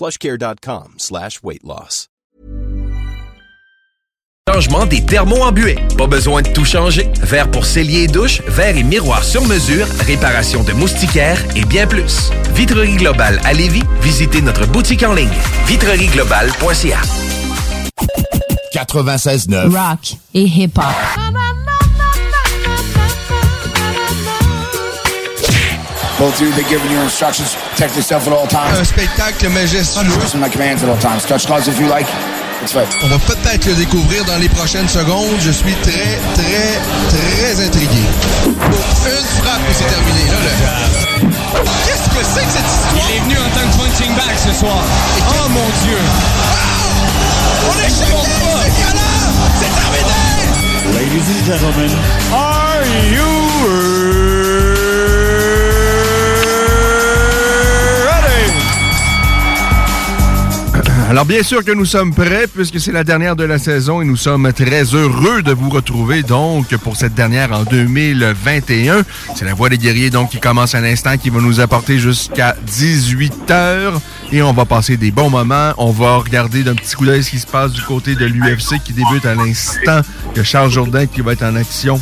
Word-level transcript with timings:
plushcare.com 0.00 0.94
slash 0.96 1.42
weight 1.42 1.62
loss. 1.62 2.06
Changement 4.48 4.86
des 4.86 5.04
thermos 5.04 5.42
en 5.42 5.52
buée. 5.52 5.78
Pas 5.98 6.06
besoin 6.06 6.40
de 6.40 6.48
tout 6.48 6.64
changer. 6.64 7.06
Verre 7.20 7.50
pour 7.50 7.66
cellier 7.66 8.04
et 8.04 8.06
douche, 8.08 8.40
verre 8.48 8.76
et 8.78 8.82
miroir 8.82 9.22
sur 9.22 9.44
mesure, 9.44 9.86
réparation 10.06 10.64
de 10.64 10.72
moustiquaires 10.72 11.38
et 11.54 11.66
bien 11.66 11.86
plus. 11.86 12.30
Vitrerie 12.54 12.96
Globale 12.96 13.40
à 13.44 13.52
Lévis, 13.52 13.84
visitez 14.00 14.40
notre 14.40 14.66
boutique 14.66 15.02
en 15.02 15.12
ligne. 15.12 15.28
vitrerieglobale.ca 15.66 17.00
96.9 18.72 19.68
Rock 19.68 20.16
et 20.32 20.44
hip-hop. 20.44 20.84
Both 26.20 26.36
of 26.36 26.42
you, 26.42 26.52
they're 26.52 26.68
giving 26.68 26.92
you 26.92 27.00
instructions. 27.00 27.56
Protect 27.72 27.96
yourself 27.96 28.26
at 28.28 28.32
all 28.34 28.46
times. 28.46 28.78
Un 28.78 28.84
spectacle 28.84 29.48
majestueux. 29.48 30.04
Listen 30.20 30.38
to 30.38 30.46
my 30.46 30.50
commands 30.50 30.82
at 30.84 30.90
all 30.90 30.98
times. 30.98 31.24
Touch 31.24 31.46
gloves 31.46 31.66
if 31.66 31.80
you 31.80 31.88
like. 31.88 32.06
It's 32.60 32.72
fine. 32.72 32.84
On 33.02 33.08
va 33.08 33.18
peut-être 33.20 33.64
le 33.64 33.74
découvrir 33.74 34.26
dans 34.26 34.36
les 34.36 34.50
prochaines 34.50 34.86
secondes. 34.86 35.40
Je 35.40 35.50
suis 35.50 35.74
très, 35.80 36.20
très, 36.34 36.76
très 37.08 37.64
intrigué. 37.64 38.04
Une 38.44 38.52
frappe 39.40 39.64
et 39.64 39.72
c'est 39.72 39.88
terminé. 39.88 40.28
Là, 40.28 40.36
le... 40.44 40.50
Qu'est-ce 41.86 42.08
que 42.10 42.22
c'est 42.22 42.44
que 42.44 42.52
cette 42.52 42.68
histoire? 42.68 42.92
Il 43.08 43.16
est 43.16 43.20
venu 43.20 43.36
en 43.38 43.48
tant 43.56 43.64
que 43.64 43.76
punching 43.80 44.12
bag 44.14 44.36
ce 44.36 44.52
soir. 44.52 44.76
Oh 44.76 45.48
mon 45.48 45.68
Dieu! 45.84 46.00
On 47.64 47.76
est 47.80 47.88
choqué! 47.88 48.28
C'est 49.58 49.72
terminé! 49.72 50.20
Ladies 50.92 51.28
and 51.32 51.44
gentlemen, 51.46 51.90
are 52.30 52.84
you 53.10 54.39
Alors 61.10 61.26
bien 61.26 61.42
sûr 61.42 61.64
que 61.64 61.72
nous 61.72 61.86
sommes 61.86 62.14
prêts 62.14 62.46
puisque 62.46 62.78
c'est 62.78 62.92
la 62.92 63.02
dernière 63.02 63.34
de 63.34 63.42
la 63.42 63.58
saison 63.58 64.00
et 64.00 64.04
nous 64.04 64.14
sommes 64.14 64.52
très 64.52 64.84
heureux 64.94 65.42
de 65.42 65.50
vous 65.50 65.68
retrouver 65.68 66.22
donc 66.22 66.76
pour 66.76 66.94
cette 66.94 67.14
dernière 67.14 67.50
en 67.50 67.64
2021. 67.64 69.02
C'est 69.34 69.44
la 69.44 69.54
Voix 69.54 69.68
des 69.68 69.76
guerriers 69.76 70.10
donc 70.10 70.30
qui 70.30 70.38
commence 70.38 70.76
à 70.76 70.80
l'instant 70.80 71.16
qui 71.16 71.28
va 71.28 71.40
nous 71.40 71.58
apporter 71.58 71.98
jusqu'à 71.98 72.54
18 72.64 73.50
heures 73.50 74.00
et 74.30 74.40
on 74.40 74.52
va 74.52 74.64
passer 74.66 74.96
des 74.96 75.10
bons 75.10 75.30
moments. 75.30 75.72
On 75.78 75.90
va 75.90 76.18
regarder 76.18 76.62
d'un 76.62 76.76
petit 76.76 76.94
coup 76.94 77.06
d'œil 77.06 77.24
ce 77.24 77.30
qui 77.30 77.40
se 77.40 77.46
passe 77.48 77.72
du 77.72 77.82
côté 77.82 78.14
de 78.14 78.26
l'UFC 78.26 78.80
qui 78.84 78.92
débute 78.92 79.26
à 79.26 79.34
l'instant. 79.34 80.02
A 80.36 80.44
Charles 80.44 80.70
Jourdain 80.70 81.06
qui 81.06 81.22
va 81.22 81.32
être 81.32 81.42
en 81.42 81.56
action 81.56 82.00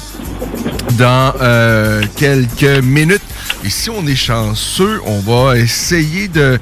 dans 0.98 1.32
euh, 1.41 2.02
quelques 2.14 2.84
minutes. 2.84 3.22
Et 3.68 3.70
si 3.70 3.90
on 3.90 4.06
est 4.06 4.16
chanceux, 4.16 4.98
on 5.04 5.20
va 5.20 5.58
essayer 5.58 6.26
de, 6.26 6.58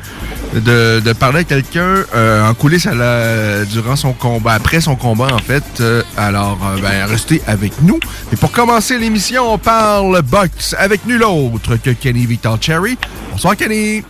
de, 0.55 0.99
de 0.99 1.13
parler 1.13 1.39
à 1.39 1.45
quelqu'un 1.45 2.03
euh, 2.13 2.45
en 2.45 2.53
coulisses 2.53 2.89
à 2.89 2.97
la, 2.97 3.65
durant 3.65 3.95
son 3.95 4.13
combat, 4.13 4.55
après 4.55 4.81
son 4.81 4.97
combat 4.97 5.29
en 5.33 5.39
fait. 5.39 5.63
Euh, 5.79 6.03
alors, 6.17 6.59
euh, 6.67 6.81
ben, 6.83 7.07
restez 7.07 7.41
avec 7.47 7.81
nous. 7.83 8.01
Et 8.33 8.37
pour 8.37 8.51
commencer 8.51 8.99
l'émission, 8.99 9.53
on 9.53 9.57
parle 9.57 10.21
boxe 10.23 10.75
avec 10.77 11.07
nul 11.07 11.23
autre 11.23 11.77
que 11.77 11.91
Kenny 11.91 12.27
Victor 12.27 12.59
Cherry. 12.61 12.99
Bonsoir 13.31 13.55
Kenny. 13.57 14.03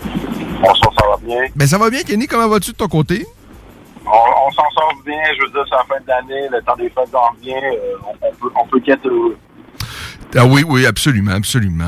Bonsoir, 0.62 0.90
ça 0.98 1.06
va 1.06 1.16
bien? 1.22 1.44
Ben 1.54 1.68
ça 1.68 1.76
va 1.76 1.90
bien 1.90 2.00
Kenny, 2.00 2.26
comment 2.26 2.48
vas-tu 2.48 2.70
de 2.72 2.76
ton 2.78 2.88
côté? 2.88 3.26
On, 4.06 4.08
on 4.10 4.50
s'en 4.52 4.70
sort 4.70 4.94
bien, 5.04 5.20
je 5.36 5.42
veux 5.42 5.50
dire, 5.50 5.64
c'est 5.68 5.76
la 5.76 5.84
fin 5.84 6.00
de 6.02 6.08
l'année, 6.08 6.48
le 6.50 6.62
temps 6.62 6.76
des 6.76 6.88
fêtes 6.88 7.14
vient, 7.42 7.56
euh, 7.56 7.96
on, 8.06 8.26
on 8.26 8.32
peut, 8.40 8.54
on 8.58 8.66
peut 8.68 8.80
qu'être 8.80 9.06
heureux. 9.06 9.36
Ah 10.34 10.44
oui, 10.44 10.64
oui, 10.69 10.84
absolument, 10.87 11.32
absolument. 11.32 11.84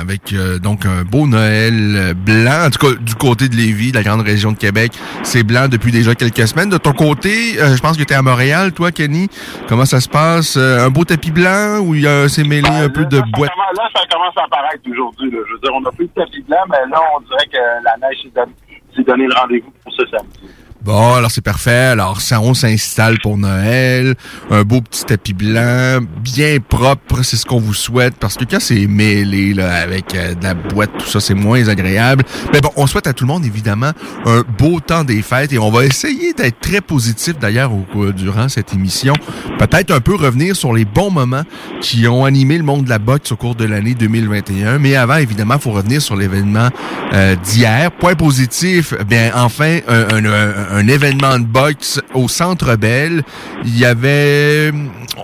Avec 0.00 0.32
euh, 0.32 0.58
donc 0.58 0.84
un 0.84 1.02
beau 1.02 1.26
Noël 1.26 1.94
euh, 1.96 2.14
blanc, 2.14 2.66
en 2.66 2.70
tout 2.70 2.86
cas 2.86 2.94
du 3.00 3.14
côté 3.14 3.48
de 3.48 3.54
Lévis, 3.54 3.92
de 3.92 3.96
la 3.96 4.02
grande 4.02 4.22
région 4.22 4.52
de 4.52 4.58
Québec, 4.58 4.92
c'est 5.22 5.44
blanc 5.44 5.68
depuis 5.68 5.92
déjà 5.92 6.14
quelques 6.14 6.48
semaines. 6.48 6.68
De 6.68 6.78
ton 6.78 6.92
côté, 6.92 7.60
euh, 7.60 7.76
je 7.76 7.80
pense 7.80 7.96
que 7.96 8.02
tu 8.02 8.12
es 8.12 8.16
à 8.16 8.22
Montréal, 8.22 8.72
toi, 8.72 8.90
Kenny. 8.90 9.28
Comment 9.68 9.84
ça 9.84 10.00
se 10.00 10.08
passe? 10.08 10.56
Euh, 10.56 10.86
un 10.86 10.90
beau 10.90 11.04
tapis 11.04 11.30
blanc 11.30 11.78
ou 11.80 11.94
il 11.94 12.02
y 12.02 12.06
a 12.06 12.28
c'est 12.28 12.44
mêlé 12.44 12.68
un 12.68 12.88
peu 12.88 13.04
de 13.04 13.20
boîte? 13.32 13.50
Là, 13.76 13.88
ça 13.94 14.02
commence 14.10 14.36
à 14.36 14.44
apparaître 14.44 14.82
aujourd'hui. 14.90 15.30
là. 15.30 15.38
Je 15.46 15.52
veux 15.54 15.60
dire, 15.60 15.70
on 15.72 15.84
a 15.84 15.92
plus 15.92 16.06
de 16.06 16.12
tapis 16.12 16.42
blanc, 16.42 16.64
mais 16.68 16.78
là, 16.90 17.00
on 17.16 17.20
dirait 17.20 17.46
que 17.46 17.84
la 17.84 18.08
neige 18.08 18.18
s'est 18.22 18.32
donné, 18.34 18.52
s'est 18.96 19.04
donné 19.04 19.26
le 19.26 19.34
rendez-vous 19.34 19.72
pour 19.84 19.92
ce 19.92 20.02
samedi. 20.06 20.40
Bon, 20.82 21.12
alors 21.12 21.30
c'est 21.30 21.42
parfait. 21.42 21.70
Alors 21.92 22.22
ça, 22.22 22.40
on 22.40 22.54
s'installe 22.54 23.18
pour 23.22 23.36
Noël. 23.36 24.14
Un 24.50 24.62
beau 24.62 24.80
petit 24.80 25.04
tapis 25.04 25.34
blanc, 25.34 25.98
bien 26.24 26.56
propre, 26.66 27.22
c'est 27.22 27.36
ce 27.36 27.44
qu'on 27.44 27.60
vous 27.60 27.74
souhaite. 27.74 28.14
Parce 28.18 28.36
que 28.36 28.44
quand 28.44 28.60
c'est 28.60 28.86
mêlé 28.86 29.52
là, 29.52 29.74
avec 29.82 30.14
euh, 30.14 30.34
de 30.34 30.42
la 30.42 30.54
boîte, 30.54 30.90
tout 30.98 31.06
ça, 31.06 31.20
c'est 31.20 31.34
moins 31.34 31.68
agréable. 31.68 32.24
Mais 32.54 32.62
bon, 32.62 32.70
on 32.76 32.86
souhaite 32.86 33.06
à 33.06 33.12
tout 33.12 33.24
le 33.24 33.28
monde, 33.28 33.44
évidemment, 33.44 33.90
un 34.24 34.42
beau 34.58 34.80
temps 34.80 35.04
des 35.04 35.20
fêtes. 35.20 35.52
Et 35.52 35.58
on 35.58 35.70
va 35.70 35.84
essayer 35.84 36.32
d'être 36.32 36.60
très 36.60 36.80
positif, 36.80 37.38
d'ailleurs, 37.38 37.70
durant 38.16 38.48
cette 38.48 38.72
émission. 38.72 39.12
Peut-être 39.58 39.90
un 39.90 40.00
peu 40.00 40.14
revenir 40.14 40.56
sur 40.56 40.72
les 40.72 40.86
bons 40.86 41.10
moments 41.10 41.44
qui 41.82 42.08
ont 42.08 42.24
animé 42.24 42.56
le 42.56 42.64
monde 42.64 42.84
de 42.86 42.90
la 42.90 42.98
boxe 42.98 43.30
au 43.32 43.36
cours 43.36 43.54
de 43.54 43.66
l'année 43.66 43.92
2021. 43.94 44.78
Mais 44.78 44.96
avant, 44.96 45.16
évidemment, 45.16 45.58
faut 45.58 45.72
revenir 45.72 46.00
sur 46.00 46.16
l'événement 46.16 46.70
euh, 47.12 47.36
d'hier. 47.36 47.92
Point 47.92 48.14
positif, 48.14 48.94
bien, 49.06 49.32
enfin, 49.34 49.80
un, 49.86 50.24
un- 50.24 50.24
un 50.24 50.69
événement 50.78 51.38
de 51.38 51.46
boxe 51.46 52.00
au 52.14 52.28
Centre 52.28 52.76
Bell. 52.76 53.22
Il 53.64 53.78
y 53.78 53.84
avait, 53.84 54.70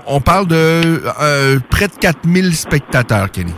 on 0.07 0.21
parle 0.21 0.47
de 0.47 1.03
euh, 1.21 1.59
près 1.71 1.89
de 1.89 1.95
4000 2.01 2.55
spectateurs, 2.55 3.31
Kenny. 3.31 3.55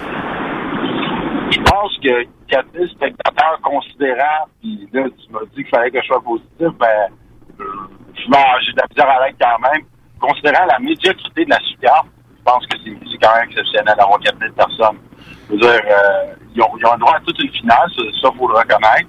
Je 1.51 1.59
pense 1.61 1.97
que 2.03 2.25
4000 2.49 2.89
spectateurs 2.91 3.61
considérant, 3.63 4.47
puis 4.61 4.89
là, 4.93 5.05
tu 5.05 5.33
m'as 5.33 5.41
dit 5.41 5.63
qu'il 5.63 5.69
fallait 5.69 5.91
que 5.91 6.01
je 6.01 6.07
sois 6.07 6.23
positif, 6.23 6.69
ben, 6.79 7.09
euh, 7.61 7.65
j'ai 8.17 8.73
de 8.73 8.99
la 8.99 9.05
à 9.05 9.31
quand 9.41 9.59
même. 9.71 9.83
Considérant 10.21 10.67
la 10.67 10.79
médiocrité 10.81 11.45
de 11.45 11.51
la 11.51 11.61
super, 11.61 12.05
je 12.37 12.43
pense 12.45 12.67
que 12.67 12.77
c'est 12.85 13.19
quand 13.23 13.35
même 13.35 13.49
exceptionnel 13.49 13.95
d'avoir 13.97 14.19
4000 14.19 14.53
personnes. 14.53 14.99
Je 15.49 15.55
veux 15.55 15.61
dire, 15.61 15.71
euh, 15.71 16.35
ils, 16.55 16.63
ont, 16.63 16.71
ils 16.77 16.87
ont 16.87 16.99
droit 16.99 17.17
à 17.17 17.21
toute 17.21 17.39
une 17.43 17.53
finale, 17.53 17.89
ça, 17.97 18.03
ça 18.23 18.31
faut 18.37 18.49
le 18.49 18.55
reconnaître. 18.55 19.09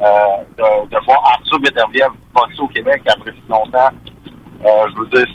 Euh, 0.00 0.44
de, 0.56 0.88
de 0.90 1.04
voir 1.04 1.24
Arthur 1.24 1.58
Beterbiev 1.58 2.10
boxer 2.32 2.60
au 2.60 2.68
Québec 2.68 3.02
après 3.08 3.32
si 3.32 3.42
longtemps, 3.48 3.90
euh, 4.64 4.86
je 4.94 5.00
veux 5.00 5.06
dire, 5.08 5.26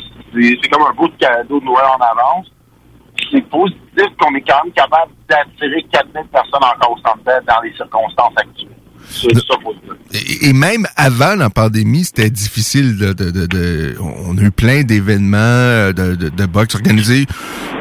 c'est 0.61 0.69
comme 0.69 0.83
un 0.87 0.93
beau 0.93 1.07
de 1.09 1.15
cadeau 1.17 1.59
de 1.59 1.65
Noël 1.65 1.85
en 1.97 2.01
avance. 2.01 2.47
C'est 3.29 3.41
positif 3.49 4.07
qu'on 4.17 4.33
est 4.35 4.41
quand 4.41 4.63
même 4.63 4.73
capable 4.73 5.11
d'attirer 5.27 5.83
4000 5.91 6.27
personnes 6.27 6.63
encore 6.63 6.91
au 6.91 6.97
Centre 6.97 7.43
dans 7.45 7.61
les 7.61 7.73
circonstances 7.75 8.33
actuelles. 8.37 8.72
C'est 9.09 9.33
ça. 9.35 9.41
Et, 10.41 10.53
même 10.53 10.85
avant 10.95 11.35
la 11.35 11.49
pandémie, 11.49 12.03
c'était 12.05 12.29
difficile 12.29 12.97
de, 12.97 13.13
de, 13.13 13.31
de, 13.31 13.45
de- 13.47 13.95
On 13.99 14.37
a 14.37 14.41
eu 14.41 14.51
plein 14.51 14.83
d'événements 14.83 15.37
euh, 15.39 15.91
de, 15.93 16.15
de, 16.15 16.29
de 16.29 16.45
boxe 16.45 16.75
organisés, 16.75 17.25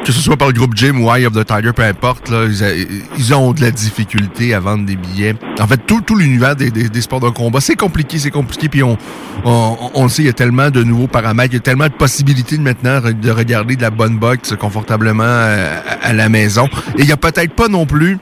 que 0.05 0.13
ce 0.13 0.21
soit 0.21 0.37
par 0.39 0.49
le 0.49 0.55
groupe 0.55 0.75
Gym 0.75 1.03
ou 1.05 1.15
Eye 1.15 1.27
of 1.27 1.35
the 1.35 1.45
Tiger, 1.47 1.73
peu 1.75 1.83
importe. 1.83 2.31
Là, 2.31 2.47
ils, 2.49 2.65
a- 2.65 2.75
ils 3.19 3.35
ont 3.35 3.53
de 3.53 3.61
la 3.61 3.71
difficulté 3.71 4.55
à 4.55 4.61
vendre 4.61 4.87
des 4.87 4.97
billets. 4.97 5.35
En 5.61 5.67
fait, 5.67 5.79
tout, 5.87 6.01
tout 6.01 6.17
l'univers 6.17 6.57
des, 6.57 6.71
des, 6.71 6.89
des 6.89 7.01
sports 7.03 7.21
de 7.21 7.29
combat, 7.29 7.61
c'est 7.61 7.77
compliqué, 7.77 8.19
c'est 8.19 8.31
compliqué. 8.31 8.71
Puis 8.71 8.83
on, 8.83 8.97
on, 9.45 9.91
on 9.95 10.05
le 10.05 10.09
sait, 10.09 10.23
il 10.23 10.27
y 10.27 10.31
a 10.31 10.33
tellement 10.35 10.71
de 10.71 10.83
nouveaux 10.83 11.09
paramètres, 11.09 11.51
il 11.53 11.57
y 11.57 11.59
a 11.59 11.61
tellement 11.61 11.87
de 11.89 11.93
possibilités 11.93 12.57
de 12.57 12.63
maintenant 12.63 13.01
de 13.03 13.31
regarder 13.31 13.77
de 13.77 13.83
la 13.83 13.91
bonne 13.91 14.17
boxe 14.19 14.55
confortablement 14.59 15.23
euh, 15.25 15.81
à, 16.03 16.07
à 16.09 16.13
la 16.15 16.31
maison. 16.31 16.67
Et 16.97 17.03
il 17.03 17.09
y 17.09 17.13
a 17.13 17.17
peut-être 17.19 17.53
pas 17.53 17.69
non 17.69 17.85
plus 17.85 18.17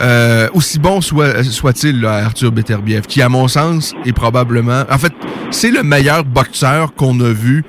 euh, 0.00 0.48
aussi 0.54 0.78
bon 0.78 1.00
soit, 1.00 1.42
soit-il, 1.44 2.04
Arthur 2.06 2.52
Beterbiev, 2.52 3.02
qui, 3.02 3.22
à 3.22 3.28
mon 3.28 3.48
sens, 3.48 3.94
est 4.04 4.12
probablement... 4.12 4.84
En 4.90 4.98
fait, 4.98 5.12
c'est 5.50 5.70
le 5.70 5.82
meilleur 5.82 6.24
boxeur 6.24 6.94
qu'on 6.94 7.18
a 7.20 7.32
vu 7.32 7.64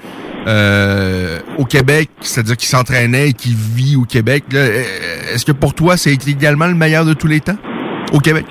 euh, 0.47 1.39
au 1.57 1.65
Québec, 1.65 2.09
c'est-à-dire 2.21 2.57
qui 2.57 2.65
s'entraînait 2.65 3.29
et 3.29 3.33
qui 3.33 3.53
vit 3.53 3.95
au 3.95 4.05
Québec. 4.05 4.45
Euh, 4.53 4.83
est-ce 5.33 5.45
que 5.45 5.51
pour 5.51 5.73
toi, 5.73 5.97
c'est 5.97 6.13
également 6.27 6.67
le 6.67 6.75
meilleur 6.75 7.05
de 7.05 7.13
tous 7.13 7.27
les 7.27 7.41
temps 7.41 7.57
au 8.13 8.19
Québec? 8.19 8.45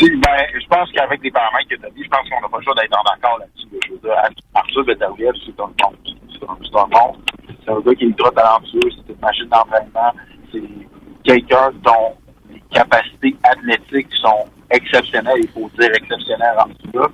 Ben, 0.00 0.44
je 0.54 0.66
pense 0.68 0.90
qu'avec 0.92 1.22
les 1.22 1.30
paramètres 1.30 1.68
que 1.70 1.74
tu 1.76 1.84
as 1.84 1.90
dit, 1.90 2.04
je 2.04 2.08
pense 2.08 2.28
qu'on 2.28 2.40
n'a 2.40 2.48
pas 2.48 2.58
le 2.58 2.64
choix 2.64 2.74
d'être 2.74 2.96
en 2.96 3.02
accord 3.10 3.38
là-dessus. 3.40 3.68
Arthur 4.54 4.84
Beterbiev, 4.84 5.32
c'est 5.44 5.60
un 5.60 5.66
monde. 5.66 5.96
C'est 6.32 6.44
un 6.46 6.86
monde. 6.86 7.16
C'est 7.64 7.70
un 7.72 7.80
gars 7.80 7.94
qui 7.94 8.04
est 8.04 8.08
ultra 8.08 8.30
talentueux, 8.30 8.80
c'est 8.90 9.12
une 9.12 9.20
machine 9.20 9.48
d'entraînement. 9.48 10.12
C'est 10.52 10.62
quelqu'un 11.24 11.70
dont 11.82 12.16
les 12.50 12.62
capacités 12.70 13.36
athlétiques 13.44 14.12
sont 14.20 14.46
exceptionnelles, 14.70 15.40
il 15.42 15.48
faut 15.50 15.70
dire 15.78 15.90
exceptionnelles 15.94 16.56
en 16.58 16.68
tout 16.68 16.90
cas. 16.92 17.08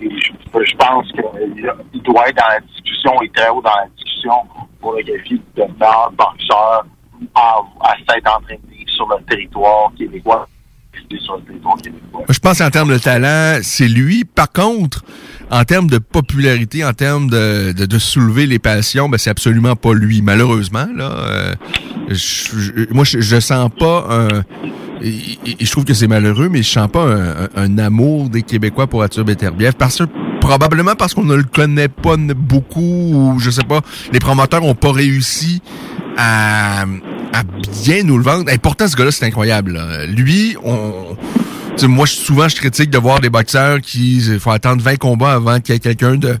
Et 0.00 0.08
je, 0.10 0.76
pense 0.76 1.06
qu'il 1.12 2.02
doit 2.02 2.28
être 2.28 2.36
dans 2.36 2.48
la 2.48 2.60
discussion 2.60 3.22
et 3.22 3.28
très 3.30 3.48
haut 3.48 3.62
dans 3.62 3.70
la 3.70 3.86
discussion 3.96 4.32
pour 4.80 4.94
le 4.94 5.04
défi 5.04 5.40
de 5.56 5.62
meilleur 5.62 6.12
boxeur 6.12 6.84
à, 7.34 7.60
à 7.80 7.94
s'être 8.08 8.36
entraîné 8.36 8.60
sur 8.86 9.08
le 9.08 9.22
territoire 9.24 9.92
québécois. 9.96 10.48
Sur 11.20 11.36
le 11.36 11.42
territoire 11.42 11.76
québécois. 11.76 12.24
Je 12.28 12.38
pense 12.38 12.60
en 12.60 12.70
termes 12.70 12.90
de 12.90 12.98
talent, 12.98 13.60
c'est 13.62 13.88
lui. 13.88 14.24
Par 14.24 14.50
contre, 14.50 15.04
en 15.52 15.64
termes 15.64 15.88
de 15.88 15.98
popularité, 15.98 16.82
en 16.82 16.94
termes 16.94 17.28
de, 17.28 17.72
de, 17.72 17.98
soulever 17.98 18.46
les 18.46 18.58
passions, 18.58 19.10
ben 19.10 19.18
c'est 19.18 19.28
absolument 19.28 19.76
pas 19.76 19.92
lui, 19.92 20.22
malheureusement. 20.22 20.86
Là, 20.96 21.12
euh, 21.12 21.54
moi, 22.90 23.04
je, 23.04 23.20
je 23.20 23.38
sens 23.38 23.70
pas 23.78 24.06
un. 24.08 24.28
Je 25.02 25.70
trouve 25.70 25.84
que 25.84 25.92
c'est 25.92 26.06
malheureux, 26.06 26.48
mais 26.48 26.62
je 26.62 26.70
sens 26.70 26.88
pas 26.90 27.04
un, 27.54 27.78
amour 27.78 28.30
des 28.30 28.42
Québécois 28.42 28.86
pour 28.86 29.02
Arthur 29.02 29.24
Beterbiev 29.24 29.74
parce 29.76 29.98
que 29.98 30.04
probablement 30.40 30.94
parce 30.94 31.12
qu'on 31.12 31.24
ne 31.24 31.34
le 31.34 31.42
connaît 31.42 31.88
pas 31.88 32.16
beaucoup 32.16 32.80
ou 32.80 33.38
je 33.38 33.50
sais 33.50 33.64
pas, 33.64 33.80
les 34.12 34.20
promoteurs 34.20 34.64
ont 34.64 34.76
pas 34.76 34.92
réussi 34.92 35.60
à, 36.16 36.82
à 37.32 37.42
bien 37.84 38.04
nous 38.04 38.16
le 38.16 38.24
vendre. 38.24 38.50
Et 38.50 38.58
pourtant, 38.58 38.86
ce 38.88 38.96
gars-là, 38.96 39.10
c'est 39.10 39.26
incroyable. 39.26 39.78
Lui, 40.08 40.56
on 40.64 41.16
moi, 41.82 42.06
souvent, 42.06 42.48
je 42.48 42.56
critique 42.56 42.90
de 42.90 42.98
voir 42.98 43.20
des 43.20 43.30
boxeurs 43.30 43.80
qui 43.80 44.18
il 44.18 44.38
faut 44.38 44.50
attendre 44.50 44.82
20 44.82 44.96
combats 44.96 45.32
avant 45.32 45.60
qu'il 45.60 45.74
y 45.74 45.76
ait 45.76 45.80
quelqu'un 45.80 46.16
de 46.16 46.38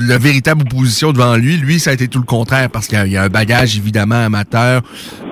la 0.00 0.18
véritable 0.18 0.62
opposition 0.62 1.12
devant 1.12 1.36
lui. 1.36 1.56
Lui, 1.56 1.80
ça 1.80 1.90
a 1.90 1.92
été 1.94 2.08
tout 2.08 2.18
le 2.18 2.24
contraire 2.24 2.70
parce 2.70 2.86
qu'il 2.86 3.06
y 3.08 3.16
a 3.16 3.22
un 3.22 3.28
bagage 3.28 3.76
évidemment 3.76 4.24
amateur 4.24 4.82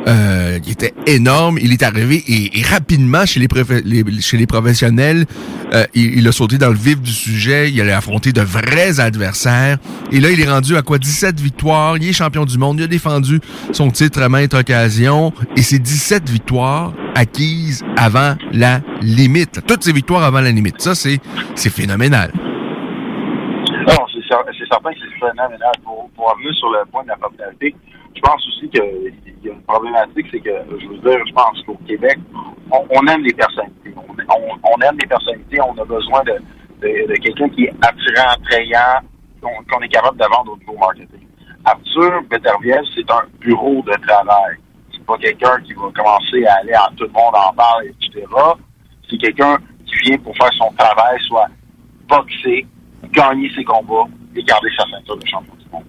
euh, 0.06 0.59
qui 0.59 0.71
était 0.71 0.93
énorme. 1.06 1.59
Il 1.61 1.73
est 1.73 1.82
arrivé 1.82 2.23
et, 2.29 2.62
rapidement 2.62 3.25
chez 3.25 3.41
les, 3.41 3.49
chez 4.21 4.37
les 4.37 4.47
professionnels, 4.47 5.25
euh, 5.73 5.85
il, 5.94 6.29
a 6.29 6.32
sauté 6.32 6.59
dans 6.59 6.69
le 6.69 6.76
vif 6.76 7.00
du 7.00 7.11
sujet. 7.11 7.71
Il 7.71 7.81
allait 7.81 7.93
affronter 7.93 8.32
de 8.32 8.43
vrais 8.43 9.00
adversaires. 9.00 9.79
Et 10.12 10.21
là, 10.21 10.31
il 10.31 10.41
est 10.41 10.49
rendu 10.49 10.76
à 10.76 10.82
quoi? 10.82 10.99
17 10.99 11.41
victoires. 11.41 11.97
Il 11.97 12.06
est 12.06 12.12
champion 12.12 12.44
du 12.44 12.59
monde. 12.59 12.81
Il 12.81 12.85
a 12.85 12.87
défendu 12.87 13.41
son 13.73 13.91
titre 13.91 14.21
à 14.21 14.29
maintes 14.29 14.53
occasions. 14.53 15.32
Et 15.56 15.62
c'est 15.62 15.79
17 15.79 16.29
victoires 16.29 16.93
acquises 17.15 17.82
avant 17.97 18.13
la 18.52 18.81
limite. 19.02 19.66
Toutes 19.66 19.82
ces 19.82 19.93
victoires 19.93 20.22
avant 20.25 20.40
la 20.40 20.50
limite. 20.50 20.81
Ça, 20.81 20.94
c'est 20.94 21.19
c'est 21.55 21.70
phénoménal. 21.70 22.31
Non, 22.34 24.06
c'est 24.12 24.26
certain 24.28 24.93
que 24.93 24.99
c'est 25.00 25.19
phénoménal. 25.20 25.72
Pour, 25.84 26.11
revenir 26.16 26.55
sur 26.55 26.70
le 26.70 26.84
point 26.90 27.02
de 27.02 27.08
la 27.08 27.16
popularité, 27.16 27.75
je 28.14 28.20
pense 28.20 28.46
aussi 28.49 28.69
qu'il 28.70 29.12
y 29.44 29.49
a 29.49 29.52
une 29.52 29.62
problématique, 29.62 30.26
c'est 30.31 30.40
que, 30.40 30.50
je 30.81 30.87
veux 30.87 30.99
dire, 30.99 31.26
je 31.26 31.32
pense 31.32 31.61
qu'au 31.66 31.78
Québec, 31.87 32.19
on, 32.70 33.06
aime 33.06 33.22
les 33.22 33.34
personnalités. 33.34 33.94
On, 33.96 34.81
aime 34.81 34.96
les 35.00 35.06
personnalités, 35.06 35.61
on 35.61 35.76
a 35.81 35.84
besoin 35.84 36.22
de, 36.25 37.14
quelqu'un 37.20 37.49
qui 37.50 37.64
est 37.64 37.75
attirant, 37.82 38.31
attrayant, 38.31 39.00
qu'on 39.43 39.81
est 39.81 39.88
capable 39.88 40.19
de 40.19 40.25
vendre 40.25 40.52
au 40.52 40.56
niveau 40.56 40.76
marketing. 40.78 41.26
Arthur 41.64 42.22
Beterbiev, 42.31 42.82
c'est 42.94 43.11
un 43.11 43.22
bureau 43.40 43.82
de 43.82 44.06
travail. 44.06 44.56
C'est 45.05 45.06
pas 45.06 45.19
quelqu'un 45.19 45.61
qui 45.62 45.75
va 45.75 45.83
commencer 45.95 46.47
à 46.47 46.55
aller 46.61 46.73
à 46.73 46.89
tout 46.97 47.05
le 47.05 47.11
monde 47.11 47.35
en 47.35 47.53
parle, 47.53 47.85
etc. 47.89 48.25
C'est 49.11 49.19
quelqu'un 49.19 49.59
qui 49.85 49.95
vient 50.03 50.17
pour 50.19 50.35
faire 50.37 50.51
son 50.56 50.73
travail, 50.79 51.19
soit 51.29 51.47
boxer, 52.09 52.67
gagner 53.12 53.51
ses 53.55 53.65
combats 53.65 54.09
et 54.35 54.43
garder 54.43 54.69
sa 54.79 54.85
ceinture 54.91 55.19
de 55.19 55.27
champion 55.27 55.55
du 55.56 55.71
monde. 55.71 55.85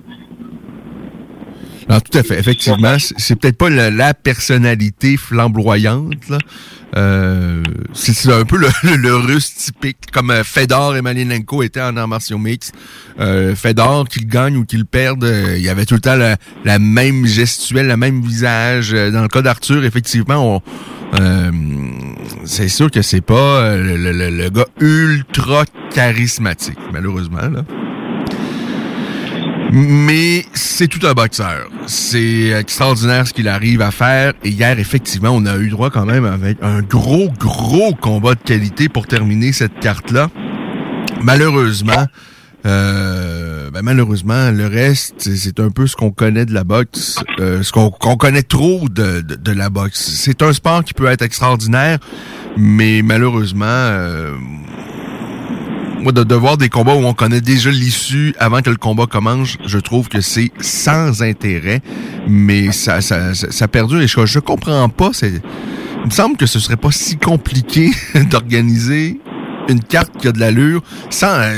Tout 2.04 2.18
à 2.18 2.24
fait. 2.24 2.40
Effectivement, 2.40 2.98
c'est 3.00 3.40
peut-être 3.40 3.58
pas 3.58 3.70
la, 3.70 4.14
personnalité 4.14 5.16
flamboyante. 5.16 6.28
Là. 6.30 6.38
Euh, 6.98 7.62
c'est 7.94 8.32
un 8.32 8.46
peu 8.46 8.58
le, 8.84 9.16
russe 9.16 9.54
typique, 9.56 10.12
comme 10.12 10.32
euh, 10.32 10.44
Fedor 10.44 10.96
et 10.96 11.02
Malinenko 11.02 11.64
étaient 11.64 11.82
en 11.82 11.98
arts 11.98 12.20
mix. 12.38 12.72
Euh, 13.20 13.56
Fedor, 13.56 14.08
qu'il 14.08 14.28
gagne 14.28 14.58
ou 14.58 14.66
qu'il 14.66 14.86
perde, 14.86 15.24
euh, 15.24 15.58
il 15.58 15.64
y 15.64 15.70
avait 15.70 15.86
tout 15.86 15.96
le 15.96 16.02
temps 16.02 16.16
la, 16.16 16.80
même 16.80 17.26
gestuelle, 17.26 17.88
le 17.88 17.98
même 17.98 18.22
visage. 18.22 18.92
Dans 18.92 19.22
le 19.22 19.28
cas 19.28 19.42
d'Arthur, 19.42 19.84
effectivement, 19.84 20.62
c'est 22.46 22.68
sûr 22.68 22.92
que 22.92 23.02
c'est 23.02 23.22
pas 23.22 23.76
le, 23.78 24.12
le, 24.12 24.50
gars 24.50 24.66
ultra 24.80 25.64
charismatique, 25.92 26.80
malheureusement. 26.92 27.40
Mais 29.72 30.46
c'est 30.54 30.88
tout 30.88 31.06
un 31.06 31.14
boxeur. 31.14 31.70
C'est 31.88 32.50
extraordinaire 32.50 33.28
ce 33.28 33.34
qu'il 33.34 33.48
arrive 33.48 33.82
à 33.82 33.92
faire. 33.92 34.34
Et 34.44 34.50
hier, 34.50 34.80
effectivement, 34.80 35.32
on 35.32 35.46
a 35.46 35.58
eu 35.58 35.70
droit 35.70 35.90
quand 35.90 36.06
même 36.06 36.26
avec 36.26 36.58
un 36.62 36.82
gros, 36.82 37.30
gros 37.38 37.94
combat 37.94 38.36
de 38.36 38.42
qualité 38.42 38.90
pour 38.90 39.08
terminer 39.08 39.52
cette 39.52 39.80
carte-là. 39.80 40.30
Malheureusement, 41.22 42.06
euh, 42.66 43.70
ben 43.70 43.82
malheureusement, 43.84 44.50
le 44.52 44.66
reste, 44.66 45.36
c'est 45.36 45.60
un 45.60 45.70
peu 45.70 45.86
ce 45.86 45.96
qu'on 45.96 46.12
connaît 46.12 46.46
de 46.46 46.54
la 46.54 46.64
boxe, 46.64 47.20
euh, 47.40 47.62
ce 47.62 47.72
qu'on 47.72 47.90
connaît 47.90 48.44
trop 48.44 48.90
de, 48.90 49.52
la 49.52 49.70
boxe. 49.70 50.00
C'est 50.00 50.42
un 50.42 50.52
sport 50.52 50.84
qui 50.84 50.94
peut 50.94 51.06
être 51.06 51.22
extraordinaire, 51.22 52.00
mais 52.58 53.02
malheureusement, 53.04 53.66
euh, 53.68 54.36
de, 56.04 56.36
voir 56.36 56.58
des 56.58 56.70
combats 56.70 56.96
où 56.96 57.06
on 57.06 57.14
connaît 57.14 57.42
déjà 57.42 57.70
l'issue 57.70 58.36
avant 58.40 58.62
que 58.62 58.70
le 58.70 58.76
combat 58.78 59.06
commence, 59.06 59.58
je 59.66 59.78
trouve 59.80 60.10
que 60.10 60.22
c'est 60.22 60.52
sans 60.60 61.24
intérêt, 61.24 61.82
mais 62.28 62.72
ça, 62.72 63.02
ça, 63.02 63.34
ça, 63.34 63.68
perdure 63.68 64.02
et 64.02 64.08
je, 64.08 64.26
je 64.26 64.40
comprends 64.40 64.88
pas. 64.90 65.12
C'est, 65.14 65.42
il 66.06 66.06
me 66.06 66.12
semble 66.12 66.38
que 66.38 66.46
ce 66.46 66.60
serait 66.60 66.78
pas 66.78 66.92
si 66.92 67.18
compliqué 67.18 67.90
d'organiser 68.30 69.20
une 69.68 69.84
carte 69.84 70.16
qui 70.18 70.28
a 70.28 70.32
de 70.32 70.40
l'allure 70.40 70.82
sans 71.10 71.40
euh, 71.40 71.54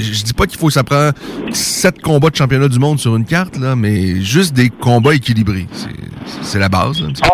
je 0.00 0.24
dis 0.24 0.34
pas 0.34 0.46
qu'il 0.46 0.58
faut 0.58 0.66
que 0.66 0.72
ça 0.72 0.82
prend 0.82 1.10
sept 1.52 2.02
combats 2.02 2.30
de 2.30 2.34
championnat 2.34 2.66
du 2.66 2.80
monde 2.80 2.98
sur 2.98 3.14
une 3.14 3.24
carte 3.24 3.56
là 3.56 3.76
mais 3.76 4.20
juste 4.20 4.52
des 4.52 4.68
combats 4.68 5.14
équilibrés 5.14 5.68
c'est 6.42 6.58
la 6.58 6.68
base 6.68 7.06
ah 7.22 7.28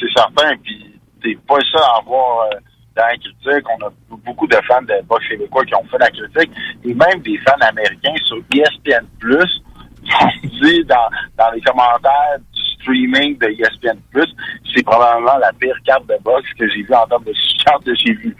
c'est 0.00 0.12
certain 0.16 0.56
puis 0.62 0.98
t'es 1.22 1.36
pas 1.46 1.58
ça 1.70 1.78
à 1.78 1.98
avoir 2.00 2.46
euh, 2.46 2.56
dans 2.98 3.06
la 3.06 3.16
critique. 3.16 3.68
On 3.78 3.86
a 3.86 3.92
beaucoup 4.24 4.46
de 4.46 4.56
fans 4.66 4.82
de 4.82 5.06
boxe 5.06 5.28
québécois 5.28 5.64
qui 5.64 5.74
ont 5.74 5.84
fait 5.84 5.98
la 5.98 6.10
critique. 6.10 6.50
Et 6.84 6.94
même 6.94 7.20
des 7.22 7.38
fans 7.38 7.60
américains 7.60 8.14
sur 8.24 8.36
ESPN 8.52 9.06
dit 10.42 10.84
dans, 10.84 11.08
dans 11.36 11.50
les 11.54 11.60
commentaires 11.60 12.38
du 12.52 12.60
streaming 12.80 13.36
de 13.38 13.48
ESPN 13.48 13.98
c'est 14.74 14.82
probablement 14.84 15.36
la 15.38 15.52
pire 15.54 15.76
carte 15.84 16.06
de 16.06 16.16
boxe 16.22 16.48
que 16.58 16.68
j'ai 16.68 16.82
vue 16.82 16.94
en 16.94 17.06
termes 17.06 17.24
de 17.24 17.32
carte 17.64 17.84
que 17.84 17.94
j'ai 17.94 18.12
vue. 18.12 18.36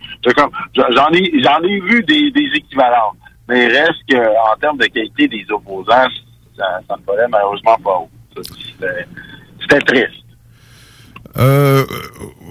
J'en 0.74 1.10
ai 1.12 1.42
j'en 1.42 1.62
ai 1.62 1.80
vu 1.80 2.02
des, 2.04 2.32
équivalents. 2.54 3.12
Mais 3.48 3.66
il 3.66 3.72
reste 3.72 4.02
qu'en 4.10 4.56
termes 4.60 4.78
de 4.78 4.86
qualité 4.86 5.26
des 5.28 5.44
opposants, 5.50 6.08
ça, 6.56 6.80
ça 6.86 6.96
ne 6.96 7.02
fallait 7.02 7.28
malheureusement 7.28 7.76
pas 7.82 7.98
haut. 7.98 8.10
C'était 9.60 9.80
triste. 9.80 10.27
Euh, 11.38 11.84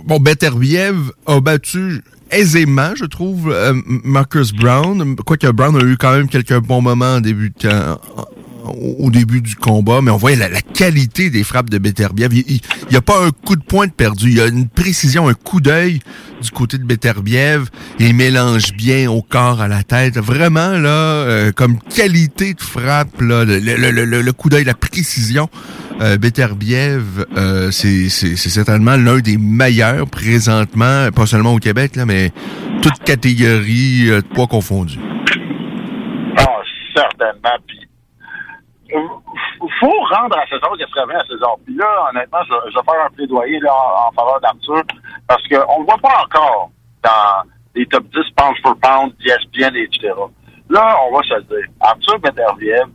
bon, 0.05 0.19
Beterbiev 0.19 1.11
a 1.25 1.39
battu 1.39 2.01
aisément, 2.31 2.93
je 2.95 3.05
trouve, 3.05 3.51
euh, 3.51 3.73
Marcus 3.85 4.53
Brown. 4.53 5.15
Quoique 5.17 5.47
Brown 5.47 5.75
a 5.75 5.83
eu 5.83 5.97
quand 5.97 6.11
même 6.11 6.27
quelques 6.27 6.59
bons 6.59 6.81
moments 6.81 7.15
en 7.15 7.21
début 7.21 7.51
de, 7.61 7.69
au 8.69 9.09
début 9.09 9.41
du 9.41 9.55
combat, 9.55 10.01
mais 10.01 10.11
on 10.11 10.17
voit 10.17 10.35
la, 10.35 10.49
qualité 10.61 11.29
des 11.29 11.43
frappes 11.43 11.69
de 11.69 11.77
Beterbiev. 11.77 12.33
Il 12.33 12.59
n'y 12.89 12.97
a 12.97 13.01
pas 13.01 13.25
un 13.25 13.31
coup 13.31 13.55
de 13.55 13.63
pointe 13.63 13.93
perdu. 13.93 14.29
Il 14.29 14.37
y 14.37 14.41
a 14.41 14.47
une 14.47 14.67
précision, 14.67 15.27
un 15.27 15.33
coup 15.33 15.61
d'œil 15.61 15.99
du 16.41 16.51
côté 16.51 16.77
de 16.77 16.83
Beterbiev. 16.83 17.69
Il 17.99 18.13
mélange 18.13 18.73
bien 18.73 19.09
au 19.09 19.21
corps, 19.21 19.61
à 19.61 19.67
la 19.67 19.83
tête. 19.83 20.17
Vraiment, 20.17 20.71
là, 20.71 20.89
euh, 20.89 21.51
comme 21.51 21.79
qualité 21.79 22.53
de 22.53 22.61
frappe, 22.61 23.21
là, 23.21 23.43
le, 23.43 23.59
le, 23.59 24.21
le, 24.21 24.33
coup 24.33 24.49
d'œil, 24.49 24.63
la 24.63 24.75
précision. 24.75 25.49
Euh, 25.99 26.17
Beterbiev, 26.17 27.25
euh, 27.35 27.71
c'est 27.71 28.09
certainement 28.09 28.97
l'un 28.97 29.17
des 29.17 29.37
meilleurs 29.37 30.07
présentement, 30.07 31.09
pas 31.11 31.25
seulement 31.25 31.53
au 31.53 31.57
Québec, 31.57 31.95
là, 31.95 32.05
mais 32.05 32.31
toute 32.83 32.99
catégorie 33.03 34.09
euh, 34.09 34.21
de 34.21 34.27
poids 34.27 34.45
confondus. 34.45 34.99
Ah, 36.37 36.45
certainement. 36.95 37.57
Faut 39.79 39.99
rendre 40.15 40.37
à 40.37 40.45
César 40.47 40.71
ce 40.79 40.85
serait 40.87 41.07
bien 41.07 41.19
à 41.19 41.25
César. 41.25 41.55
Puis 41.65 41.75
là, 41.75 42.09
honnêtement, 42.09 42.39
je, 42.47 42.75
vais 42.75 42.83
faire 42.83 43.05
un 43.05 43.09
plaidoyer 43.09 43.59
là, 43.59 43.73
en, 43.73 44.07
en 44.07 44.11
faveur 44.11 44.39
d'Arthur 44.41 44.83
parce 45.27 45.43
qu'on 45.47 45.81
ne 45.81 45.85
voit 45.85 45.97
pas 45.97 46.23
encore 46.23 46.71
dans 47.03 47.49
les 47.75 47.85
top 47.85 48.03
10 48.05 48.19
pound 48.35 48.55
for 48.63 48.75
pound, 48.81 49.13
ESPN, 49.25 49.75
etc. 49.75 50.13
Là, 50.69 50.97
on 51.07 51.15
va 51.15 51.23
se 51.23 51.39
dire. 51.43 51.67
Arthur 51.79 52.19
Beterbiev, 52.19 52.87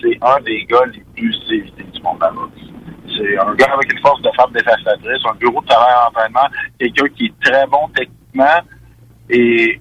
c'est 0.00 0.18
un 0.22 0.40
des 0.40 0.64
gars 0.64 0.84
les 0.86 1.04
plus 1.14 1.36
évités 1.50 1.84
du 1.84 2.02
monde 2.02 2.18
boxe. 2.18 2.72
C'est 3.16 3.38
un 3.38 3.54
gars 3.54 3.72
avec 3.74 3.92
une 3.92 4.00
force 4.00 4.22
de 4.22 4.30
femme 4.36 4.52
dévastatrice, 4.52 5.22
un 5.28 5.34
bureau 5.34 5.60
de 5.60 5.66
travail 5.66 5.92
d'entraînement, 6.06 6.48
quelqu'un 6.78 7.08
qui 7.08 7.26
est 7.26 7.44
très 7.44 7.66
bon 7.66 7.88
techniquement 7.94 8.60
et 9.28 9.80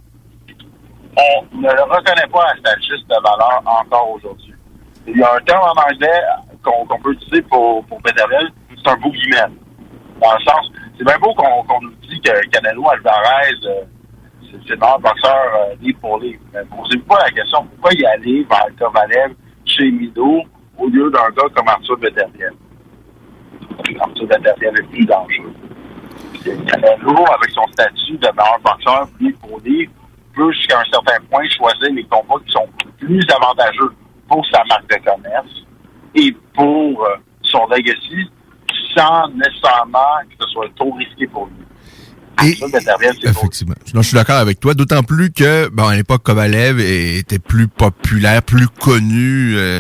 on 1.18 1.58
ne 1.58 1.64
le 1.64 1.84
reconnaît 1.84 2.28
pas 2.32 2.44
à 2.44 2.54
sa 2.64 2.76
juste 2.80 3.08
valeur 3.10 3.62
encore 3.66 4.12
aujourd'hui. 4.12 4.54
Il 5.08 5.18
y 5.18 5.24
a 5.24 5.36
un 5.36 5.40
terme 5.40 5.64
en 5.64 5.82
anglais 5.82 6.22
qu'on 6.64 7.00
peut 7.00 7.14
utiliser 7.14 7.42
pour, 7.44 7.84
pour 7.86 8.00
c'est 8.06 8.90
un 8.90 8.96
boogeyman. 8.98 9.52
Dans 10.22 10.34
le 10.34 10.44
sens, 10.44 10.72
c'est 10.98 11.04
bien 11.04 11.18
beau 11.20 11.34
qu'on 11.34 11.82
nous 11.82 11.94
dit 12.08 12.22
que 12.22 12.48
Canelo 12.50 12.88
Alvarez, 12.90 13.56
euh, 13.66 13.84
c'est 14.68 14.80
meilleur 14.80 15.00
boxeur 15.00 15.34
euh, 15.56 15.76
livre 15.82 16.00
pour 16.00 16.20
livre. 16.20 16.42
Mais 16.54 16.62
posez-vous 16.66 17.06
pas 17.06 17.20
la 17.24 17.32
question, 17.32 17.66
pourquoi 17.66 17.92
y 17.94 18.06
aller 18.06 18.44
vers 18.44 18.68
Kovalev 18.78 19.34
chez 19.66 19.90
Mido 19.90 20.42
au 20.78 20.88
lieu 20.88 21.10
d'un 21.10 21.30
gars 21.30 21.50
comme 21.56 21.68
Arthur 21.68 21.98
Beterbiev? 21.98 22.54
Arthur 24.00 24.28
Beterbiev 24.28 24.74
est 24.78 24.90
plus 24.92 25.06
dangereux. 25.06 25.54
Canelo, 26.44 27.26
avec 27.34 27.52
son 27.52 27.66
statut 27.72 28.18
de 28.18 28.28
meilleur 28.38 28.60
boxeur 28.64 29.08
livre 29.20 29.40
pour 29.40 29.60
livre, 29.62 29.92
peut 30.36 30.52
jusqu'à 30.52 30.80
un 30.80 30.86
certain 30.92 31.20
point 31.30 31.48
choisir 31.50 31.94
les 31.94 32.04
combats 32.04 32.42
qui 32.46 32.52
sont 32.52 32.68
plus 33.00 33.26
avantageux 33.36 33.92
pour 34.32 34.46
sa 34.48 34.64
marque 34.64 34.90
de 34.90 34.96
commerce 35.04 35.66
et 36.16 36.34
pour 36.56 37.06
euh, 37.06 37.16
son 37.44 37.68
legacy 37.68 38.30
sans 38.96 39.28
nécessairement 39.30 40.22
que 40.30 40.46
ce 40.46 40.52
soit 40.52 40.70
trop 40.78 40.94
risqué 40.94 41.28
pour 41.28 41.48
lui. 41.48 41.66
Et, 42.48 42.56
pour 42.56 42.70
effectivement. 42.74 43.76
Non, 43.94 44.02
je 44.02 44.08
suis 44.08 44.16
d'accord 44.16 44.38
avec 44.38 44.60
toi, 44.60 44.74
d'autant 44.74 45.04
plus 45.04 45.32
que, 45.32 45.68
bon, 45.70 45.86
à 45.86 45.96
l'époque, 45.96 46.24
Kovalev 46.24 46.80
était 46.80 47.40
plus 47.40 47.68
populaire, 47.68 48.42
plus 48.42 48.68
connu. 48.68 49.54
euh, 49.56 49.80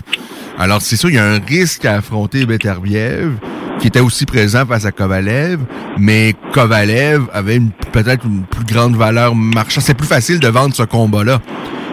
alors, 0.60 0.81
c'est 0.81 0.96
sûr, 0.96 1.10
il 1.10 1.15
y 1.15 1.20
a 1.20 1.25
un 1.25 1.39
risque 1.39 1.86
à 1.86 1.96
affronter 1.96 2.46
Beterbiev, 2.46 3.31
qui 3.79 3.88
était 3.88 4.01
aussi 4.01 4.25
présent 4.25 4.65
face 4.65 4.86
à 4.86 4.91
Kovalev, 4.91 5.62
mais 5.98 6.36
Kovalev 6.53 7.24
avait 7.34 7.62
peut-être 7.91 8.25
une 8.25 8.43
plus 8.43 8.65
grande 8.65 8.96
valeur 8.96 9.34
marchande. 9.34 9.84
C'est 9.84 9.96
plus 9.96 10.08
facile 10.08 10.39
de 10.39 10.48
vendre 10.50 10.75
ce 10.75 10.84
combat-là. 10.84 11.41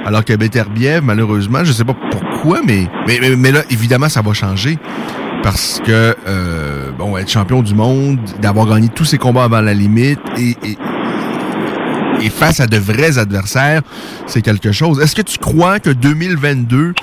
Alors 0.04 0.24
que 0.24 0.34
Beterbiev, 0.34 1.02
malheureusement, 1.02 1.64
je 1.64 1.72
sais 1.72 1.84
pas 1.84 1.94
mais, 2.44 2.88
mais, 3.06 3.36
mais, 3.36 3.52
là, 3.52 3.62
évidemment, 3.70 4.08
ça 4.08 4.22
va 4.22 4.32
changer. 4.32 4.78
Parce 5.42 5.80
que, 5.84 6.16
euh, 6.26 6.90
bon, 6.98 7.16
être 7.16 7.30
champion 7.30 7.62
du 7.62 7.74
monde, 7.74 8.18
d'avoir 8.40 8.66
gagné 8.66 8.88
tous 8.88 9.04
ses 9.04 9.18
combats 9.18 9.44
avant 9.44 9.60
la 9.60 9.72
limite 9.72 10.18
et, 10.36 10.56
et, 10.64 10.78
et 12.20 12.30
face 12.30 12.60
à 12.60 12.66
de 12.66 12.76
vrais 12.76 13.18
adversaires, 13.18 13.82
c'est 14.26 14.42
quelque 14.42 14.72
chose. 14.72 15.00
Est-ce 15.00 15.14
que 15.14 15.22
tu 15.22 15.38
crois 15.38 15.78
que 15.78 15.90
2022, 15.90 16.94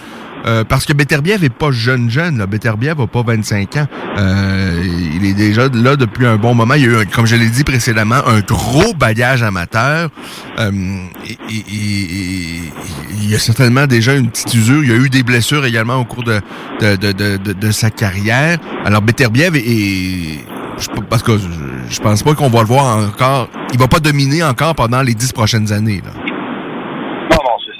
euh, 0.46 0.64
parce 0.64 0.86
que 0.86 0.94
Beterbiev 0.94 1.44
est 1.44 1.50
pas 1.50 1.72
jeune 1.72 2.10
jeune, 2.10 2.38
là. 2.38 2.46
Beterbiev 2.46 3.00
a 3.02 3.08
pas 3.08 3.24
25 3.24 3.78
ans. 3.78 3.88
Euh, 4.18 4.84
il 5.16 5.26
est 5.26 5.34
déjà 5.34 5.68
là 5.74 5.96
depuis 5.96 6.26
un 6.26 6.38
bon 6.38 6.54
moment. 6.54 6.74
Il 6.76 6.82
y 6.84 6.86
a 6.86 7.02
eu, 7.02 7.06
comme 7.08 7.26
je 7.26 7.36
l'ai 7.36 7.50
dit 7.50 7.64
précédemment, 7.64 8.22
un 8.28 8.42
gros 8.42 8.94
bagage 8.94 9.44
amateur. 9.44 10.10
Euh, 10.60 10.72
il 11.50 13.30
y 13.30 13.36
a 13.36 13.40
certainement 13.40 13.88
déjà 13.88 14.14
une 14.16 14.30
petite 14.30 14.54
usure. 14.54 14.84
Il 14.84 14.90
y 14.90 14.94
a 14.94 14.98
eu 14.98 15.10
des 15.10 15.24
blessures 15.24 15.66
également 15.66 15.96
au 15.96 16.06
cours 16.06 16.24
de, 16.24 16.42
de, 16.82 16.96
de, 16.96 17.12
de, 17.38 17.54
de- 17.54 17.72
sa 17.72 17.90
carrière. 17.90 18.58
Alors 18.86 19.02
Beterbiev 19.02 19.56
est- 19.56 20.40
je, 20.78 20.88
parce 21.10 21.24
que 21.24 21.38
je, 21.38 21.44
je 21.90 22.00
pense 22.02 22.22
pas 22.24 22.36
qu'on 22.36 22.50
va 22.50 22.62
le 22.62 22.68
voir 22.68 22.98
encore. 22.98 23.50
Il 23.74 23.80
va 23.80 23.88
pas 23.88 24.00
dominer 24.00 24.44
encore 24.44 24.76
pendant 24.76 25.02
les 25.02 25.14
dix 25.14 25.32
prochaines 25.32 25.72
années. 25.72 26.02
Là. 26.06 26.12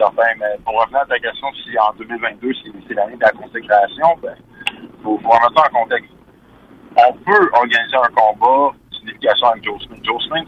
C'est 0.06 0.22
certain, 0.22 0.38
mais 0.40 0.58
pour 0.64 0.80
revenir 0.80 1.02
à 1.02 1.06
ta 1.06 1.18
question, 1.18 1.48
si 1.64 1.78
en 1.80 1.94
2022, 1.98 2.52
c'est 2.54 2.72
c'est 2.88 2.94
l'année 2.94 3.16
de 3.16 3.22
la 3.22 3.32
consécration, 3.32 4.08
ben, 4.22 4.36
faut, 5.02 5.18
remettre 5.18 5.54
ça 5.56 5.68
en 5.68 5.82
contexte. 5.82 6.12
On 6.98 7.14
peut 7.14 7.50
organiser 7.54 7.96
un 7.96 8.10
combat 8.14 8.76
d'unification 8.92 9.48
avec 9.48 9.64
Joe 9.64 9.82
Smith. 9.84 10.02
Joe 10.04 10.22
Smith, 10.28 10.48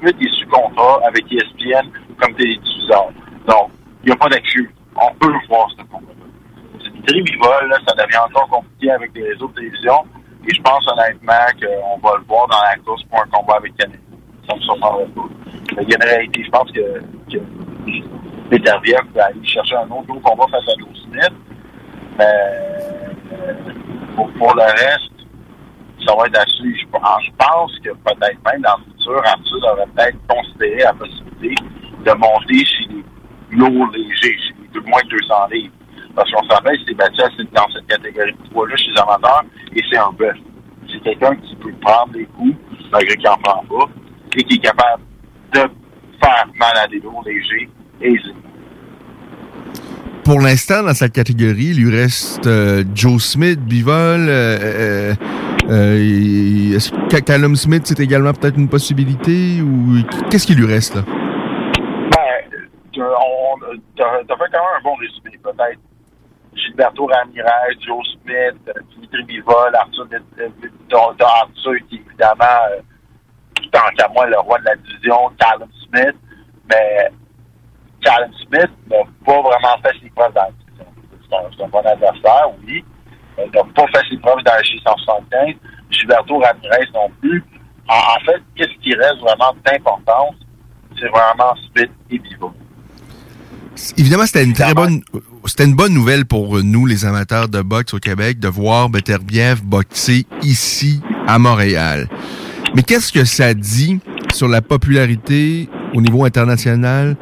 Smith 0.00 0.16
est 0.20 0.40
sous 0.40 0.48
contrat 0.48 1.00
avec 1.06 1.24
ESPN 1.30 1.90
comme 2.18 2.34
télédiffuseur. 2.34 3.08
Donc, 3.46 3.70
il 4.02 4.06
n'y 4.06 4.12
a 4.12 4.16
pas 4.16 4.28
d'excuse. 4.28 4.70
On 4.96 5.14
peut 5.14 5.32
voir 5.48 5.68
ce 5.70 5.82
combat-là. 5.84 6.82
Dimitri 6.82 7.22
Bivol, 7.22 7.68
là, 7.68 7.76
ça 7.86 7.94
devient 7.94 8.18
encore 8.18 8.48
compliqué 8.48 8.90
avec 8.90 9.10
les 9.14 9.32
réseaux 9.32 9.48
de 9.48 9.54
télévision. 9.54 10.04
Et 10.48 10.54
je 10.54 10.62
pense 10.62 10.86
honnêtement 10.88 11.46
qu'on 11.60 11.98
va 11.98 12.16
le 12.16 12.24
voir 12.24 12.48
dans 12.48 12.62
la 12.62 12.76
course 12.76 13.02
pour 13.04 13.20
un 13.20 13.26
combat 13.26 13.56
avec 13.56 13.76
Canelo. 13.76 13.98
Ça 14.48 14.56
me 14.56 14.60
surprendrait 14.60 15.06
pas. 15.06 15.28
Il 15.80 16.36
une 16.36 16.44
je 16.44 16.50
pense 16.50 16.70
que 16.70 17.02
Peut 18.50 18.60
aller 19.20 19.44
chercher 19.44 19.76
un 19.76 19.90
autre 19.90 20.06
gros 20.06 20.20
combat 20.20 20.46
face 20.50 20.68
à 20.68 20.74
Smith. 20.74 21.32
Mais 22.18 22.34
pour, 24.14 24.30
pour 24.32 24.54
le 24.54 24.62
reste, 24.62 25.12
ça 26.06 26.14
va 26.14 26.26
être 26.26 26.38
à 26.38 26.46
suivre. 26.46 26.78
Je 26.82 27.30
pense, 27.36 27.78
que 27.80 27.90
peut-être 27.90 28.38
même 28.44 28.62
dans 28.62 28.76
le 28.78 28.92
futur, 28.92 29.22
Arthur 29.24 29.64
aurait 29.72 29.86
peut-être 29.94 30.18
considéré 30.28 30.82
la 30.82 30.92
possibilité 30.92 31.54
de 32.04 32.12
monter 32.12 32.64
chez 32.64 32.84
les 32.90 33.56
lourds 33.56 33.88
légers, 33.92 34.38
chez 34.38 34.54
les 34.74 34.80
moins 34.90 35.02
de 35.04 35.08
200 35.08 35.34
livres. 35.52 35.74
Parce 36.14 36.30
qu'on 36.30 36.42
s'en 36.44 36.54
rappelle, 36.54 36.78
il 36.80 36.86
s'est 36.86 36.94
battu 36.94 37.22
dans 37.52 37.66
cette 37.72 37.86
catégorie 37.86 38.32
de 38.32 38.48
poids-là 38.50 38.76
chez 38.76 38.90
les 38.90 39.00
amateurs, 39.00 39.42
et 39.74 39.82
c'est 39.90 39.98
un 39.98 40.12
bœuf. 40.12 40.36
C'est 40.92 41.00
quelqu'un 41.00 41.34
qui 41.36 41.56
peut 41.56 41.72
prendre 41.80 42.12
des 42.12 42.26
coups, 42.26 42.56
malgré 42.92 43.16
qu'il 43.16 43.24
n'en 43.24 43.36
prend 43.38 43.64
pas, 43.64 43.90
et 44.36 44.44
qui 44.44 44.54
est 44.54 44.58
capable 44.58 45.02
de 45.54 45.60
faire 45.60 46.46
mal 46.56 46.76
à 46.76 46.86
des 46.86 47.00
lourds 47.00 47.24
légers 47.24 47.68
Pour 50.24 50.40
l'instant, 50.40 50.82
dans 50.82 50.94
sa 50.94 51.08
catégorie, 51.10 51.72
il 51.76 51.84
lui 51.84 51.94
reste 51.94 52.46
euh, 52.46 52.82
Joe 52.94 53.22
Smith, 53.22 53.60
Bivol. 53.60 53.94
Euh, 53.94 54.58
euh, 54.58 55.14
euh, 55.68 56.74
est-ce 56.76 56.90
que 56.90 57.20
Callum 57.20 57.56
Smith, 57.56 57.82
c'est 57.84 58.00
également 58.00 58.32
peut-être 58.32 58.56
une 58.56 58.68
possibilité 58.68 59.60
ou 59.60 60.02
qu'est-ce 60.30 60.46
qui 60.46 60.54
lui 60.54 60.66
reste 60.66 60.94
là? 60.96 61.02
Ben, 61.06 62.48
t'as 63.96 64.36
fait 64.36 64.50
quand 64.52 64.60
même 64.64 64.78
un 64.78 64.82
bon 64.82 64.94
résumé. 64.94 65.38
Peut-être 65.42 65.78
Gilberto 66.54 67.06
Ramirez, 67.06 67.76
Joe 67.86 68.02
Smith, 68.14 68.76
Dimitri 68.94 69.22
Bivol, 69.24 69.74
Arthur, 69.74 70.06
de- 70.06 70.22
de- 70.38 71.22
Arthur 71.22 71.74
qui 71.88 71.96
est 71.96 72.02
évidemment, 72.08 72.60
tant 73.72 73.80
qu'à 73.96 74.08
moi, 74.08 74.26
le 74.26 74.38
roi 74.38 74.58
de 74.60 74.64
la 74.64 74.76
division, 74.76 75.16
Callum 75.38 75.68
Smith. 75.86 76.16
Mais 76.70 77.10
Callum 78.04 78.30
Smith 78.34 78.70
n'a 78.90 78.96
pas 79.24 79.40
vraiment 79.40 79.76
fait 79.82 79.96
ses 80.02 80.10
preuves 80.10 80.32
dans. 80.34 80.48
C'est 81.56 81.64
un, 81.64 81.68
bon 81.68 81.78
adversaire, 81.78 82.48
oui. 82.66 82.84
Il 83.38 83.50
n'a 83.50 83.64
pas 83.74 83.86
fait 83.86 84.06
ses 84.10 84.18
preuves 84.18 84.42
dans 84.44 84.56
le 84.56 84.64
chez 84.64 84.78
175. 84.84 85.54
Gilberto 85.90 86.38
Ramirez 86.38 86.86
non 86.94 87.10
plus. 87.20 87.42
En, 87.88 87.94
en 87.94 88.24
fait, 88.24 88.40
qu'est-ce 88.54 88.78
qui 88.82 88.94
reste 88.94 89.20
vraiment 89.20 89.54
d'importance? 89.64 90.36
C'est 90.98 91.08
vraiment 91.08 91.54
Smith 91.72 91.90
et 92.10 92.18
Bivol. 92.18 92.52
Évidemment, 93.96 94.26
c'était 94.26 94.44
une 94.44 94.52
très 94.52 94.74
bonne, 94.74 95.02
c'était 95.46 95.64
une 95.64 95.74
bonne 95.74 95.92
nouvelle 95.92 96.26
pour 96.26 96.62
nous, 96.62 96.86
les 96.86 97.04
amateurs 97.04 97.48
de 97.48 97.60
boxe 97.60 97.94
au 97.94 97.98
Québec, 97.98 98.38
de 98.38 98.48
voir 98.48 98.88
Beterbiev 98.88 99.62
boxer 99.62 100.26
ici, 100.42 101.00
à 101.26 101.38
Montréal. 101.38 102.08
Mais 102.74 102.82
qu'est-ce 102.82 103.12
que 103.12 103.24
ça 103.24 103.54
dit 103.54 103.98
sur 104.32 104.48
la 104.48 104.62
popularité 104.62 105.68
au 105.94 106.00
niveau 106.00 106.24
international, 106.24 107.16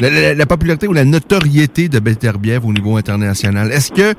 la, 0.00 0.10
la- 0.10 0.34
la 0.34 0.46
popularité 0.46 0.86
ou 0.88 0.92
la 0.92 1.04
notoriété 1.04 1.88
de 1.88 1.98
Beterbiev 1.98 2.64
au 2.66 2.72
niveau 2.72 2.96
international? 2.96 3.70
Est-ce 3.72 3.92
que 3.92 4.14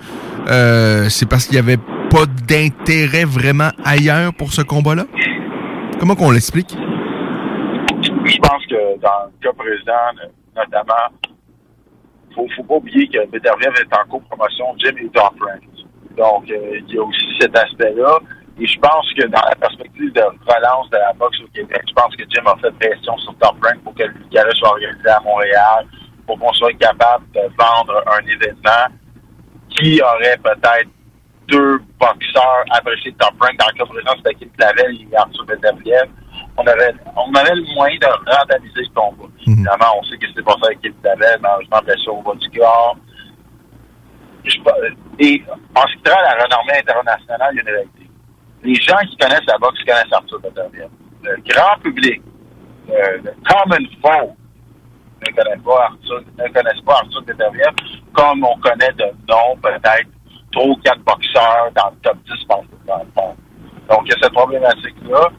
euh, 0.50 1.10
c'est 1.10 1.28
parce 1.28 1.46
qu'il 1.46 1.56
n'y 1.56 1.60
avait 1.60 1.78
pas 2.10 2.26
d'intérêt 2.48 3.26
vraiment 3.26 3.70
ailleurs 3.84 4.34
pour 4.34 4.52
ce 4.54 4.62
combat-là? 4.62 5.06
Comment 6.00 6.16
qu'on 6.16 6.32
l'explique? 6.32 6.76
Je 8.02 8.38
pense 8.38 8.66
que 8.68 9.00
dans 9.02 9.26
le 9.28 9.32
cas 9.42 9.54
présent, 9.58 10.30
notamment, 10.56 10.94
faut, 12.36 12.48
faut 12.56 12.64
pas 12.64 12.76
oublier 12.76 13.08
que 13.08 13.30
Beterbiev 13.30 13.74
est 13.80 13.94
en 13.96 14.08
co-promotion 14.10 14.66
Jim 14.78 14.94
et 15.04 15.10
Top 15.10 15.34
Rank. 15.42 15.62
Donc, 16.18 16.50
euh, 16.52 16.80
il 16.88 16.96
y 16.96 16.98
a 16.98 17.04
aussi 17.04 17.26
cet 17.40 17.56
aspect-là. 17.58 18.20
Et 18.60 18.68
je 18.68 18.80
pense 18.80 19.08
que 19.14 19.26
dans 19.28 19.42
la 19.48 19.56
perspective 19.56 20.12
de 20.12 20.22
relance 20.22 20.90
de 20.90 20.98
la 20.98 21.14
boxe 21.14 21.40
au 21.42 21.48
Québec, 21.48 21.82
je 21.88 21.94
pense 21.94 22.14
que 22.16 22.24
Jim 22.30 22.44
a 22.46 22.58
fait 22.58 22.72
pression 22.72 23.18
sur 23.20 23.34
Top 23.38 23.56
Rank 23.64 23.82
pour 23.84 23.96
que 23.96 24.04
le 24.04 24.14
gala 24.32 24.52
soit 24.56 24.72
organisé 24.72 25.08
à 25.10 25.20
Montréal, 25.22 25.88
pour 26.28 26.38
qu'on 26.38 26.52
soit 26.54 26.74
capable 26.74 27.26
de 27.32 27.40
vendre 27.58 28.04
un 28.06 28.26
événement 28.28 28.94
qui 29.70 30.02
aurait 30.02 30.38
peut-être 30.44 30.90
deux 31.48 31.80
boxeurs 32.00 32.66
appréciés 32.72 33.12
de 33.12 33.18
Top 33.18 33.34
Rank. 33.40 33.58
Dans 33.58 33.68
le 33.68 33.78
cas 33.78 33.86
présent, 33.86 34.12
c'était 34.18 34.36
Kim 34.36 34.50
Clavel 34.58 34.98
et 35.02 35.16
Arthur 35.16 35.46
Beterbiev. 35.46 36.10
On 36.58 36.68
avait, 36.68 36.94
on 37.16 37.34
avait 37.34 37.56
le 37.56 37.74
moyen 37.74 37.98
de 37.98 38.08
rentabiliser 38.30 38.84
ce 38.84 38.90
combat. 38.94 39.32
Évidemment, 39.48 40.00
on 40.00 40.04
sait 40.04 40.18
que 40.18 40.28
c'est 40.36 40.44
pas 40.44 40.56
ça 40.62 40.68
avec 40.68 40.82
Kim 40.82 40.94
Clavel, 41.02 41.40
malheureusement, 41.42 41.80
blessure 41.86 42.18
au 42.18 42.22
bas 42.22 42.36
du 42.36 42.60
corps. 42.60 42.98
et 45.20 45.44
en 45.76 45.82
ce 45.88 45.96
qui 45.96 46.12
à 46.12 46.22
la 46.22 46.44
renommée 46.44 46.78
internationale, 46.78 47.50
il 47.54 47.56
y 47.56 47.60
a 47.60 47.62
une 47.62 47.70
réalité. 47.70 47.99
Les 48.64 48.76
gens 48.76 48.98
qui 49.10 49.16
connaissent 49.18 49.46
la 49.48 49.58
boxe 49.58 49.80
connaissent 49.86 50.12
Arthur 50.12 50.40
Beterbiev. 50.42 50.90
Le 51.24 51.36
grand 51.48 51.78
public, 51.82 52.22
le, 52.88 53.18
le 53.18 53.34
common 53.48 53.86
folk, 54.02 54.36
ne 55.22 55.36
connaissent 55.36 55.64
pas 55.64 55.84
Arthur, 55.86 56.22
ne 56.38 56.48
connaissent 56.54 56.86
pas 56.86 56.94
Arthur 56.94 57.22
Beterbiev 57.24 57.74
comme 58.14 58.44
on 58.44 58.58
connaît 58.60 58.92
de 58.94 59.06
nom, 59.28 59.56
peut-être, 59.62 60.10
trois 60.52 60.66
ou 60.66 60.76
quatre 60.78 61.02
boxeurs 61.04 61.70
dans 61.76 61.90
le 61.92 61.96
top 62.02 62.18
10 62.26 62.48
dans 62.48 62.98
le 62.98 63.06
monde. 63.16 63.36
Donc, 63.90 64.02
il 64.06 64.10
y 64.10 64.14
a 64.14 64.18
cette 64.22 64.34
problématique-là. 64.34 65.30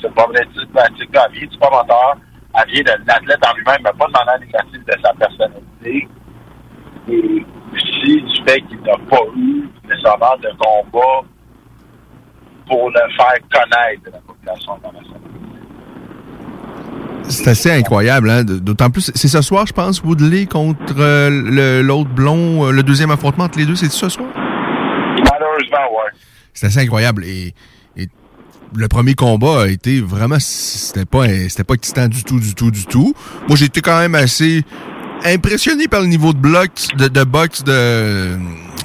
Cette 0.00 0.14
problématique-là, 0.14 1.28
vient 1.32 1.46
du 1.46 1.58
promoteur, 1.58 2.16
elle 2.54 2.72
vient 2.72 2.82
de 2.82 3.06
l'athlète 3.06 3.46
en 3.46 3.54
lui-même, 3.54 3.80
mais 3.84 3.92
pas 3.98 4.06
de 4.06 4.12
manière 4.12 4.40
négative 4.40 4.84
de 4.84 4.94
sa 5.04 5.12
personnalité. 5.14 6.08
Et 7.08 7.46
aussi 7.74 8.22
du 8.22 8.44
fait 8.44 8.60
qu'il 8.62 8.80
n'a 8.80 8.96
pas 9.10 9.24
eu 9.36 9.68
nécessairement 9.88 10.36
de 10.38 10.48
combat 10.58 11.28
pour 12.70 12.88
le 12.88 13.00
faire 13.16 13.34
connaître 13.52 14.02
de 14.06 14.12
la 14.12 14.18
population 14.20 14.74
internationale. 14.74 15.20
C'est 17.28 17.48
assez 17.48 17.70
incroyable, 17.70 18.30
hein? 18.30 18.44
D'autant 18.44 18.90
plus, 18.90 19.10
c'est 19.14 19.28
ce 19.28 19.42
soir, 19.42 19.66
je 19.66 19.72
pense, 19.72 20.02
Woodley 20.02 20.46
contre 20.46 20.94
euh, 20.98 21.82
l'autre 21.82 22.10
blond, 22.10 22.66
euh, 22.66 22.70
le 22.70 22.82
deuxième 22.82 23.10
affrontement 23.10 23.44
entre 23.44 23.58
les 23.58 23.66
deux, 23.66 23.76
c'est 23.76 23.90
ce 23.90 24.08
soir? 24.08 24.28
Malheureusement, 24.34 25.92
ouais. 25.92 26.10
C'est 26.54 26.66
assez 26.66 26.80
incroyable. 26.80 27.24
Et, 27.24 27.54
et, 27.96 28.08
le 28.74 28.88
premier 28.88 29.14
combat 29.14 29.62
a 29.62 29.68
été 29.68 30.00
vraiment, 30.00 30.38
c'était 30.38 31.04
pas, 31.04 31.26
pas 31.66 31.74
excitant 31.74 32.08
du 32.08 32.22
tout, 32.24 32.38
du 32.38 32.54
tout, 32.54 32.70
du 32.70 32.86
tout. 32.86 33.14
Moi, 33.48 33.56
j'ai 33.56 33.66
été 33.66 33.80
quand 33.80 33.98
même 33.98 34.14
assez 34.14 34.62
impressionné 35.24 35.88
par 35.88 36.00
le 36.00 36.06
niveau 36.06 36.32
de 36.32 36.38
bloc, 36.38 36.70
de, 36.96 37.08
de 37.08 37.24
boxe 37.24 37.64
de, 37.64 38.36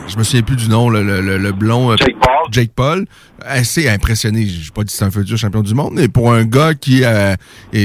je 0.07 0.17
me 0.17 0.24
souviens 0.24 0.41
plus 0.41 0.55
du 0.55 0.69
nom, 0.69 0.89
le, 0.89 1.03
le, 1.03 1.38
le 1.38 1.51
blond. 1.51 1.95
Jake 1.97 2.15
Paul. 2.19 2.51
Jake 2.51 2.71
Paul. 2.75 3.05
Assez 3.43 3.89
impressionné. 3.89 4.47
Je 4.47 4.71
pas 4.71 4.83
dit 4.83 4.93
c'est 4.93 5.05
un 5.05 5.12
futur 5.12 5.38
champion 5.38 5.62
du 5.62 5.74
monde, 5.74 5.93
mais 5.95 6.07
pour 6.07 6.31
un 6.31 6.45
gars 6.45 6.74
qui 6.74 7.03
euh, 7.03 7.35
est, 7.74 7.79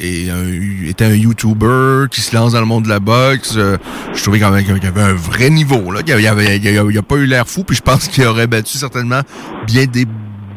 est, 0.00 0.30
un, 0.30 0.88
était 0.88 1.04
un 1.04 1.14
YouTuber, 1.14 2.06
qui 2.10 2.20
se 2.20 2.34
lance 2.34 2.52
dans 2.52 2.60
le 2.60 2.66
monde 2.66 2.84
de 2.84 2.88
la 2.88 3.00
boxe, 3.00 3.54
euh, 3.56 3.76
je 4.14 4.22
trouvais 4.22 4.40
quand 4.40 4.50
même 4.50 4.64
qu'il 4.64 4.82
y 4.82 4.86
avait 4.86 5.02
un 5.02 5.14
vrai 5.14 5.50
niveau. 5.50 5.92
Là. 5.92 6.00
Il, 6.06 6.12
avait, 6.26 6.56
il, 6.58 6.68
a, 6.68 6.82
il 6.82 6.98
a 6.98 7.02
pas 7.02 7.16
eu 7.16 7.26
l'air 7.26 7.46
fou, 7.46 7.62
puis 7.64 7.76
je 7.76 7.82
pense 7.82 8.08
qu'il 8.08 8.24
aurait 8.24 8.46
battu 8.46 8.78
certainement 8.78 9.20
bien 9.66 9.86
des 9.86 10.06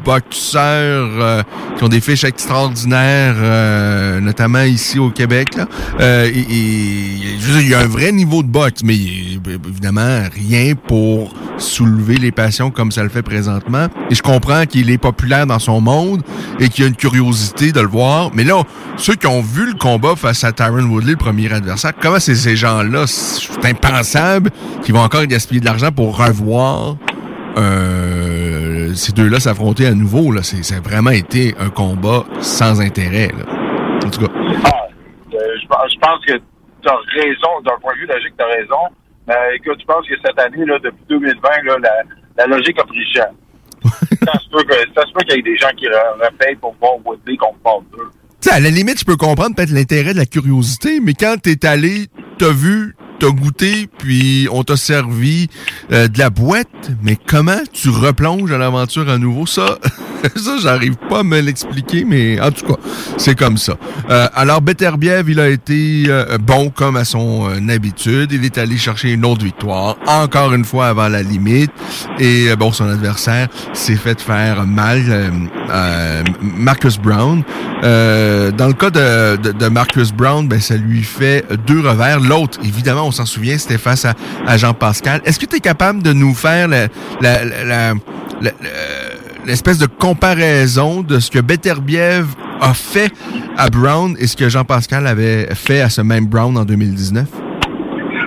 boxeurs 0.04 1.10
euh, 1.20 1.44
qui 1.78 1.84
ont 1.84 1.90
des 1.90 2.02
fiches 2.02 2.24
extraordinaires, 2.24 3.36
euh, 3.38 4.20
notamment 4.20 4.64
ici 4.64 5.00
au 5.00 5.10
Québec. 5.10 5.50
Euh, 6.00 6.30
il 6.34 7.68
y 7.68 7.74
a 7.74 7.80
un 7.80 7.88
vrai 7.88 8.12
niveau 8.12 8.44
de 8.44 8.48
boxe, 8.48 8.82
mais 8.84 8.96
évidemment 8.96 10.24
rien 10.34 10.74
pour 10.76 11.34
soulever 11.58 12.18
les 12.18 12.32
passions 12.32 12.72
comme 12.72 12.92
ça 12.92 13.04
le 13.04 13.10
fait 13.10 13.22
présentement. 13.22 13.88
Et 14.10 14.16
je 14.16 14.22
comprends 14.22 14.66
qu'il 14.66 14.90
est 14.90 14.98
populaire 14.98 15.46
dans 15.46 15.60
son 15.60 15.82
monde 15.82 16.22
et 16.60 16.70
qu'il 16.70 16.84
y 16.84 16.88
a 16.88 16.90
une 16.90 16.96
curiosité 16.96 17.72
de 17.72 17.82
le 17.82 17.88
voir. 17.88 18.32
Mais 18.34 18.44
là, 18.44 18.64
ceux 18.98 19.16
qui 19.16 19.28
ont 19.28 19.42
vu 19.42 19.68
le 19.68 19.74
combat 19.74 20.16
face 20.16 20.44
à 20.44 20.52
Tyron 20.52 20.84
Woodley, 20.84 21.12
le 21.12 21.18
premier 21.18 21.52
adversaire, 21.52 21.94
comment 22.00 22.20
c'est 22.20 22.36
ces 22.36 22.56
gens-là, 22.56 23.06
c'est 23.08 23.66
impensable 23.66 24.52
qu'ils 24.84 24.94
vont 24.94 25.02
encore 25.02 25.26
gaspiller 25.26 25.60
de 25.60 25.66
l'argent 25.66 25.92
pour 25.92 26.18
revoir 26.18 26.96
euh, 27.60 28.94
ces 28.94 29.12
deux-là 29.12 29.40
s'affronter 29.40 29.86
à 29.86 29.94
nouveau. 29.94 30.32
Là. 30.32 30.44
C'est, 30.44 30.64
ça 30.64 30.78
a 30.78 30.80
vraiment 30.80 31.12
été 31.12 31.56
un 31.60 31.70
combat 31.70 32.26
sans 32.40 32.82
intérêt. 32.82 33.30
Là. 33.30 33.46
En 34.06 34.10
tout 34.10 34.22
cas. 34.22 34.32
Ah, 34.66 34.88
euh, 35.34 35.38
je, 35.62 35.68
pense 35.68 36.26
que 36.26 36.34
tu 36.34 36.90
as 36.90 37.22
raison, 37.22 37.62
d'un 37.66 37.78
point 37.82 37.94
de 37.94 38.00
vue 38.00 38.08
logique, 38.08 38.34
tu 38.38 38.44
as 38.44 38.48
raison. 38.48 38.96
Mais 39.28 39.36
écoute, 39.56 39.78
je 39.80 39.86
pense 39.86 40.08
que 40.08 40.16
cette 40.24 40.40
année, 40.40 40.66
là, 40.66 40.80
depuis 40.80 41.04
2020, 41.10 41.50
là, 41.66 41.76
la, 41.82 41.92
la 42.38 42.58
logique 42.58 42.80
a 42.80 42.84
pris 42.84 43.06
cher. 43.14 43.28
ça 43.84 44.40
se 44.40 44.50
peut, 44.50 44.64
que, 44.64 44.74
ça 44.96 45.06
se 45.06 45.14
peut 45.14 45.22
qu'il 45.28 45.38
y 45.38 45.40
ait 45.40 45.54
des 45.54 45.58
gens 45.58 45.70
qui 45.78 45.88
repayent 45.88 46.56
pour 46.56 46.76
voir 46.80 46.94
Woodley 47.06 47.38
contre 47.38 47.60
Paul 47.64 47.84
2. 47.98 48.04
T'sais, 48.42 48.52
à 48.52 48.60
la 48.60 48.70
limite, 48.70 49.00
je 49.00 49.06
peux 49.06 49.18
comprendre 49.18 49.56
peut-être 49.56 49.72
l'intérêt 49.72 50.14
de 50.14 50.18
la 50.18 50.26
curiosité, 50.26 51.00
mais 51.02 51.14
quand 51.14 51.36
t'es 51.42 51.66
allé, 51.66 52.08
t'as 52.38 52.52
vu, 52.52 52.96
t'as 53.20 53.30
goûté, 53.30 53.90
puis 53.98 54.48
on 54.52 54.64
t'a 54.64 54.78
servi 54.78 55.50
euh, 55.92 56.08
de 56.08 56.18
la 56.18 56.30
boîte, 56.30 56.92
mais 57.04 57.18
comment 57.18 57.60
tu 57.74 57.90
replonges 57.90 58.52
à 58.52 58.58
l'aventure 58.58 59.10
à 59.10 59.18
nouveau? 59.18 59.46
Ça, 59.46 59.78
ça, 60.36 60.58
j'arrive 60.62 60.96
pas 61.10 61.20
à 61.20 61.24
me 61.24 61.40
l'expliquer, 61.40 62.04
mais 62.06 62.40
en 62.40 62.52
tout 62.52 62.66
cas, 62.66 62.80
c'est 63.18 63.38
comme 63.38 63.58
ça. 63.58 63.74
Euh, 64.10 64.28
alors, 64.34 64.62
Beterbiev, 64.62 65.30
il 65.30 65.40
a 65.40 65.50
été 65.50 66.06
euh, 66.08 66.38
bon 66.38 66.70
comme 66.70 66.98
à 66.98 67.06
son 67.06 67.50
habitude. 67.70 68.32
Il 68.32 68.44
est 68.46 68.58
allé 68.58 68.78
chercher 68.78 69.14
une 69.14 69.26
autre 69.26 69.44
victoire, 69.44 69.98
encore 70.08 70.54
une 70.54 70.66
fois 70.66 70.88
avant 70.88 71.08
la 71.08 71.22
limite. 71.22 71.72
Et 72.20 72.56
bon, 72.58 72.72
son 72.72 72.90
adversaire 72.90 73.48
s'est 73.74 73.96
fait 73.96 74.20
faire 74.20 74.66
mal, 74.66 75.32
Marcus 76.42 76.98
Brown. 76.98 77.44
dans 77.82 78.68
le 78.68 78.74
cas 78.74 78.90
de, 78.90 79.38
de, 79.38 79.52
de 79.52 79.68
Marcus 79.68 80.12
Brown, 80.12 80.48
ben, 80.48 80.60
ça 80.60 80.76
lui 80.76 81.04
fait 81.04 81.46
deux 81.66 81.80
revers. 81.80 82.20
L'autre, 82.20 82.60
évidemment, 82.64 83.08
on 83.08 83.12
s'en 83.12 83.26
souvient, 83.26 83.58
c'était 83.58 83.78
face 83.78 84.06
à, 84.06 84.16
à 84.46 84.58
Jean-Pascal. 84.58 85.22
Est-ce 85.26 85.40
que 85.40 85.46
tu 85.46 85.58
es 85.58 85.60
capable 85.60 86.04
de 86.04 86.14
nous 86.14 86.34
faire 86.34 86.68
l'espèce 89.46 89.80
de 89.80 89.86
comparaison 89.86 91.02
de 91.02 91.20
ce 91.20 91.32
que 91.32 91.40
Beterbiev 91.40 92.26
a 92.62 92.74
fait 92.74 93.12
à 93.58 93.70
Brown 93.70 94.16
et 94.20 94.28
ce 94.28 94.36
que 94.36 94.50
Jean-Pascal 94.50 95.08
avait 95.08 95.54
fait 95.56 95.82
à 95.82 95.90
ce 95.90 96.02
même 96.02 96.28
Brown 96.28 96.58
en 96.58 96.66
2019? 96.66 97.28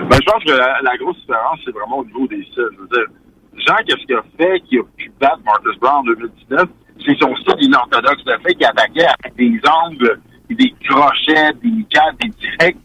Ben, 0.09 0.17
je 0.19 0.31
pense 0.31 0.43
que 0.43 0.51
la, 0.51 0.97
grosse 0.97 1.17
différence, 1.17 1.59
c'est 1.65 1.71
vraiment 1.71 1.99
au 1.99 2.05
niveau 2.05 2.27
des 2.27 2.43
styles. 2.43 2.69
Je 2.73 2.81
veux 2.81 2.87
dire, 2.87 3.07
Jean, 3.65 3.75
qu'est-ce 3.87 4.05
qu'il 4.05 4.15
a 4.15 4.23
fait 4.37 4.59
qui 4.61 4.77
a 4.77 4.83
pu 4.97 5.11
battre 5.19 5.39
Marcus 5.45 5.79
Brown 5.79 5.99
en 5.99 6.03
2019? 6.03 6.69
C'est 7.05 7.17
son 7.19 7.35
style 7.37 7.65
inorthodoxe, 7.65 8.21
le 8.25 8.39
fait 8.39 8.53
qu'il 8.55 8.65
attaquait 8.65 9.07
avec 9.23 9.35
des 9.35 9.59
angles, 9.87 10.19
des 10.49 10.73
crochets, 10.87 11.51
des 11.63 11.85
jabs, 11.93 12.15
des 12.21 12.29
directs, 12.29 12.77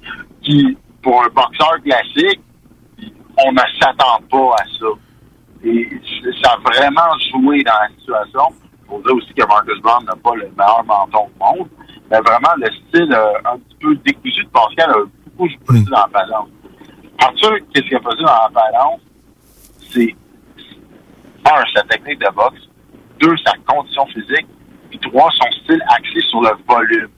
qui 0.43 0.77
pour 1.03 1.23
un 1.23 1.29
boxeur 1.29 1.75
classique, 1.85 2.41
on 3.47 3.53
ne 3.53 3.59
s'attend 3.81 4.21
pas 4.31 4.55
à 4.59 4.65
ça. 4.79 4.87
Et 5.65 5.89
ça 6.43 6.53
a 6.53 6.57
vraiment 6.59 7.19
joué 7.31 7.63
dans 7.65 7.73
la 7.73 7.89
situation. 7.99 8.55
Il 8.85 8.89
faut 8.89 9.03
dire 9.03 9.15
aussi 9.17 9.35
que 9.35 9.47
Marcus 9.47 9.81
Brown 9.81 10.05
n'a 10.05 10.15
pas 10.17 10.35
le 10.35 10.51
meilleur 10.57 10.85
menton 10.85 11.29
au 11.41 11.45
monde. 11.45 11.69
Mais 12.11 12.19
vraiment, 12.21 12.55
le 12.57 12.67
style 12.67 13.13
euh, 13.13 13.33
un 13.45 13.59
petit 13.59 13.77
peu 13.81 13.95
décousu 13.97 14.45
de 14.45 14.49
Pascal 14.49 14.91
a 14.91 14.95
beaucoup 15.37 15.49
joué 15.49 15.81
dans 15.91 15.99
la 15.99 16.07
balance. 16.07 16.49
Arthur, 17.21 17.59
qu'est-ce 17.73 17.87
qu'il 17.87 17.97
a 17.97 18.01
fait 18.01 18.17
dans 18.17 18.25
la 18.25 18.49
balance? 18.55 19.01
C'est, 19.91 20.15
un, 21.45 21.65
sa 21.75 21.83
technique 21.83 22.21
de 22.21 22.35
boxe. 22.35 22.69
Deux, 23.21 23.37
sa 23.45 23.53
condition 23.67 24.07
physique. 24.07 24.47
Puis 24.91 24.99
trois, 25.01 25.31
son 25.33 25.51
style 25.63 25.83
axé 25.89 26.21
sur 26.29 26.41
le 26.41 26.51
volume. 26.67 27.09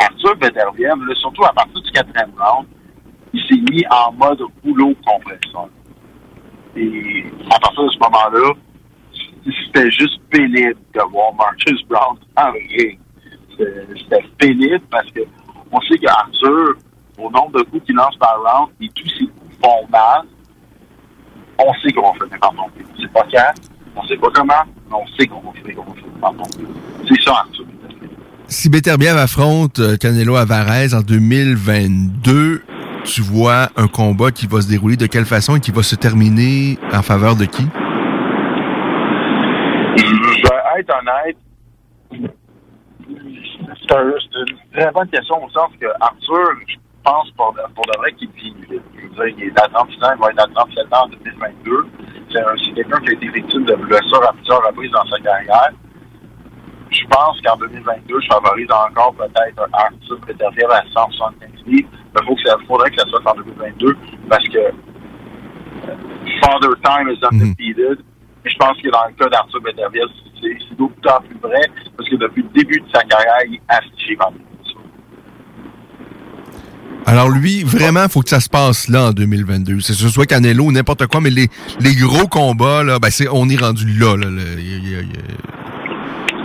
Arthur 0.00 0.36
Bederviev, 0.36 0.98
surtout 1.16 1.44
à 1.44 1.52
partir 1.52 1.80
du 1.80 1.90
quatrième 1.92 2.32
round, 2.38 2.66
il 3.32 3.40
s'est 3.46 3.72
mis 3.72 3.84
en 3.90 4.12
mode 4.12 4.42
rouleau 4.64 4.94
compresseur. 5.06 5.68
Et 6.76 7.24
à 7.50 7.58
partir 7.58 7.84
de 7.84 7.90
ce 7.90 7.98
moment-là, 7.98 8.52
c'était 9.44 9.90
juste 9.90 10.20
pénible 10.30 10.76
de 10.94 11.00
voir 11.10 11.34
Marcus 11.34 11.82
Brown 11.88 12.16
en 12.36 12.52
ring. 12.52 12.98
C'était 13.58 14.24
pénible 14.38 14.84
parce 14.90 15.10
que 15.10 15.20
on 15.70 15.80
sait 15.82 15.98
qu'Arthur, 15.98 16.74
au 17.18 17.30
nombre 17.30 17.58
de 17.58 17.62
coups 17.64 17.84
qu'il 17.86 17.96
lance 17.96 18.16
par 18.16 18.40
round, 18.42 18.70
et 18.80 18.88
tous 18.94 19.08
ses 19.08 19.26
coups 19.26 19.56
font 19.62 19.86
mal, 19.90 20.22
on 21.58 21.74
sait 21.82 21.92
qu'on 21.92 22.12
va 22.12 22.24
finir 22.24 22.38
par 22.40 22.50
tomber. 22.50 22.84
On 22.94 23.00
sait 23.00 23.08
pas 23.08 23.26
quand, 23.30 23.54
on 23.96 24.06
sait 24.06 24.16
pas 24.16 24.30
comment, 24.32 24.54
mais 24.88 24.96
on 24.96 25.06
sait 25.16 25.26
qu'on 25.26 25.40
va 25.40 25.52
finir 25.52 25.82
par. 26.20 26.32
C'est 27.06 27.22
ça, 27.22 27.32
Arthur. 27.32 27.64
Si 28.50 28.70
Beterbiev 28.70 29.16
affronte 29.18 29.78
euh, 29.78 29.96
Canelo 29.98 30.36
Alvarez 30.36 30.94
en 30.94 31.02
2022, 31.02 32.62
tu 33.08 33.22
vois 33.22 33.68
un 33.76 33.88
combat 33.88 34.30
qui 34.30 34.46
va 34.46 34.60
se 34.60 34.68
dérouler 34.68 34.96
de 34.96 35.06
quelle 35.06 35.24
façon 35.24 35.56
et 35.56 35.60
qui 35.60 35.70
va 35.70 35.82
se 35.82 35.96
terminer 35.96 36.78
en 36.92 37.02
faveur 37.02 37.36
de 37.36 37.46
qui? 37.46 37.66
Je 39.96 40.04
vais 40.04 40.80
être 40.80 40.94
honnête. 41.00 41.36
C'est 43.88 43.96
une 43.96 44.58
très 44.74 44.92
bonne 44.92 45.08
question 45.08 45.42
au 45.42 45.48
sens 45.48 45.70
que 45.80 45.86
Arthur, 46.00 46.50
je 46.66 46.76
pense 47.02 47.30
pour, 47.30 47.56
pour 47.74 47.86
de 47.86 47.98
vrai 47.98 48.12
qu'il 48.12 48.28
est 48.28 49.58
à 49.58 49.68
36 49.68 50.04
ans, 50.04 50.10
il 50.14 50.20
va 50.20 50.30
être 50.30 50.42
à 50.42 50.46
37 50.54 50.92
ans 50.92 51.04
en 51.04 51.08
2022. 51.08 51.86
C'est 52.30 52.74
quelqu'un 52.74 53.00
qui 53.00 53.08
a 53.08 53.12
été 53.14 53.28
victime 53.28 53.64
de 53.64 53.74
blessures 53.74 54.28
à 54.28 54.32
plusieurs 54.34 54.62
reprises 54.66 54.90
dans 54.90 55.06
sa 55.06 55.18
carrière 55.20 55.72
je 56.90 57.04
pense 57.10 57.40
qu'en 57.42 57.56
2022, 57.56 58.20
je 58.20 58.26
favorise 58.28 58.70
encore 58.70 59.14
peut-être 59.14 59.60
un 59.60 59.78
Arthur 59.78 60.20
Peterfield 60.26 60.70
à 60.70 60.82
175 60.92 61.50
livres. 61.66 61.88
Il 62.16 62.66
faudrait 62.66 62.90
que 62.90 62.96
ça 62.96 63.06
soit 63.06 63.22
en 63.30 63.34
2022 63.36 63.96
parce 64.28 64.48
que 64.48 64.58
euh, 64.58 64.70
Father 66.42 66.70
Time 66.84 67.08
is 67.10 67.24
undefeated. 67.24 67.98
Et 68.44 68.50
je 68.50 68.56
pense 68.56 68.76
que 68.80 68.88
dans 68.90 69.06
le 69.08 69.14
cas 69.14 69.28
d'Arthur 69.28 69.60
Peterfield, 69.62 70.10
c'est 70.40 70.76
d'autant 70.76 71.20
plus 71.28 71.38
vrai 71.42 71.60
parce 71.96 72.08
que 72.08 72.16
depuis 72.16 72.42
le 72.42 72.48
début 72.50 72.80
de 72.80 72.86
sa 72.92 73.02
carrière, 73.02 73.42
il 73.46 73.60
a 73.68 73.78
affiché 73.78 74.16
Alors 77.06 77.28
lui, 77.30 77.64
vraiment, 77.64 78.04
il 78.04 78.10
faut 78.10 78.22
que 78.22 78.28
ça 78.28 78.40
se 78.40 78.48
passe 78.48 78.88
là 78.88 79.08
en 79.08 79.12
2022. 79.12 79.80
C'est 79.80 79.94
ce 79.94 80.08
soit 80.08 80.26
Canelo 80.26 80.64
ou 80.64 80.72
n'importe 80.72 81.06
quoi, 81.06 81.20
mais 81.20 81.30
les, 81.30 81.48
les 81.80 81.94
gros 81.94 82.28
combats, 82.28 82.84
là, 82.84 82.98
ben 82.98 83.10
c'est, 83.10 83.28
on 83.28 83.48
est 83.48 83.56
rendu 83.56 83.86
là. 83.98 84.16
là, 84.16 84.30
là. 84.30 84.42
Y 84.58 84.94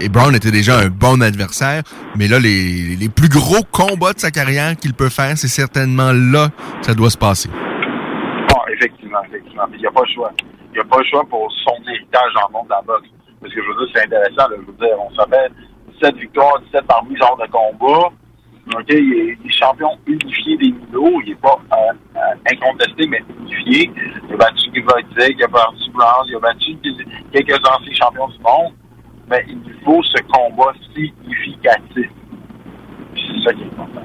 Et 0.04 0.10
Brown 0.10 0.36
était 0.36 0.52
déjà 0.52 0.80
un 0.80 0.90
bon 0.90 1.22
adversaire, 1.22 1.82
mais 2.18 2.28
là, 2.28 2.38
les, 2.38 2.98
les 3.00 3.08
plus 3.08 3.30
gros 3.30 3.64
combats 3.72 4.12
de 4.12 4.20
sa 4.20 4.32
carrière 4.32 4.76
qu'il 4.76 4.94
peut 4.94 5.08
faire, 5.08 5.38
c'est 5.38 5.48
certainement 5.48 6.12
là 6.12 6.50
que 6.82 6.88
ça 6.88 6.94
doit 6.94 7.10
se 7.10 7.18
passer. 7.18 7.48
Bon, 7.48 8.60
effectivement, 8.76 9.24
effectivement. 9.30 9.64
Puis 9.72 9.80
il 9.80 9.84
n'y 9.84 9.88
a 9.88 9.92
pas 9.92 10.04
le 10.06 10.14
choix. 10.14 10.32
Il 10.42 10.74
n'y 10.74 10.80
a 10.80 10.84
pas 10.84 10.98
le 10.98 11.06
choix 11.06 11.24
pour 11.30 11.50
son 11.64 11.76
héritage 11.88 12.34
dans 12.36 12.48
le 12.50 12.52
monde 12.52 12.66
de 12.66 12.72
la 12.72 12.82
boxe. 12.82 13.08
Parce 13.40 13.54
que 13.54 13.62
je 13.64 13.66
veux 13.66 13.76
dire, 13.76 13.96
c'est 13.96 14.04
intéressant. 14.04 14.52
Je 14.52 14.66
veux 14.68 14.78
dire, 14.78 14.98
on 15.00 15.16
s'appelle 15.16 15.52
17 16.02 16.16
victoires, 16.18 16.60
17 16.74 16.84
parmi 16.86 17.16
genre 17.16 17.38
de 17.38 17.48
combat. 17.50 18.10
OK, 18.76 18.90
il 18.90 19.38
est, 19.40 19.52
champion 19.52 19.88
unifié 20.06 20.58
des 20.58 20.72
Milo. 20.72 21.22
Il 21.24 21.30
n'est 21.30 21.36
pas 21.36 21.58
euh, 21.72 21.94
euh, 22.18 22.52
incontesté, 22.52 23.08
mais 23.08 23.24
unifié. 23.40 23.90
Il 24.28 24.34
a 24.34 24.36
battu 24.36 24.70
Guivodzig, 24.70 25.38
il 25.40 25.44
a 25.46 25.48
battu 25.48 25.92
Brown, 25.94 26.28
il 26.28 26.36
a 26.36 26.40
battu 26.40 26.76
quelques 27.32 27.62
anciens 27.70 27.96
champions 27.96 28.28
du 28.28 28.40
monde. 28.40 28.74
Mais 29.30 29.46
il 29.48 29.76
faut 29.86 30.02
ce 30.04 30.22
combat 30.24 30.74
significatif. 30.94 32.10
C'est 33.16 33.44
ça 33.44 33.54
qui 33.54 33.62
est 33.62 33.66
important. 33.66 34.02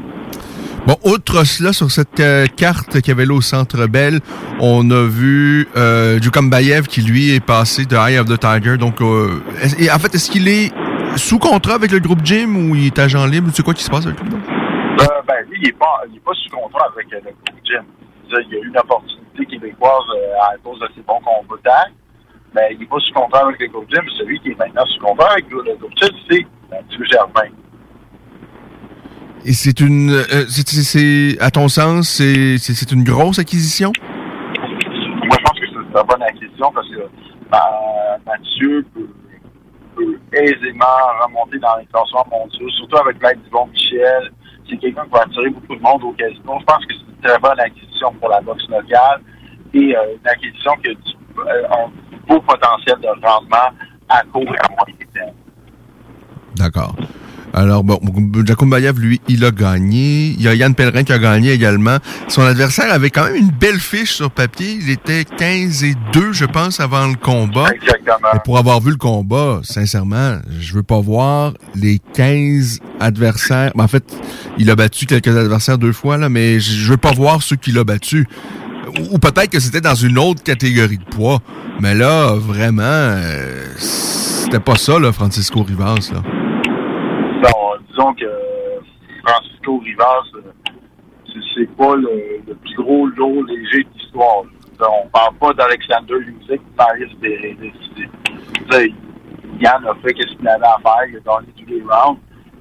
Bon, 0.86 0.96
outre 1.04 1.44
cela, 1.44 1.72
sur 1.72 1.90
cette 1.90 2.20
euh, 2.20 2.46
carte 2.46 3.00
qu'il 3.00 3.08
y 3.08 3.10
avait 3.10 3.26
là 3.26 3.34
au 3.34 3.40
Centre 3.40 3.86
Bell, 3.86 4.20
on 4.60 4.90
a 4.90 5.06
vu 5.06 5.68
euh, 5.76 6.18
Djukambayev 6.20 6.86
qui, 6.86 7.02
lui, 7.02 7.34
est 7.34 7.44
passé 7.44 7.84
de 7.84 7.94
Eye 7.94 8.18
of 8.18 8.26
the 8.26 8.38
Tiger. 8.38 8.78
Donc, 8.78 9.00
euh, 9.00 9.42
et 9.78 9.90
en 9.90 9.98
fait, 9.98 10.14
est-ce 10.14 10.30
qu'il 10.30 10.48
est 10.48 10.72
sous 11.16 11.38
contrat 11.38 11.74
avec 11.74 11.90
le 11.90 11.98
groupe 11.98 12.20
Jim 12.24 12.54
ou 12.54 12.74
il 12.74 12.86
est 12.86 12.98
agent 12.98 13.26
libre? 13.26 13.50
C'est 13.52 13.62
quoi 13.62 13.74
qui 13.74 13.82
se 13.82 13.90
passe 13.90 14.06
avec 14.06 14.20
lui? 14.20 14.30
Euh, 14.30 15.04
ben, 15.26 15.44
lui, 15.48 15.58
il 15.60 15.66
n'est 15.66 15.72
pas, 15.72 16.02
il 16.08 16.16
est 16.16 16.20
pas 16.20 16.32
sous 16.34 16.56
contrat 16.56 16.88
avec 16.92 17.12
euh, 17.12 17.20
le 17.24 17.30
groupe 17.32 17.60
Jim. 17.64 17.84
Il 18.30 18.52
y 18.52 18.56
a 18.56 18.58
eu 18.58 18.68
une 18.68 18.78
opportunité 18.78 19.46
québécoise 19.46 20.04
euh, 20.16 20.52
à 20.52 20.56
cause 20.62 20.80
de 20.80 20.88
ses 20.94 21.02
bons 21.02 21.20
combats. 21.20 21.84
Mais 22.54 22.68
il 22.72 22.78
n'est 22.80 22.86
pas 22.86 22.98
sous 23.00 23.12
contrat 23.12 23.46
avec 23.46 23.60
le 23.60 23.68
groupe 23.68 23.86
Jim. 23.92 24.02
Celui 24.18 24.40
qui 24.40 24.50
est 24.50 24.58
maintenant 24.58 24.84
sous 24.86 25.04
avec 25.22 25.50
le, 25.50 25.62
groupe 25.76 25.92
Jim, 26.00 26.08
c'est 26.30 26.46
Mathieu 26.70 27.04
Germain. 27.04 27.50
Et 29.44 29.52
c'est 29.52 29.80
une... 29.80 30.10
euh, 30.10 30.46
c'est- 30.48 30.68
c'est- 30.68 30.82
c'est- 30.82 31.40
à 31.40 31.50
ton 31.50 31.68
sens, 31.68 32.08
c'est 32.08 32.58
c'est- 32.58 32.74
c'est 32.74 32.90
une 32.92 33.04
grosse 33.04 33.38
acquisition? 33.38 33.92
Moi, 34.00 35.36
je 35.38 35.42
pense 35.44 35.60
que 35.60 35.66
c'est 35.66 35.74
une 35.74 36.06
bonne 36.06 36.22
acquisition 36.22 36.72
parce 36.72 36.88
que 36.88 37.08
Ma- 37.50 38.18
Mathieu 38.26 38.84
peut, 38.94 39.08
peut 39.96 40.18
aisément 40.32 40.84
remonter 41.24 41.58
dans 41.58 41.76
les 41.78 41.86
classements 41.86 42.26
mondiaux, 42.30 42.68
surtout 42.70 42.96
avec 42.98 43.22
l'aide 43.22 43.40
d'Yvon 43.44 43.66
Michel. 43.66 44.32
C'est 44.68 44.76
quelqu'un 44.76 45.04
qui 45.04 45.10
va 45.10 45.20
attirer 45.22 45.48
beaucoup 45.50 45.76
de 45.76 45.80
monde 45.80 46.02
au 46.04 46.12
casino. 46.12 46.58
Je 46.60 46.64
pense 46.64 46.84
que 46.84 46.92
c'est 46.94 47.08
une 47.10 47.22
très 47.22 47.38
bonne 47.38 47.58
acquisition 47.60 48.12
pour 48.20 48.28
la 48.28 48.40
boxe 48.42 48.68
locale 48.68 49.22
et 49.72 49.96
euh, 49.96 50.14
une 50.20 50.28
acquisition 50.28 50.72
qui 50.84 50.90
a 50.90 50.94
du, 51.38 51.50
euh, 51.50 51.68
un 51.70 51.90
beau 52.28 52.40
potentiel 52.40 52.96
de 53.00 53.08
rendement 53.08 53.70
à 54.08 54.22
court 54.32 54.42
et 54.44 54.58
à 54.58 54.68
moyen 54.68 55.06
terme. 55.12 55.34
D'accord. 56.56 56.94
Alors, 57.54 57.82
bon, 57.82 57.98
Jakumbayev, 58.44 58.98
lui, 59.00 59.20
il 59.28 59.44
a 59.44 59.50
gagné. 59.50 60.26
Il 60.26 60.42
y 60.42 60.48
a 60.48 60.54
Yann 60.54 60.74
Pellerin 60.74 61.02
qui 61.02 61.12
a 61.12 61.18
gagné 61.18 61.52
également. 61.52 61.96
Son 62.28 62.42
adversaire 62.42 62.92
avait 62.92 63.10
quand 63.10 63.24
même 63.24 63.36
une 63.36 63.50
belle 63.50 63.80
fiche 63.80 64.12
sur 64.12 64.30
papier. 64.30 64.78
Il 64.80 64.90
était 64.90 65.24
15 65.24 65.84
et 65.84 65.94
2, 66.12 66.32
je 66.32 66.44
pense, 66.44 66.78
avant 66.80 67.06
le 67.06 67.14
combat. 67.14 67.70
Exactement. 67.74 68.28
Et 68.34 68.38
pour 68.44 68.58
avoir 68.58 68.80
vu 68.80 68.90
le 68.90 68.96
combat, 68.96 69.60
sincèrement, 69.62 70.38
je 70.60 70.74
veux 70.74 70.82
pas 70.82 71.00
voir 71.00 71.54
les 71.74 71.98
15 72.14 72.80
adversaires. 73.00 73.72
Ben, 73.74 73.84
en 73.84 73.88
fait, 73.88 74.04
il 74.58 74.70
a 74.70 74.76
battu 74.76 75.06
quelques 75.06 75.36
adversaires 75.36 75.78
deux 75.78 75.92
fois, 75.92 76.16
là, 76.16 76.28
mais 76.28 76.60
je 76.60 76.88
je 76.88 76.92
veux 76.92 76.96
pas 76.96 77.12
voir 77.12 77.42
ceux 77.42 77.56
qu'il 77.56 77.78
a 77.78 77.84
battus. 77.84 78.26
Ou, 78.88 79.18
peut-être 79.18 79.50
que 79.50 79.60
c'était 79.60 79.80
dans 79.80 79.94
une 79.94 80.18
autre 80.18 80.42
catégorie 80.42 80.98
de 80.98 81.04
poids. 81.04 81.38
Mais 81.80 81.94
là, 81.94 82.34
vraiment, 82.36 82.82
euh, 82.82 83.66
c'était 83.78 84.60
pas 84.60 84.76
ça, 84.76 84.98
là, 84.98 85.12
Francisco 85.12 85.62
Rivas, 85.62 86.10
là. 86.12 86.20
Bon, 87.42 87.84
disons 87.88 88.14
que 88.14 88.26
Francisco 89.24 89.78
Rivas, 89.78 90.22
euh, 90.36 90.40
c'est- 91.26 91.40
c'est 91.54 91.76
pas 91.76 91.94
le, 91.96 92.42
plus 92.54 92.74
gros 92.76 93.06
lot 93.06 93.42
léger 93.44 93.84
de 93.84 93.88
l'histoire. 93.98 94.42
On 94.80 95.08
parle 95.08 95.34
pas 95.40 95.52
d'Alexander 95.54 96.14
Usyk, 96.14 96.60
Marius 96.76 97.12
Beredes. 97.20 97.72
Yann 99.60 99.84
a 99.86 99.94
fait 100.02 100.14
ce 100.16 100.36
qu'il 100.36 100.48
avait 100.48 100.64
à 100.64 100.78
faire, 100.82 101.06
il 101.08 101.16
a 101.16 101.20
gagné 101.20 101.48
tous 101.58 101.66
les 101.66 101.82
rounds. 101.82 102.20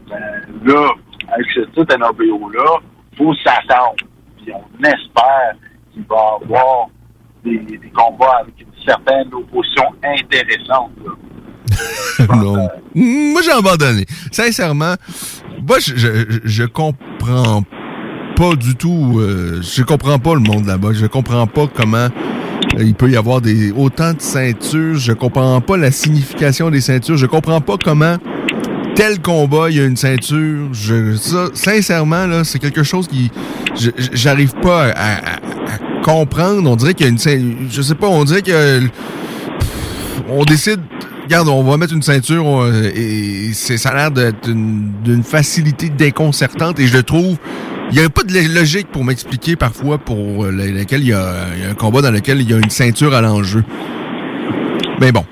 Ben, 0.09 0.41
là, 0.65 0.89
avec 1.31 1.45
ce 1.53 1.59
titre 1.61 1.95
NRBO-là, 1.97 2.79
il 3.11 3.17
faut 3.17 3.33
s'attendre. 3.35 3.95
Puis 4.37 4.51
on 4.53 4.83
espère 4.83 5.55
qu'il 5.97 6.05
va 6.09 6.15
y 6.41 6.45
avoir 6.45 6.87
des, 7.43 7.77
des 7.77 7.89
combats 7.95 8.39
avec 8.41 8.53
une 8.59 8.83
certaine 8.85 9.33
opposition 9.33 9.83
intéressante. 10.03 10.91
là. 11.05 11.11
non. 12.35 12.67
Mm, 12.95 13.31
Moi, 13.33 13.41
j'ai 13.43 13.51
abandonné. 13.51 14.05
Sincèrement, 14.31 14.95
moi, 15.67 15.77
je, 15.79 15.95
je, 15.95 16.39
je 16.43 16.63
comprends 16.63 17.63
pas 18.35 18.55
du 18.55 18.75
tout. 18.75 19.17
euh, 19.19 19.61
je 19.61 19.83
comprends 19.83 20.19
pas 20.19 20.33
le 20.33 20.39
monde 20.39 20.65
là-bas. 20.65 20.89
Je 20.93 21.05
comprends 21.07 21.45
pas 21.47 21.67
comment 21.67 22.07
euh, 22.77 22.83
il 22.83 22.95
peut 22.95 23.09
y 23.09 23.17
avoir 23.17 23.41
des 23.41 23.71
autant 23.71 24.13
de 24.13 24.21
ceintures. 24.21 24.95
Je 24.97 25.13
comprends 25.13 25.59
pas 25.61 25.77
la 25.77 25.91
signification 25.91 26.69
des 26.69 26.81
ceintures. 26.81 27.17
Je 27.17 27.25
comprends 27.25 27.61
pas 27.61 27.75
comment 27.83 28.17
tel 28.95 29.21
combat, 29.21 29.69
il 29.69 29.77
y 29.77 29.79
a 29.81 29.85
une 29.85 29.95
ceinture. 29.97 30.69
Je, 30.73 31.15
ça, 31.15 31.47
sincèrement, 31.53 32.25
là, 32.25 32.43
c'est 32.43 32.57
quelque 32.59 32.81
chose 32.83 33.07
qui, 33.07 33.29
j'arrive 34.13 34.53
pas 34.55 34.85
à, 34.85 35.17
à- 35.17 35.35
à 35.35 35.77
comprendre. 36.11 36.69
On 36.69 36.75
dirait 36.75 36.93
qu'il 36.93 37.05
y 37.05 37.09
a 37.09 37.11
une 37.11 37.17
ceinture. 37.17 37.57
Je 37.69 37.81
sais 37.81 37.95
pas. 37.95 38.07
On 38.07 38.23
dirait 38.23 38.41
que 38.41 38.81
on 40.29 40.43
décide, 40.43 40.79
regarde, 41.23 41.47
on 41.47 41.63
va 41.63 41.77
mettre 41.77 41.93
une 41.93 42.01
ceinture 42.01 42.65
et 42.95 43.51
ça 43.53 43.89
a 43.89 43.95
l'air 43.95 44.11
d'être 44.11 44.49
une- 44.49 44.91
d'une 45.03 45.23
facilité 45.23 45.89
déconcertante 45.89 46.79
et 46.79 46.87
je 46.87 46.97
trouve, 46.97 47.37
il 47.91 47.97
n'y 47.99 48.03
a 48.03 48.09
pas 48.09 48.23
de 48.23 48.33
lo- 48.33 48.53
logique 48.59 48.87
pour 48.91 49.03
m'expliquer 49.05 49.55
parfois 49.55 49.97
pour 49.97 50.45
euh, 50.45 50.51
le- 50.51 50.71
lequel 50.71 51.01
il 51.01 51.07
y, 51.07 51.09
y 51.09 51.13
a 51.13 51.45
un 51.69 51.73
combat 51.75 52.01
dans 52.01 52.11
lequel 52.11 52.41
il 52.41 52.49
y 52.49 52.53
a 52.53 52.57
une 52.57 52.69
ceinture 52.69 53.13
à 53.13 53.21
l'enjeu. 53.21 53.63
Mais 54.99 55.11
bon. 55.11 55.23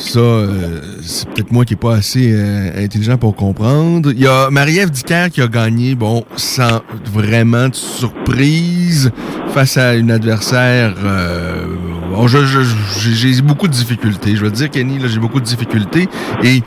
Ça, 0.00 0.18
euh, 0.18 0.80
c'est 1.02 1.28
peut-être 1.28 1.52
moi 1.52 1.64
qui 1.66 1.74
n'est 1.74 1.78
pas 1.78 1.94
assez 1.94 2.32
euh, 2.32 2.84
intelligent 2.84 3.18
pour 3.18 3.36
comprendre. 3.36 4.10
Il 4.12 4.20
y 4.20 4.26
a 4.26 4.50
Marie-Ève 4.50 4.90
Dicker 4.90 5.28
qui 5.30 5.42
a 5.42 5.46
gagné, 5.46 5.94
bon, 5.94 6.24
sans 6.36 6.80
vraiment 7.12 7.68
de 7.68 7.74
surprise, 7.74 9.12
face 9.52 9.76
à 9.76 9.94
une 9.94 10.10
adversaire. 10.10 10.94
euh, 11.04 11.66
bon, 12.10 12.26
j'ai 12.26 13.42
beaucoup 13.42 13.68
de 13.68 13.72
difficultés. 13.72 14.34
Je 14.36 14.42
veux 14.42 14.50
dire, 14.50 14.70
Kenny, 14.70 14.98
là, 14.98 15.06
j'ai 15.06 15.20
beaucoup 15.20 15.38
de 15.38 15.44
difficultés. 15.44 16.08
Et 16.42 16.62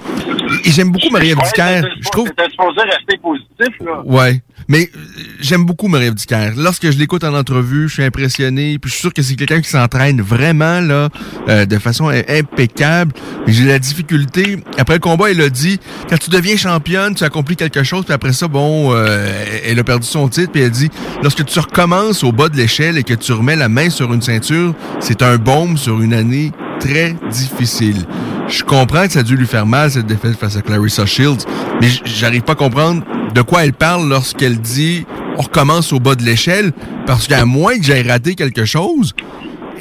j'aime 0.71 0.91
beaucoup 0.91 1.10
Marie-Ève 1.12 1.38
Dicker. 1.45 1.82
Je 1.99 2.10
trouve 2.10 2.30
T'étais 2.30 2.49
supposé 2.52 2.82
rester 2.82 3.17
positif, 3.21 3.76
là. 3.86 4.02
Ouais. 4.06 4.41
Mais 4.69 4.89
euh, 4.95 4.99
j'aime 5.41 5.65
beaucoup 5.65 5.88
Marie-Ève 5.88 6.13
Dicker. 6.13 6.52
Lorsque 6.56 6.89
je 6.89 6.97
l'écoute 6.97 7.23
en 7.23 7.34
entrevue, 7.34 7.89
je 7.89 7.93
suis 7.95 8.04
impressionné. 8.04 8.80
Puis 8.80 8.89
je 8.89 8.93
suis 8.95 9.02
sûr 9.02 9.13
que 9.13 9.21
c'est 9.21 9.36
quelqu'un 9.36 9.62
qui 9.62 9.69
s'entraîne 9.69 10.21
vraiment 10.21 10.80
là, 10.80 11.10
euh, 11.49 11.65
de 11.65 11.78
façon 11.80 12.08
im- 12.10 12.21
impeccable. 12.30 13.12
Mais 13.45 13.54
j'ai 13.54 13.65
la 13.65 13.80
difficulté. 13.80 14.63
Après 14.78 14.93
le 14.95 14.99
combat, 14.99 15.32
elle 15.32 15.41
a 15.41 15.49
dit 15.49 15.80
quand 16.10 16.17
tu 16.17 16.30
deviens 16.30 16.56
championne, 16.56 17.13
tu 17.15 17.23
accomplis 17.23 17.56
quelque 17.56 17.84
chose. 17.84 18.06
Puis 18.06 18.13
après 18.13 18.32
ça, 18.34 18.47
bon, 18.47 18.93
euh, 18.93 19.28
elle 19.65 19.80
a 19.80 19.84
perdu 19.84 20.08
son 20.08 20.30
titre. 20.30 20.52
Puis 20.52 20.62
elle 20.62 20.71
dit 20.71 20.89
lorsque 21.21 21.43
tu 21.45 21.60
recommences 21.60 22.23
au 22.23 22.32
bas 22.32 22.47
de 22.49 22.56
l'échelle 22.56 22.97
et 22.97 23.04
que 23.04 23.13
tu 23.13 23.34
remets 23.34 23.56
la 23.58 23.69
main 23.69 23.89
sur 23.89 24.13
une 24.13 24.21
ceinture, 24.21 24.73
c'est 24.99 25.21
un 25.23 25.38
baume 25.38 25.78
sur 25.78 26.02
une 26.02 26.13
année 26.13 26.52
très 26.84 27.15
difficile. 27.32 28.06
Je 28.50 28.63
comprends 28.63 29.06
que 29.08 29.13
ça 29.13 29.19
a 29.19 29.24
dû 29.24 29.38
lui 29.38 29.48
faire 29.48 29.65
mal 29.65 29.89
cette 29.89 30.06
défaite 30.06 30.36
face 30.38 30.58
à 30.58 30.62
Clarissa 30.62 31.06
Shields, 31.06 31.46
mais 31.82 31.88
j'arrive 32.04 32.41
pas 32.41 32.54
à 32.54 32.56
comprendre 32.56 33.04
de 33.34 33.41
quoi 33.41 33.63
elle 33.63 33.74
parle 33.74 34.10
lorsqu'elle 34.10 34.60
dit 34.60 35.06
on 35.38 35.41
recommence 35.41 35.93
au 35.93 36.00
bas 36.00 36.15
de 36.15 36.24
l'échelle, 36.24 36.74
parce 37.08 37.28
qu'à 37.28 37.46
moins 37.46 37.78
que 37.78 37.84
j'aie 37.84 38.04
raté 38.04 38.36
quelque 38.36 38.65
chose, 38.65 39.13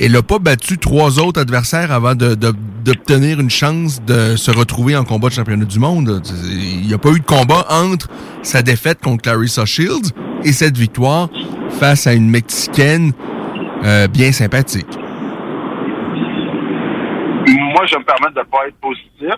elle 0.00 0.12
n'a 0.12 0.22
pas 0.22 0.38
battu 0.38 0.78
trois 0.78 1.18
autres 1.18 1.40
adversaires 1.40 1.92
avant 1.92 2.14
d'obtenir 2.14 3.40
une 3.40 3.50
chance 3.50 4.00
de 4.02 4.36
se 4.36 4.50
retrouver 4.50 4.96
en 4.96 5.04
combat 5.04 5.28
de 5.28 5.34
championnat 5.34 5.64
du 5.64 5.78
monde. 5.78 6.22
Il 6.48 6.86
n'y 6.86 6.94
a 6.94 6.98
pas 6.98 7.10
eu 7.10 7.18
de 7.18 7.24
combat 7.24 7.66
entre 7.68 8.08
sa 8.42 8.62
défaite 8.62 9.00
contre 9.02 9.22
Clarissa 9.22 9.66
Shields 9.66 10.12
et 10.44 10.52
cette 10.52 10.78
victoire 10.78 11.28
face 11.80 12.06
à 12.06 12.14
une 12.14 12.30
Mexicaine 12.30 13.12
euh, 13.84 14.06
bien 14.08 14.32
sympathique. 14.32 15.01
Je 17.92 17.98
vais 17.98 18.00
me 18.00 18.06
permettre 18.06 18.34
de 18.34 18.40
ne 18.40 18.44
pas 18.44 18.66
être 18.68 18.80
positif. 18.80 19.34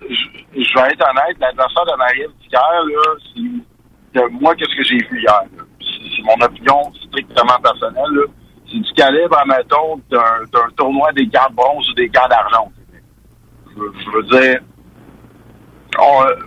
Je, 0.00 0.74
vais 0.78 0.92
être 0.92 1.04
honnête, 1.10 1.36
l'adversaire 1.40 1.84
de 1.84 1.96
Marie-Ève 1.98 2.30
Dicker, 2.40 2.58
là, 2.60 4.22
de 4.22 4.40
moi, 4.40 4.54
qu'est-ce 4.54 4.76
que 4.76 4.84
j'ai 4.84 5.04
vu 5.08 5.20
hier. 5.20 5.42
C'est 5.80 6.22
mon 6.22 6.46
opinion 6.46 6.92
strictement 7.08 7.58
personnelle. 7.60 8.26
C'est 8.70 8.78
du 8.78 8.92
calibre, 8.92 9.36
admettons, 9.38 10.00
d'un 10.08 10.44
d'un 10.52 10.68
tournoi 10.76 11.10
des 11.12 11.28
cartes 11.28 11.54
bronze 11.54 11.90
ou 11.90 11.94
des 11.94 12.08
cartes 12.08 12.30
d'argent. 12.30 12.70
Je, 13.76 13.82
je 14.04 14.10
veux 14.10 14.22
dire, 14.22 14.60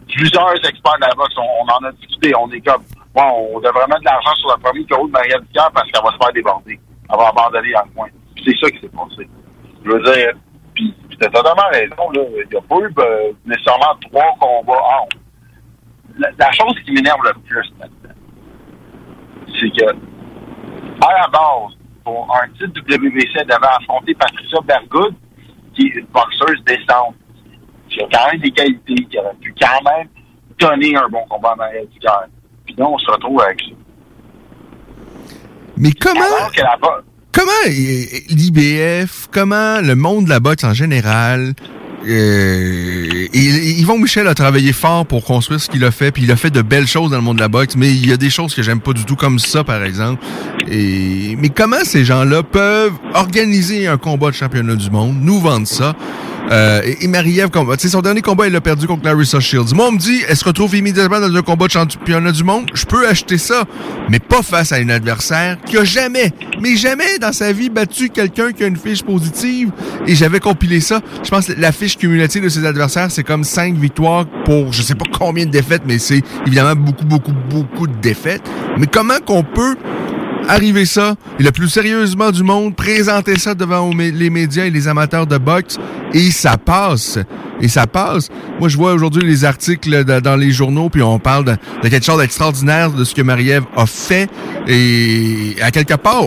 plusieurs 0.08 0.56
experts 0.56 0.96
de 0.96 1.02
la 1.02 1.16
boxe, 1.16 1.36
on, 1.38 1.70
en 1.70 1.86
a 1.86 1.92
discuté. 1.92 2.32
On 2.40 2.50
est 2.52 2.62
comme, 2.62 2.84
bon, 3.14 3.50
on 3.56 3.60
devrait 3.60 3.88
mettre 3.88 4.00
de 4.00 4.06
l'argent 4.06 4.36
sur 4.36 4.56
le 4.56 4.62
premier 4.62 4.86
carreau 4.86 5.08
de 5.08 5.12
Maria 5.12 5.38
Ducard 5.40 5.72
parce 5.74 5.92
qu'elle 5.92 6.04
va 6.04 6.12
se 6.12 6.18
faire 6.18 6.34
déborder. 6.34 6.80
Elle 7.10 7.18
va 7.18 7.28
abandonner 7.28 7.74
dans 7.74 7.84
le 7.84 7.92
coin. 7.94 8.08
C'est 8.38 8.58
ça 8.58 8.72
qui 8.72 8.80
s'est 8.80 8.88
passé. 8.88 9.30
Je 9.84 9.92
veux 9.92 10.02
dire, 10.02 10.34
t'as 11.20 11.30
totalement 11.30 11.70
raison, 11.72 12.12
là. 12.12 12.22
Il 12.44 12.50
n'y 12.50 12.58
a 12.58 12.62
pas 12.62 12.78
eu 12.78 12.90
ben, 12.94 13.36
nécessairement 13.46 13.96
trois 14.10 14.36
combats 14.40 14.74
en 14.74 15.08
la, 16.18 16.30
la, 16.38 16.52
chose 16.52 16.76
qui 16.86 16.92
m'énerve 16.92 17.20
le 17.24 17.34
plus 17.42 17.72
maintenant, 17.80 18.16
c'est 19.48 19.70
que, 19.70 19.90
à 19.90 21.20
la 21.22 21.28
base, 21.28 21.78
pour 22.04 22.36
un 22.36 22.48
titre 22.50 22.82
WBC, 22.82 23.30
elle 23.36 23.48
devait 23.48 23.68
affronter 23.80 24.14
Patricia 24.16 24.60
Bergood, 24.66 25.16
qui 25.74 25.88
est 25.88 26.00
une 26.00 26.06
boxeuse 26.08 26.64
décente, 26.66 27.16
qui 27.90 28.02
a 28.02 28.08
quand 28.12 28.32
même 28.32 28.42
des 28.42 28.52
qualités, 28.52 29.06
qui 29.06 29.20
aurait 29.20 29.36
pu 29.36 29.54
quand 29.60 29.82
même 29.84 30.08
donner 30.58 30.96
un 30.96 31.08
bon 31.10 31.24
combat 31.30 31.52
à 31.52 31.56
Maria. 31.56 31.82
Puis 32.66 32.76
là, 32.76 32.88
on 32.88 32.98
se 32.98 33.12
retrouve 33.12 33.42
avec 33.42 33.62
ça. 33.62 33.76
Mais 35.78 35.92
comment... 35.94 36.22
Comment 37.32 37.52
l'IBF, 37.68 39.28
comment 39.32 39.82
le 39.82 39.94
monde 39.96 40.26
de 40.26 40.30
la 40.30 40.40
boxe 40.40 40.64
en 40.64 40.74
général, 40.74 41.54
euh, 42.08 43.28
Yvon 43.34 43.98
Michel 43.98 44.28
a 44.28 44.34
travaillé 44.34 44.74
fort 44.74 45.06
pour 45.06 45.24
construire 45.24 45.60
ce 45.60 45.70
qu'il 45.70 45.84
a 45.84 45.92
fait, 45.92 46.12
puis 46.12 46.24
il 46.24 46.32
a 46.32 46.36
fait 46.36 46.50
de 46.50 46.62
belles 46.62 46.88
choses 46.88 47.12
dans 47.12 47.18
le 47.18 47.24
monde 47.24 47.38
de 47.38 47.42
la 47.42 47.48
boxe, 47.48 47.76
mais 47.76 47.92
il 47.92 48.08
y 48.08 48.14
a 48.14 48.18
des 48.18 48.30
choses 48.30 48.54
que 48.54 48.62
j'aime 48.62 48.80
pas 48.80 48.94
du 48.94 49.06
tout, 49.06 49.16
comme 49.16 49.40
ça, 49.40 49.64
par 49.64 49.84
exemple. 49.84 50.24
Et, 50.70 51.36
mais 51.38 51.50
comment 51.50 51.84
ces 51.84 52.06
gens-là 52.06 52.44
peuvent 52.44 52.94
organiser 53.14 53.88
un 53.88 53.98
combat 53.98 54.30
de 54.30 54.36
championnat 54.36 54.76
du 54.76 54.90
monde, 54.90 55.18
nous 55.22 55.40
vendre 55.40 55.68
ça, 55.68 55.96
euh, 56.52 56.82
et, 57.00 57.08
Marie-Ève, 57.08 57.50
son 57.78 58.02
dernier 58.02 58.22
combat, 58.22 58.48
elle 58.48 58.56
a 58.56 58.62
perdu 58.62 58.88
contre 58.88 59.06
Larissa 59.06 59.40
Shields. 59.40 59.74
Moi, 59.74 59.88
on 59.88 59.92
me 59.92 59.98
dit, 59.98 60.24
elle 60.28 60.36
se 60.36 60.46
retrouve 60.46 60.76
immédiatement 60.76 61.20
dans 61.20 61.34
un 61.34 61.42
combat 61.42 61.68
de 61.68 61.72
championnat 61.72 62.32
du 62.32 62.44
monde. 62.44 62.70
Je 62.74 62.86
peux 62.86 63.08
acheter 63.08 63.38
ça, 63.38 63.66
mais 64.10 64.20
pas 64.20 64.42
face 64.42 64.72
à 64.72 64.78
un 64.78 64.90
adversaire 64.90 65.58
qui 65.66 65.78
a 65.78 65.84
jamais, 65.84 66.32
mais 66.60 66.76
jamais 66.76 67.20
dans 67.20 67.34
sa 67.34 67.52
vie 67.52 67.70
battu 67.70 68.10
quelqu'un 68.10 68.52
qui 68.52 68.64
a 68.64 68.68
une 68.68 68.78
fiche 68.78 69.04
positive. 69.04 69.72
Et 70.08 70.16
j'avais 70.16 70.40
compilé 70.40 70.80
ça. 70.80 71.02
Je 71.24 71.30
pense 71.30 71.50
la 71.50 71.72
fiche 71.72 71.89
cumulative 71.98 72.44
de 72.44 72.50
ses 72.50 72.66
adversaires, 72.66 73.12
c'est 73.12 73.24
comme 73.24 73.44
cinq 73.44 73.76
victoires 73.76 74.26
pour 74.46 74.74
je 74.74 74.82
sais 74.82 74.96
pas 74.96 75.06
combien 75.12 75.46
de 75.46 75.52
défaites, 75.52 75.84
mais 75.86 76.00
c'est 76.00 76.22
évidemment 76.46 76.76
beaucoup, 76.76 77.06
beaucoup, 77.06 77.34
beaucoup 77.50 77.88
de 77.88 77.96
défaites. 78.02 78.44
Mais 78.78 78.88
comment 78.88 79.20
qu'on 79.26 79.44
peut 79.44 79.76
arriver 80.48 80.86
ça, 80.86 81.16
et 81.40 81.44
le 81.44 81.52
plus 81.52 81.70
sérieusement 81.70 82.32
du 82.32 82.44
monde, 82.44 82.76
présenter 82.76 83.38
ça 83.38 83.54
devant 83.54 83.92
les 83.92 84.30
médias 84.30 84.66
et 84.66 84.72
les 84.72 84.88
amateurs 84.88 85.28
de 85.28 85.38
boxe, 85.38 85.78
et 86.14 86.32
ça 86.32 86.58
passe. 86.58 87.20
Et 87.62 87.68
ça 87.68 87.88
passe. 87.88 88.30
Moi, 88.60 88.70
je 88.70 88.78
vois 88.78 88.94
aujourd'hui 88.94 89.22
les 89.24 89.46
articles 89.46 90.04
dans 90.04 90.36
les 90.36 90.52
journaux, 90.52 90.90
puis 90.90 91.02
on 91.02 91.20
parle 91.20 91.46
de, 91.46 91.90
quelque 91.90 92.06
chose 92.06 92.20
d'extraordinaire 92.20 92.92
de 92.92 93.04
ce 93.04 93.14
que 93.14 93.22
Marie-Ève 93.22 93.66
a 93.76 93.86
fait, 93.86 94.30
et 94.68 95.56
à 95.62 95.72
quelque 95.72 95.96
part, 95.96 96.24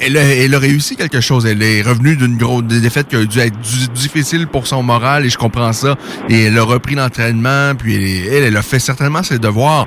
elle 0.00 0.54
a, 0.54 0.58
réussi 0.58 0.96
quelque 0.96 1.20
chose. 1.20 1.46
Elle 1.46 1.62
est 1.62 1.82
revenue 1.82 2.16
d'une 2.16 2.36
grosse 2.36 2.64
défaite 2.64 3.08
qui 3.08 3.16
a 3.16 3.24
dû 3.24 3.38
être 3.38 3.58
difficile 3.94 4.46
pour 4.46 4.66
son 4.66 4.82
moral 4.82 5.24
et 5.24 5.30
je 5.30 5.38
comprends 5.38 5.72
ça. 5.72 5.96
Et 6.28 6.44
elle 6.44 6.58
a 6.58 6.64
repris 6.64 6.94
l'entraînement, 6.94 7.74
puis 7.76 8.26
elle, 8.26 8.56
a 8.56 8.62
fait 8.62 8.78
certainement 8.78 9.22
ses 9.22 9.38
devoirs. 9.38 9.86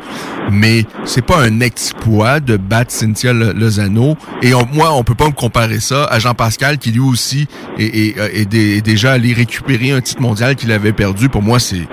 Mais 0.51 0.85
c'est 1.03 1.25
pas 1.25 1.41
un 1.41 1.59
exploit 1.59 2.39
de 2.39 2.55
battre 2.57 2.91
Cynthia 2.91 3.33
Lozano. 3.33 4.15
Et 4.41 4.53
moi, 4.73 4.93
on 4.93 5.03
peut 5.03 5.15
pas 5.15 5.27
me 5.27 5.33
comparer 5.33 5.79
ça 5.79 6.05
à 6.05 6.19
Jean-Pascal 6.19 6.77
qui 6.77 6.91
lui 6.91 6.99
aussi 6.99 7.47
est, 7.77 8.45
déjà 8.83 9.13
allé 9.13 9.33
récupérer 9.33 9.91
un 9.91 10.01
titre 10.01 10.21
mondial 10.21 10.55
qu'il 10.55 10.71
avait 10.71 10.93
perdu. 10.93 11.29
Pour 11.29 11.41
moi, 11.41 11.59
c'est 11.59 11.87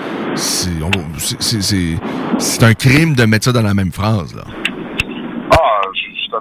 c'est 2.39 2.63
un 2.63 2.75
crime 2.75 3.15
de 3.15 3.25
mettre 3.25 3.47
ça 3.47 3.53
dans 3.53 3.63
la 3.63 3.75
même 3.75 3.93
phrase. 3.93 4.35
Là. 4.35 4.45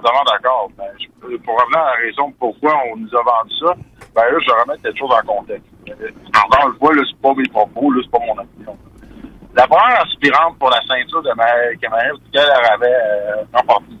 Totalement 0.02 0.24
d'accord. 0.24 0.68
Mais 0.78 1.38
pour 1.38 1.54
revenir 1.54 1.78
à 1.78 1.90
la 1.90 2.02
raison 2.02 2.32
pourquoi 2.38 2.74
on 2.92 2.96
nous 2.96 3.08
a 3.14 3.22
vendu 3.22 3.54
ça, 3.60 3.74
ben 4.14 4.22
là, 4.22 4.38
je 4.44 4.50
remettre 4.50 4.82
quelque 4.82 4.98
chose 4.98 5.10
en 5.12 5.26
contexte. 5.26 5.66
Encore 6.44 6.68
une 6.68 6.78
fois, 6.78 6.94
là, 6.94 7.02
c'est 7.08 7.22
pas 7.22 7.34
mes 7.34 7.48
propos, 7.48 7.92
là, 7.92 8.00
c'est 8.02 8.10
pas 8.10 8.26
mon 8.26 8.42
opinion. 8.42 8.76
La 9.54 9.66
première 9.66 10.02
aspirante 10.02 10.58
pour 10.58 10.70
la 10.70 10.80
ceinture 10.88 11.22
de 11.22 11.30
Marie 11.36 11.78
Camarel, 11.78 12.12
qu'elle 12.32 12.42
avait 12.42 12.86
euh, 12.86 13.44
remporté 13.52 13.92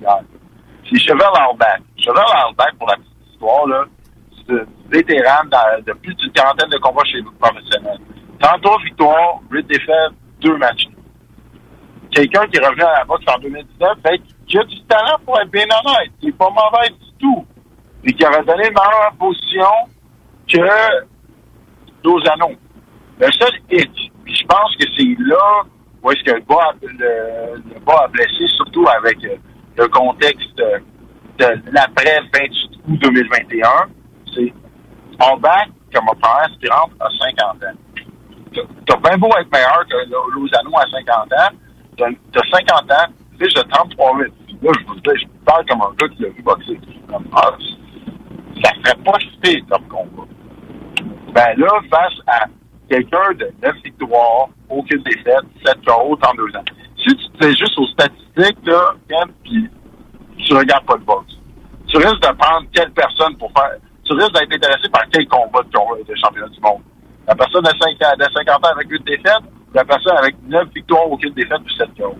c'est 0.90 0.98
Cheval 0.98 1.30
Albach. 1.34 1.80
Cheval 1.96 2.24
Albach, 2.46 2.74
pour 2.78 2.88
la 2.88 2.96
petite 2.96 3.32
histoire, 3.32 3.66
là, 3.66 3.84
c'est 4.46 4.66
vétéran 4.90 5.44
de 5.86 5.92
plus 5.92 6.14
d'une 6.14 6.32
quarantaine 6.32 6.68
de 6.68 6.78
combats 6.78 7.04
chez 7.04 7.18
les 7.18 7.24
professionnels. 7.38 7.98
33 8.40 8.78
victoires, 8.82 9.40
8 9.50 9.66
défaites, 9.68 10.12
2 10.40 10.56
matchs. 10.56 10.88
Quelqu'un 12.10 12.46
qui 12.46 12.58
revenu 12.58 12.82
à 12.82 12.98
la 12.98 13.04
boxe 13.04 13.24
en 13.28 13.38
2019, 13.38 13.98
fait 14.04 14.20
qui 14.52 14.58
a 14.58 14.64
du 14.64 14.82
talent 14.82 15.16
pour 15.24 15.40
être 15.40 15.50
bien 15.50 15.64
honnête. 15.64 16.12
Il 16.20 16.26
n'est 16.26 16.32
pas 16.32 16.50
mauvais 16.50 16.90
du 16.90 17.12
tout. 17.18 17.46
Et 18.04 18.12
qui 18.12 18.26
aurait 18.26 18.44
donné 18.44 18.68
une 18.68 18.74
meilleure 18.74 19.14
position 19.18 19.72
que 20.46 21.06
Dozano. 22.02 22.50
Le 23.18 23.32
seul 23.32 23.52
hit, 23.70 23.90
puis 24.24 24.34
je 24.34 24.44
pense 24.44 24.76
que 24.76 24.84
c'est 24.96 25.16
là 25.20 25.62
où 26.02 26.10
est-ce 26.10 26.22
que 26.24 26.32
le 26.32 26.40
bas, 26.42 26.72
le, 26.82 27.62
a 27.86 28.08
blessé, 28.08 28.46
surtout 28.56 28.84
avec 28.88 29.24
euh, 29.24 29.36
le 29.78 29.88
contexte 29.88 30.56
de 30.56 31.62
l'après 31.72 32.20
28 32.34 32.70
août 32.88 32.98
2021, 33.00 33.68
c'est 34.34 34.52
on 35.20 35.36
back 35.38 35.68
comme 35.94 36.06
première 36.06 36.44
aspirante 36.44 36.90
à 37.00 37.08
50 37.08 37.62
ans. 37.62 38.66
T'as 38.86 38.96
bien 38.96 39.16
beau 39.16 39.28
être 39.38 39.50
meilleur 39.50 39.84
que 39.88 39.96
Lozano 40.34 40.76
à 40.76 40.90
50 40.90 41.32
ans, 41.32 41.56
t'as 41.96 42.50
50 42.50 42.90
ans, 42.90 43.12
fiche 43.38 43.54
de 43.54 43.60
33-8 43.60 44.41
là, 44.62 44.70
je 44.78 44.86
vous 44.86 44.94
dis, 44.94 45.22
je 45.22 45.44
parle 45.44 45.66
comme 45.66 45.82
un 45.82 45.94
gars 45.98 46.08
qui 46.08 46.24
a 46.24 46.28
vu 46.28 46.42
boxer. 46.42 46.78
Ah, 47.34 47.50
ça 48.62 48.70
serait 48.70 49.02
pas 49.04 49.18
cité 49.18 49.62
comme 49.70 49.84
combat. 49.88 50.28
Ben 51.34 51.54
là, 51.56 51.68
face 51.90 52.20
à 52.26 52.46
quelqu'un 52.88 53.32
de 53.38 53.50
9 53.62 53.74
victoires, 53.84 54.48
aucune 54.68 55.02
défaite, 55.02 55.44
7 55.64 55.76
KO 55.84 56.18
en 56.22 56.34
deux 56.34 56.56
ans. 56.56 56.64
Si 56.96 57.16
tu 57.16 57.28
te 57.30 57.44
fais 57.44 57.54
juste 57.54 57.78
aux 57.78 57.86
statistiques, 57.88 58.64
là, 58.64 58.94
puis 59.42 59.68
tu 60.38 60.54
regardes 60.54 60.84
pas 60.84 60.96
le 60.96 61.04
boxe, 61.04 61.32
tu 61.88 61.96
risques 61.96 62.20
de 62.20 62.36
prendre 62.36 62.66
quelle 62.72 62.90
personne 62.92 63.36
pour 63.36 63.50
faire. 63.52 63.76
Tu 64.04 64.12
risques 64.14 64.32
d'être 64.32 64.52
intéressé 64.52 64.88
par 64.90 65.02
quel 65.10 65.26
combat 65.28 65.62
de, 65.62 66.14
championnat 66.14 66.48
du 66.48 66.60
monde. 66.60 66.82
La 67.26 67.34
personne 67.34 67.62
de, 67.62 67.68
5, 67.68 68.18
de 68.18 68.24
50 68.24 68.66
ans 68.66 68.70
avec 68.74 68.90
une 68.90 69.04
défaite, 69.04 69.42
la 69.74 69.84
personne 69.84 70.16
avec 70.18 70.36
9 70.46 70.68
victoires, 70.74 71.10
aucune 71.10 71.32
défaite, 71.34 71.60
puis 71.64 71.74
7 71.76 71.88
KO. 71.96 72.14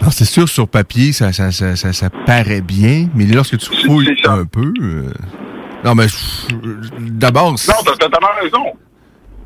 Alors, 0.00 0.12
c'est 0.12 0.24
sûr, 0.24 0.48
sur 0.48 0.66
papier, 0.66 1.12
ça, 1.12 1.32
ça, 1.32 1.52
ça, 1.52 1.76
ça, 1.76 2.10
paraît 2.26 2.62
bien, 2.62 3.08
mais 3.14 3.26
lorsque 3.26 3.58
tu 3.58 3.86
fouilles 3.86 4.16
un 4.24 4.46
peu... 4.46 4.72
Euh, 4.80 5.12
non, 5.84 5.94
mais 5.94 6.06
d'abord... 6.98 7.52
Non, 7.52 7.74
t'as 7.84 7.96
totalement 7.96 8.28
raison. 8.40 8.64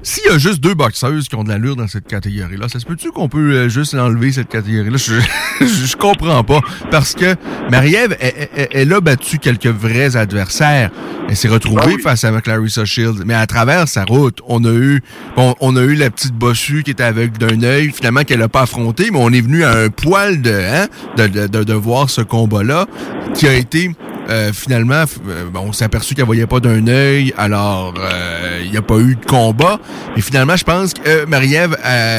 S'il 0.04 0.26
y 0.26 0.28
a 0.28 0.36
juste 0.36 0.60
deux 0.60 0.74
boxeuses 0.74 1.28
qui 1.28 1.34
ont 1.34 1.44
de 1.44 1.48
l'allure 1.48 1.76
dans 1.76 1.88
cette 1.88 2.06
catégorie-là, 2.06 2.68
ça 2.68 2.78
se 2.78 2.84
peut-tu 2.84 3.10
qu'on 3.10 3.30
peut 3.30 3.52
euh, 3.52 3.68
juste 3.70 3.94
enlever 3.94 4.32
cette 4.32 4.48
catégorie-là? 4.48 4.98
Je, 5.60 5.66
je, 5.66 5.96
comprends 5.96 6.44
pas. 6.44 6.60
Parce 6.90 7.14
que 7.14 7.36
Marie-Ève, 7.70 8.16
elle, 8.18 8.92
a 8.92 9.00
battu 9.00 9.38
quelques 9.38 9.68
vrais 9.68 10.16
adversaires. 10.16 10.90
Elle 11.28 11.36
s'est 11.36 11.48
retrouvée 11.48 11.94
ah 12.00 12.02
face 12.02 12.24
à 12.24 12.40
Clarissa 12.40 12.84
Shields. 12.84 13.22
Mais 13.24 13.34
à 13.34 13.46
travers 13.46 13.88
sa 13.88 14.04
route, 14.04 14.40
on 14.46 14.64
a 14.64 14.72
eu 14.72 15.00
on, 15.36 15.76
a 15.76 15.80
eu 15.80 15.94
la 15.94 16.10
petite 16.10 16.34
bossue 16.34 16.82
qui 16.82 16.90
était 16.90 17.04
avec 17.04 17.38
d'un 17.38 17.62
œil, 17.62 17.92
finalement 17.92 18.24
qu'elle 18.24 18.42
a 18.42 18.48
pas 18.48 18.62
affronté, 18.62 19.10
mais 19.10 19.18
on 19.20 19.30
est 19.30 19.40
venu 19.40 19.64
à 19.64 19.72
un 19.72 19.88
poil 19.88 20.42
de, 20.42 20.50
hein, 20.50 20.86
de, 21.16 21.46
de, 21.46 21.64
de 21.64 21.72
voir 21.72 22.10
ce 22.10 22.20
combat-là 22.20 22.86
qui 23.34 23.46
a 23.46 23.54
été 23.54 23.92
euh, 24.28 24.52
finalement, 24.52 25.04
euh, 25.28 25.44
on 25.54 25.72
s'est 25.72 25.84
aperçu 25.84 26.14
qu'elle 26.14 26.24
voyait 26.24 26.46
pas 26.46 26.60
d'un 26.60 26.86
œil, 26.86 27.34
alors 27.36 27.94
euh, 27.98 28.62
il 28.64 28.70
n'y 28.70 28.76
a 28.76 28.82
pas 28.82 28.98
eu 28.98 29.16
de 29.16 29.24
combat. 29.24 29.78
Mais 30.16 30.22
finalement, 30.22 30.56
je 30.56 30.64
pense 30.64 30.94
que 30.94 31.24
Marie-Ève, 31.26 31.76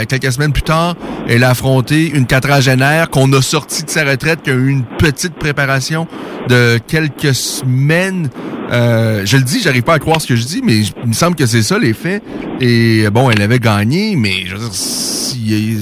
quelques 0.07 0.31
semaines 0.31 0.51
plus 0.51 0.63
tard, 0.63 0.95
elle 1.27 1.43
a 1.43 1.49
affronté 1.49 2.09
une 2.09 2.27
quadragénaire 2.27 3.09
qu'on 3.09 3.31
a 3.33 3.41
sorti 3.41 3.83
de 3.83 3.89
sa 3.89 4.03
retraite, 4.03 4.41
qui 4.43 4.51
a 4.51 4.53
eu 4.53 4.67
une 4.67 4.83
petite 4.83 5.35
préparation 5.35 6.07
de 6.47 6.79
quelques 6.87 7.33
semaines. 7.33 8.29
je 8.69 9.37
le 9.37 9.43
dis, 9.43 9.61
j'arrive 9.61 9.83
pas 9.83 9.95
à 9.95 9.99
croire 9.99 10.21
ce 10.21 10.27
que 10.27 10.35
je 10.35 10.45
dis, 10.45 10.61
mais 10.63 10.77
il 10.77 11.07
me 11.07 11.13
semble 11.13 11.35
que 11.35 11.45
c'est 11.45 11.63
ça 11.63 11.79
les 11.79 11.93
faits. 11.93 12.23
Et 12.61 13.09
bon, 13.09 13.29
elle 13.29 13.41
avait 13.41 13.59
gagné, 13.59 14.15
mais 14.15 14.45
je 14.45 14.55
veux 14.55 14.69
dire, 14.69 15.79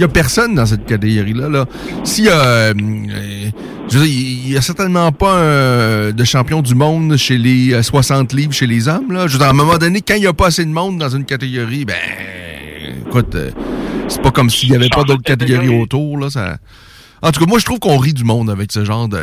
s'il 0.00 0.02
y, 0.02 0.04
a 0.04 0.08
personne 0.08 0.54
dans 0.54 0.66
cette 0.66 0.86
catégorie-là, 0.86 1.48
là, 1.48 1.66
s'il 2.04 2.24
y 2.24 2.28
a 2.30 2.72
je 3.90 3.98
veux 3.98 4.06
dire, 4.06 4.14
il 4.14 4.52
y 4.52 4.56
a 4.56 4.60
certainement 4.62 5.10
pas 5.10 6.12
de 6.12 6.24
champion 6.24 6.62
du 6.62 6.74
monde 6.74 7.16
chez 7.16 7.36
les 7.36 7.82
60 7.82 8.32
euh, 8.32 8.36
livres 8.36 8.52
chez 8.52 8.66
les 8.66 8.88
hommes. 8.88 9.12
Là. 9.12 9.26
Je 9.26 9.32
veux 9.32 9.38
dire, 9.38 9.48
à 9.48 9.50
un 9.50 9.54
moment 9.54 9.78
donné, 9.78 10.00
quand 10.00 10.14
il 10.14 10.20
n'y 10.20 10.26
a 10.26 10.32
pas 10.32 10.46
assez 10.46 10.64
de 10.64 10.70
monde 10.70 10.98
dans 10.98 11.08
une 11.08 11.24
catégorie, 11.24 11.84
ben, 11.84 11.96
écoute, 13.06 13.34
euh, 13.34 13.50
c'est 14.08 14.22
pas 14.22 14.30
comme 14.30 14.48
s'il 14.48 14.70
n'y 14.70 14.76
avait 14.76 14.88
pas 14.88 15.02
d'autres 15.02 15.22
catégories 15.22 15.80
autour. 15.80 16.18
Là, 16.18 16.30
ça... 16.30 16.58
En 17.22 17.32
tout 17.32 17.40
cas, 17.40 17.46
moi, 17.46 17.58
je 17.58 17.64
trouve 17.64 17.80
qu'on 17.80 17.98
rit 17.98 18.14
du 18.14 18.24
monde 18.24 18.48
avec 18.48 18.72
ce 18.72 18.84
genre 18.84 19.08
de, 19.08 19.18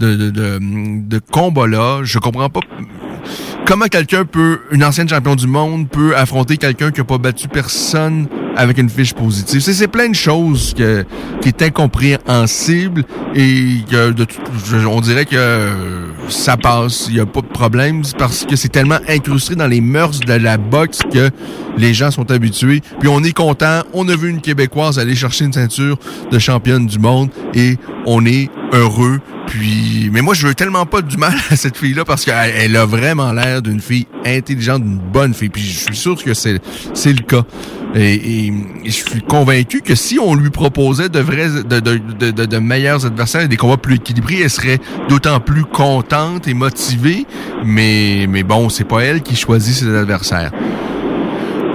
de, 0.00 0.16
de, 0.16 0.30
de, 0.30 0.58
de 0.60 1.18
combat-là. 1.30 2.00
Je 2.02 2.18
comprends 2.18 2.48
pas 2.48 2.60
comment 3.66 3.86
quelqu'un 3.86 4.24
peut, 4.24 4.60
une 4.72 4.82
ancienne 4.82 5.08
champion 5.08 5.36
du 5.36 5.46
monde, 5.46 5.88
peut 5.88 6.16
affronter 6.16 6.56
quelqu'un 6.56 6.90
qui 6.90 7.02
a 7.02 7.04
pas 7.04 7.18
battu 7.18 7.48
personne 7.48 8.28
avec 8.56 8.78
une 8.78 8.88
fiche 8.88 9.14
positive. 9.14 9.60
C'est, 9.60 9.88
plein 9.88 10.08
de 10.08 10.14
choses 10.14 10.74
que, 10.76 11.04
qui 11.40 11.48
est 11.48 11.62
incompréhensible 11.62 13.04
et 13.34 13.76
que 13.88 14.10
de, 14.12 14.26
on 14.86 15.00
dirait 15.00 15.26
que 15.26 15.68
ça 16.28 16.56
passe, 16.56 17.06
il 17.08 17.14
n'y 17.14 17.20
a 17.20 17.26
pas 17.26 17.40
de 17.40 17.46
problème 17.46 18.02
parce 18.18 18.44
que 18.44 18.56
c'est 18.56 18.68
tellement 18.68 18.98
incrusté 19.08 19.54
dans 19.54 19.66
les 19.66 19.80
mœurs 19.80 20.20
de 20.20 20.32
la 20.32 20.56
boxe 20.56 21.00
que 21.12 21.30
les 21.76 21.94
gens 21.94 22.10
sont 22.10 22.30
habitués. 22.30 22.82
Puis 22.98 23.08
on 23.08 23.22
est 23.22 23.32
content, 23.32 23.82
on 23.92 24.08
a 24.08 24.16
vu 24.16 24.30
une 24.30 24.40
Québécoise 24.40 24.98
aller 24.98 25.14
chercher 25.14 25.44
une 25.44 25.52
ceinture 25.52 25.98
de 26.30 26.38
championne 26.38 26.86
du 26.86 26.98
monde 26.98 27.30
et 27.54 27.76
on 28.06 28.24
est 28.24 28.50
heureux. 28.72 29.20
Puis, 29.46 30.10
mais 30.12 30.22
moi, 30.22 30.34
je 30.34 30.46
veux 30.46 30.54
tellement 30.54 30.86
pas 30.86 31.02
du 31.02 31.16
mal 31.16 31.34
à 31.50 31.56
cette 31.56 31.76
fille-là 31.76 32.04
parce 32.04 32.24
qu'elle 32.24 32.76
a 32.76 32.86
vraiment 32.86 33.32
l'air 33.32 33.62
d'une 33.62 33.80
fille 33.80 34.06
intelligente, 34.24 34.82
d'une 34.82 34.98
bonne 34.98 35.34
fille. 35.34 35.48
Puis 35.48 35.62
je 35.62 35.78
suis 35.78 35.96
sûr 35.96 36.22
que 36.22 36.34
c'est 36.34 36.52
le 36.52 37.22
cas. 37.22 37.44
Je 38.84 38.90
suis 38.90 39.22
convaincu 39.22 39.80
que 39.80 39.94
si 39.94 40.18
on 40.18 40.34
lui 40.34 40.50
proposait 40.50 41.08
de 41.08 41.20
vrais, 41.20 41.48
de, 41.48 41.80
de, 41.80 42.30
de, 42.30 42.44
de 42.44 42.58
meilleurs 42.58 43.06
adversaires 43.06 43.42
et 43.42 43.48
des 43.48 43.56
combats 43.56 43.76
plus 43.76 43.96
équilibrés, 43.96 44.40
elle 44.42 44.50
serait 44.50 44.78
d'autant 45.08 45.40
plus 45.40 45.64
contente 45.64 46.48
et 46.48 46.54
motivée. 46.54 47.26
Mais, 47.64 48.26
mais 48.28 48.42
bon, 48.42 48.68
c'est 48.68 48.84
pas 48.84 49.00
elle 49.00 49.22
qui 49.22 49.36
choisit 49.36 49.74
ses 49.74 49.94
adversaires. 49.94 50.50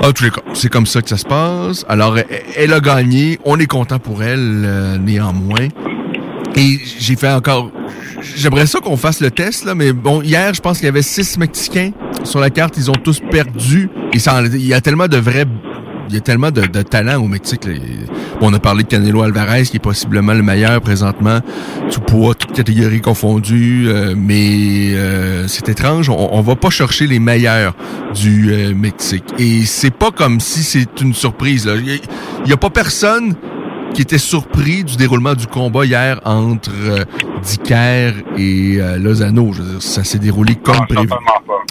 En 0.04 0.12
tous 0.14 0.24
les 0.24 0.32
cas, 0.32 0.42
c'est 0.54 0.70
comme 0.70 0.88
ça 0.88 1.02
que 1.02 1.10
ça 1.10 1.18
se 1.18 1.26
passe. 1.26 1.86
Alors, 1.88 2.18
elle 2.56 2.74
a 2.74 2.80
gagné. 2.80 3.40
On 3.46 3.60
est 3.60 3.68
content 3.68 4.00
pour 4.00 4.24
elle, 4.24 4.64
euh, 4.66 4.98
néanmoins. 4.98 5.68
Et 6.56 6.80
j'ai 7.00 7.16
fait 7.16 7.30
encore... 7.32 7.72
J'aimerais 8.36 8.66
ça 8.66 8.80
qu'on 8.80 8.98
fasse 8.98 9.20
le 9.20 9.32
test, 9.32 9.66
là, 9.66 9.74
mais 9.74 9.94
bon, 9.94 10.22
hier, 10.22 10.54
je 10.54 10.62
pense 10.62 10.78
qu'il 10.78 10.86
y 10.86 10.90
avait 10.90 11.02
six 11.02 11.38
Mexicains 11.38 11.92
sur 12.24 12.40
la 12.40 12.50
carte. 12.50 12.78
Ils 12.78 12.90
ont 12.90 12.96
tous 12.96 13.20
perdu. 13.32 13.90
Et 14.14 14.20
ça, 14.20 14.42
il 14.42 14.66
y 14.66 14.74
a 14.74 14.82
tellement 14.82 15.08
de 15.08 15.18
vrais 15.18 15.46
y 16.14 16.18
a 16.18 16.22
tellement 16.22 16.52
de, 16.52 16.62
talent 16.82 17.22
au 17.22 17.28
Mexique. 17.28 17.68
on 18.42 18.54
a 18.54 18.60
parlé 18.60 18.84
de 18.84 18.88
Canelo 18.88 19.22
Alvarez, 19.22 19.64
qui 19.64 19.78
est 19.78 19.80
possiblement 19.80 20.34
le 20.34 20.44
meilleur 20.44 20.82
présentement, 20.82 21.40
tout 21.92 22.02
poids, 22.02 22.36
toutes 22.36 22.54
catégories 22.54 23.02
confondues, 23.02 23.86
euh, 23.88 24.14
mais 24.18 24.94
euh, 24.94 25.48
c'est 25.48 25.70
étrange, 25.70 26.10
on, 26.10 26.30
on 26.34 26.42
va 26.42 26.56
pas 26.56 26.70
chercher 26.70 27.08
les 27.08 27.20
meilleurs 27.20 27.76
du 28.14 28.52
euh, 28.52 28.74
Mexique. 28.76 29.26
Et 29.38 29.66
c'est 29.66 29.94
pas 29.94 30.12
comme 30.12 30.40
si 30.40 30.64
c'est 30.64 31.02
une 31.02 31.14
surprise. 31.14 31.70
Il 32.44 32.50
y, 32.50 32.54
a 32.54 32.58
pas 32.58 32.70
personne 32.70 33.36
qui 33.94 34.02
était 34.02 34.18
surpris 34.18 34.84
du 34.84 34.96
déroulement 34.96 35.34
du 35.34 35.48
combat 35.48 35.86
hier 35.86 36.20
entre 36.26 36.72
euh, 36.74 37.04
Dicker 37.44 38.14
et 38.38 38.78
euh, 38.80 38.98
Lozano. 38.98 39.52
Je 39.54 39.62
veux 39.62 39.72
dire, 39.72 39.82
ça 39.82 40.04
s'est 40.04 40.20
déroulé 40.20 40.56
comme 40.56 40.86
prévu. 40.88 41.10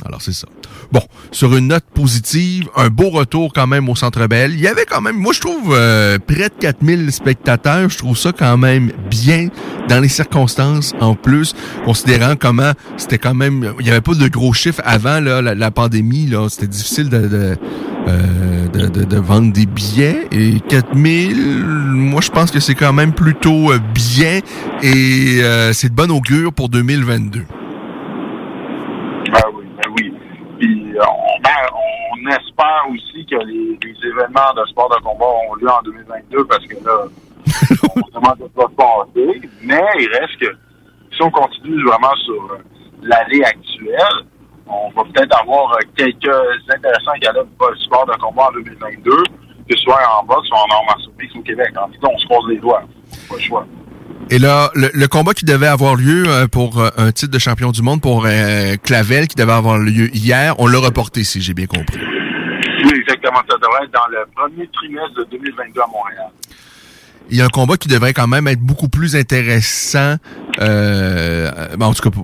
Alors, 0.04 0.22
c'est 0.22 0.32
ça. 0.32 0.46
Bon, 0.92 1.02
sur 1.30 1.56
une 1.56 1.68
note 1.68 1.84
positive, 1.94 2.68
un 2.74 2.88
beau 2.88 3.10
retour 3.10 3.52
quand 3.52 3.66
même 3.66 3.88
au 3.88 3.94
Centre 3.94 4.26
Bell. 4.26 4.52
Il 4.54 4.60
y 4.60 4.66
avait 4.66 4.86
quand 4.86 5.00
même, 5.00 5.16
moi 5.16 5.32
je 5.32 5.40
trouve, 5.40 5.72
euh, 5.72 6.18
près 6.18 6.48
de 6.48 6.54
4000 6.58 7.12
spectateurs. 7.12 7.88
Je 7.88 7.98
trouve 7.98 8.16
ça 8.16 8.32
quand 8.32 8.56
même 8.56 8.90
bien 9.08 9.48
dans 9.88 10.00
les 10.00 10.08
circonstances 10.08 10.94
en 11.00 11.14
plus, 11.14 11.54
considérant 11.84 12.34
comment 12.36 12.72
c'était 12.96 13.18
quand 13.18 13.34
même, 13.34 13.74
il 13.78 13.86
y 13.86 13.90
avait 13.90 14.00
pas 14.00 14.14
de 14.14 14.28
gros 14.28 14.52
chiffres 14.52 14.82
avant 14.84 15.20
là, 15.20 15.42
la, 15.42 15.70
pandémie. 15.70 16.26
là 16.26 16.48
C'était 16.48 16.66
difficile 16.66 17.08
de, 17.08 17.56
euh, 18.08 18.68
de, 18.68 18.86
de, 18.88 19.04
de, 19.04 19.16
vendre 19.16 19.52
des 19.52 19.66
billets. 19.66 20.26
Et 20.32 20.60
4000, 20.60 21.64
moi 21.64 22.20
je 22.20 22.30
pense 22.30 22.50
que 22.50 22.60
c'est 22.60 22.74
quand 22.74 22.92
même 22.92 23.12
plutôt 23.12 23.72
euh, 23.72 23.78
bien 23.94 24.40
et 24.82 25.40
c'est 25.72 25.90
de 25.90 25.94
bonne 25.94 26.10
augure 26.10 26.52
pour 26.52 26.68
2022. 26.68 27.44
on 32.20 32.28
espère 32.28 32.84
aussi 32.90 33.24
que 33.26 33.36
les, 33.46 33.78
événements 34.02 34.52
de 34.56 34.66
sport 34.68 34.88
de 34.90 35.02
combat 35.02 35.26
ont 35.48 35.54
lieu 35.56 35.68
en 35.68 35.82
2022 35.82 36.44
parce 36.44 36.66
que 36.66 36.74
là, 36.84 37.04
on 37.46 38.06
se 38.06 38.12
demande 38.12 38.38
de 38.38 38.48
pas 38.48 38.68
passer. 38.76 39.40
Mais 39.62 39.82
il 39.98 40.08
reste 40.08 40.36
que 40.38 40.56
si 41.12 41.22
on 41.22 41.30
continue 41.30 41.84
vraiment 41.84 42.14
sur 42.24 42.58
l'année 43.02 43.44
actuelle, 43.44 44.26
on 44.70 44.90
va 44.90 45.02
peut-être 45.12 45.40
avoir 45.40 45.76
quelques 45.96 46.28
intéressants 46.68 47.12
galas 47.20 47.42
de 47.42 47.78
sport 47.78 48.06
de 48.06 48.16
combat 48.20 48.48
en 48.48 48.52
2022, 48.52 49.10
que 49.68 49.76
ce 49.76 49.82
soit 49.82 50.00
en 50.18 50.24
boxe 50.24 50.48
ou 50.50 50.54
en 50.54 50.74
arts 50.74 50.84
martiaux 50.86 51.10
au 51.36 51.42
Québec. 51.42 51.70
En 51.76 51.88
tout 51.88 52.00
cas, 52.00 52.08
on 52.12 52.18
se 52.18 52.26
pose 52.26 52.48
les 52.48 52.58
doigts. 52.58 52.82
Pas 53.28 53.36
le 53.36 53.40
choix. 53.40 53.66
Et 54.30 54.38
là, 54.38 54.70
le, 54.74 55.06
combat 55.06 55.34
qui 55.34 55.44
devait 55.44 55.66
avoir 55.66 55.96
lieu 55.96 56.24
euh, 56.28 56.46
pour 56.46 56.80
euh, 56.80 56.88
un 56.96 57.10
titre 57.10 57.32
de 57.32 57.38
champion 57.40 57.72
du 57.72 57.82
monde 57.82 58.00
pour 58.00 58.26
euh, 58.26 58.76
Clavel, 58.82 59.26
qui 59.26 59.34
devait 59.34 59.52
avoir 59.52 59.78
lieu 59.78 60.08
hier, 60.14 60.54
on 60.58 60.68
l'a 60.68 60.78
reporté, 60.78 61.24
si 61.24 61.40
j'ai 61.40 61.52
bien 61.52 61.66
compris. 61.66 61.98
Oui, 62.84 62.92
exactement. 62.94 63.40
Ça 63.48 63.56
devrait 63.58 63.84
être 63.84 63.92
dans 63.92 64.06
le 64.08 64.24
premier 64.36 64.68
trimestre 64.68 65.14
de 65.16 65.24
2022 65.32 65.80
à 65.80 65.86
Montréal. 65.88 66.30
Il 67.30 67.36
y 67.38 67.42
a 67.42 67.44
un 67.44 67.48
combat 67.48 67.76
qui 67.76 67.88
devrait 67.88 68.12
quand 68.12 68.26
même 68.26 68.48
être 68.48 68.60
beaucoup 68.60 68.88
plus 68.88 69.14
intéressant. 69.14 70.16
Euh, 70.60 71.48
ben, 71.78 71.86
en 71.86 71.92
tout 71.92 72.10
cas, 72.10 72.16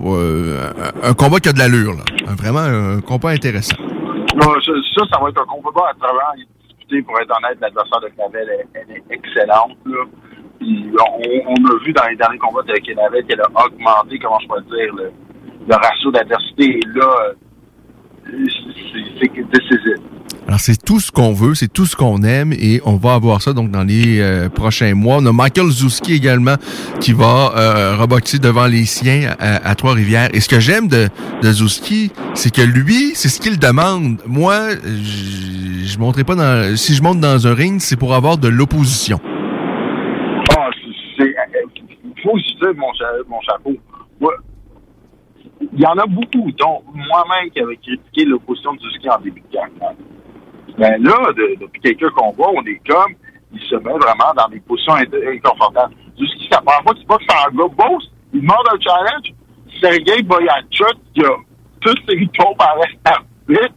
un 1.03 1.13
combat 1.13 1.39
qui 1.39 1.49
a 1.49 1.53
de 1.53 1.59
l'allure, 1.59 1.93
là. 1.93 2.03
Vraiment 2.35 2.59
un 2.59 3.01
combat 3.01 3.29
intéressant. 3.29 3.77
Ça, 3.77 5.03
ça, 5.11 5.19
va 5.21 5.29
être 5.29 5.41
un 5.41 5.45
combat 5.45 5.89
à 5.89 5.93
travers 5.97 6.33
pour 7.05 7.19
être 7.19 7.31
honnête, 7.37 7.57
l'adversaire 7.59 7.99
de 8.01 8.07
Clavel, 8.09 8.65
elle, 8.73 8.95
est 8.95 9.03
excellente. 9.11 9.77
On, 9.85 9.95
a 10.63 11.83
vu 11.83 11.93
dans 11.93 12.07
les 12.09 12.15
derniers 12.15 12.37
combats 12.37 12.63
de 12.63 12.73
Kenavet 12.79 13.23
qu'elle 13.23 13.41
a 13.41 13.49
augmenté, 13.65 14.19
comment 14.19 14.39
je 14.39 14.47
peux 14.47 14.61
dire, 14.75 14.93
le, 14.95 15.11
ratio 15.75 16.11
d'adversité. 16.11 16.79
Et 16.79 16.87
là, 16.95 17.33
c'est. 19.19 20.16
Alors, 20.47 20.61
c'est 20.61 20.81
tout 20.81 21.01
ce 21.01 21.11
qu'on 21.11 21.33
veut, 21.33 21.55
c'est 21.55 21.71
tout 21.71 21.85
ce 21.85 21.95
qu'on 21.97 22.23
aime 22.23 22.53
et 22.53 22.79
on 22.85 22.95
va 22.95 23.15
avoir 23.15 23.41
ça 23.41 23.51
donc 23.51 23.69
dans 23.69 23.83
les 23.83 24.21
euh, 24.21 24.47
prochains 24.47 24.93
mois. 24.95 25.17
On 25.19 25.25
a 25.25 25.33
Michael 25.33 25.69
Zouski 25.69 26.13
également 26.13 26.55
qui 27.01 27.11
va 27.11 27.51
euh, 27.57 27.97
devant 28.41 28.67
les 28.67 28.85
siens 28.85 29.35
à, 29.39 29.75
Trois-Rivières. 29.75 30.29
Et 30.33 30.39
ce 30.39 30.47
que 30.47 30.61
j'aime 30.61 30.87
de, 30.87 31.09
de 31.41 31.51
Zouski, 31.51 32.11
c'est 32.33 32.53
que 32.53 32.61
lui, 32.61 33.11
c'est 33.13 33.27
ce 33.27 33.41
qu'il 33.41 33.59
demande. 33.59 34.19
Moi, 34.25 34.69
je, 34.85 35.99
monterai 35.99 36.23
pas 36.23 36.35
dans... 36.35 36.77
Si 36.77 36.95
je 36.95 37.03
monte 37.03 37.19
dans 37.19 37.45
un 37.45 37.53
ring, 37.53 37.81
c'est 37.81 37.97
pour 37.97 38.13
avoir 38.13 38.37
de 38.37 38.47
l'opposition 38.47 39.19
positif, 42.27 42.67
mon, 42.75 42.91
mon 43.29 43.41
chapeau. 43.41 43.75
il 45.73 45.79
y 45.79 45.85
en 45.85 45.97
a 45.97 46.05
beaucoup, 46.05 46.51
dont 46.57 46.83
moi-même 46.93 47.49
qui 47.51 47.59
avait 47.61 47.77
critiqué 47.77 48.25
l'opposition 48.25 48.73
de 48.73 48.79
ski 48.97 49.09
en 49.09 49.19
début 49.21 49.41
de 49.41 49.53
carrière. 49.53 49.93
Mais 50.77 50.97
là, 50.99 51.31
depuis 51.35 51.81
quelques 51.81 52.09
combats, 52.11 52.49
on 52.53 52.63
est 52.65 52.81
comme, 52.87 53.13
il 53.51 53.61
se 53.61 53.75
met 53.75 53.91
vraiment 53.91 54.33
dans 54.35 54.47
des 54.49 54.59
positions 54.59 54.93
inconfortables. 54.93 55.95
Zuski, 56.17 56.47
ça 56.51 56.61
prend 56.61 56.83
pas 56.83 56.93
qu'il 56.93 57.07
boxe 57.07 57.25
un 57.29 57.55
gars 57.55 57.73
boss, 57.75 58.11
il 58.33 58.41
demande 58.41 58.67
un 58.71 58.79
challenge. 58.79 59.33
Sergei 59.81 60.21
Boyachuk, 60.23 60.97
qui 61.13 61.23
a 61.23 61.35
toutes 61.81 62.01
ses 62.09 62.15
victoires 62.15 62.55
par 62.57 62.75
arbitre, 63.05 63.75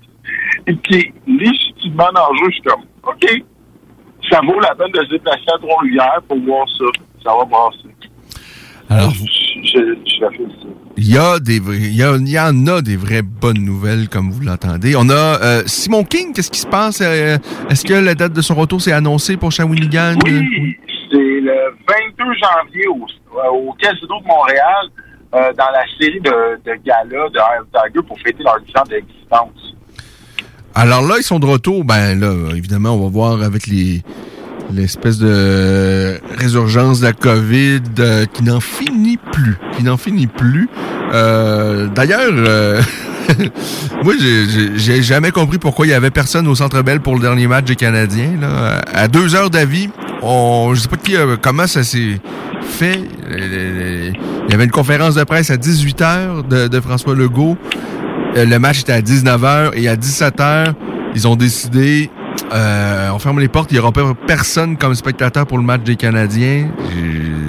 et 0.67 0.77
qui 0.77 0.95
est 0.95 1.13
légitimement 1.27 2.11
dangereux. 2.15 2.49
Je 2.49 2.55
suis 2.55 2.63
comme, 2.63 2.83
OK, 3.05 3.45
ça 4.31 4.41
vaut 4.41 4.61
la 4.61 4.75
peine 4.75 4.93
de 4.93 5.05
se 5.05 5.11
déplacer 5.11 5.45
à 5.55 5.59
Trois-Rivières 5.59 6.21
pour 6.29 6.39
voir 6.41 6.67
ça. 6.69 6.85
Ça 7.23 7.37
va 7.37 7.45
passer. 7.47 7.89
Alors, 8.91 9.13
il 10.97 11.09
y 11.09 11.17
a 11.17 11.39
des 11.39 11.57
il 11.57 11.95
y, 11.97 12.39
en 12.39 12.67
a 12.67 12.83
des 12.83 12.97
vraies 12.97 13.23
bonnes 13.23 13.65
nouvelles 13.65 14.09
comme 14.09 14.31
vous 14.31 14.41
l'entendez. 14.43 14.95
On 14.97 15.09
a 15.09 15.15
euh, 15.43 15.63
Simon 15.67 16.05
King, 16.05 16.33
qu'est-ce 16.35 16.51
qui 16.51 16.59
se 16.59 16.67
passe? 16.67 17.01
Euh, 17.01 17.39
Est-ce 17.71 17.85
que 17.85 17.95
la 17.95 18.15
date 18.15 18.33
de 18.33 18.43
son 18.43 18.55
retour 18.57 18.83
s'est 18.83 18.93
annoncée 18.93 19.37
pour 19.37 19.53
Shawinigan? 19.53 20.17
Oui, 20.25 20.77
c'est 21.11 21.17
le 21.17 21.75
22 21.89 22.25
janvier 22.35 22.87
au, 22.89 23.07
au 23.69 23.73
Casino 23.75 24.21
de 24.21 24.27
Montréal 24.27 24.87
euh, 25.35 25.53
dans 25.57 25.71
la 25.73 25.85
série 25.99 26.21
de, 26.21 26.61
de 26.65 26.75
galas 26.85 27.29
de 27.29 27.39
Tiger 27.73 28.07
pour 28.07 28.19
fêter 28.19 28.43
leur 28.43 28.61
10 28.61 28.77
ans 28.77 28.85
d'existence. 28.91 29.75
Alors 30.75 31.03
là, 31.07 31.15
ils 31.19 31.23
sont 31.25 31.39
de 31.39 31.47
retour. 31.47 31.85
Ben 31.85 32.19
là, 32.19 32.55
évidemment, 32.57 32.91
on 32.91 33.05
va 33.05 33.09
voir 33.09 33.43
avec 33.43 33.67
les 33.69 34.03
l'espèce 34.75 35.19
de 35.19 36.21
résurgence 36.39 37.01
de 37.01 37.07
la 37.07 37.13
COVID 37.13 37.81
euh, 37.99 38.27
qui 38.27 38.43
n'en 38.43 38.61
finit 38.61 39.19
plus, 39.33 39.57
qui 39.77 39.83
n'en 39.83 39.97
finit 39.97 40.27
plus. 40.27 40.69
Euh, 41.13 41.89
d'ailleurs, 41.89 42.33
euh, 42.33 42.81
moi, 44.05 44.15
j'ai 44.77 45.03
jamais 45.03 45.31
compris 45.31 45.59
pourquoi 45.59 45.87
il 45.87 45.91
y 45.91 45.95
avait 45.95 46.11
personne 46.11 46.47
au 46.47 46.55
Centre 46.55 46.83
Bell 46.83 47.01
pour 47.01 47.15
le 47.15 47.21
dernier 47.21 47.47
match 47.47 47.65
des 47.65 47.77
Canadiens. 47.77 48.37
Là. 48.41 48.81
À 48.93 49.09
deux 49.09 49.35
heures 49.35 49.51
d'avis, 49.51 49.89
on, 50.23 50.73
je 50.75 50.81
sais 50.81 50.89
pas 50.89 50.97
qui, 50.97 51.15
comment 51.41 51.67
ça 51.67 51.83
s'est 51.83 52.21
fait. 52.63 53.01
Il 53.31 54.51
y 54.51 54.55
avait 54.55 54.65
une 54.65 54.71
conférence 54.71 55.15
de 55.15 55.25
presse 55.25 55.51
à 55.51 55.57
18 55.57 56.03
heures 56.03 56.45
de, 56.45 56.69
de 56.69 56.81
François 56.81 57.15
Legault. 57.15 57.57
Le 58.35 58.59
match 58.59 58.81
était 58.81 58.93
à 58.93 59.03
19 59.03 59.45
heures 59.45 59.73
et 59.77 59.89
à 59.89 59.97
17 59.97 60.41
heures, 60.41 60.75
ils 61.15 61.27
ont 61.27 61.37
décidé 61.37 62.11
euh, 62.53 63.11
on 63.13 63.19
ferme 63.19 63.41
les 63.41 63.49
portes, 63.49 63.71
il 63.71 63.75
n'y 63.75 63.81
aura 63.81 63.93
personne 64.27 64.77
comme 64.77 64.95
spectateur 64.95 65.47
pour 65.47 65.59
le 65.59 65.65
match 65.65 65.83
des 65.83 65.97
Canadiens. 65.97 66.69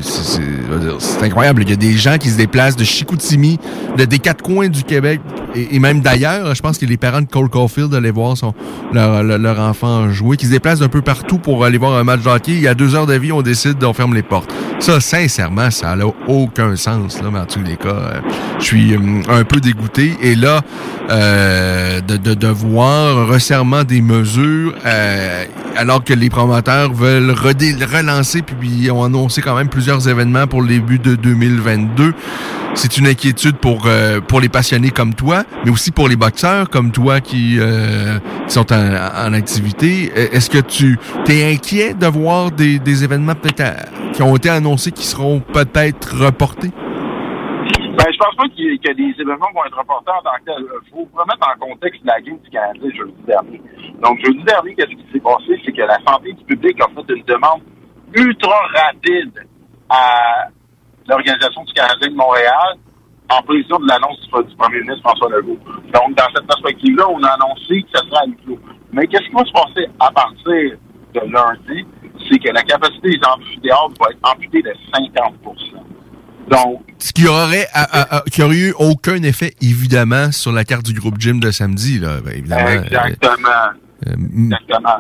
C'est 0.01 1.23
incroyable. 1.23 1.63
Il 1.63 1.69
y 1.69 1.73
a 1.73 1.77
des 1.77 1.93
gens 1.93 2.17
qui 2.17 2.29
se 2.29 2.37
déplacent 2.37 2.75
de 2.75 2.83
Chicoutimi, 2.83 3.59
de, 3.97 4.05
des 4.05 4.19
quatre 4.19 4.43
coins 4.43 4.69
du 4.69 4.83
Québec 4.83 5.21
et, 5.55 5.79
même 5.79 6.01
d'ailleurs, 6.01 6.55
je 6.55 6.61
pense 6.61 6.77
que 6.77 6.85
les 6.85 6.97
parents 6.97 7.21
de 7.21 7.27
Cole 7.27 7.49
Caulfield 7.49 7.93
allaient 7.93 8.11
voir 8.11 8.37
son, 8.37 8.53
leur, 8.93 9.23
leur, 9.23 9.59
enfant 9.59 10.09
jouer, 10.09 10.37
qui 10.37 10.45
se 10.45 10.51
déplacent 10.51 10.79
d'un 10.79 10.87
peu 10.87 11.01
partout 11.01 11.39
pour 11.39 11.65
aller 11.65 11.77
voir 11.77 11.97
un 11.97 12.03
match 12.03 12.21
de 12.21 12.29
hockey. 12.29 12.51
Il 12.53 12.61
y 12.61 12.67
a 12.67 12.73
deux 12.73 12.95
heures 12.95 13.05
d'avis, 13.05 13.31
on 13.31 13.41
décide 13.41 13.77
d'en 13.77 13.93
fermer 13.93 14.15
les 14.15 14.23
portes. 14.23 14.51
Ça, 14.79 14.99
sincèrement, 14.99 15.69
ça 15.69 15.95
n'a 15.95 16.05
aucun 16.27 16.75
sens, 16.75 17.21
là, 17.21 17.29
mais 17.31 17.39
en 17.39 17.45
tous 17.45 17.61
les 17.61 17.75
cas, 17.75 17.89
euh, 17.89 18.21
je 18.59 18.63
suis 18.63 18.95
un 19.29 19.43
peu 19.43 19.59
dégoûté. 19.59 20.15
Et 20.21 20.35
là, 20.35 20.61
euh, 21.09 21.99
de, 22.01 22.17
de, 22.17 22.33
de, 22.33 22.47
voir 22.47 23.17
un 23.17 23.25
resserrement 23.25 23.83
des 23.83 24.01
mesures, 24.01 24.70
euh, 24.85 25.45
alors 25.75 26.03
que 26.03 26.13
les 26.13 26.29
promoteurs 26.29 26.93
veulent 26.93 27.31
relancer, 27.31 28.41
puis 28.41 28.89
ont 28.91 29.03
annoncé 29.03 29.41
quand 29.41 29.55
même 29.55 29.69
plusieurs 29.69 30.07
événements 30.07 30.47
pour 30.47 30.61
le 30.61 30.67
début 30.67 30.99
de 30.99 31.15
2022 31.15 32.13
c'est 32.73 32.97
une 32.97 33.07
inquiétude 33.07 33.57
pour 33.57 33.83
euh, 33.85 34.21
pour 34.21 34.39
les 34.39 34.49
passionnés 34.49 34.91
comme 34.91 35.13
toi, 35.13 35.43
mais 35.65 35.71
aussi 35.71 35.91
pour 35.91 36.07
les 36.07 36.15
boxeurs 36.15 36.69
comme 36.69 36.91
toi 36.91 37.19
qui, 37.19 37.57
euh, 37.59 38.17
sont 38.47 38.71
en, 38.71 39.33
activité. 39.33 40.11
E, 40.15 40.35
est-ce 40.35 40.49
que 40.49 40.57
tu 40.57 40.97
t'es 41.25 41.51
inquiet 41.51 41.93
de 41.93 42.07
voir 42.07 42.51
des, 42.51 42.79
des 42.79 43.03
événements 43.03 43.35
peut-être 43.35 43.89
qui 44.13 44.21
ont 44.21 44.35
été 44.35 44.49
annoncés 44.49 44.91
qui 44.91 45.05
seront 45.05 45.39
peut-être 45.39 46.17
reportés? 46.17 46.71
Pense 48.21 48.35
pas 48.35 48.47
qu'il 48.49 48.65
y, 48.65 48.87
a 48.87 48.93
des 48.93 49.19
événements 49.19 49.49
vont 49.51 49.65
être 49.65 49.79
reportés 49.79 50.11
en 50.11 50.21
tant 50.21 50.37
que. 50.45 50.51
Il 50.61 50.89
faut 50.91 51.09
remettre 51.11 51.41
en 51.41 51.57
contexte 51.57 52.01
la 52.03 52.21
game 52.21 52.37
du 52.37 52.51
Canada 52.51 52.79
jeudi 52.95 53.23
dernier. 53.25 53.59
Donc, 53.99 54.19
jeudi 54.23 54.43
dernier, 54.43 54.75
qu'est-ce 54.75 54.93
qui 54.93 55.11
s'est 55.11 55.19
passé? 55.19 55.59
C'est 55.65 55.71
que 55.71 55.81
la 55.81 55.97
santé 56.07 56.31
du 56.33 56.45
public 56.45 56.79
a 56.81 56.87
fait 56.89 57.15
une 57.15 57.23
demande 57.23 57.61
ultra 58.13 58.61
rapide 58.75 59.33
à 59.89 60.49
l'Organisation 61.07 61.63
du 61.63 61.73
Canadien 61.73 62.09
de 62.09 62.15
Montréal 62.15 62.77
en 63.31 63.41
prévision 63.41 63.79
de 63.79 63.87
l'annonce 63.87 64.21
du, 64.21 64.55
premier 64.55 64.81
ministre 64.81 65.01
François 65.01 65.29
Legault. 65.31 65.57
Donc, 65.91 66.13
dans 66.13 66.29
cette 66.35 66.45
perspective-là, 66.45 67.09
on 67.09 67.23
a 67.23 67.29
annoncé 67.29 67.81
que 67.81 67.89
ce 67.97 68.05
sera 68.05 68.21
à 68.21 68.43
clos. 68.45 68.59
Mais 68.93 69.07
qu'est-ce 69.07 69.29
qui 69.29 69.33
va 69.33 69.45
se 69.45 69.51
passer 69.51 69.89
à 69.99 70.11
partir 70.11 70.77
de 71.15 71.21
lundi? 71.25 71.87
C'est 72.29 72.37
que 72.37 72.53
la 72.53 72.61
capacité 72.61 73.17
des 73.17 73.25
amphithéâtres 73.25 73.97
va 73.99 74.11
être 74.11 74.31
amputée 74.31 74.61
de 74.61 74.73
50 74.93 75.41
donc, 76.51 76.81
ce 76.99 77.13
qui 77.13 77.27
aurait, 77.27 77.67
qui 78.29 78.43
aurait 78.43 78.57
eu 78.57 78.73
aucun 78.77 79.23
effet 79.23 79.53
évidemment 79.61 80.31
sur 80.31 80.51
la 80.51 80.65
carte 80.65 80.85
du 80.85 80.93
groupe 80.93 81.17
gym 81.17 81.39
de 81.39 81.49
samedi 81.49 81.97
là, 81.97 82.19
ben, 82.23 82.33
évidemment. 82.33 82.67
Exactement. 82.67 83.49
Euh, 84.07 84.15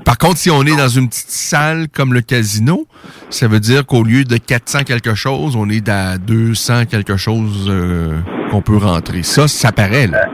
par 0.05 0.17
contre, 0.17 0.37
si 0.37 0.51
on 0.51 0.61
est 0.61 0.77
dans 0.77 0.87
une 0.87 1.09
petite 1.09 1.29
salle 1.29 1.87
comme 1.89 2.13
le 2.13 2.21
casino, 2.21 2.85
ça 3.29 3.47
veut 3.47 3.59
dire 3.59 3.85
qu'au 3.85 4.03
lieu 4.03 4.23
de 4.23 4.37
400 4.37 4.83
quelque 4.85 5.15
chose, 5.15 5.55
on 5.55 5.69
est 5.69 5.89
à 5.89 6.17
200 6.17 6.85
quelque 6.85 7.17
chose 7.17 7.67
euh, 7.69 8.19
qu'on 8.51 8.61
peut 8.61 8.77
rentrer. 8.77 9.23
Ça, 9.23 9.47
ça 9.47 9.71
paraît, 9.71 10.07
là. 10.07 10.27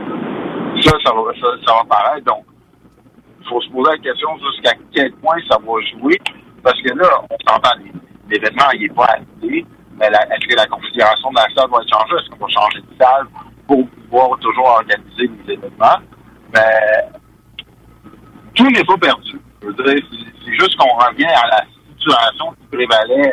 Ça, 0.82 0.92
ça 1.04 1.12
va, 1.12 1.32
ça, 1.40 1.72
va 1.72 1.84
paraître. 1.88 2.26
Donc, 2.26 2.44
il 3.40 3.48
faut 3.48 3.60
se 3.62 3.70
poser 3.70 3.90
la 3.90 3.98
question 3.98 4.28
jusqu'à 4.52 4.76
quel 4.94 5.12
point 5.14 5.36
ça 5.50 5.56
va 5.56 5.72
jouer. 5.98 6.18
Parce 6.62 6.80
que 6.82 6.94
là, 6.94 7.08
on 7.30 7.50
s'entend, 7.50 7.70
l'événement, 8.30 8.70
il 8.74 8.82
n'est 8.82 8.94
pas 8.94 9.06
acté. 9.06 9.66
Mais 9.98 10.06
est-ce 10.06 10.46
que 10.46 10.54
la 10.54 10.66
configuration 10.66 11.30
de 11.30 11.36
la 11.36 11.46
salle 11.54 11.70
va 11.70 11.78
être 11.82 11.90
changée? 11.90 12.14
Est-ce 12.20 12.30
qu'on 12.30 12.46
va 12.46 12.52
changer 12.52 12.80
de 12.80 13.02
salle 13.02 13.26
pour 13.66 13.88
pouvoir 13.88 14.38
toujours 14.38 14.66
organiser 14.66 15.30
les 15.46 15.54
événements? 15.54 15.98
Mais 16.54 17.08
tout 18.54 18.70
n'est 18.70 18.84
pas 18.84 18.96
perdu. 18.96 19.40
c'est 19.60 20.54
juste 20.54 20.76
qu'on 20.76 20.94
revient 20.96 21.24
à 21.24 21.46
la 21.48 21.64
situation 21.96 22.52
qui 22.52 22.76
prévalait, 22.76 23.32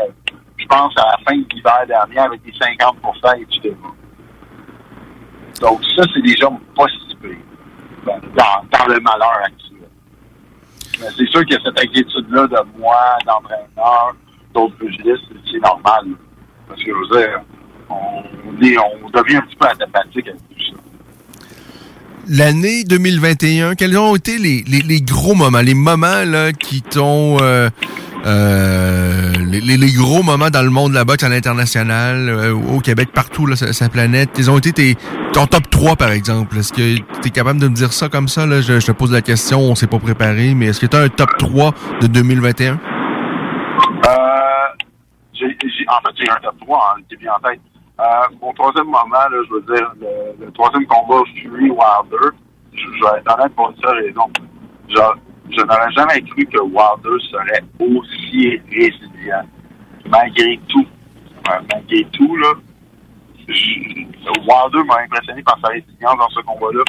je 0.57 0.65
pense, 0.65 0.93
à 0.97 1.05
la 1.05 1.17
fin 1.25 1.37
de 1.37 1.45
l'hiver 1.53 1.85
dernier 1.87 2.19
avec 2.19 2.41
les 2.45 2.51
50% 2.51 3.41
et 3.41 3.59
débat. 3.59 3.77
Donc, 5.61 5.81
ça, 5.95 6.03
c'est 6.13 6.21
déjà 6.21 6.49
pas 6.75 6.85
si 6.87 7.15
ben, 8.05 8.21
dans, 8.35 8.85
le 8.87 8.99
malheur 8.99 9.39
actuel. 9.43 9.89
Mais 10.99 11.07
c'est 11.17 11.27
sûr 11.27 11.45
que 11.45 11.53
cette 11.53 11.79
inquiétude-là 11.79 12.47
de 12.47 12.77
moi, 12.77 13.17
d'entraîneur, 13.25 14.15
d'autres 14.53 14.75
pugilistes, 14.75 15.25
c'est 15.51 15.59
normal. 15.59 16.05
Parce 16.67 16.83
que, 16.83 16.91
je 16.91 17.13
veux 17.13 17.19
dire, 17.19 17.41
on, 17.89 18.23
on 18.45 18.51
devient 18.53 19.37
un 19.37 19.41
petit 19.41 19.55
peu 19.55 19.67
apathique 19.67 20.27
avec 20.27 20.39
tout 20.49 20.63
ça 20.71 20.81
l'année 22.27 22.83
2021, 22.83 23.75
quels 23.75 23.97
ont 23.97 24.15
été 24.15 24.37
les, 24.37 24.63
les, 24.67 25.01
gros 25.01 25.35
moments, 25.35 25.61
les 25.61 25.73
moments 25.73 26.23
là, 26.25 26.51
qui 26.51 26.81
t'ont... 26.81 27.37
Euh, 27.41 27.69
euh, 28.25 29.33
les, 29.51 29.77
les, 29.77 29.91
gros 29.91 30.23
moments 30.23 30.49
dans 30.49 30.63
le 30.63 30.71
monde 30.71 30.91
de 30.91 30.95
la 30.95 31.05
boxe 31.05 31.23
à 31.23 31.29
l'international, 31.29 32.27
euh, 32.27 32.53
au 32.53 32.79
Québec, 32.79 33.09
partout, 33.13 33.45
là, 33.45 33.55
sa, 33.55 33.87
planète, 33.89 34.29
ils 34.37 34.49
ont 34.49 34.57
été 34.57 34.71
tes, 34.71 34.95
ton 35.31 35.45
top 35.45 35.69
3, 35.69 35.95
par 35.95 36.09
exemple? 36.09 36.57
Est-ce 36.57 36.73
que 36.73 36.97
tu 36.97 37.27
es 37.27 37.29
capable 37.29 37.59
de 37.61 37.67
me 37.67 37.75
dire 37.75 37.93
ça 37.93 38.09
comme 38.09 38.27
ça? 38.27 38.47
Là? 38.47 38.61
Je, 38.61 38.83
te 38.83 38.91
pose 38.91 39.11
la 39.11 39.21
question, 39.21 39.59
on 39.59 39.75
s'est 39.75 39.85
pas 39.85 39.99
préparé, 39.99 40.55
mais 40.55 40.67
est-ce 40.67 40.79
que 40.79 40.87
tu 40.87 40.97
as 40.97 41.01
un 41.01 41.09
top 41.09 41.29
3 41.37 41.71
de 42.01 42.07
2021? 42.07 42.79
Euh, 44.07 44.15
en 45.87 46.01
fait, 46.01 46.15
j'ai 46.15 46.29
un 46.29 46.35
top 46.37 46.55
3 46.61 46.95
hein, 46.97 47.01
qui 47.07 47.15
est 47.15 47.17
bien 47.17 47.33
en 47.33 47.39
tête. 47.39 47.59
Euh, 47.99 48.03
mon 48.41 48.53
troisième 48.53 48.87
moment, 48.87 49.25
je 49.31 49.53
veux 49.53 49.61
dire, 49.61 49.93
le, 50.39 50.51
troisième 50.51 50.85
combat 50.85 51.23
Fury 51.33 51.69
Wilder, 51.69 52.35
je, 52.73 52.77
je 52.77 53.03
vais 53.03 53.19
être 53.19 53.33
honnête 53.33 53.55
pour 53.55 53.69
une 53.69 53.81
seule 53.81 54.05
raison. 54.05 54.29
Je, 54.89 55.61
n'aurais 55.61 55.91
jamais 55.91 56.21
cru 56.21 56.45
que 56.45 56.59
Wilder 56.59 57.23
serait 57.31 57.63
aussi 57.79 58.61
résilient. 58.69 59.43
Malgré 60.07 60.59
tout. 60.67 60.85
malgré 61.47 62.03
tout, 62.11 62.35
là. 62.37 62.49
Wilder 63.47 64.83
m'a 64.85 65.01
impressionné 65.01 65.43
par 65.43 65.57
sa 65.61 65.69
résilience 65.69 66.17
dans 66.17 66.29
ce 66.29 66.41
combat-là, 66.41 66.83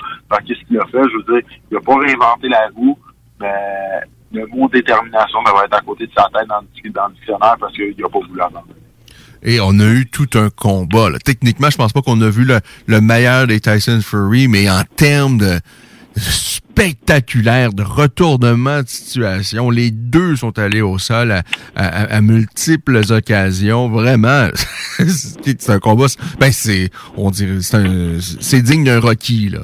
qu'est-ce 0.47 0.67
qu'il 0.67 0.79
a 0.79 0.87
fait. 0.87 1.03
Je 1.11 1.17
veux 1.17 1.41
dire, 1.41 1.49
il 1.71 1.75
n'a 1.75 1.81
pas 1.81 1.97
réinventé 1.99 2.49
la 2.49 2.69
roue, 2.75 2.99
mais 3.41 4.01
le 4.33 4.47
mot 4.47 4.69
détermination 4.69 5.43
devrait 5.43 5.67
être 5.67 5.77
à 5.77 5.81
côté 5.81 6.07
de 6.07 6.13
sa 6.17 6.29
tête 6.35 6.49
dans 6.49 6.61
le, 6.61 6.67
dictionnaire 7.15 7.57
parce 7.59 7.73
qu'il 7.75 7.95
n'a 7.99 8.09
pas 8.09 8.19
voulu 8.19 8.37
l'attendre. 8.37 8.67
Et 9.47 9.61
on 9.61 9.79
a 9.79 9.87
eu 9.87 10.07
tout 10.07 10.29
un 10.35 10.51
combat. 10.51 11.09
Techniquement, 11.25 11.71
je 11.71 11.77
pense 11.77 11.93
pas 11.93 12.03
qu'on 12.03 12.21
a 12.21 12.29
vu 12.29 12.45
le, 12.45 13.01
meilleur 13.01 13.47
des 13.47 13.61
Tyson 13.61 14.01
Fury, 14.03 14.49
mais 14.49 14.69
en 14.69 14.83
termes 14.97 15.39
de 15.39 15.61
spectaculaire 16.17 17.73
de 17.73 17.85
retournement 17.85 18.83
de 18.83 18.89
situation. 18.89 19.71
Les 19.71 19.93
deux 19.93 20.35
sont 20.35 20.59
allés 20.59 20.83
au 20.83 20.99
sol 20.99 21.43
à, 21.77 22.21
multiples 22.21 23.01
occasions. 23.11 23.89
Vraiment, 23.89 24.49
c'est 24.99 25.71
un 25.71 25.79
combat. 25.79 26.07
Ben 26.41 26.51
c'est, 26.51 26.91
on 27.17 27.31
dirait, 27.31 27.61
c'est 27.61 28.63
digne 28.63 28.85
d'un 28.85 28.99
Rocky 28.99 29.51
là. 29.51 29.61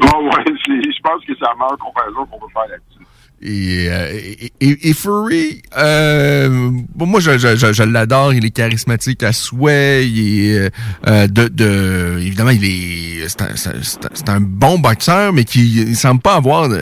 Bon, 0.00 0.26
ouais, 0.26 0.44
je 0.46 1.02
pense 1.02 1.24
que 1.24 1.32
c'est 1.34 1.44
la 1.44 1.54
meilleure 1.54 1.78
comparaison 1.78 2.24
qu'on 2.26 2.38
peut 2.38 2.52
faire 2.52 2.68
là-dessus. 2.70 2.95
Euh, 3.44 4.12
et, 4.14 4.50
et, 4.60 4.88
et, 4.88 4.94
Fury, 4.94 5.60
euh, 5.76 6.70
bon, 6.94 7.04
moi 7.04 7.20
je, 7.20 7.36
je, 7.36 7.54
je, 7.54 7.82
l'adore, 7.82 8.32
il 8.32 8.46
est 8.46 8.50
charismatique 8.50 9.22
à 9.22 9.34
souhait, 9.34 10.06
il 10.08 10.54
est 10.54 10.72
euh, 11.06 11.26
de, 11.26 11.48
de, 11.48 12.18
évidemment 12.18 12.50
il 12.50 12.64
est 12.64 13.28
c'est 13.28 14.28
un, 14.28 14.36
un, 14.36 14.40
bon 14.40 14.78
boxeur, 14.78 15.34
mais 15.34 15.44
qui 15.44 15.82
il 15.82 15.96
semble 15.96 16.22
pas 16.22 16.36
avoir, 16.36 16.70
tu 16.70 16.76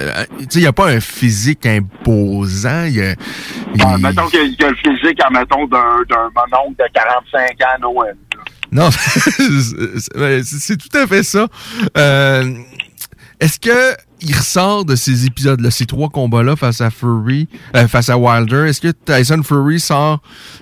sais, 0.49 0.61
il 0.61 0.67
a 0.67 0.73
pas 0.73 0.91
un 0.91 1.01
physique 1.01 1.67
imposant. 1.67 2.85
Il, 2.85 3.03
a, 3.03 3.15
ah, 3.81 3.99
mettons 3.99 4.29
qu'il 4.29 4.65
a, 4.65 4.71
le 4.71 4.77
physique, 4.77 5.21
mettons 5.33 5.67
d'un 5.67 6.03
d'un 6.09 6.31
mononcle 6.37 6.77
de 6.79 6.85
45 6.95 7.51
ans 7.63 7.81
Noël. 7.81 8.17
Non, 8.71 8.91
c'est 10.45 10.77
tout 10.77 10.99
à 10.99 11.07
fait 11.07 11.23
ça. 11.25 11.49
Euh, 11.97 12.55
est-ce 13.41 13.59
que 13.59 13.97
il 14.25 14.35
ressort 14.35 14.85
de 14.85 14.97
ces 14.97 15.27
épisodes-là, 15.27 15.71
ces 15.71 15.87
trois 15.87 16.09
combats-là 16.09 16.57
face 16.57 16.81
à 16.81 16.91
Fury, 16.91 17.49
euh, 17.77 17.87
face 17.87 18.09
à 18.09 18.17
Wilder? 18.19 18.67
Est-ce 18.69 18.81
que 18.81 18.89
Tyson 18.89 19.43
Fury 19.43 19.79
sort 19.81 20.21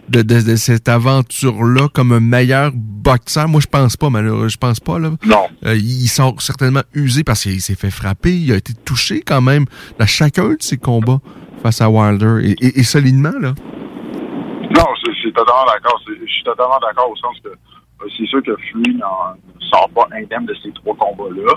de, 0.08 0.56
cette 0.56 0.88
aventure-là 0.88 1.88
comme 1.94 2.12
un 2.12 2.20
meilleur 2.20 2.72
boxeur? 2.74 3.48
Moi, 3.48 3.60
je 3.60 3.66
pense 3.66 3.96
pas, 3.96 4.10
malheureusement. 4.10 4.48
Je 4.48 4.56
pense 4.56 4.80
pas, 4.80 4.98
là. 4.98 5.10
Non. 5.24 5.46
Euh, 5.64 5.76
il 5.76 6.08
sort 6.08 6.40
certainement 6.42 6.82
usé 6.94 7.24
parce 7.24 7.42
qu'il 7.42 7.60
s'est 7.60 7.74
fait 7.74 7.90
frapper. 7.90 8.34
Il 8.34 8.52
a 8.52 8.56
été 8.56 8.74
touché 8.74 9.22
quand 9.22 9.40
même 9.40 9.66
dans 9.98 10.06
chacun 10.06 10.50
de 10.50 10.56
ses 10.60 10.76
combats 10.76 11.20
face 11.62 11.80
à 11.80 11.88
Wilder 11.88 12.56
et, 12.60 12.82
solidement, 12.82 13.32
là. 13.40 13.54
Non, 14.76 14.86
je 15.06 15.12
suis 15.12 15.32
totalement 15.32 15.64
d'accord. 15.66 16.00
Je 16.06 16.32
suis 16.32 16.44
totalement 16.44 16.78
d'accord 16.80 17.10
au 17.10 17.16
sens 17.16 17.36
que 17.44 17.48
euh, 17.48 18.08
c'est 18.16 18.26
sûr 18.26 18.42
que 18.42 18.56
Fury 18.56 18.94
ne 18.94 19.66
sort 19.70 19.88
pas 19.94 20.08
indemne 20.12 20.46
de 20.46 20.54
ces 20.62 20.72
trois 20.72 20.96
combats-là 20.96 21.54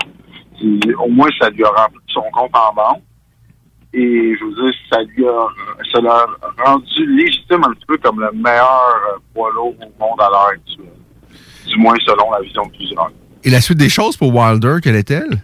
au 0.98 1.08
moins, 1.08 1.28
ça 1.40 1.50
lui 1.50 1.64
a 1.64 1.68
rempli 1.68 1.98
son 2.08 2.22
compte 2.32 2.54
en 2.54 2.72
banque. 2.74 3.02
Et 3.92 4.34
je 4.38 4.44
veux 4.44 4.54
dire, 4.54 4.74
ça 4.90 5.02
lui 5.02 5.26
a, 5.26 5.46
ça 5.92 6.00
l'a 6.00 6.26
rendu 6.64 7.16
légitime 7.16 7.64
un 7.64 7.72
petit 7.72 7.86
peu 7.86 7.96
comme 7.98 8.20
le 8.20 8.30
meilleur 8.32 8.94
euh, 9.14 9.18
poids 9.32 9.50
lourd 9.54 9.74
au 9.80 10.04
monde 10.04 10.20
à 10.20 10.28
l'heure 10.28 10.50
actuelle. 10.52 10.92
Du 11.66 11.78
moins, 11.78 11.94
selon 12.06 12.30
la 12.30 12.40
vision 12.40 12.66
de 12.66 12.72
plusieurs. 12.72 13.10
Et 13.44 13.50
la 13.50 13.60
suite 13.60 13.78
des 13.78 13.88
choses 13.88 14.16
pour 14.16 14.34
Wilder, 14.34 14.76
quelle 14.82 14.96
est-elle? 14.96 15.40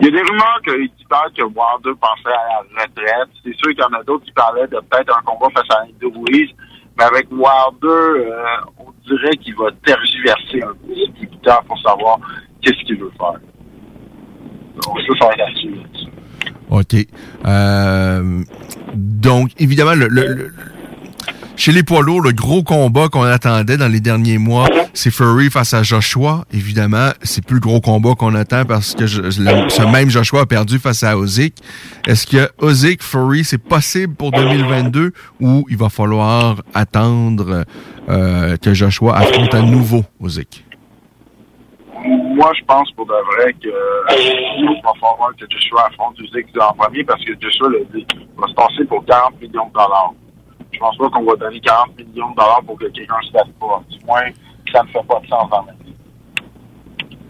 Il 0.00 0.06
y 0.06 0.08
a 0.08 0.10
des 0.10 0.22
rumeurs 0.22 0.60
qui 0.64 1.04
parlent 1.04 1.32
que 1.32 1.42
Wilder 1.42 1.98
pensait 2.00 2.34
à 2.34 2.64
la 2.74 2.82
retraite. 2.82 3.28
C'est 3.44 3.54
sûr 3.54 3.70
qu'il 3.70 3.78
y 3.78 3.82
en 3.82 4.00
a 4.00 4.02
d'autres 4.02 4.24
qui 4.24 4.32
parlaient 4.32 4.66
de 4.66 4.80
peut-être 4.90 5.16
un 5.16 5.22
combat 5.22 5.48
face 5.54 5.76
à 5.76 5.82
Andy 5.82 6.12
Ruiz. 6.18 6.50
Mais 6.98 7.04
avec 7.04 7.28
Wilder, 7.30 7.86
euh, 7.86 8.34
on 8.78 8.92
dirait 9.06 9.36
qu'il 9.36 9.54
va 9.56 9.70
tergiverser 9.84 10.62
un 10.62 10.74
peu. 10.86 10.92
temps 11.42 11.62
pour 11.66 11.78
savoir 11.80 12.18
qu'est-ce 12.62 12.84
qu'il 12.86 12.98
veut 12.98 13.12
faire? 13.18 13.40
Va 14.86 15.32
être 15.34 15.40
à 15.40 15.58
suivre. 15.58 15.82
OK. 16.70 16.96
Euh, 17.44 18.42
donc, 18.94 19.50
évidemment, 19.58 19.94
le, 19.94 20.08
le, 20.08 20.52
chez 21.56 21.70
les 21.70 21.82
poids 21.82 22.02
lourds, 22.02 22.22
le 22.22 22.32
gros 22.32 22.62
combat 22.62 23.08
qu'on 23.08 23.22
attendait 23.22 23.76
dans 23.76 23.88
les 23.88 24.00
derniers 24.00 24.38
mois, 24.38 24.68
c'est 24.94 25.10
Fury 25.10 25.50
face 25.50 25.74
à 25.74 25.82
Joshua. 25.82 26.44
Évidemment, 26.52 27.10
c'est 27.22 27.44
plus 27.44 27.56
le 27.56 27.60
gros 27.60 27.80
combat 27.80 28.14
qu'on 28.14 28.34
attend 28.34 28.64
parce 28.64 28.94
que 28.94 29.06
ce 29.06 29.92
même 29.92 30.08
Joshua 30.08 30.40
a 30.40 30.46
perdu 30.46 30.78
face 30.78 31.02
à 31.02 31.16
Ozik. 31.18 31.54
Est-ce 32.06 32.26
que 32.26 32.48
Ozik, 32.58 33.02
Fury, 33.02 33.44
c'est 33.44 33.62
possible 33.62 34.14
pour 34.14 34.32
2022 34.32 35.12
ou 35.40 35.66
il 35.68 35.76
va 35.76 35.90
falloir 35.90 36.62
attendre 36.74 37.64
euh, 38.08 38.56
que 38.56 38.72
Joshua 38.72 39.18
affronte 39.18 39.54
à 39.54 39.60
nouveau 39.60 40.04
Ozik? 40.20 40.64
Moi, 42.34 42.50
je 42.58 42.64
pense 42.64 42.90
pour 42.92 43.04
de 43.04 43.12
vrai 43.12 43.52
que 43.52 43.68
euh, 43.68 44.56
il 44.58 44.80
va 44.82 44.92
falloir 44.94 45.32
que 45.36 45.44
Joshua 45.50 45.86
affronte 45.86 46.18
Usyk 46.18 46.46
en 46.58 46.72
premier 46.72 47.04
parce 47.04 47.22
que 47.24 47.32
Joshua 47.38 47.68
le 47.68 47.86
dit, 47.92 48.06
va 48.36 48.46
se 48.48 48.54
passer 48.54 48.84
pour 48.86 49.04
40 49.04 49.38
millions 49.40 49.66
de 49.66 49.72
dollars. 49.72 50.14
Je 50.72 50.78
pense 50.78 50.96
pas 50.96 51.10
qu'on 51.10 51.24
va 51.24 51.36
donner 51.36 51.60
40 51.60 51.98
millions 51.98 52.30
de 52.30 52.36
dollars 52.36 52.62
pour 52.66 52.78
que 52.78 52.86
quelqu'un 52.86 53.20
se 53.26 53.32
fasse 53.32 53.48
pas. 53.60 53.82
Du 53.90 53.98
moins, 54.06 54.22
ça 54.72 54.82
ne 54.82 54.88
fait 54.88 55.06
pas 55.06 55.20
de 55.20 55.26
sens 55.26 55.50
dans 55.50 55.62
ma 55.62 55.72
vie. 55.72 55.94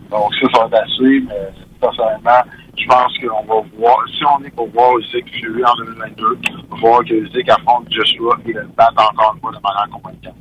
Donc, 0.09 0.33
ça, 0.37 0.47
ça 0.55 0.67
va 0.69 0.87
suivre, 0.87 1.27
mais 1.29 1.51
personnellement, 1.81 2.43
je 2.79 2.87
pense 2.87 3.19
qu'on 3.19 3.45
va 3.45 3.67
voir, 3.77 4.05
si 4.09 4.25
on 4.25 4.45
est 4.45 4.51
pour 4.51 4.69
voir 4.69 4.97
Usyk 4.99 5.29
Fury 5.35 5.65
en 5.65 5.75
2022, 5.79 6.39
on 6.71 6.75
va 6.77 6.81
voir 6.81 7.01
que 7.05 7.15
Usyk 7.15 7.49
affronte 7.49 7.87
Joshua 7.91 8.37
et 8.47 8.53
le 8.53 8.69
batte 8.77 8.95
encore 8.97 9.35
une 9.35 9.41
fois 9.41 9.51
de 9.51 9.59
manière 9.63 9.89
convaincante. 9.91 10.37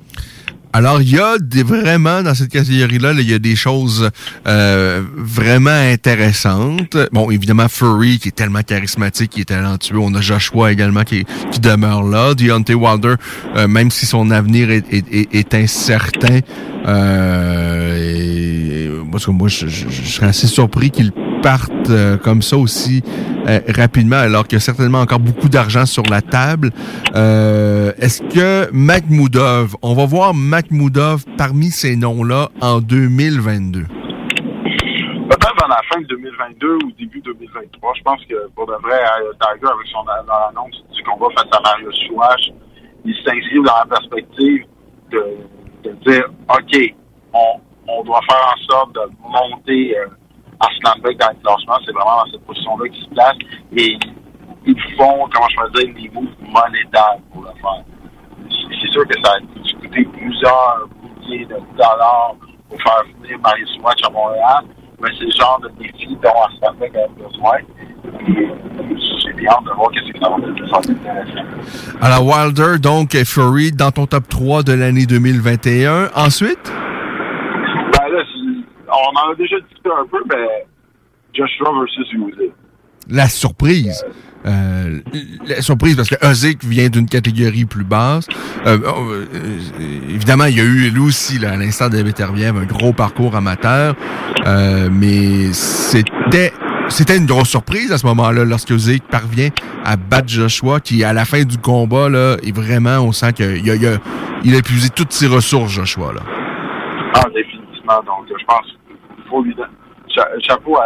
Alors, 0.74 1.02
il 1.02 1.10
y 1.10 1.20
a 1.20 1.38
des, 1.38 1.64
vraiment, 1.64 2.24
dans 2.24 2.34
cette 2.34 2.50
catégorie-là, 2.50 3.14
là, 3.14 3.22
il 3.22 3.30
y 3.30 3.34
a 3.34 3.40
des 3.40 3.58
choses 3.58 4.10
euh, 4.48 5.04
vraiment 5.18 5.70
intéressantes. 5.70 6.96
Bon, 7.12 7.30
évidemment, 7.30 7.68
Furry, 7.68 8.20
qui 8.20 8.30
est 8.30 8.32
tellement 8.32 8.64
charismatique, 8.64 9.32
qui 9.32 9.42
est 9.42 9.46
talentueux. 9.46 10.00
On 10.00 10.14
a 10.16 10.22
Joshua 10.22 10.72
également, 10.72 11.04
qui, 11.04 11.26
qui 11.52 11.60
demeure 11.60 12.04
là. 12.04 12.34
Deontay 12.36 12.74
Wilder, 12.74 13.16
euh, 13.58 13.68
même 13.68 13.92
si 13.92 14.06
son 14.06 14.32
avenir 14.32 14.72
est, 14.72 14.86
est, 14.94 15.36
est, 15.36 15.54
incertain, 15.54 16.40
euh, 16.88 18.61
parce 19.12 19.26
que 19.26 19.32
moi, 19.32 19.48
je, 19.48 19.68
serais 19.68 20.28
assez 20.28 20.48
surpris 20.48 20.90
qu'il 20.90 21.12
parte 21.42 21.72
euh, 21.90 22.18
comme 22.18 22.42
ça 22.42 22.58
aussi 22.58 23.04
euh, 23.48 23.60
rapidement, 23.76 24.18
alors 24.18 24.48
qu'il 24.48 24.54
y 24.54 24.58
a 24.58 24.62
certainement 24.62 25.02
encore 25.02 25.20
beaucoup 25.20 25.50
d'argent 25.50 25.86
sur 25.86 26.04
la 26.10 26.22
table. 26.22 26.72
Euh, 27.16 27.92
Est-ce 27.98 28.22
que 28.24 28.72
Makhmoudov, 28.72 29.76
on 29.82 29.94
va 29.94 30.06
voir 30.06 30.34
Makhmoudov 30.34 31.26
parmi 31.38 31.72
ces 31.72 31.96
noms-là 31.96 32.50
en 32.62 32.80
2022? 32.80 33.82
Peut-être 33.82 35.56
dans 35.60 35.68
la 35.68 35.82
fin 35.92 36.02
de 36.02 36.08
2022 36.08 36.76
ou 36.86 36.92
début 37.00 37.22
2023, 37.22 37.94
je 37.98 38.02
pense 38.04 38.26
que 38.26 38.36
pour 38.56 38.68
de 38.68 38.74
vrai, 38.84 39.00
Tiger, 39.42 39.68
avec 39.68 39.88
son 39.92 40.04
dans 40.04 40.40
l'annonce 40.40 40.84
du 40.94 41.04
combat 41.04 41.28
face 41.36 41.48
à 41.52 41.62
Mario 41.62 41.90
Chouach, 42.08 42.52
il 43.06 43.16
s'inscrit 43.16 43.64
dans 43.64 43.78
la 43.78 43.86
perspective 43.98 44.66
de 45.12 45.92
dire 46.06 46.26
OK, 46.50 46.94
on, 47.34 47.60
on 47.88 48.04
doit 48.04 48.22
faire 48.30 48.54
en 48.56 48.72
sorte 48.72 48.94
de 48.96 49.02
monter 49.22 49.98
euh, 49.98 50.08
Arslan 50.60 51.02
Beck 51.02 51.18
dans 51.18 51.30
le 51.30 51.36
classement. 51.36 51.78
C'est 51.86 51.92
vraiment 51.92 52.24
dans 52.26 52.32
cette 52.32 52.46
position-là 52.46 52.90
qu'il 52.90 53.04
se 53.04 53.10
place. 53.10 53.38
Et 53.76 53.98
ils 54.66 54.82
font, 54.98 55.28
comment 55.34 55.48
je 55.50 55.56
peux 55.58 55.84
dire, 55.84 55.96
des 55.96 56.10
moves 56.10 56.36
monétaires 56.42 57.18
pour 57.32 57.44
le 57.44 57.50
faire. 57.62 57.84
C'est 58.82 58.92
sûr 58.92 59.08
que 59.08 59.16
ça 59.24 59.34
a 59.34 59.82
coûté 59.82 60.06
plusieurs 60.06 60.88
milliers 61.04 61.46
de 61.46 61.58
dollars 61.78 62.36
pour 62.70 62.82
faire 62.82 63.04
venir 63.22 63.40
Mario 63.40 63.66
Swatch 63.68 64.04
à 64.06 64.10
Montréal, 64.10 64.66
mais 65.02 65.10
c'est 65.18 65.26
le 65.26 65.32
genre 65.32 65.60
de 65.62 65.70
défi 65.80 66.16
dont 66.22 66.30
Arslan 66.30 66.74
Beck 66.80 66.96
a 66.96 67.08
besoin. 67.08 67.58
J'ai 69.42 69.48
hâte 69.48 69.64
de 69.64 69.72
voir 69.72 69.90
qu'est-ce 69.92 70.12
que 70.12 70.20
ça 70.20 70.30
va. 70.30 70.38
Alors, 72.02 72.26
Wilder, 72.26 72.80
donc, 72.80 73.16
et 73.16 73.26
Fury, 73.26 73.72
dans 73.72 73.92
ton 73.92 74.06
top 74.06 74.28
3 74.30 74.64
de 74.64 74.74
l'année 74.74 75.06
2021. 75.06 76.10
Ensuite? 76.16 76.72
On 78.92 79.18
en 79.18 79.32
a 79.32 79.36
déjà 79.36 79.60
discuté 79.60 79.90
un 79.90 80.06
peu, 80.06 80.22
mais 80.30 80.66
Joshua 81.34 81.72
versus 81.80 82.14
Usyk. 82.14 82.52
La 83.10 83.28
surprise. 83.28 84.06
Euh, 84.46 85.00
la 85.46 85.62
surprise 85.62 85.96
parce 85.96 86.10
que 86.10 86.26
Ozik 86.26 86.64
vient 86.64 86.90
d'une 86.90 87.08
catégorie 87.08 87.66
plus 87.66 87.84
basse. 87.84 88.28
Euh, 88.66 88.78
euh, 88.84 89.26
évidemment, 90.10 90.46
il 90.46 90.58
y 90.58 90.62
a 90.62 90.64
eu 90.64 90.90
lui 90.90 91.00
aussi, 91.00 91.38
là, 91.38 91.52
à 91.52 91.58
l'instant 91.58 91.90
de 91.90 92.02
Beterbiev, 92.02 92.58
un 92.58 92.66
gros 92.66 92.94
parcours 92.94 93.36
amateur. 93.36 93.96
Mais 94.92 95.54
c'était 95.54 96.54
c'était 96.90 97.18
une 97.18 97.26
grosse 97.26 97.50
surprise 97.50 97.92
à 97.92 97.98
ce 97.98 98.06
moment-là 98.08 98.44
lorsque 98.44 98.72
Ozik 98.72 99.04
parvient 99.08 99.50
à 99.86 99.96
battre 99.96 100.28
Joshua, 100.28 100.80
qui 100.82 101.04
à 101.04 101.14
la 101.14 101.24
fin 101.24 101.44
du 101.44 101.58
combat 101.58 102.10
là, 102.10 102.36
est 102.44 102.54
vraiment, 102.54 102.98
on 102.98 103.14
sent 103.14 103.34
qu'il 103.34 103.46
a, 103.46 103.76
il 103.76 103.88
a, 103.88 103.98
il 104.44 104.56
a 104.56 104.58
épuisé 104.58 104.90
toutes 104.90 105.14
ses 105.14 105.28
ressources, 105.28 105.72
Joshua 105.72 106.14
là. 106.14 106.22
Ah, 107.14 107.24
définitivement. 107.34 108.02
Donc, 108.06 108.28
je 108.28 108.46
pense 108.46 108.66
faut 109.32 109.42
lui 109.42 109.56
donner 109.56 109.72
cha- 110.10 110.40
chapeau 110.42 110.78
à, 110.78 110.84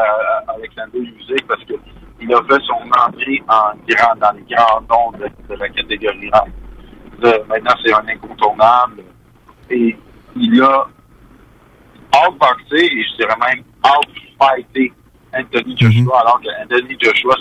à 0.47 0.53
Alexander 0.53 0.99
Usyk 0.99 1.45
parce 1.47 1.63
que 1.65 1.73
il 2.21 2.33
a 2.33 2.41
fait 2.43 2.61
son 2.61 2.89
entrée 3.05 3.43
en 3.49 3.75
grand, 3.87 4.15
dans 4.21 4.31
les 4.37 4.55
grands 4.55 4.81
noms 4.89 5.11
de, 5.17 5.25
de 5.49 5.59
la 5.59 5.67
catégorie 5.69 6.31
maintenant, 7.49 7.75
c'est 7.83 7.93
un 7.93 8.07
incontournable. 8.07 9.03
Et 9.69 9.95
il 10.35 10.61
a 10.61 10.85
outboxé, 12.27 12.85
et 12.85 13.03
je 13.03 13.15
dirais 13.17 13.35
même 13.39 13.63
outfighté 13.83 14.93
Anthony 15.33 15.75
Joshua, 15.77 16.19
alors 16.21 16.39
que 16.41 16.47
Anthony 16.63 16.97
Joshua, 17.01 17.35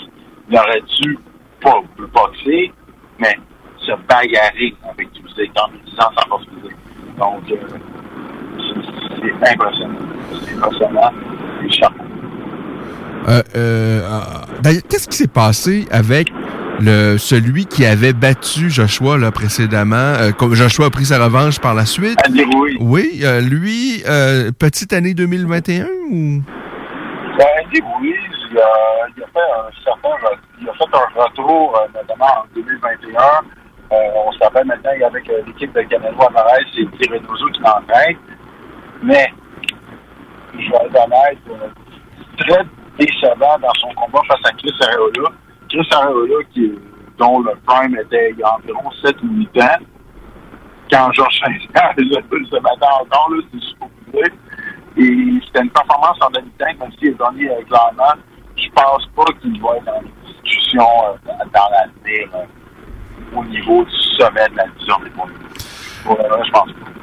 il 0.49 0.57
aurait 0.57 0.81
dû 1.01 1.19
pas 1.61 1.81
boxer, 2.13 2.73
mais 3.19 3.39
se 3.79 3.93
bagarrer 4.09 4.75
avec 4.91 5.09
Usyk 5.25 5.53
en 5.61 5.73
utilisant 5.75 6.11
sa 6.17 6.27
force 6.29 6.45
physique. 6.47 6.77
Donc, 7.19 7.51
euh, 7.53 7.79
c'est- 9.41 9.53
impressionnant. 9.53 9.99
C'est 10.45 10.55
impressionnant. 10.57 11.11
Chapeau. 11.71 12.05
Euh, 13.29 13.43
euh, 13.57 14.01
ah, 14.11 14.43
D'ailleurs, 14.63 14.83
qu'est-ce 14.89 15.09
qui 15.09 15.17
s'est 15.17 15.29
passé 15.29 15.87
avec 15.91 16.31
le 16.81 17.17
celui 17.17 17.65
qui 17.67 17.87
avait 17.87 18.13
battu 18.13 18.69
Joshua 18.69 19.17
là, 19.17 19.31
précédemment? 19.31 19.97
Euh, 19.97 20.33
Joshua 20.53 20.87
a 20.87 20.91
pris 20.91 21.07
sa 21.07 21.23
revanche 21.25 21.59
par 21.59 21.75
la 21.75 21.87
suite? 21.87 22.19
Andy 22.29 22.45
Ruiz. 22.45 22.77
Oui, 22.81 23.23
lui, 23.49 24.03
euh, 24.07 24.51
petite 24.59 24.93
année 24.93 25.15
2021 25.15 25.87
ou? 26.11 26.43
Ben, 27.39 27.47
Andy 27.65 27.81
Ruiz, 27.81 28.15
il 28.51 28.59
a, 28.59 29.09
il 29.17 29.23
a 29.23 29.27
fait 29.27 29.41
un 29.41 29.83
certain 29.85 30.09
il 30.61 30.69
a 30.69 30.73
fait 30.73 30.85
un 30.93 31.23
retour, 31.23 31.79
notamment 31.95 32.25
en 32.27 32.45
2021. 32.55 33.21
Euh, 33.93 33.97
on 34.27 34.33
se 34.33 34.39
rappelle 34.43 34.67
maintenant 34.67 34.91
avec 35.07 35.31
l'équipe 35.47 35.73
de 35.75 35.83
Canelo 35.83 36.17
Alvarez, 36.29 36.65
c'est 36.75 36.83
Guy 36.85 37.09
Reynoso 37.11 37.47
qui 37.53 37.61
l'entraîne. 37.61 38.17
Mais, 39.03 39.33
je 40.55 40.71
vais 40.71 40.77
être 40.77 41.05
honnête, 41.05 41.39
euh, 41.51 41.69
très 42.39 42.65
décevant 42.99 43.59
dans 43.61 43.75
son 43.81 43.93
combat 43.95 44.21
face 44.29 44.45
à 44.45 44.53
Chris 44.53 44.75
Areola. 44.81 45.31
Chris 45.69 45.89
Areola, 45.93 46.45
qui, 46.53 46.73
dont 47.19 47.41
le 47.41 47.53
prime 47.67 47.97
était 47.97 48.31
il 48.31 48.39
y 48.39 48.43
a 48.43 48.55
environ 48.55 48.91
7 49.05 49.17
ou 49.23 49.29
8 49.29 49.63
ans, 49.63 49.85
quand 50.91 51.13
Georges 51.13 51.41
Saint-Pierre 51.41 51.95
se 51.99 52.61
battait 52.61 52.87
encore, 53.01 53.31
là, 53.31 53.43
c'est 53.53 54.13
dire. 54.13 54.33
Et 54.97 55.41
c'était 55.45 55.63
une 55.63 55.71
performance 55.71 56.19
en 56.21 56.31
demi-temps, 56.31 56.75
comme 56.79 56.93
s'il 56.93 57.17
donné 57.17 57.51
euh, 57.51 57.63
clairement. 57.65 58.15
Je 58.57 58.69
pense 58.71 59.07
pas 59.17 59.25
qu'il 59.41 59.61
va 59.61 59.77
être 59.77 59.85
dans 59.85 60.01
une 60.01 60.33
discussion 60.33 60.87
euh, 61.09 61.33
dans 61.53 61.69
l'avenir 61.73 62.29
euh, 62.35 63.37
au 63.37 63.45
niveau 63.45 63.85
du 63.85 63.97
sommet 64.17 64.49
de 64.51 64.57
la 64.57 64.69
division 64.69 64.99
des 65.03 65.11
points. 65.11 65.27
Pour 66.05 66.17
je 66.17 66.51
pense 66.53 66.73
pas. 66.73 66.94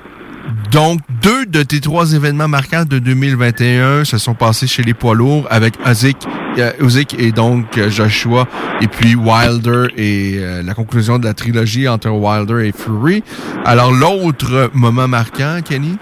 Donc, 0.72 1.02
deux 1.22 1.46
de 1.46 1.64
tes 1.64 1.82
trois 1.82 2.14
événements 2.14 2.48
marquants 2.48 2.86
de 2.86 2.98
2021 3.00 4.06
se 4.06 4.18
sont 4.18 4.34
passés 4.34 4.68
chez 4.68 4.84
les 4.84 4.94
poids 4.94 5.16
lourds 5.16 5.46
avec 5.50 5.74
Ozik, 5.86 6.26
euh, 6.58 6.72
et 7.20 7.32
donc 7.34 7.78
euh, 7.78 7.90
Joshua, 7.90 8.48
et 8.80 8.88
puis 8.88 9.16
Wilder 9.16 9.88
et 9.98 10.38
euh, 10.38 10.64
la 10.64 10.74
conclusion 10.74 11.20
de 11.20 11.26
la 11.26 11.34
trilogie 11.34 11.90
entre 11.90 12.10
Wilder 12.10 12.66
et 12.66 12.72
Fury. 12.72 13.22
Alors, 13.66 13.92
l'autre 13.92 14.72
moment 14.74 15.10
marquant, 15.10 15.60
Kenny? 15.62 15.98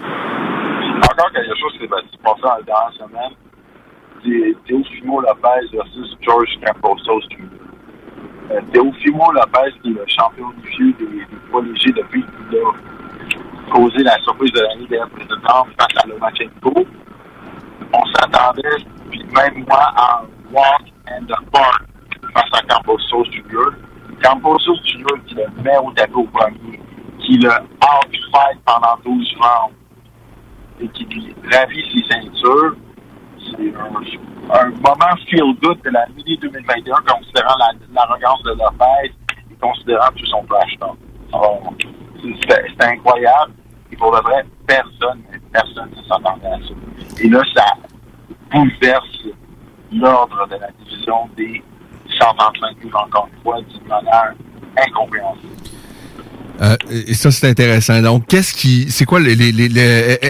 Encore 0.98 1.32
quelque 1.32 1.56
chose 1.60 1.74
qui 1.74 1.80
s'est 1.80 1.88
passé 1.88 2.42
la 2.44 2.62
dernière 2.62 2.94
semaine, 2.94 3.34
Teofimo 4.68 5.22
Lopez 5.22 5.68
versus 5.74 6.18
George 6.22 6.50
Camposos 6.64 7.24
Jr. 7.32 7.44
Euh, 8.52 8.62
Teofimo 8.72 9.32
Lopez, 9.32 9.74
qui 9.82 9.90
est 9.90 9.94
le 9.94 10.06
champion 10.08 10.50
du 10.62 10.70
vieux 10.70 10.94
des, 11.00 11.26
poids 11.50 11.64
légers 11.64 11.92
depuis 11.92 12.22
qu'il 12.22 12.60
causé 13.70 14.04
la 14.04 14.18
surprise 14.24 14.52
de 14.52 14.62
l'année 14.62 14.88
dernière 14.88 15.10
précédente 15.10 15.68
face 15.80 16.04
à 16.04 16.08
Lomachenko. 16.08 16.86
On 17.94 18.06
s'attendait, 18.14 18.86
puis 19.10 19.24
même 19.36 19.66
moi, 19.68 19.92
à 19.96 20.24
walk 20.52 20.82
in 21.08 21.24
the 21.26 21.52
park 21.52 21.84
face 22.34 22.50
à 22.54 22.62
Camposos 22.68 23.26
Jr. 23.32 23.72
Camposos 24.24 24.80
Jr. 24.84 25.06
qui 25.26 25.36
le 25.36 25.46
met 25.64 25.78
au 25.78 25.92
tapis 25.92 26.14
au 26.14 26.24
premier, 26.26 26.80
qui 27.20 27.38
le 27.38 27.50
outfight 27.50 28.60
pendant 28.66 28.98
12 29.06 29.36
rounds 29.40 29.76
et 30.82 30.88
qui 30.90 31.06
lui 31.06 31.34
ravit 31.52 31.86
ses 31.94 32.14
ceintures. 32.14 32.76
C'est 33.38 33.74
un, 33.76 34.70
moment 34.70 35.16
feel-good 35.30 35.82
de 35.84 35.90
la 35.90 36.06
mini 36.16 36.38
2021, 36.38 36.96
considérant 37.08 37.56
l'arrogance 37.94 38.44
de 38.44 38.50
Lopez 38.52 39.14
et 39.52 39.56
considérant 39.62 40.10
tout 40.16 40.26
son 40.26 40.44
talk. 40.44 40.98
C'est 42.22 42.84
incroyable. 42.84 43.54
Et 43.92 43.96
pour 43.96 44.12
le 44.12 44.22
vrai, 44.22 44.46
personne, 44.68 45.22
personne 45.52 45.90
ne 45.96 46.04
s'attendait 46.04 46.48
à 46.48 46.60
ça. 46.60 47.24
Et 47.24 47.30
là, 47.30 47.42
ça 47.56 47.66
bouleverse 48.52 49.28
l'ordre 49.92 50.48
de 50.48 50.56
la 50.56 50.70
division 50.84 51.30
des 51.36 51.64
135 52.20 52.84
livres, 52.84 53.06
encore 53.06 53.28
une 53.34 53.44
fois, 53.44 53.62
d'une 53.62 53.88
manière 53.88 54.34
incompréhensible. 54.78 55.59
Euh, 56.62 56.76
et 56.92 57.14
ça, 57.14 57.32
c'est 57.32 57.48
intéressant. 57.48 58.02
Donc, 58.02 58.28
qu'est-ce 58.28 58.54
qui, 58.54 58.88
c'est 58.90 59.06
quoi 59.06 59.20
les, 59.20 59.36
les, 59.36 59.52
les, 59.52 59.80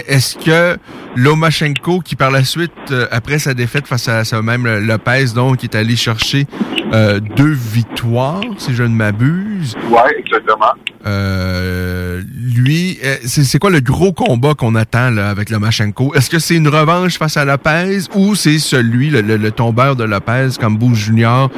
est-ce 0.08 0.36
que 0.36 0.78
Lomachenko, 1.16 2.00
qui 2.00 2.14
par 2.14 2.30
la 2.30 2.44
suite, 2.44 2.70
euh, 2.92 3.06
après 3.10 3.38
sa 3.38 3.54
défaite 3.54 3.86
face 3.86 4.08
à, 4.08 4.24
ça 4.24 4.40
même 4.42 4.66
Lopez, 4.66 5.26
donc, 5.34 5.64
est 5.64 5.74
allé 5.74 5.96
chercher 5.96 6.46
euh, 6.92 7.18
deux 7.36 7.52
victoires, 7.52 8.42
si 8.58 8.74
je 8.74 8.84
ne 8.84 8.94
m'abuse? 8.94 9.76
Ouais, 9.90 10.18
exactement. 10.18 10.72
Euh, 11.06 12.22
lui, 12.36 12.98
c'est 13.24 13.58
quoi 13.58 13.70
le 13.70 13.80
gros 13.80 14.12
combat 14.12 14.54
qu'on 14.54 14.74
attend 14.74 15.10
là, 15.10 15.30
avec 15.30 15.50
Lomachenko? 15.50 16.14
Est-ce 16.14 16.30
que 16.30 16.38
c'est 16.38 16.56
une 16.56 16.68
revanche 16.68 17.18
face 17.18 17.36
à 17.36 17.44
Lopez 17.44 18.02
ou 18.14 18.34
c'est 18.34 18.58
celui, 18.58 19.10
le, 19.10 19.22
le, 19.22 19.50
tombeur 19.50 19.96
de 19.96 20.04
Lopez 20.04 20.50
comme 20.60 20.76
Bush 20.76 21.06
Junior? 21.06 21.50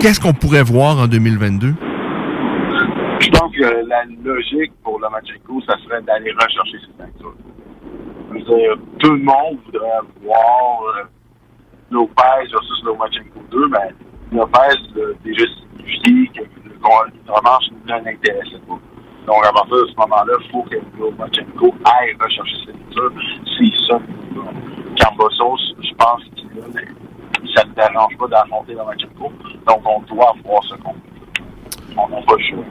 Qu'est-ce 0.00 0.18
qu'on 0.18 0.34
pourrait 0.34 0.62
voir 0.64 0.98
en 0.98 1.06
2022? 1.06 1.74
Je 3.20 3.30
pense 3.30 3.54
que 3.54 3.86
la 3.88 4.04
logique 4.22 4.72
pour 4.82 4.98
Lomachenko, 5.00 5.60
ça 5.62 5.76
serait 5.84 6.02
d'aller 6.02 6.32
rechercher 6.32 6.78
ses 6.80 7.02
ceintures. 7.02 7.34
Dire, 8.32 8.76
tout 8.98 9.12
le 9.12 9.22
monde 9.22 9.58
voudrait 9.64 9.88
voir 10.22 10.82
euh, 10.98 11.04
Lopez 11.90 12.50
versus 12.50 12.84
Lomachenko 12.84 13.40
2, 13.50 13.68
mais 13.68 13.94
Lopez 14.32 14.58
a 14.58 15.24
déjà 15.24 15.44
signifié 15.46 16.28
que 16.34 16.42
le 16.64 17.32
revanche 17.32 17.64
ne 17.70 17.88
l'intéressait 17.88 18.60
pas. 18.68 18.78
Donc, 19.26 19.44
à 19.44 19.52
partir 19.52 19.76
de 19.76 19.86
ce 19.86 19.96
moment-là, 19.96 20.34
il 20.40 20.50
faut 20.50 20.62
que 20.62 20.76
Lomachenko 20.98 21.74
aille 21.84 22.16
rechercher 22.20 22.56
ses 22.66 22.72
ceintures. 22.72 23.12
C'est 23.58 23.88
ça. 23.88 24.00
Cambosos, 25.00 25.74
je 25.82 25.94
pense 25.94 26.22
qu'il 26.34 26.46
ça 27.54 27.64
ne 27.64 27.72
dérange 27.72 28.16
pas 28.18 28.26
d'affronter 28.28 28.74
Lomachenko. 28.74 29.32
Donc, 29.66 29.82
on 29.84 30.00
doit 30.02 30.34
voir 30.44 30.62
ce 30.64 30.74
combat. 30.74 30.98
On 31.96 32.08
n'a 32.08 32.20
pas 32.22 32.34
le 32.36 32.42
choix. 32.44 32.64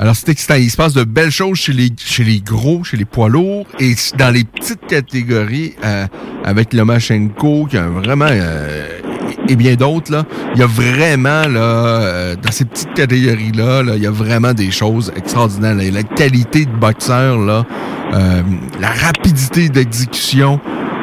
Alors, 0.00 0.16
c'est 0.16 0.30
excitant. 0.30 0.54
Il 0.54 0.70
se 0.70 0.78
passe 0.78 0.94
de 0.94 1.04
belles 1.04 1.30
choses 1.30 1.58
chez 1.58 1.74
les, 1.74 1.90
chez 1.98 2.24
les 2.24 2.40
gros, 2.40 2.82
chez 2.84 2.96
les 2.96 3.04
poids 3.04 3.28
lourds. 3.28 3.66
Et 3.78 3.94
dans 4.16 4.30
les 4.30 4.44
petites 4.44 4.86
catégories, 4.86 5.74
euh, 5.84 6.06
avec 6.42 6.72
Lomachenko, 6.72 7.66
qui 7.66 7.76
a 7.76 7.86
vraiment... 7.86 8.28
Euh, 8.30 8.98
et 9.46 9.56
bien 9.56 9.74
d'autres, 9.74 10.10
là, 10.10 10.24
il 10.54 10.60
y 10.60 10.62
a 10.62 10.66
vraiment, 10.66 11.46
là, 11.46 11.60
euh, 11.60 12.34
dans 12.34 12.50
ces 12.50 12.64
petites 12.64 12.94
catégories-là, 12.94 13.82
là, 13.82 13.96
il 13.96 14.02
y 14.02 14.06
a 14.06 14.10
vraiment 14.10 14.54
des 14.54 14.70
choses 14.70 15.12
extraordinaires. 15.16 15.74
La 15.74 16.02
qualité 16.02 16.64
de 16.64 16.70
boxeur, 16.70 17.38
là, 17.38 17.66
euh, 18.14 18.42
la 18.80 18.88
rapidité 18.88 19.68
d'exécution, 19.68 20.60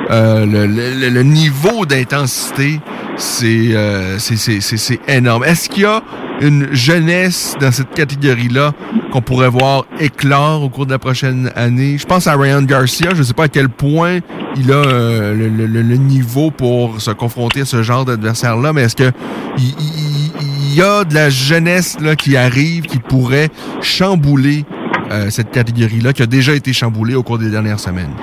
euh, 0.10 0.46
le, 0.46 0.66
le, 0.66 1.10
le, 1.10 1.24
niveau 1.24 1.86
d'intensité, 1.86 2.80
c'est 3.18 3.74
euh, 3.74 4.18
c'est 4.20 5.00
énorme. 5.08 5.44
Est-ce 5.44 5.70
qu'il 5.70 5.84
y 5.84 5.86
a 5.86 6.02
une 6.42 6.74
jeunesse 6.74 7.56
dans 7.60 7.72
cette 7.72 7.92
catégorie-là 7.92 8.74
qu'on 9.12 9.22
pourrait 9.22 9.50
voir 9.50 9.86
éclore 10.00 10.64
au 10.64 10.70
cours 10.70 10.86
de 10.86 10.92
la 10.92 11.00
prochaine 11.00 11.52
année? 11.56 11.98
Je 11.98 12.06
pense 12.06 12.28
à 12.28 12.36
Ryan 12.36 12.62
Garcia. 12.62 13.12
Je 13.14 13.20
ne 13.20 13.24
sais 13.24 13.34
pas 13.34 13.46
à 13.46 13.48
quel 13.48 13.70
point 13.70 14.20
il 14.56 14.72
a 14.72 14.76
euh, 14.76 15.34
le, 15.34 15.96
niveau 15.98 16.52
pour 16.52 17.02
se 17.02 17.12
confronter 17.12 17.62
à 17.62 17.66
ce 17.66 17.84
genre 17.84 18.06
d'adversaire-là, 18.06 18.74
mais 18.74 18.84
est-ce 18.84 18.96
que 18.96 19.12
il, 19.58 20.76
y 20.76 20.82
a 20.82 21.04
de 21.04 21.14
la 21.14 21.30
jeunesse 21.30 22.00
là, 22.00 22.16
qui 22.16 22.38
arrive, 22.38 22.84
qui 22.84 23.00
pourrait 23.00 23.50
chambouler 23.82 24.64
euh, 25.12 25.30
cette 25.32 25.50
catégorie-là, 25.50 26.14
qui 26.14 26.22
a 26.22 26.28
déjà 26.28 26.54
été 26.54 26.72
chamboulée 26.72 27.16
au 27.16 27.24
cours 27.24 27.40
des 27.40 27.50
dernières 27.50 27.80
semaines? 27.80 28.14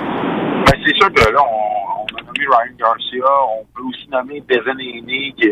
Ben, 0.66 0.78
c'est 0.86 0.94
sûr 0.94 1.12
que 1.12 1.32
là, 1.32 1.40
on 1.40 1.64
Ryan 2.46 2.74
Garcia. 2.78 3.24
On 3.58 3.64
peut 3.74 3.88
aussi 3.88 4.08
nommer 4.10 4.42
Devin 4.48 4.78
Haney, 4.78 5.34
qui, 5.36 5.48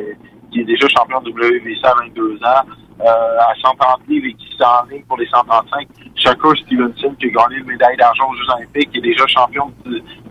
qui, 0.52 0.60
est 0.60 0.64
déjà 0.64 0.88
champion 0.88 1.20
de 1.20 1.30
WBC 1.30 1.80
à 1.84 1.94
22 2.00 2.36
ans, 2.44 2.62
euh, 3.00 3.04
à 3.04 3.54
130 3.60 4.06
livres 4.08 4.26
et 4.28 4.34
qui 4.34 4.56
s'enligne 4.56 5.02
pour 5.04 5.16
les 5.18 5.26
135. 5.26 5.88
Shakur 6.14 6.56
Stevenson, 6.58 7.14
qui 7.18 7.26
a 7.26 7.30
gagné 7.30 7.56
une 7.58 7.66
médaille 7.66 7.96
d'argent 7.96 8.30
aux 8.30 8.36
Jeux 8.36 8.50
Olympiques, 8.56 8.90
qui 8.90 8.98
est 8.98 9.02
déjà 9.02 9.26
champion 9.26 9.72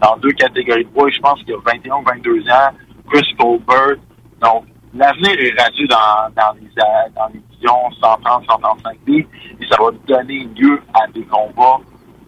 dans 0.01 0.17
deux 0.17 0.32
catégories 0.32 0.86
de 0.86 0.89
poids. 0.89 1.09
Je 1.09 1.19
pense 1.19 1.41
qu'il 1.43 1.53
a 1.53 1.57
21 1.65 1.95
ou 1.95 2.03
22 2.03 2.41
ans. 2.49 2.69
Chris 3.11 3.36
Colbert. 3.38 3.97
Donc, 4.41 4.65
l'avenir 4.93 5.32
est 5.39 5.61
radieux 5.61 5.88
dans, 5.88 6.30
dans, 6.36 6.53
les, 6.53 6.67
dans 7.15 7.28
les 7.34 7.39
divisions 7.39 7.91
130, 8.01 8.45
135 8.49 8.97
livres 9.07 9.30
et 9.59 9.67
ça 9.67 9.76
va 9.80 9.91
donner 10.07 10.47
lieu 10.55 10.82
à 10.93 11.07
des 11.11 11.24
combats 11.24 11.80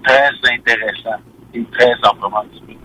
très 0.03 0.29
intéressants 0.51 1.21
et 1.53 1.63
très 1.71 1.93
amplement 2.03 2.43
disputés. 2.51 2.82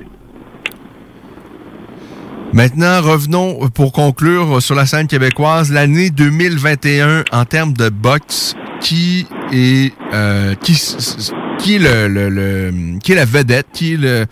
Maintenant, 2.52 3.02
revenons 3.02 3.68
pour 3.68 3.92
conclure 3.92 4.62
sur 4.62 4.74
la 4.74 4.86
scène 4.86 5.06
québécoise. 5.06 5.70
L'année 5.70 6.10
2021 6.10 7.24
en 7.30 7.44
termes 7.44 7.74
de 7.74 7.90
boxe, 7.90 8.54
qui 8.80 9.26
est 9.52 9.92
euh, 10.12 10.54
qui, 10.54 10.72
qui 11.58 11.76
est 11.76 11.78
le, 11.78 12.08
le, 12.08 12.28
le, 12.30 12.98
qui 13.00 13.12
est 13.12 13.16
la 13.16 13.26
vedette, 13.26 13.66
qui 13.72 13.94
est 13.94 13.96
le, 13.96 14.26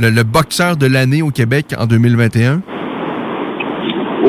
le, 0.00 0.22
boxeur 0.24 0.76
de 0.76 0.86
l'année 0.86 1.22
au 1.22 1.30
Québec 1.30 1.74
en 1.78 1.86
2021? 1.86 2.62
Oh, 4.24 4.28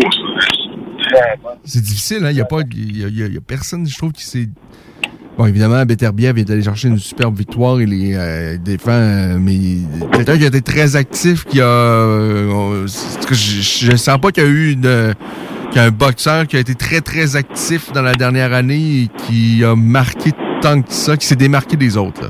c'est 1.66 1.82
difficile, 1.82 2.24
hein? 2.24 2.30
Il 2.30 2.36
n'y 2.36 2.42
a 2.42 2.46
pas, 2.46 2.62
il 2.72 2.98
y 3.00 3.24
a, 3.24 3.28
y 3.28 3.38
a, 3.38 3.42
personne, 3.42 3.88
je 3.88 3.98
trouve, 3.98 4.12
qui 4.12 4.26
s'est 4.26 4.48
Bon, 5.38 5.46
évidemment, 5.46 5.86
Beterbiev 5.86 6.34
vient 6.34 6.44
d'aller 6.44 6.64
chercher 6.64 6.88
une 6.88 6.98
superbe 6.98 7.36
victoire. 7.36 7.80
Il 7.80 7.94
est 7.94 8.18
euh, 8.18 8.58
défend, 8.58 8.90
euh, 8.90 9.38
mais 9.40 9.86
quelqu'un 10.12 10.36
qui 10.36 10.44
a 10.46 10.48
été 10.48 10.62
très 10.64 10.96
actif, 10.96 11.46
qui 11.46 11.62
a... 11.62 11.66
Euh, 11.66 12.88
je, 13.30 13.86
je 13.86 13.96
sens 13.98 14.20
pas 14.20 14.32
qu'il 14.32 14.44
y 14.44 14.48
a 14.48 14.50
eu 14.50 14.76
y 15.76 15.80
a 15.80 15.84
un 15.84 15.92
boxeur 15.92 16.48
qui 16.48 16.58
a 16.58 16.60
été 16.60 16.74
très, 16.74 17.02
très 17.02 17.36
actif 17.36 17.92
dans 17.92 18.02
la 18.02 18.14
dernière 18.14 18.52
année 18.52 19.04
et 19.04 19.08
qui 19.16 19.64
a 19.64 19.76
marqué 19.76 20.32
tant 20.60 20.82
que 20.82 20.92
ça, 20.92 21.16
qui 21.16 21.28
s'est 21.28 21.36
démarqué 21.36 21.78
des 21.78 21.98
autres. 21.98 22.24
Là. 22.24 22.30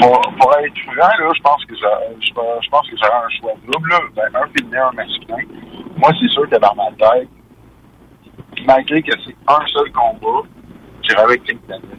Pour, 0.00 0.54
être 0.58 0.78
franc, 0.86 0.96
là, 0.96 1.30
je 1.36 1.42
pense 1.42 1.64
que 1.66 1.74
je, 1.74 2.26
je 2.26 2.68
pense 2.68 2.90
que 2.90 2.96
j'aurais 3.00 3.24
un 3.24 3.30
choix 3.40 3.52
double, 3.64 3.94
ben, 4.16 4.24
un 4.34 4.46
féminin, 4.58 4.90
un 4.92 4.96
masculin. 4.96 5.36
Moi, 5.96 6.10
c'est 6.20 6.28
sûr 6.30 6.48
que 6.50 6.56
dans 6.56 6.74
ma 6.74 6.90
tête, 6.98 7.28
malgré 8.66 9.02
que 9.02 9.12
c'est 9.24 9.36
un 9.46 9.66
seul 9.72 9.92
combat, 9.92 10.48
j'irais 11.06 11.22
avec 11.22 11.44
Kim 11.44 11.58
Tavel. 11.60 11.98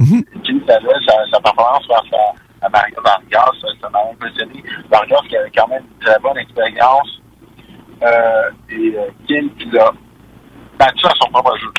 Mm 0.00 0.22
Kim 0.44 0.60
sa, 0.66 1.40
performance 1.40 1.86
face 1.86 2.12
à, 2.12 2.66
à 2.66 2.68
Mario 2.68 2.96
Vargas, 3.04 3.50
ça, 3.80 3.88
m'a 3.90 4.00
impressionné. 4.10 4.62
Vargas 4.90 5.20
qui 5.28 5.36
avait 5.36 5.50
quand 5.50 5.68
même 5.68 5.82
une 5.82 6.04
très 6.06 6.18
bonne 6.20 6.38
expérience. 6.38 7.20
Euh, 8.02 8.50
et 8.70 8.94
euh, 8.96 9.10
Kim 9.26 9.50
qui 9.56 9.68
l'a 9.70 9.90
battu 10.78 11.06
à 11.06 11.12
son 11.20 11.30
propre 11.30 11.56
jeu. 11.58 11.72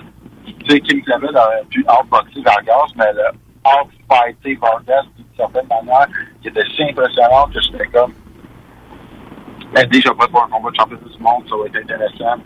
Tu 0.46 0.70
sais, 0.70 0.80
Kim 0.82 1.02
Clavel 1.04 1.30
aurait 1.30 1.64
pu 1.70 1.86
outboxer 1.88 2.42
Vargas, 2.42 2.92
mais 2.98 3.06
elle 3.10 3.20
a 3.20 3.84
outfighté 3.84 4.56
Vargas 4.56 5.04
d'une 5.16 5.26
certaine 5.38 5.68
manière 5.68 6.08
qui 6.42 6.50
était 6.50 6.66
si 6.76 6.84
impressionnante 6.84 7.54
que 7.54 7.62
j'étais 7.62 7.88
comme 7.88 8.14
est 9.76 9.86
déjà 9.88 10.14
prête 10.14 10.32
pour 10.32 10.44
un 10.44 10.50
combat 10.50 10.72
de 10.72 10.76
championnat 10.76 11.04
du 11.06 11.24
monde, 11.24 11.44
ça 11.48 11.56
va 11.56 11.66
être 11.68 11.76
intéressant. 11.78 12.42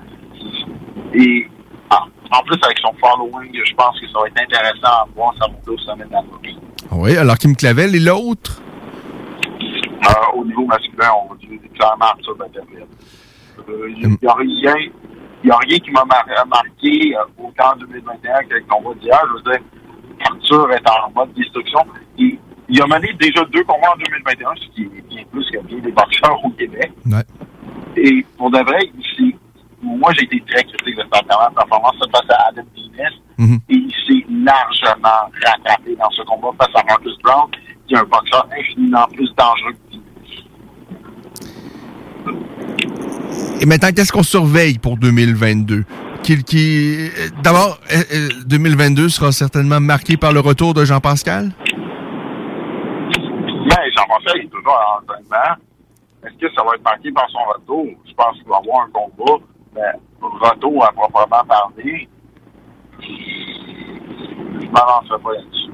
Et 1.14 1.48
en 2.34 2.44
plus, 2.44 2.58
avec 2.64 2.80
son 2.80 2.94
following, 3.00 3.52
je 3.54 3.74
pense 3.76 4.00
que 4.00 4.08
ça 4.08 4.20
va 4.20 4.28
être 4.28 4.42
intéressant 4.42 4.88
à 4.88 5.08
voir 5.16 5.34
sa 5.40 5.48
montée 5.48 5.70
au 5.70 5.78
sommet 5.78 6.06
de 6.06 6.12
la. 6.12 6.22
Oui, 6.92 7.16
alors 7.16 7.38
Kim 7.38 7.56
Clavel 7.56 7.96
et 7.96 8.00
l'autre? 8.00 8.60
Euh, 9.62 10.38
au 10.38 10.44
niveau 10.44 10.66
masculin, 10.66 11.12
on 11.24 11.34
va 11.34 11.36
dire 11.36 11.60
clairement 11.76 12.06
Arthur 12.06 12.36
Batterville. 12.36 12.86
Euh, 13.70 13.90
il 13.90 14.10
n'y 14.10 14.28
a 14.28 14.34
rien. 14.34 14.74
Il 15.44 15.52
a 15.52 15.58
rien 15.58 15.78
qui 15.78 15.92
m'a 15.92 16.06
marqué 16.06 17.16
euh, 17.16 17.24
autant 17.38 17.74
en 17.74 17.78
2021 17.78 18.44
que 18.50 18.54
le 18.56 18.64
combat 18.68 18.94
d'hier. 19.00 19.20
Je 19.28 19.34
veux 19.34 19.52
dire, 19.52 19.66
Arthur 20.26 20.72
est 20.72 20.90
en 20.90 21.12
mode 21.12 21.34
destruction. 21.34 21.80
Il, 22.18 22.40
il 22.70 22.82
a 22.82 22.88
mené 22.88 23.14
déjà 23.20 23.44
deux 23.46 23.64
combats 23.64 23.92
en 23.94 23.98
2021, 23.98 24.50
ce 24.56 24.76
qui 24.76 24.84
est 24.84 25.08
bien 25.08 25.24
plus 25.32 25.46
que 25.52 25.60
bien 25.66 25.80
des 25.80 25.92
boxeurs 25.92 26.44
au 26.44 26.50
Québec. 26.52 26.92
Ouais. 27.06 27.24
Et 27.98 28.26
pour 28.38 28.50
de 28.50 28.60
vrai, 28.60 28.80
ici, 28.98 29.36
moi, 29.84 30.12
j'ai 30.18 30.24
été 30.24 30.42
très 30.48 30.64
critique 30.64 30.96
de 30.96 31.04
sa 31.14 31.22
performance 31.22 31.96
face 32.12 32.30
à 32.30 32.50
Adam 32.50 32.64
Guinness. 32.76 33.14
Mm-hmm. 33.38 33.60
Et 33.70 33.76
il 33.76 33.92
s'est 33.92 34.26
largement 34.30 35.30
rattrapé 35.46 35.96
dans 35.96 36.10
ce 36.12 36.22
combat 36.24 36.50
face 36.58 36.76
à 36.76 36.84
Marcus 36.86 37.18
Brown, 37.24 37.50
qui 37.88 37.94
est 37.94 37.98
un 37.98 38.04
boxeur 38.04 38.48
infiniment 38.58 39.06
plus 39.14 39.30
dangereux 39.36 39.74
que 39.74 39.94
Et 43.62 43.66
maintenant, 43.66 43.90
qu'est-ce 43.96 44.12
qu'on 44.12 44.24
surveille 44.24 44.78
pour 44.78 44.98
2022? 44.98 45.84
Qui, 46.24 46.44
qui, 46.44 47.10
D'abord, 47.44 47.80
2022 48.46 49.02
euh, 49.02 49.06
euh, 49.06 49.10
sera 49.10 49.32
certainement 49.34 49.82
marqué 49.82 50.16
par 50.16 50.32
le 50.32 50.40
retour 50.40 50.74
de 50.74 50.86
Jean-Pascal? 50.86 51.52
Jean-François, 53.96 54.34
il 54.38 54.46
est 54.46 54.50
toujours 54.50 54.74
en 54.74 55.02
entraînement. 55.02 55.56
Est-ce 56.24 56.36
que 56.36 56.54
ça 56.56 56.64
va 56.64 56.76
être 56.76 56.84
marqué 56.84 57.12
par 57.12 57.30
son 57.30 57.40
retour? 57.54 57.86
Je 58.08 58.14
pense 58.14 58.38
qu'il 58.38 58.48
va 58.48 58.56
y 58.56 58.70
avoir 58.70 58.86
un 58.86 58.90
combat, 58.92 59.44
retour 60.22 60.86
à 60.86 60.92
proprement 60.92 61.44
parler, 61.48 62.08
je 63.02 64.68
m'en 64.68 64.86
lancerai 64.86 65.20
pas 65.22 65.34
là-dessus. 65.34 65.72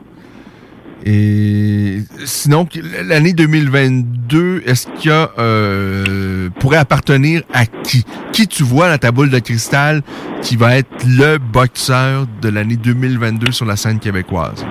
Et 1.05 1.99
sinon, 2.25 2.67
l'année 3.05 3.33
2022, 3.33 4.63
est-ce 4.65 4.87
qu'il 4.87 5.09
y 5.09 5.13
a, 5.13 5.29
euh, 5.39 6.49
pourrait 6.59 6.77
appartenir 6.77 7.41
à 7.53 7.65
qui? 7.65 8.03
Qui 8.33 8.47
tu 8.47 8.63
vois 8.63 8.89
dans 8.89 8.97
ta 8.97 9.11
boule 9.11 9.29
de 9.29 9.39
cristal 9.39 10.01
qui 10.41 10.57
va 10.57 10.77
être 10.77 10.89
le 11.05 11.37
boxeur 11.37 12.25
de 12.41 12.49
l'année 12.49 12.75
2022 12.75 13.51
sur 13.51 13.65
la 13.65 13.77
scène 13.77 13.99
québécoise? 13.99 14.65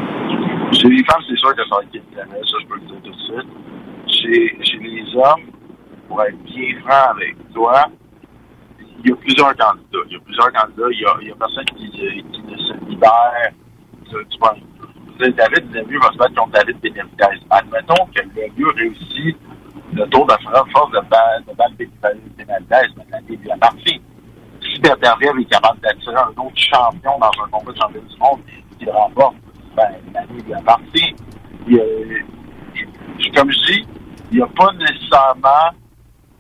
Chez 0.72 0.88
les 0.88 1.02
femmes, 1.04 1.22
c'est 1.28 1.36
sûr 1.36 1.54
que 1.56 1.62
ça 1.62 1.76
va 1.76 1.82
être 1.82 1.92
Kim 1.92 2.02
ça 2.14 2.24
je 2.60 2.66
peux 2.66 2.74
le 2.74 2.80
dire 2.82 3.00
tout 3.02 3.10
de 3.10 3.16
suite. 3.16 3.48
Chez, 4.06 4.64
chez 4.64 4.78
les 4.78 5.04
hommes, 5.16 5.50
pour 6.08 6.22
être 6.22 6.36
bien 6.44 6.78
franc 6.84 7.10
avec 7.12 7.36
toi, 7.54 7.86
il 8.98 9.10
y 9.10 9.12
a 9.12 9.16
plusieurs 9.16 9.56
candidats. 9.56 9.98
Il 10.06 10.12
y 10.12 10.16
a 10.16 10.20
plusieurs 10.20 10.52
candidats. 10.52 10.88
Il 10.90 11.00
y 11.00 11.04
a, 11.04 11.16
il 11.20 11.28
y 11.28 11.30
a 11.30 11.34
personne 11.34 11.64
qui, 11.76 11.90
qui 11.90 12.42
ne 12.42 12.56
se 12.56 12.84
libère 12.86 13.52
du, 14.10 14.16
du 14.18 15.32
David 15.32 15.72
Lemieux 15.72 15.98
va 16.00 16.12
se 16.12 16.18
battre 16.18 16.34
contre 16.34 16.52
David 16.52 16.80
Benavidez. 16.80 17.40
Admettons 17.50 18.06
que 18.14 18.22
Lemieux 18.22 18.70
réussit 18.76 19.36
le 19.92 20.06
tour 20.06 20.26
de 20.26 20.32
force 20.72 20.92
de 20.92 21.00
battre 21.08 21.78
Benavidez, 22.38 22.88
mais 22.98 23.04
la 23.10 23.20
lui 23.20 23.50
appartient. 23.50 24.00
Si 24.60 24.80
Berderiev 24.80 25.38
est 25.38 25.44
capable 25.44 25.80
d'attirer 25.80 26.16
un 26.16 26.40
autre 26.40 26.56
champion 26.56 27.18
dans 27.18 27.30
un 27.44 27.48
combat 27.50 27.72
de 27.72 27.78
champion 27.78 28.00
du 28.00 28.18
monde 28.18 28.40
qui 28.78 28.84
le 28.84 28.92
remporte, 28.92 29.36
ben, 29.76 29.94
la 30.12 30.24
lui 30.26 30.54
appartient. 30.54 31.14
comme 33.34 33.50
je 33.50 33.72
dis, 33.72 33.86
il 34.30 34.36
n'y 34.36 34.42
a 34.42 34.46
pas 34.46 34.72
nécessairement 34.72 35.70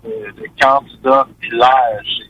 euh, 0.04 0.32
de 0.32 0.46
candidat 0.60 1.26
clair 1.40 2.02
chez 2.04 2.27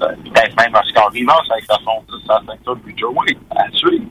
Euh, 0.00 0.06
peut-être 0.24 0.56
même 0.56 0.74
Oscar 0.74 1.10
Rivas 1.10 1.42
avec 1.50 1.64
sa, 1.64 1.76
sa 2.26 2.40
ceinture 2.46 2.76
de 2.76 2.92
Joey 2.96 3.36
à 3.50 3.64
suivre. 3.72 4.04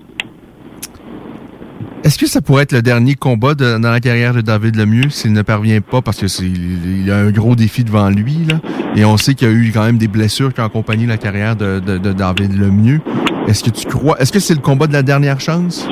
Est-ce 2.03 2.17
que 2.17 2.25
ça 2.25 2.41
pourrait 2.41 2.63
être 2.63 2.73
le 2.73 2.81
dernier 2.81 3.15
combat 3.15 3.53
dans 3.53 3.91
la 3.91 3.99
carrière 3.99 4.33
de 4.33 4.41
David 4.41 4.75
Lemieux 4.75 5.09
s'il 5.09 5.33
ne 5.33 5.41
parvient 5.41 5.81
pas? 5.81 6.01
Parce 6.01 6.19
que 6.19 6.27
c'est 6.27 6.45
il 6.45 7.09
a 7.11 7.17
un 7.17 7.31
gros 7.31 7.55
défi 7.55 7.83
devant 7.83 8.09
lui 8.09 8.45
là 8.45 8.59
et 8.95 9.03
on 9.03 9.17
sait 9.17 9.33
qu'il 9.33 9.47
y 9.47 9.51
a 9.51 9.53
eu 9.53 9.71
quand 9.73 9.83
même 9.83 9.97
des 9.97 10.07
blessures 10.07 10.53
qui 10.53 10.61
ont 10.61 10.65
accompagné 10.65 11.05
la 11.05 11.17
carrière 11.17 11.55
de, 11.55 11.79
de, 11.79 11.97
de 11.97 12.13
David 12.13 12.57
Lemieux. 12.57 13.01
Est-ce 13.47 13.63
que 13.63 13.71
tu 13.71 13.87
crois 13.87 14.17
Est-ce 14.19 14.31
que 14.31 14.39
c'est 14.39 14.55
le 14.55 14.61
combat 14.61 14.87
de 14.87 14.93
la 14.93 15.03
dernière 15.03 15.39
chance? 15.39 15.87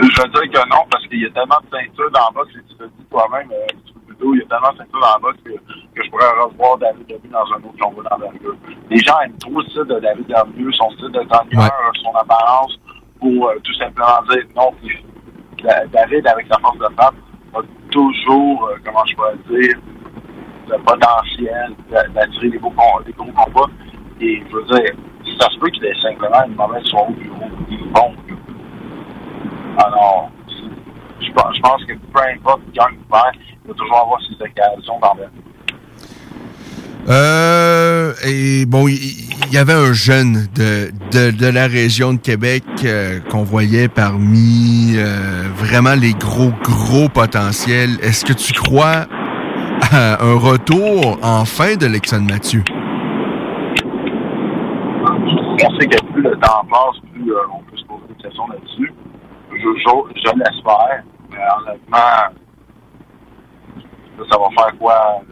Je 0.00 0.22
veux 0.22 0.28
dire 0.28 0.50
que 0.52 0.68
non 0.68 0.84
parce 0.90 1.06
qu'il 1.08 1.20
y 1.20 1.26
a 1.26 1.30
tellement 1.30 1.58
de 1.62 1.76
ceintures 1.76 2.10
dans 2.12 2.28
le 2.30 2.34
box 2.34 2.50
et 2.54 2.62
tu 2.68 2.82
le 2.82 2.86
dis 2.86 3.04
toi-même 3.10 3.48
euh, 3.50 3.66
il 4.20 4.38
y 4.38 4.42
a 4.42 4.46
tellement 4.46 4.72
de 4.72 4.78
dans 4.78 5.16
le 5.16 5.22
box 5.22 5.38
que, 5.44 5.52
que 5.52 6.04
je 6.04 6.10
pourrais 6.10 6.30
revoir 6.42 6.78
David 6.78 7.08
Lemieux 7.08 7.30
dans 7.30 7.46
un 7.52 7.56
autre 7.56 7.78
combat 7.80 8.08
d'envergure. 8.10 8.56
Les 8.90 8.98
gens 8.98 9.18
aiment 9.20 9.38
trop 9.38 9.60
le 9.60 9.64
style 9.64 9.84
de 9.84 10.00
David 10.00 10.28
Lemieux, 10.28 10.72
son 10.72 10.90
style 10.92 11.12
de 11.12 11.20
tenue, 11.20 11.62
son 12.02 12.14
apparence 12.14 12.78
pour 13.20 13.48
euh, 13.48 13.58
tout 13.62 13.74
simplement 13.74 14.22
dire 14.28 14.44
non. 14.56 14.72
David, 15.92 16.26
avec 16.26 16.46
sa 16.50 16.58
force 16.58 16.78
de 16.78 16.86
frappe, 16.96 17.14
a 17.54 17.58
toujours, 17.90 18.68
euh, 18.68 18.76
comment 18.84 19.04
je 19.06 19.14
pourrais 19.14 19.36
dire, 19.50 19.76
le 20.68 20.78
potentiel 20.78 21.74
d'attirer 21.90 22.50
des, 22.50 22.58
beaux, 22.58 22.72
des 23.04 23.12
combats. 23.12 23.70
Et 24.20 24.42
je 24.48 24.54
veux 24.54 24.64
dire, 24.64 24.94
ça 25.40 25.48
se 25.50 25.58
peut 25.58 25.68
qu'il 25.70 25.84
ait 25.84 25.94
simplement 26.00 26.44
une 26.46 26.54
mauvaise 26.54 26.84
soirée 26.84 27.08
au 27.08 27.12
bureau. 27.12 27.50
Il 27.70 27.80
est 27.80 27.92
bon. 27.92 28.14
Alors, 29.78 30.30
je 31.20 31.32
pense, 31.32 31.56
je 31.56 31.60
pense 31.60 31.84
que 31.84 31.92
peu 31.94 32.20
importe 32.34 32.60
qui 32.66 32.72
gagne 32.72 32.98
ou 32.98 33.14
va 33.68 33.74
toujours 33.74 33.98
avoir 33.98 34.20
ses 34.22 34.34
occasions 34.42 34.98
d'envers. 35.00 35.30
Euh, 37.08 38.12
et 38.26 38.66
bon, 38.66 38.86
il 38.86 39.54
y, 39.54 39.56
avait 39.56 39.72
un 39.72 39.94
jeune 39.94 40.46
de, 40.54 40.90
de, 41.10 41.30
de 41.30 41.46
la 41.46 41.66
région 41.66 42.12
de 42.12 42.18
Québec 42.18 42.64
euh, 42.84 43.20
qu'on 43.30 43.44
voyait 43.44 43.88
parmi 43.88 44.94
euh, 44.96 45.48
vraiment 45.54 45.94
les 45.94 46.12
gros, 46.12 46.52
gros 46.62 47.08
potentiels. 47.08 47.98
Est-ce 48.02 48.26
que 48.26 48.34
tu 48.34 48.52
crois 48.52 49.06
à 49.90 50.22
un 50.22 50.38
retour 50.38 51.18
enfin 51.22 51.76
de 51.76 51.86
Lexon 51.86 52.20
Mathieu? 52.20 52.62
On 55.60 55.80
sait 55.80 55.86
que 55.86 56.04
plus 56.12 56.22
le 56.22 56.36
temps 56.36 56.64
passe, 56.70 57.00
plus 57.14 57.32
euh, 57.32 57.38
on 57.54 57.62
peut 57.70 57.76
se 57.76 57.84
poser 57.86 58.02
des 58.08 58.22
questions 58.22 58.46
là-dessus. 58.48 58.92
Je, 59.50 59.56
je, 59.56 60.20
je 60.20 60.38
l'espère, 60.38 61.02
mais 61.30 61.38
honnêtement, 61.56 62.34
ça 64.30 64.38
va 64.38 64.48
faire 64.50 64.78
quoi? 64.78 65.22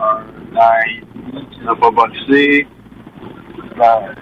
un 0.00 0.56
an 0.56 0.72
et 0.86 1.00
demi 1.14 1.46
qui 1.50 1.60
n'a 1.60 1.74
pas 1.74 1.90
boxé. 1.90 2.66
Ben, 3.76 4.14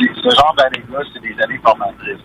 ce 0.00 0.30
genre 0.30 0.54
d'années-là, 0.56 1.00
c'est 1.12 1.20
des 1.20 1.40
années 1.42 1.60
formatrices. 1.64 2.18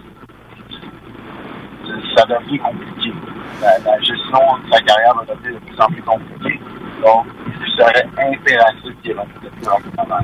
Ça 2.15 2.25
devient 2.25 2.59
compliqué. 2.59 3.13
La, 3.61 3.99
gestion 3.99 4.39
de 4.63 4.71
sa 4.71 4.81
carrière 4.81 5.15
va 5.15 5.25
devenir 5.25 5.59
de 5.59 5.65
plus 5.65 5.79
en 5.79 5.87
plus 5.87 6.01
compliquée. 6.03 6.59
Donc, 7.01 7.25
il 7.47 7.77
serait 7.77 8.05
impératif 8.17 8.91
qu'il 9.01 9.11
ait 9.11 9.15
un 9.15 9.25
peu 9.25 10.09
mal. 10.09 10.23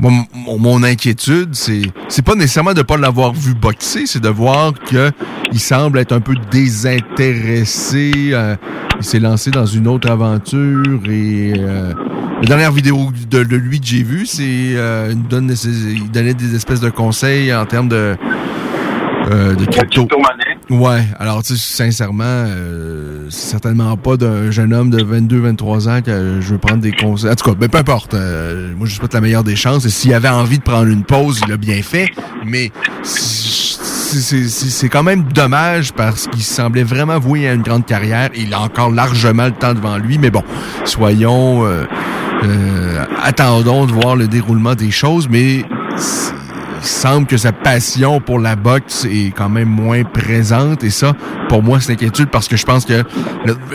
Mon, 0.00 0.58
mon, 0.58 0.82
inquiétude, 0.84 1.54
c'est 1.54 1.82
c'est 2.08 2.24
pas 2.24 2.36
nécessairement 2.36 2.74
de 2.74 2.82
pas 2.82 2.96
l'avoir 2.96 3.32
vu 3.32 3.54
boxer, 3.54 4.06
c'est 4.06 4.22
de 4.22 4.28
voir 4.28 4.72
que 4.74 5.10
il 5.52 5.58
semble 5.58 5.98
être 5.98 6.12
un 6.12 6.20
peu 6.20 6.34
désintéressé. 6.50 8.12
Euh, 8.32 8.54
il 8.98 9.04
s'est 9.04 9.20
lancé 9.20 9.50
dans 9.50 9.66
une 9.66 9.86
autre 9.86 10.10
aventure 10.10 11.00
et 11.08 11.52
euh, 11.56 11.92
la 12.42 12.48
dernière 12.48 12.72
vidéo 12.72 12.96
de, 13.30 13.38
lui 13.38 13.80
que 13.80 13.86
j'ai 13.86 14.02
vue, 14.02 14.26
c'est 14.26 14.42
euh, 14.42 15.12
il, 15.12 15.22
donne, 15.28 15.52
il 15.64 16.10
donnait 16.10 16.34
des 16.34 16.54
espèces 16.54 16.80
de 16.80 16.90
conseils 16.90 17.54
en 17.54 17.64
termes 17.64 17.88
de 17.88 18.16
euh, 19.30 19.54
de 19.54 19.64
crypto. 19.66 20.08
Ouais, 20.70 21.02
alors 21.18 21.42
tu 21.42 21.56
sais, 21.56 21.84
sincèrement, 21.84 22.24
euh, 22.24 23.26
certainement 23.30 23.96
pas 23.96 24.18
d'un 24.18 24.50
jeune 24.50 24.74
homme 24.74 24.90
de 24.90 25.02
22-23 25.02 25.88
ans 25.88 26.02
que 26.02 26.40
je 26.40 26.48
veux 26.52 26.58
prendre 26.58 26.82
des 26.82 26.92
conseils. 26.92 27.30
En 27.30 27.34
tout 27.34 27.50
cas, 27.50 27.56
ben, 27.58 27.70
peu 27.70 27.78
importe. 27.78 28.12
Euh, 28.12 28.74
moi, 28.76 28.86
je 28.86 28.94
souhaite 28.94 29.14
la 29.14 29.22
meilleure 29.22 29.44
des 29.44 29.56
chances. 29.56 29.86
Et 29.86 29.90
s'il 29.90 30.12
avait 30.12 30.28
envie 30.28 30.58
de 30.58 30.62
prendre 30.62 30.88
une 30.88 31.04
pause, 31.04 31.40
il 31.42 31.48
l'a 31.48 31.56
bien 31.56 31.80
fait. 31.82 32.10
Mais 32.44 32.70
c'est 33.02 34.88
quand 34.90 35.02
même 35.02 35.24
dommage 35.32 35.94
parce 35.94 36.26
qu'il 36.26 36.42
semblait 36.42 36.82
vraiment 36.82 37.18
voué 37.18 37.48
à 37.48 37.54
une 37.54 37.62
grande 37.62 37.86
carrière. 37.86 38.28
Il 38.36 38.52
a 38.52 38.60
encore 38.60 38.90
largement 38.90 39.46
le 39.46 39.52
temps 39.52 39.72
devant 39.72 39.96
lui. 39.96 40.18
Mais 40.18 40.30
bon, 40.30 40.42
soyons... 40.84 41.64
Euh, 42.44 43.04
attendons 43.20 43.86
de 43.86 43.92
voir 43.92 44.14
le 44.14 44.28
déroulement 44.28 44.74
des 44.74 44.90
choses. 44.90 45.28
Mais 45.28 45.64
il 46.80 46.86
semble 46.86 47.26
que 47.26 47.36
sa 47.36 47.52
passion 47.52 48.20
pour 48.20 48.38
la 48.38 48.56
boxe 48.56 49.04
est 49.04 49.34
quand 49.34 49.48
même 49.48 49.68
moins 49.68 50.04
présente. 50.04 50.84
Et 50.84 50.90
ça, 50.90 51.14
pour 51.48 51.62
moi, 51.62 51.80
c'est 51.80 51.92
inquiétude 51.92 52.30
parce 52.30 52.48
que 52.48 52.56
je 52.56 52.64
pense 52.64 52.84
que 52.84 53.04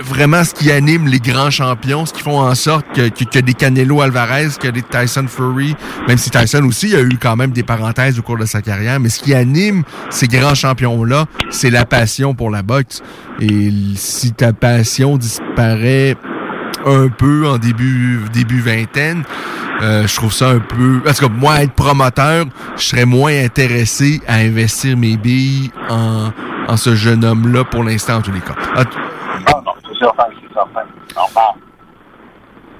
vraiment 0.03 0.43
ce 0.43 0.53
qui 0.53 0.71
anime 0.71 1.07
les 1.07 1.19
grands 1.19 1.49
champions, 1.49 2.05
ce 2.05 2.13
qui 2.13 2.21
font 2.21 2.39
en 2.39 2.55
sorte 2.55 2.85
que, 2.93 3.09
que, 3.09 3.39
des 3.39 3.53
Canelo 3.53 4.01
Alvarez, 4.01 4.49
que 4.59 4.67
des 4.67 4.81
Tyson 4.81 5.25
Fury, 5.27 5.75
même 6.07 6.17
si 6.17 6.29
Tyson 6.29 6.63
aussi 6.65 6.95
a 6.95 7.01
eu 7.01 7.17
quand 7.19 7.35
même 7.35 7.51
des 7.51 7.63
parenthèses 7.63 8.19
au 8.19 8.21
cours 8.21 8.37
de 8.37 8.45
sa 8.45 8.61
carrière, 8.61 8.99
mais 8.99 9.09
ce 9.09 9.19
qui 9.19 9.33
anime 9.33 9.83
ces 10.09 10.27
grands 10.27 10.55
champions-là, 10.55 11.25
c'est 11.49 11.69
la 11.69 11.85
passion 11.85 12.33
pour 12.33 12.49
la 12.49 12.63
boxe. 12.63 13.01
Et 13.39 13.71
si 13.95 14.31
ta 14.31 14.53
passion 14.53 15.17
disparaît 15.17 16.15
un 16.85 17.09
peu 17.09 17.47
en 17.47 17.57
début 17.57 18.19
début 18.31 18.59
vingtaine. 18.59 19.23
Euh, 19.81 20.07
je 20.07 20.15
trouve 20.15 20.31
ça 20.31 20.49
un 20.49 20.59
peu... 20.59 21.01
Parce 21.03 21.19
que 21.19 21.25
moi, 21.25 21.61
être 21.63 21.73
promoteur, 21.73 22.45
je 22.77 22.83
serais 22.83 23.05
moins 23.05 23.43
intéressé 23.43 24.21
à 24.27 24.35
investir 24.35 24.95
mes 24.95 25.17
billes 25.17 25.71
en, 25.89 26.31
en 26.67 26.77
ce 26.77 26.95
jeune 26.95 27.25
homme-là 27.25 27.63
pour 27.65 27.83
l'instant, 27.83 28.17
en 28.17 28.21
tous 28.21 28.31
les 28.31 28.39
cas. 28.39 28.53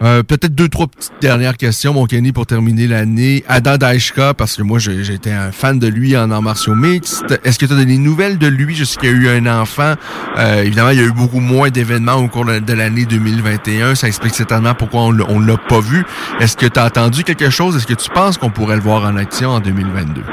Euh, 0.04 0.22
peut-être 0.22 0.54
deux, 0.54 0.68
trois 0.68 0.88
petites 0.88 1.14
dernières 1.22 1.56
questions, 1.56 1.94
mon 1.94 2.06
Kenny, 2.06 2.34
pour 2.34 2.46
terminer 2.46 2.88
l'année. 2.88 3.44
Adam 3.48 3.78
Daishka, 3.78 4.34
parce 4.34 4.58
que 4.58 4.62
moi, 4.62 4.78
j'étais 4.78 5.32
un 5.32 5.54
fan 5.54 5.80
de 5.80 5.88
lui 5.88 6.18
en 6.18 6.30
arts 6.30 6.42
martiaux 6.42 6.76
mixtes. 6.76 7.40
Est-ce 7.46 7.58
que 7.58 7.66
tu 7.66 7.72
as 7.72 7.86
des 7.86 7.98
nouvelles 7.98 8.38
de 8.38 8.48
lui? 8.48 8.76
Je 8.76 8.84
sais 8.84 9.00
qu'il 9.00 9.12
y 9.12 9.14
eu 9.14 9.30
un 9.30 9.46
enfant. 9.46 9.94
Euh, 10.38 10.64
évidemment, 10.64 10.90
il 10.90 11.00
y 11.00 11.02
a 11.02 11.06
eu 11.06 11.14
beaucoup 11.14 11.40
moins 11.40 11.70
d'événements 11.70 12.16
au 12.16 12.28
cours 12.28 12.44
de 12.44 12.74
l'année 12.74 13.06
2021. 13.06 13.96
Ça 13.96 14.08
explique 14.08 14.34
certainement 14.34 14.74
pourquoi 14.74 15.04
on 15.04 15.14
ne 15.14 15.48
l'a 15.48 15.58
pas 15.58 15.80
vu. 15.80 16.04
Est-ce 16.42 16.58
que 16.58 16.66
tu 16.66 16.80
as 16.80 16.86
entendu 16.86 17.24
quelque 17.24 17.50
chose? 17.50 17.78
Est-ce 17.78 17.88
que 17.88 17.94
tu 17.94 18.10
penses 18.10 18.38
qu'on 18.38 18.50
pourrait 18.50 18.76
le 18.76 18.82
voir 18.82 19.06
en 19.06 19.16
action 19.16 19.52
en 19.52 19.62
2022? 19.62 20.22
Ben, 20.22 20.28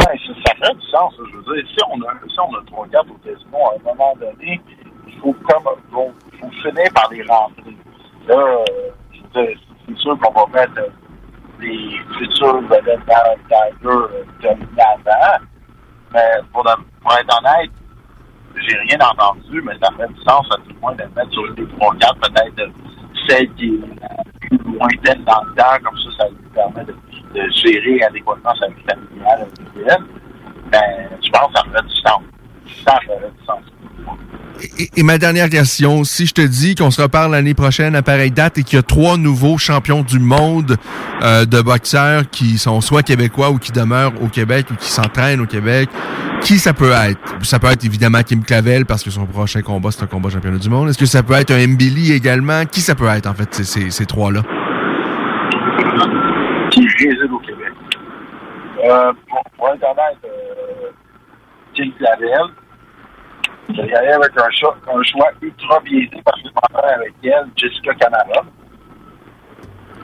ça 0.00 0.52
fait 0.60 0.74
du 0.74 0.86
sens. 0.90 1.14
Je 1.30 1.36
veux 1.36 1.54
dire, 1.54 1.64
si 1.68 1.78
on 1.92 2.02
a, 2.02 2.12
si 2.26 2.40
on 2.40 2.52
a 2.56 2.62
trois 2.66 2.88
quatre 2.90 3.06
au 3.08 3.18
casino, 3.22 3.54
à 3.54 3.74
un 3.78 3.84
moment 3.84 4.14
donné, 4.18 4.60
il 5.06 5.14
faut, 5.22 5.36
comme, 5.48 5.62
il 6.32 6.38
faut 6.40 6.50
finir 6.60 6.92
par 6.92 7.08
les 7.12 7.22
rentrer. 7.22 7.83
Là, 8.26 8.64
c'est 9.34 9.56
sûr 9.96 10.18
qu'on 10.18 10.32
va 10.32 10.60
mettre 10.60 10.90
les 11.60 11.98
futurs 12.18 12.60
vedettes 12.62 13.00
dans 13.06 13.36
Tiger 13.48 14.24
de 14.42 14.76
l'avant, 14.76 15.44
mais 16.12 16.40
pour, 16.52 16.62
pour 16.62 17.12
être 17.12 17.38
honnête, 17.38 17.70
j'ai 18.56 18.76
rien 18.78 18.98
entendu, 19.00 19.62
mais 19.62 19.74
ça 19.82 19.90
fait 19.96 20.08
du 20.08 20.20
sens 20.22 20.46
à 20.50 20.56
tout 20.56 20.68
le 20.74 20.80
moins 20.80 20.94
de 20.94 21.04
mettre 21.16 21.30
sur 21.32 21.44
les 21.46 21.64
3-4, 21.64 22.18
peut-être 22.20 22.72
celle 23.28 23.52
qui 23.54 23.74
est 23.74 24.48
plus 24.48 24.58
lointaine 24.58 25.24
dans 25.24 25.42
le 25.44 25.54
temps, 25.54 25.84
comme 25.84 25.98
ça, 25.98 26.10
ça 26.18 26.28
lui 26.28 26.48
permet 26.54 26.84
de, 26.84 26.94
de 27.34 27.50
gérer 27.50 28.02
adéquatement 28.04 28.54
sa 28.56 28.68
vie 28.68 28.82
familiale 28.88 29.48
individuelle. 29.48 30.04
Ben, 30.70 31.08
je 31.22 31.30
pense 31.30 31.52
que 31.52 31.58
ça 31.58 31.64
ferait 31.64 31.82
du 31.82 31.94
sens. 31.96 32.22
Ça 32.84 32.98
ferait 33.06 33.30
du 33.30 33.44
sens. 33.44 33.60
Et, 34.96 35.02
ma 35.02 35.18
dernière 35.18 35.50
question, 35.50 36.04
si 36.04 36.26
je 36.26 36.32
te 36.32 36.40
dis 36.40 36.74
qu'on 36.74 36.90
se 36.90 37.02
reparle 37.02 37.32
l'année 37.32 37.54
prochaine 37.54 37.94
à 37.96 38.02
pareille 38.02 38.30
date 38.30 38.58
et 38.58 38.62
qu'il 38.62 38.76
y 38.76 38.78
a 38.78 38.82
trois 38.82 39.16
nouveaux 39.16 39.58
champions 39.58 40.02
du 40.02 40.18
monde 40.18 40.76
euh, 41.22 41.44
de 41.44 41.60
boxeurs 41.60 42.22
qui 42.30 42.58
sont 42.58 42.80
soit 42.80 43.02
québécois 43.02 43.50
ou 43.50 43.58
qui 43.58 43.72
demeurent 43.72 44.12
au 44.22 44.28
Québec 44.28 44.66
ou 44.70 44.74
qui 44.74 44.88
s'entraînent 44.88 45.40
au 45.40 45.46
Québec, 45.46 45.88
qui 46.40 46.58
ça 46.58 46.72
peut 46.72 46.92
être? 46.92 47.18
Ça 47.42 47.58
peut 47.58 47.66
être 47.68 47.84
évidemment 47.84 48.22
Kim 48.22 48.44
Clavel 48.44 48.86
parce 48.86 49.02
que 49.02 49.10
son 49.10 49.26
prochain 49.26 49.62
combat, 49.62 49.90
c'est 49.90 50.04
un 50.04 50.06
combat 50.06 50.30
championnat 50.30 50.58
du 50.58 50.70
monde. 50.70 50.88
Est-ce 50.88 50.98
que 50.98 51.06
ça 51.06 51.22
peut 51.22 51.34
être 51.34 51.50
un 51.50 51.66
Mbili 51.66 52.12
également? 52.12 52.64
Qui 52.64 52.80
ça 52.80 52.94
peut 52.94 53.08
être, 53.08 53.26
en 53.26 53.34
fait, 53.34 53.52
ces, 53.54 54.06
trois-là? 54.06 54.42
Qui 56.70 56.80
réside 56.80 57.30
au 57.32 57.38
Québec? 57.38 57.72
Euh, 58.84 59.12
pour, 59.28 59.68
euh, 59.68 59.74
Kim 61.74 61.92
Clavel, 61.94 62.50
y 63.72 63.94
aller 63.94 64.08
avec 64.08 64.36
un 64.36 64.50
choix, 64.50 64.76
un 64.86 65.02
choix 65.02 65.30
ultra 65.40 65.80
biaisé 65.80 66.20
parce 66.24 66.40
que 66.42 66.48
je 66.48 66.54
m'entraîne 66.54 66.94
avec 66.94 67.14
elle, 67.22 67.46
Jessica 67.56 67.94
Canara. 67.94 68.42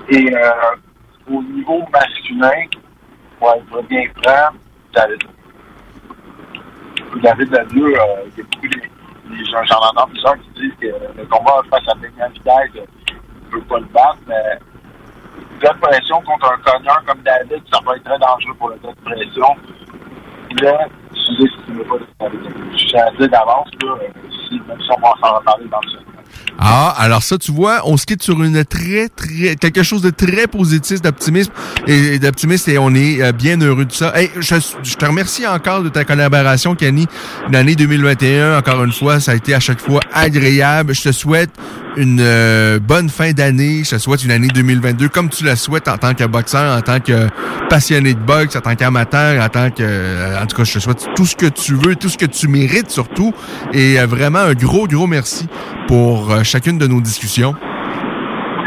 Et 0.09 0.35
euh, 0.35 0.51
au 1.31 1.43
niveau 1.43 1.85
masculin, 1.93 2.67
pour 3.39 3.53
être 3.53 3.89
bien 3.89 4.05
franc, 4.23 4.57
David. 4.93 5.23
David 7.23 7.55
euh, 7.55 7.65
il 7.73 8.39
y 8.39 8.41
a 8.41 8.45
beaucoup 8.45 8.69
de, 8.69 8.87
j'en 9.51 9.77
entends 9.79 10.07
plusieurs 10.09 10.37
qui 10.39 10.51
disent 10.61 10.75
que 10.81 10.87
le 10.87 11.27
combat 11.27 11.61
face 11.71 11.89
à 11.89 11.95
Benjamin 11.95 12.29
Vidal 12.29 12.71
ne 12.75 13.51
peut 13.51 13.63
pas 13.63 13.79
le 13.79 13.87
battre, 13.87 14.19
mais 14.27 14.59
de 15.61 15.81
pression 15.81 16.21
contre 16.23 16.53
un 16.53 16.59
cogneur 16.59 17.03
comme 17.07 17.21
David, 17.23 17.63
ça 17.73 17.81
peut 17.85 17.97
être 17.97 18.05
très 18.05 18.19
dangereux 18.19 18.55
pour 18.59 18.71
le 18.71 18.77
de 18.77 18.95
pression. 19.05 19.57
Je 20.51 21.47
si. 24.49 24.61
Ah, 26.63 26.95
alors 26.99 27.23
ça, 27.23 27.39
tu 27.39 27.53
vois, 27.53 27.81
on 27.85 27.97
se 27.97 28.05
quitte 28.05 28.23
sur 28.23 28.43
une 28.43 28.65
très, 28.67 29.09
très, 29.09 29.57
quelque 29.57 29.83
chose 29.83 30.03
de 30.03 30.11
très 30.11 30.47
positif, 30.47 31.01
d'optimisme 31.01 31.51
et 31.87 32.19
d'optimiste 32.19 32.69
et 32.69 32.77
on 32.77 32.95
est 32.95 33.23
euh, 33.23 33.33
bien 33.33 33.59
heureux 33.61 33.87
de 33.87 33.93
ça. 33.93 34.13
Hey, 34.15 34.31
je, 34.37 34.57
je, 34.83 34.95
te 34.95 35.07
remercie 35.07 35.47
encore 35.47 35.83
de 35.83 35.89
ta 35.89 36.05
collaboration, 36.05 36.75
Kenny. 36.75 37.07
L'année 37.51 37.77
2021, 37.77 38.59
encore 38.59 38.85
une 38.85 38.93
fois, 38.93 39.21
ça 39.21 39.33
a 39.33 39.37
été 39.37 39.55
à 39.55 39.61
chaque 39.61 39.81
fois 39.81 40.01
agréable. 40.13 40.95
Je 40.95 41.05
te 41.05 41.13
souhaite 41.13 41.51
une 41.97 42.21
euh, 42.21 42.79
bonne 42.79 43.09
fin 43.09 43.33
d'année. 43.33 43.83
Je 43.85 43.91
te 43.91 43.99
souhaite 43.99 44.25
une 44.25 44.31
année 44.31 44.49
2022 44.49 45.09
comme 45.09 45.29
tu 45.29 45.45
la 45.45 45.57
souhaites 45.57 45.89
en 45.89 45.97
tant 45.99 46.15
que 46.15 46.25
boxeur, 46.25 46.77
en 46.77 46.81
tant 46.81 47.01
que 47.01 47.29
passionné 47.69 48.15
de 48.15 48.19
boxe, 48.21 48.57
en 48.57 48.61
tant 48.61 48.75
qu'amateur, 48.75 49.43
en 49.43 49.49
tant 49.49 49.71
que... 49.71 49.83
Euh, 49.83 50.43
en 50.43 50.47
tout 50.47 50.57
cas, 50.57 50.65
je 50.65 50.75
te 50.75 50.79
souhaite 50.79 51.09
tout 51.15 51.27
ce 51.27 51.37
que 51.37 51.47
tu 51.47 51.75
veux, 51.75 51.97
tout 51.97 52.09
ce 52.09 52.19
que 52.19 52.27
tu 52.27 52.49
mérites 52.49 52.91
surtout. 52.91 53.33
Et 53.73 53.99
euh, 53.99 54.07
vraiment, 54.07 54.41
un 54.41 54.55
gros, 54.55 54.87
gros 54.87 55.07
merci 55.07 55.49
pour 55.87 56.33
euh, 56.33 56.43
chacune 56.43 56.79
de 56.79 56.87
nos 56.87 57.01
discussions. 57.01 57.55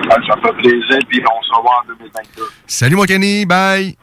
Ah, 0.09 0.15
ça 0.27 0.35
fait 0.41 0.53
plaisir, 0.57 0.99
puis 1.09 1.21
on 1.21 1.43
se 1.43 1.57
revoit 1.57 1.81
en 1.83 1.87
2022. 1.87 2.43
Salut, 2.67 2.95
mon 2.95 3.03
Kenny. 3.03 3.45
Bye. 3.45 3.95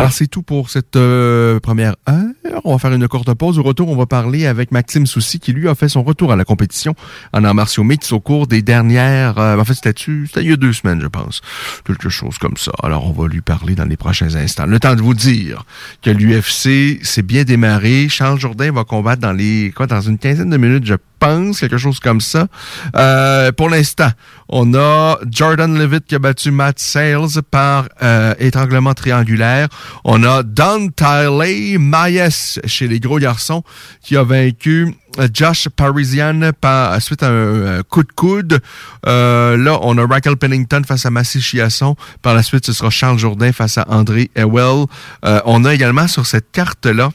Alors, 0.00 0.12
c'est 0.12 0.28
tout 0.28 0.40
pour 0.40 0.70
cette 0.70 0.96
euh, 0.96 1.60
première 1.60 1.94
heure. 2.08 2.24
On 2.64 2.72
va 2.72 2.78
faire 2.78 2.92
une 2.92 3.06
courte 3.06 3.32
pause. 3.34 3.58
Au 3.58 3.62
retour, 3.62 3.90
on 3.90 3.96
va 3.96 4.06
parler 4.06 4.46
avec 4.46 4.72
Maxime 4.72 5.06
Soucy, 5.06 5.40
qui 5.40 5.52
lui 5.52 5.68
a 5.68 5.74
fait 5.74 5.90
son 5.90 6.02
retour 6.02 6.32
à 6.32 6.36
la 6.36 6.44
compétition 6.44 6.94
en 7.34 7.44
arts 7.44 7.54
martiaux 7.54 7.84
mix 7.84 8.10
au 8.12 8.18
cours 8.18 8.46
des 8.46 8.62
dernières... 8.62 9.38
Euh, 9.38 9.58
en 9.58 9.64
fait, 9.66 9.74
c'était 9.74 9.92
C'était 9.94 10.42
il 10.42 10.48
y 10.48 10.52
a 10.52 10.56
deux 10.56 10.72
semaines, 10.72 11.02
je 11.02 11.06
pense. 11.06 11.42
Quelque 11.84 12.08
chose 12.08 12.38
comme 12.38 12.56
ça. 12.56 12.72
Alors, 12.82 13.06
on 13.06 13.12
va 13.12 13.28
lui 13.28 13.42
parler 13.42 13.74
dans 13.74 13.84
les 13.84 13.98
prochains 13.98 14.34
instants. 14.36 14.64
Le 14.64 14.80
temps 14.80 14.94
de 14.94 15.02
vous 15.02 15.12
dire 15.12 15.64
que 16.00 16.08
l'UFC 16.08 17.04
s'est 17.04 17.22
bien 17.22 17.44
démarré. 17.44 18.08
Charles 18.08 18.40
Jourdain 18.40 18.72
va 18.72 18.84
combattre 18.84 19.20
dans 19.20 19.32
les... 19.32 19.70
quoi, 19.76 19.86
dans 19.86 20.00
une 20.00 20.16
quinzaine 20.16 20.48
de 20.48 20.56
minutes, 20.56 20.86
je 20.86 20.94
pense, 21.20 21.60
quelque 21.60 21.78
chose 21.78 22.00
comme 22.00 22.20
ça. 22.20 22.48
Euh, 22.96 23.52
pour 23.52 23.68
l'instant, 23.68 24.10
on 24.48 24.74
a 24.74 25.18
Jordan 25.30 25.78
Levitt 25.78 26.06
qui 26.06 26.16
a 26.16 26.18
battu 26.18 26.50
Matt 26.50 26.80
Sales 26.80 27.42
par 27.50 27.88
euh, 28.02 28.34
étranglement 28.40 28.94
triangulaire. 28.94 29.68
On 30.04 30.22
a 30.24 30.42
Don 30.42 30.88
Tiley 30.88 31.78
Mayes 31.78 32.58
chez 32.66 32.88
les 32.88 33.00
gros 33.00 33.18
garçons 33.18 33.62
qui 34.02 34.16
a 34.16 34.22
vaincu 34.22 34.94
euh, 35.18 35.28
Josh 35.32 35.68
Parisian 35.68 36.50
par 36.60 37.00
suite 37.02 37.22
à 37.22 37.28
un, 37.28 37.82
coup 37.82 38.02
de 38.02 38.12
coude. 38.12 38.60
Euh, 39.06 39.56
là, 39.56 39.78
on 39.82 39.98
a 39.98 40.06
Raquel 40.06 40.36
Pennington 40.36 40.82
face 40.86 41.04
à 41.06 41.10
Massy 41.10 41.40
Chiasson. 41.40 41.96
Par 42.22 42.34
la 42.34 42.42
suite, 42.42 42.66
ce 42.66 42.72
sera 42.72 42.90
Charles 42.90 43.18
Jourdain 43.18 43.52
face 43.52 43.78
à 43.78 43.86
André 43.88 44.30
Ewell. 44.36 44.86
Euh, 45.24 45.40
on 45.44 45.64
a 45.64 45.74
également 45.74 46.06
sur 46.06 46.26
cette 46.26 46.50
carte-là 46.52 47.10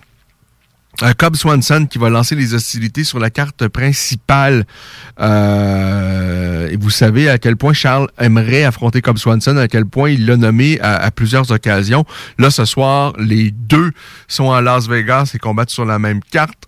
Cobb 1.17 1.35
Swanson 1.35 1.87
qui 1.87 1.97
va 1.97 2.09
lancer 2.09 2.35
les 2.35 2.53
hostilités 2.53 3.03
sur 3.03 3.19
la 3.19 3.29
carte 3.29 3.67
principale. 3.67 4.65
Euh, 5.19 6.69
et 6.69 6.77
vous 6.77 6.89
savez 6.89 7.29
à 7.29 7.37
quel 7.37 7.57
point 7.57 7.73
Charles 7.73 8.07
aimerait 8.17 8.63
affronter 8.63 9.01
Cobb 9.01 9.17
Swanson, 9.17 9.57
à 9.57 9.67
quel 9.67 9.85
point 9.85 10.09
il 10.09 10.25
l'a 10.25 10.37
nommé 10.37 10.79
à, 10.81 10.95
à, 10.95 11.11
plusieurs 11.11 11.51
occasions. 11.51 12.05
Là, 12.37 12.49
ce 12.51 12.65
soir, 12.65 13.13
les 13.17 13.51
deux 13.51 13.91
sont 14.27 14.51
à 14.51 14.61
Las 14.61 14.87
Vegas 14.87 15.31
et 15.33 15.37
combattent 15.37 15.69
sur 15.69 15.85
la 15.85 15.99
même 15.99 16.21
carte 16.31 16.67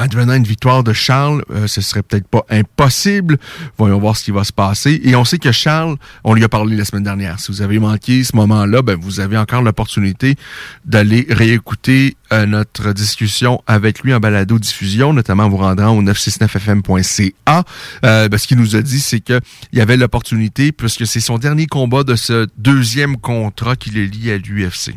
advenant 0.00 0.34
une 0.34 0.44
victoire 0.44 0.82
de 0.82 0.92
Charles, 0.92 1.44
euh, 1.50 1.66
ce 1.66 1.80
serait 1.80 2.02
peut-être 2.02 2.26
pas 2.26 2.44
impossible. 2.50 3.38
Voyons 3.78 3.98
voir 3.98 4.16
ce 4.16 4.24
qui 4.24 4.30
va 4.30 4.44
se 4.44 4.52
passer. 4.52 5.00
Et 5.04 5.14
on 5.14 5.24
sait 5.24 5.38
que 5.38 5.52
Charles, 5.52 5.96
on 6.24 6.34
lui 6.34 6.44
a 6.44 6.48
parlé 6.48 6.76
la 6.76 6.84
semaine 6.84 7.04
dernière. 7.04 7.38
Si 7.38 7.52
vous 7.52 7.62
avez 7.62 7.78
manqué 7.78 8.24
ce 8.24 8.34
moment-là, 8.36 8.82
ben 8.82 8.98
vous 9.00 9.20
avez 9.20 9.36
encore 9.36 9.62
l'opportunité 9.62 10.36
d'aller 10.84 11.26
réécouter 11.28 12.16
euh, 12.32 12.46
notre 12.46 12.92
discussion 12.92 13.62
avec 13.66 14.00
lui 14.00 14.14
en 14.14 14.20
balado-diffusion, 14.20 15.12
notamment 15.12 15.44
en 15.44 15.48
vous 15.48 15.56
rendant 15.58 15.96
au 15.96 16.02
969fm.ca. 16.02 17.64
Euh, 18.04 18.28
ben, 18.28 18.38
ce 18.38 18.46
qu'il 18.46 18.58
nous 18.58 18.76
a 18.76 18.82
dit, 18.82 19.00
c'est 19.00 19.20
que 19.20 19.40
il 19.72 19.78
y 19.78 19.82
avait 19.82 19.96
l'opportunité, 19.96 20.72
puisque 20.72 21.06
c'est 21.06 21.20
son 21.20 21.38
dernier 21.38 21.66
combat 21.66 22.04
de 22.04 22.16
ce 22.16 22.46
deuxième 22.56 23.16
contrat 23.16 23.76
qui 23.76 23.90
le 23.90 24.04
lie 24.04 24.30
à 24.30 24.38
l'UFC. 24.38 24.94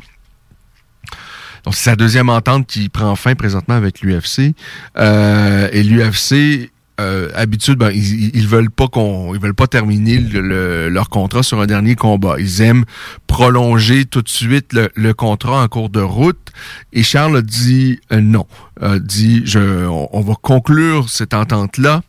Donc, 1.63 1.75
c'est 1.75 1.89
sa 1.89 1.95
deuxième 1.95 2.29
entente 2.29 2.67
qui 2.67 2.89
prend 2.89 3.15
fin 3.15 3.35
présentement 3.35 3.75
avec 3.75 4.01
l'UFC. 4.01 4.53
Euh, 4.97 5.69
et 5.71 5.83
l'UFC, 5.83 6.71
euh, 6.99 7.29
habitude, 7.35 7.75
ben, 7.79 7.89
ils, 7.89 8.35
ils 8.35 8.47
veulent 8.47 8.69
pas 8.69 8.87
qu'on, 8.87 9.33
ils 9.33 9.39
veulent 9.39 9.55
pas 9.55 9.67
terminer 9.67 10.19
le, 10.19 10.41
le, 10.41 10.89
leur 10.89 11.09
contrat 11.09 11.41
sur 11.41 11.59
un 11.59 11.65
dernier 11.65 11.95
combat. 11.95 12.35
Ils 12.37 12.61
aiment 12.61 12.85
prolonger 13.27 14.05
tout 14.05 14.21
de 14.21 14.29
suite 14.29 14.73
le, 14.73 14.89
le 14.95 15.13
contrat 15.13 15.63
en 15.63 15.67
cours 15.67 15.89
de 15.89 16.01
route. 16.01 16.51
Et 16.91 17.01
Charles 17.03 17.41
dit 17.41 17.99
euh, 18.11 18.21
non, 18.21 18.45
a 18.81 18.99
dit 18.99 19.41
je, 19.45 19.87
on, 19.87 20.09
on 20.11 20.21
va 20.21 20.33
conclure 20.41 21.09
cette 21.09 21.33
entente 21.33 21.77
là 21.77 22.01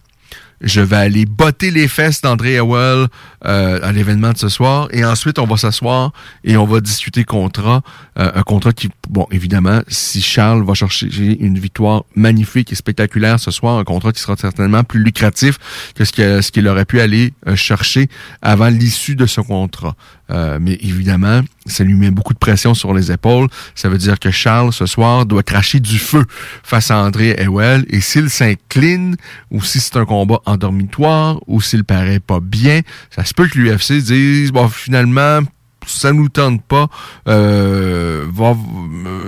je 0.65 0.81
vais 0.81 0.97
aller 0.97 1.27
botter 1.27 1.71
les 1.71 1.89
fesses 1.89 2.21
d'André 2.21 2.59
Howell 2.59 3.09
euh, 3.45 3.79
à 3.83 3.93
l'événement 3.93 4.33
de 4.33 4.39
ce 4.39 4.49
soir. 4.49 4.89
Et 4.93 5.05
ensuite, 5.05 5.39
on 5.39 5.47
va 5.47 5.57
s'asseoir 5.57 6.13
et 6.43 6.57
on 6.57 6.65
va 6.65 6.81
discuter 6.81 7.25
contrat. 7.25 7.83
Euh, 8.19 8.31
un 8.35 8.43
contrat 8.43 8.73
qui, 8.73 8.91
bon, 9.09 9.27
évidemment, 9.31 9.81
si 9.89 10.23
Charles 10.23 10.65
va 10.65 10.75
chercher 10.75 11.09
une 11.41 11.59
victoire 11.59 12.05
magnifique 12.15 12.73
et 12.73 12.75
spectaculaire 12.75 13.41
ce 13.41 13.51
soir, 13.51 13.79
un 13.79 13.85
contrat 13.85 14.13
qui 14.13 14.21
sera 14.21 14.37
certainement 14.37 14.85
plus 14.85 15.03
lucratif 15.03 15.59
que 15.95 16.05
ce 16.05 16.51
qu'il 16.51 16.69
aurait 16.69 16.85
pu 16.85 17.01
aller 17.01 17.33
euh, 17.49 17.57
chercher 17.57 18.09
avant 18.43 18.69
l'issue 18.69 19.17
de 19.17 19.27
ce 19.27 19.41
contrat. 19.41 19.97
Euh, 20.31 20.59
mais 20.61 20.79
évidemment, 20.81 21.43
ça 21.67 21.85
lui 21.85 21.95
met 21.95 22.11
beaucoup 22.11 22.33
de 22.33 22.39
pression 22.39 22.73
sur 22.75 22.95
les 22.95 23.13
épaules. 23.13 23.49
Ça 23.75 23.89
veut 23.89 23.99
dire 23.99 24.19
que 24.19 24.31
Charles, 24.31 24.73
ce 24.73 24.87
soir, 24.87 25.27
doit 25.27 25.43
cracher 25.43 25.81
du 25.81 25.99
feu 25.99 26.25
face 26.63 26.91
à 26.91 26.99
André 26.99 27.35
Ewell. 27.39 27.85
Et 27.91 28.01
s'il 28.01 28.31
s'incline, 28.31 29.17
ou 29.51 29.63
si 29.63 29.81
c'est 29.81 29.97
un 29.97 30.05
combat 30.05 30.41
en 30.47 30.57
dormitoire, 30.57 31.41
ou 31.47 31.61
s'il 31.61 31.85
paraît 31.85 32.21
pas 32.21 32.41
bien, 32.41 32.81
ça 33.11 33.25
se 33.25 33.35
peut 33.35 33.49
que 33.49 33.59
l'UFC 33.59 34.03
dise, 34.03 34.53
bon, 34.53 34.69
finalement, 34.69 35.41
ça 35.87 36.13
nous 36.13 36.29
tente 36.29 36.63
pas, 36.63 36.89
euh, 37.29 38.27
va, 38.33 38.57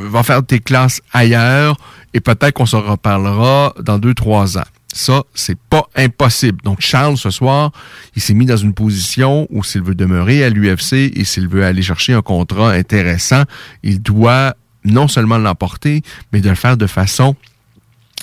va 0.09 0.23
faire 0.23 0.45
tes 0.45 0.59
classes 0.59 1.01
ailleurs, 1.13 1.77
et 2.15 2.21
peut-être 2.21 2.53
qu'on 2.53 2.67
se 2.67 2.77
reparlera 2.77 3.75
dans 3.83 3.99
deux, 3.99 4.15
trois 4.15 4.59
ans. 4.59 4.65
Ça, 4.97 5.25
c'est 5.35 5.59
pas 5.59 5.87
impossible. 5.95 6.59
Donc, 6.65 6.81
Charles, 6.81 7.19
ce 7.19 7.29
soir, 7.29 7.71
il 8.15 8.23
s'est 8.23 8.33
mis 8.33 8.47
dans 8.47 8.57
une 8.57 8.73
position 8.73 9.47
où 9.51 9.63
s'il 9.63 9.83
veut 9.83 9.95
demeurer 9.95 10.43
à 10.43 10.49
l'UFC 10.49 11.13
et 11.15 11.25
s'il 11.25 11.49
veut 11.49 11.67
aller 11.67 11.83
chercher 11.83 12.15
un 12.15 12.23
contrat 12.23 12.71
intéressant, 12.73 13.43
il 13.83 14.01
doit 14.01 14.57
non 14.85 15.07
seulement 15.07 15.37
l'emporter, 15.37 16.03
mais 16.33 16.41
de 16.41 16.49
le 16.49 16.55
faire 16.55 16.79
de 16.79 16.87
façon 16.87 17.37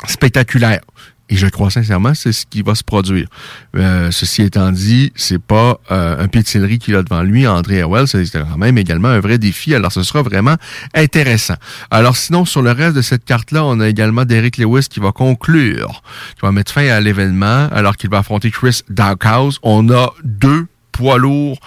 spectaculaire. 0.08 0.82
Et 1.30 1.38
je 1.38 1.48
crois 1.48 1.70
sincèrement, 1.70 2.14
c'est 2.14 2.34
ce 2.34 2.46
qui 2.46 2.62
va 2.62 2.76
se 2.76 2.84
produire. 2.84 3.28
Euh, 3.78 4.12
ceci 4.12 4.42
étant 4.42 4.72
dit, 4.72 5.12
c'est 5.16 5.42
pas 5.42 5.80
euh, 5.90 6.22
un 6.22 6.28
pied 6.28 6.44
qu'il 6.44 6.96
a 6.96 7.02
devant 7.02 7.24
lui, 7.24 7.48
André 7.48 7.82
Howell, 7.82 8.08
c'est 8.08 8.26
quand 8.32 8.58
même 8.58 8.78
également 8.78 9.08
un 9.08 9.22
vrai 9.22 9.38
défi. 9.38 9.74
Alors, 9.74 9.92
ce 9.92 10.04
sera 10.04 10.22
vraiment 10.22 10.58
intéressant. 10.94 11.56
Alors, 11.92 12.18
sinon, 12.18 12.44
sur 12.46 12.62
le 12.62 12.72
reste 12.72 12.96
de 12.96 13.02
cette 13.02 13.24
carte-là, 13.24 13.64
on 13.64 13.80
a 13.80 13.88
également 13.88 14.26
Derek 14.26 14.58
Lewis 14.58 14.88
qui 14.90 15.00
va 15.00 15.12
conclure, 15.12 16.04
qui 16.36 16.42
va 16.42 16.52
mettre 16.52 16.74
fin 16.74 16.88
à 16.90 17.00
l'événement, 17.00 17.68
alors 17.72 17.96
qu'il 17.96 18.10
va 18.10 18.20
affronter 18.20 18.52
Chris 18.52 18.82
Dawkhouse. 18.90 19.60
On 19.64 19.90
a 19.90 20.14
deux 20.24 20.68
poids 20.92 21.18
lourds 21.18 21.58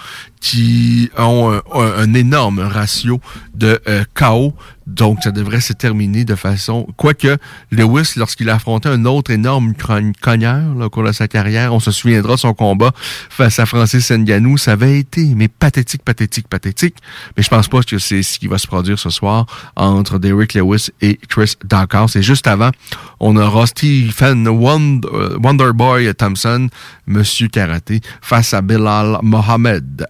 qui 0.41 1.11
ont 1.19 1.61
un, 1.75 2.15
énorme 2.15 2.61
ratio 2.61 3.21
de 3.55 3.81
euh, 3.89 4.05
KO 4.15 4.55
donc, 4.87 5.25
ça 5.25 5.33
devrait 5.33 5.61
se 5.61 5.73
terminer 5.73 6.25
de 6.25 6.37
façon... 6.37 6.87
Quoique, 6.97 7.39
Lewis, 7.73 8.13
lorsqu'il 8.17 8.49
a 8.51 8.55
affronté 8.55 8.89
un 8.89 9.05
autre 9.05 9.33
énorme 9.33 9.73
cogneur 10.21 10.77
au 10.81 10.91
cours 10.91 11.03
de 11.03 11.11
sa 11.11 11.27
carrière, 11.27 11.75
on 11.75 11.81
se 11.81 11.91
souviendra 11.91 12.37
son 12.37 12.55
combat 12.55 12.93
face 13.29 13.59
à 13.59 13.67
Francis 13.67 14.13
Nganou, 14.13 14.59
ça 14.59 14.73
avait 14.73 15.01
été, 15.01 15.35
mais 15.35 15.49
pathétique, 15.49 16.05
pathétique, 16.05 16.47
pathétique. 16.47 16.97
Mais 17.37 17.43
je 17.43 17.49
pense 17.49 17.67
pas 17.67 17.83
que 17.83 17.99
c'est 17.99 18.23
ce 18.23 18.39
qui 18.39 18.47
va 18.47 18.59
se 18.59 18.69
produire 18.69 18.99
ce 18.99 19.11
soir 19.11 19.47
entre 19.75 20.21
Derrick 20.21 20.55
Lewis 20.55 20.91
et 21.01 21.19
Chris 21.29 21.55
Dawkins. 21.65 22.07
Et 22.15 22.23
juste 22.23 22.47
avant, 22.47 22.71
on 23.19 23.37
aura 23.37 23.67
Stephen 23.67 24.47
Wonder, 24.47 25.09
Wonderboy 25.43 26.15
Thompson, 26.15 26.69
Monsieur 27.09 27.49
Karaté, 27.49 28.01
face 28.21 28.55
à 28.55 28.63
Bilal 28.63 29.19
Mohamed. 29.23 30.07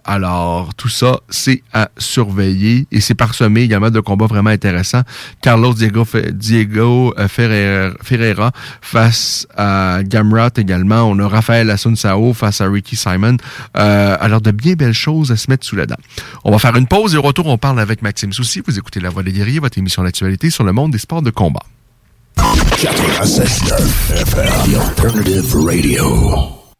Tout 0.77 0.89
ça, 0.89 1.19
c'est 1.29 1.63
à 1.73 1.89
surveiller 1.97 2.87
et 2.91 3.01
c'est 3.01 3.15
parsemé 3.15 3.61
également 3.61 3.89
de 3.89 3.99
combats 3.99 4.27
vraiment 4.27 4.49
intéressants 4.49 4.67
intéressant. 4.67 5.01
Carlos 5.41 5.73
Diego, 5.73 7.13
euh, 7.17 7.27
Ferreira, 7.27 8.51
face 8.81 9.47
à 9.55 9.99
Gamrat 10.03 10.51
également. 10.57 11.03
On 11.03 11.19
a 11.19 11.27
Raphaël 11.27 11.69
Asunsao 11.69 12.33
face 12.33 12.61
à 12.61 12.69
Ricky 12.69 12.95
Simon. 12.95 13.37
Euh, 13.77 14.17
alors, 14.19 14.41
de 14.41 14.51
bien 14.51 14.73
belles 14.73 14.93
choses 14.93 15.31
à 15.31 15.37
se 15.37 15.49
mettre 15.49 15.65
sous 15.65 15.75
la 15.75 15.85
dent. 15.85 15.95
On 16.43 16.51
va 16.51 16.59
faire 16.59 16.75
une 16.75 16.87
pause 16.87 17.15
et 17.15 17.17
au 17.17 17.21
retour, 17.21 17.47
on 17.47 17.57
parle 17.57 17.79
avec 17.79 18.01
Maxime 18.01 18.33
Soucy. 18.33 18.61
Vous 18.65 18.77
écoutez 18.77 18.99
La 18.99 19.09
Voix 19.09 19.23
des 19.23 19.31
guerriers, 19.31 19.59
votre 19.59 19.77
émission 19.77 20.03
d'actualité 20.03 20.49
sur 20.49 20.63
le 20.63 20.73
monde 20.73 20.91
des 20.91 20.97
sports 20.97 21.21
de 21.21 21.31
combat. 21.31 21.63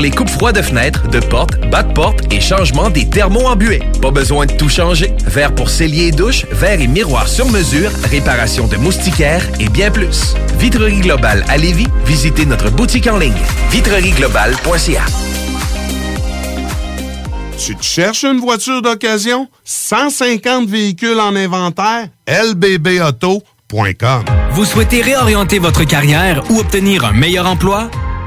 les 0.00 0.10
coupes 0.10 0.28
froides 0.30 0.56
de 0.56 0.62
fenêtres, 0.62 1.08
de 1.08 1.20
portes, 1.20 1.58
bas 1.70 1.82
de 1.82 1.92
porte 1.92 2.32
et 2.32 2.40
changement 2.40 2.90
des 2.90 3.08
thermos 3.08 3.46
embués. 3.46 3.82
Pas 4.00 4.10
besoin 4.10 4.46
de 4.46 4.52
tout 4.52 4.68
changer. 4.68 5.12
Verre 5.26 5.54
pour 5.54 5.68
cellier 5.70 6.06
et 6.06 6.12
douche, 6.12 6.46
verre 6.50 6.80
et 6.80 6.86
miroir 6.86 7.28
sur 7.28 7.48
mesure, 7.48 7.90
réparation 8.10 8.66
de 8.66 8.76
moustiquaires 8.76 9.46
et 9.60 9.68
bien 9.68 9.90
plus. 9.90 10.34
Vitrerie 10.58 11.00
Globale 11.00 11.44
à 11.48 11.56
Lévis, 11.56 11.88
visitez 12.04 12.46
notre 12.46 12.70
boutique 12.70 13.06
en 13.06 13.18
ligne 13.18 13.32
vitrerieglobale.ca. 13.70 15.04
Tu 17.58 17.76
te 17.76 17.84
cherches 17.84 18.24
une 18.24 18.40
voiture 18.40 18.80
d'occasion? 18.80 19.48
150 19.64 20.66
véhicules 20.68 21.20
en 21.20 21.36
inventaire? 21.36 22.08
lbbauto.com 22.26 24.24
Vous 24.52 24.64
souhaitez 24.64 25.02
réorienter 25.02 25.58
votre 25.58 25.84
carrière 25.84 26.42
ou 26.50 26.58
obtenir 26.58 27.04
un 27.04 27.12
meilleur 27.12 27.46
emploi? 27.46 27.90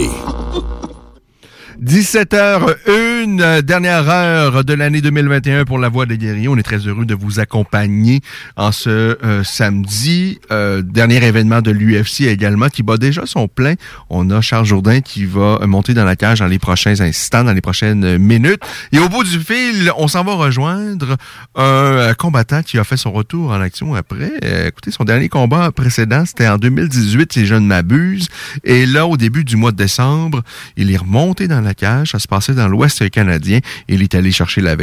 17h01, 1.83 3.63
dernière 3.63 4.07
heure 4.07 4.63
de 4.63 4.73
l'année 4.75 5.01
2021 5.01 5.65
pour 5.65 5.79
la 5.79 5.89
Voix 5.89 6.05
des 6.05 6.19
guerriers. 6.19 6.47
On 6.47 6.55
est 6.55 6.61
très 6.61 6.77
heureux 6.77 7.05
de 7.05 7.15
vous 7.15 7.39
accompagner 7.39 8.21
en 8.55 8.71
ce 8.71 9.17
euh, 9.23 9.43
samedi. 9.43 10.39
Euh, 10.51 10.83
dernier 10.83 11.25
événement 11.25 11.63
de 11.63 11.71
l'UFC 11.71 12.27
également 12.27 12.69
qui 12.69 12.83
bat 12.83 12.97
déjà 12.97 13.25
son 13.25 13.47
plein. 13.47 13.73
On 14.11 14.29
a 14.29 14.41
Charles 14.41 14.65
Jourdain 14.65 15.01
qui 15.01 15.25
va 15.25 15.57
monter 15.65 15.95
dans 15.95 16.05
la 16.05 16.15
cage 16.15 16.41
dans 16.41 16.45
les 16.45 16.59
prochains 16.59 17.01
instants, 17.01 17.43
dans 17.43 17.53
les 17.53 17.61
prochaines 17.61 18.19
minutes. 18.19 18.61
Et 18.91 18.99
au 18.99 19.09
bout 19.09 19.23
du 19.23 19.39
fil, 19.39 19.91
on 19.97 20.07
s'en 20.07 20.23
va 20.23 20.35
rejoindre 20.35 21.17
un 21.55 22.13
combattant 22.13 22.61
qui 22.61 22.77
a 22.77 22.83
fait 22.83 22.97
son 22.97 23.11
retour 23.11 23.49
en 23.49 23.59
action 23.59 23.95
après. 23.95 24.33
Euh, 24.43 24.67
écoutez, 24.67 24.91
son 24.91 25.03
dernier 25.03 25.29
combat 25.29 25.71
précédent, 25.71 26.25
c'était 26.27 26.47
en 26.47 26.59
2018, 26.59 27.33
si 27.33 27.47
je 27.47 27.55
ne 27.55 27.65
m'abuse. 27.65 28.27
Et 28.63 28.85
là, 28.85 29.07
au 29.07 29.17
début 29.17 29.43
du 29.43 29.55
mois 29.55 29.71
de 29.71 29.77
décembre, 29.77 30.43
il 30.77 30.91
est 30.91 30.97
remonté 30.97 31.47
dans 31.47 31.59
la 31.59 31.70
cage. 31.73 32.11
Ça 32.11 32.19
se 32.19 32.27
passait 32.27 32.53
dans 32.53 32.67
l'Ouest 32.67 33.09
canadien. 33.09 33.59
Il 33.87 34.01
est 34.01 34.15
allé 34.15 34.31
chercher 34.31 34.61
la, 34.61 34.75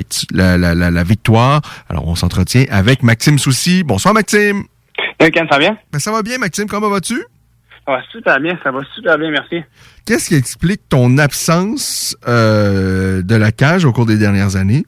la, 0.57 1.05
victoire. 1.05 1.61
Alors, 1.89 2.07
on 2.07 2.15
s'entretient 2.15 2.65
avec 2.71 3.03
Maxime 3.03 3.39
Soucy. 3.39 3.83
Bonsoir, 3.85 4.15
Maxime. 4.15 4.65
Hey, 5.21 5.31
ça 5.35 5.45
va 5.45 5.59
bien? 5.59 5.79
Ben, 5.93 5.99
ça 5.99 6.13
va 6.13 6.23
bien, 6.23 6.39
Maxime. 6.39 6.67
Comment 6.67 6.91
vas-tu? 6.91 7.25
Ça 7.87 7.93
va 7.93 8.03
super 8.11 8.41
bien. 8.41 8.59
Ça 8.63 8.71
va 8.71 8.81
super 8.95 9.19
bien, 9.19 9.31
merci. 9.31 9.63
Qu'est-ce 10.07 10.29
qui 10.29 10.35
explique 10.35 10.83
ton 10.89 11.19
absence 11.19 12.17
euh, 12.27 13.23
de 13.23 13.35
la 13.35 13.53
cage 13.53 13.85
au 13.85 13.93
cours 13.93 14.07
des 14.07 14.19
dernières 14.19 14.57
années? 14.57 14.85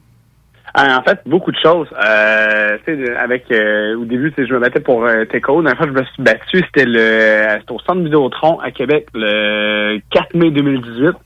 Euh, 0.79 0.95
en 0.95 1.03
fait, 1.03 1.21
beaucoup 1.27 1.51
de 1.51 1.59
choses. 1.63 1.89
Euh, 2.05 2.79
avec 3.19 3.51
euh, 3.51 3.97
au 3.97 4.05
début, 4.05 4.33
je 4.37 4.53
me 4.53 4.61
battais 4.61 4.81
pour 4.81 5.05
euh, 5.05 5.25
Teco. 5.25 5.61
La 5.63 5.75
fois 5.75 5.87
je 5.87 5.93
me 5.93 6.05
suis 6.05 6.23
battu, 6.23 6.59
c'était 6.59 6.85
le 6.87 7.59
c'était 7.61 7.73
au 7.73 7.81
centre 7.81 8.03
Vidéotron 8.03 8.61
à 8.61 8.71
Québec 8.71 9.09
le 9.15 10.01
4 10.11 10.35
mai 10.35 10.51
2018. 10.51 11.17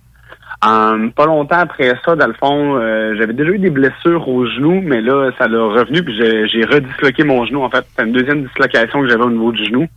Um, 0.66 1.12
pas 1.12 1.26
longtemps 1.26 1.58
après 1.58 1.92
ça, 2.04 2.16
dans 2.16 2.26
le 2.26 2.32
fond, 2.32 2.76
euh, 2.76 3.14
j'avais 3.18 3.34
déjà 3.34 3.50
eu 3.50 3.58
des 3.58 3.70
blessures 3.70 4.26
au 4.28 4.46
genou, 4.46 4.80
mais 4.82 5.02
là, 5.02 5.30
ça 5.36 5.46
l'a 5.46 5.62
revenu, 5.62 6.02
puis 6.02 6.16
j'ai 6.16 6.64
redisloqué 6.64 7.22
mon 7.24 7.44
genou. 7.44 7.62
En 7.62 7.68
fait, 7.68 7.84
c'est 7.94 8.04
une 8.04 8.12
deuxième 8.12 8.44
dislocation 8.44 9.02
que 9.02 9.08
j'avais 9.08 9.24
au 9.24 9.30
niveau 9.30 9.52
du 9.52 9.64
genou. 9.64 9.88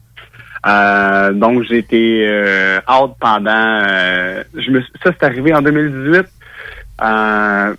Euh, 0.65 1.31
donc, 1.31 1.63
j'ai 1.63 1.77
été 1.77 2.27
euh, 2.27 2.79
out 2.91 3.13
pendant... 3.19 3.83
Euh, 3.87 4.43
je 4.55 4.71
me, 4.71 4.81
ça, 4.81 5.11
c'est 5.17 5.23
arrivé 5.23 5.53
en 5.53 5.61
2018. 5.61 6.25
là, 6.99 7.73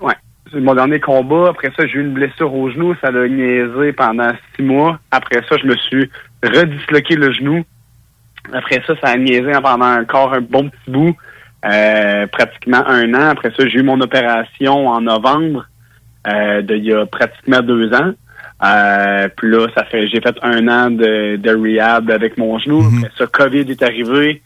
ouais, 0.00 0.14
c'est 0.52 0.60
mon 0.60 0.74
dernier 0.74 1.00
combat. 1.00 1.48
Après 1.48 1.72
ça, 1.76 1.86
j'ai 1.86 1.98
eu 1.98 2.02
une 2.02 2.14
blessure 2.14 2.54
au 2.54 2.70
genou. 2.70 2.94
Ça 3.00 3.10
l'a 3.10 3.26
niaisé 3.28 3.92
pendant 3.92 4.30
six 4.54 4.62
mois. 4.62 5.00
Après 5.10 5.42
ça, 5.48 5.56
je 5.56 5.66
me 5.66 5.76
suis 5.76 6.10
redisloqué 6.42 7.16
le 7.16 7.32
genou. 7.32 7.64
Après 8.52 8.80
ça, 8.86 8.94
ça 9.02 9.08
a 9.08 9.16
niaisé 9.16 9.50
pendant 9.62 10.00
encore 10.00 10.34
un 10.34 10.40
bon 10.40 10.68
petit 10.68 10.90
bout. 10.90 11.16
Euh, 11.68 12.26
pratiquement 12.28 12.86
un 12.86 13.12
an. 13.14 13.30
Après 13.30 13.50
ça, 13.50 13.66
j'ai 13.68 13.80
eu 13.80 13.82
mon 13.82 14.00
opération 14.00 14.88
en 14.88 15.00
novembre 15.00 15.66
euh, 16.26 16.62
d'il 16.62 16.84
y 16.84 16.92
a 16.92 17.04
pratiquement 17.04 17.60
deux 17.60 17.92
ans. 17.92 18.12
Euh, 18.64 19.28
puis 19.36 19.50
là, 19.50 19.66
ça 19.74 19.84
fait 19.84 20.08
j'ai 20.08 20.20
fait 20.20 20.36
un 20.42 20.66
an 20.68 20.90
de, 20.90 21.36
de 21.36 21.50
rehab 21.50 22.10
avec 22.10 22.38
mon 22.38 22.58
genou. 22.58 22.80
Après 22.80 23.10
ça, 23.16 23.26
COVID 23.26 23.70
est 23.70 23.82
arrivé. 23.82 24.40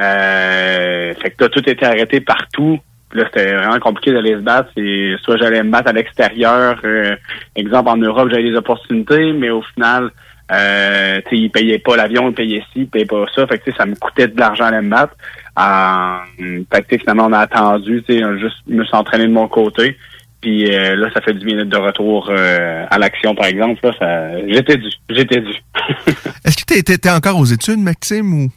Euh, 0.00 1.14
fait 1.14 1.30
que 1.30 1.44
là, 1.44 1.48
tout 1.50 1.68
était 1.68 1.84
arrêté 1.84 2.20
partout. 2.20 2.78
Puis 3.10 3.20
là, 3.20 3.26
c'était 3.26 3.54
vraiment 3.54 3.78
compliqué 3.78 4.12
d'aller 4.12 4.34
se 4.34 4.40
battre. 4.40 4.70
Et 4.76 5.16
soit 5.22 5.36
j'allais 5.38 5.62
me 5.62 5.70
battre 5.70 5.88
à 5.88 5.92
l'extérieur. 5.92 6.78
Euh, 6.84 7.16
exemple, 7.56 7.90
en 7.90 7.96
Europe, 7.96 8.28
j'avais 8.30 8.50
des 8.50 8.56
opportunités, 8.56 9.32
mais 9.32 9.50
au 9.50 9.62
final, 9.74 10.10
euh, 10.52 11.20
ils 11.30 11.50
payaient 11.50 11.78
pas 11.78 11.96
l'avion, 11.96 12.28
ils 12.28 12.34
payaient 12.34 12.64
ci, 12.72 12.80
ils 12.80 12.86
payaient 12.86 13.06
pas 13.06 13.24
ça. 13.34 13.46
Fait 13.46 13.58
que 13.58 13.72
ça 13.74 13.86
me 13.86 13.94
coûtait 13.94 14.28
de 14.28 14.38
l'argent 14.38 14.64
à 14.64 14.82
me 14.82 14.90
battre. 14.90 15.16
Euh, 15.58 16.62
fait 16.72 16.82
que 16.82 16.98
finalement, 16.98 17.26
on 17.26 17.32
a 17.32 17.40
attendu, 17.40 18.02
tu 18.06 18.18
sais, 18.18 18.38
juste 18.38 18.56
me 18.66 18.84
suis 18.84 18.96
entraîné 18.96 19.26
de 19.26 19.32
mon 19.32 19.48
côté. 19.48 19.96
Puis 20.40 20.74
euh, 20.74 20.96
là, 20.96 21.08
ça 21.14 21.20
fait 21.20 21.34
du 21.34 21.46
bien 21.46 21.64
de 21.64 21.76
retour 21.76 22.28
euh, 22.28 22.84
à 22.90 22.98
l'action, 22.98 23.34
par 23.34 23.46
exemple. 23.46 23.78
Là, 23.84 23.92
ça, 23.98 24.46
j'étais 24.46 24.76
dû. 24.76 24.88
J'étais 25.08 25.40
dû. 25.40 25.52
Est-ce 26.44 26.56
que 26.56 26.74
tu 26.74 26.92
étais 26.92 27.10
encore 27.10 27.38
aux 27.38 27.44
études, 27.44 27.78
Maxime, 27.78 28.34
ou? 28.34 28.50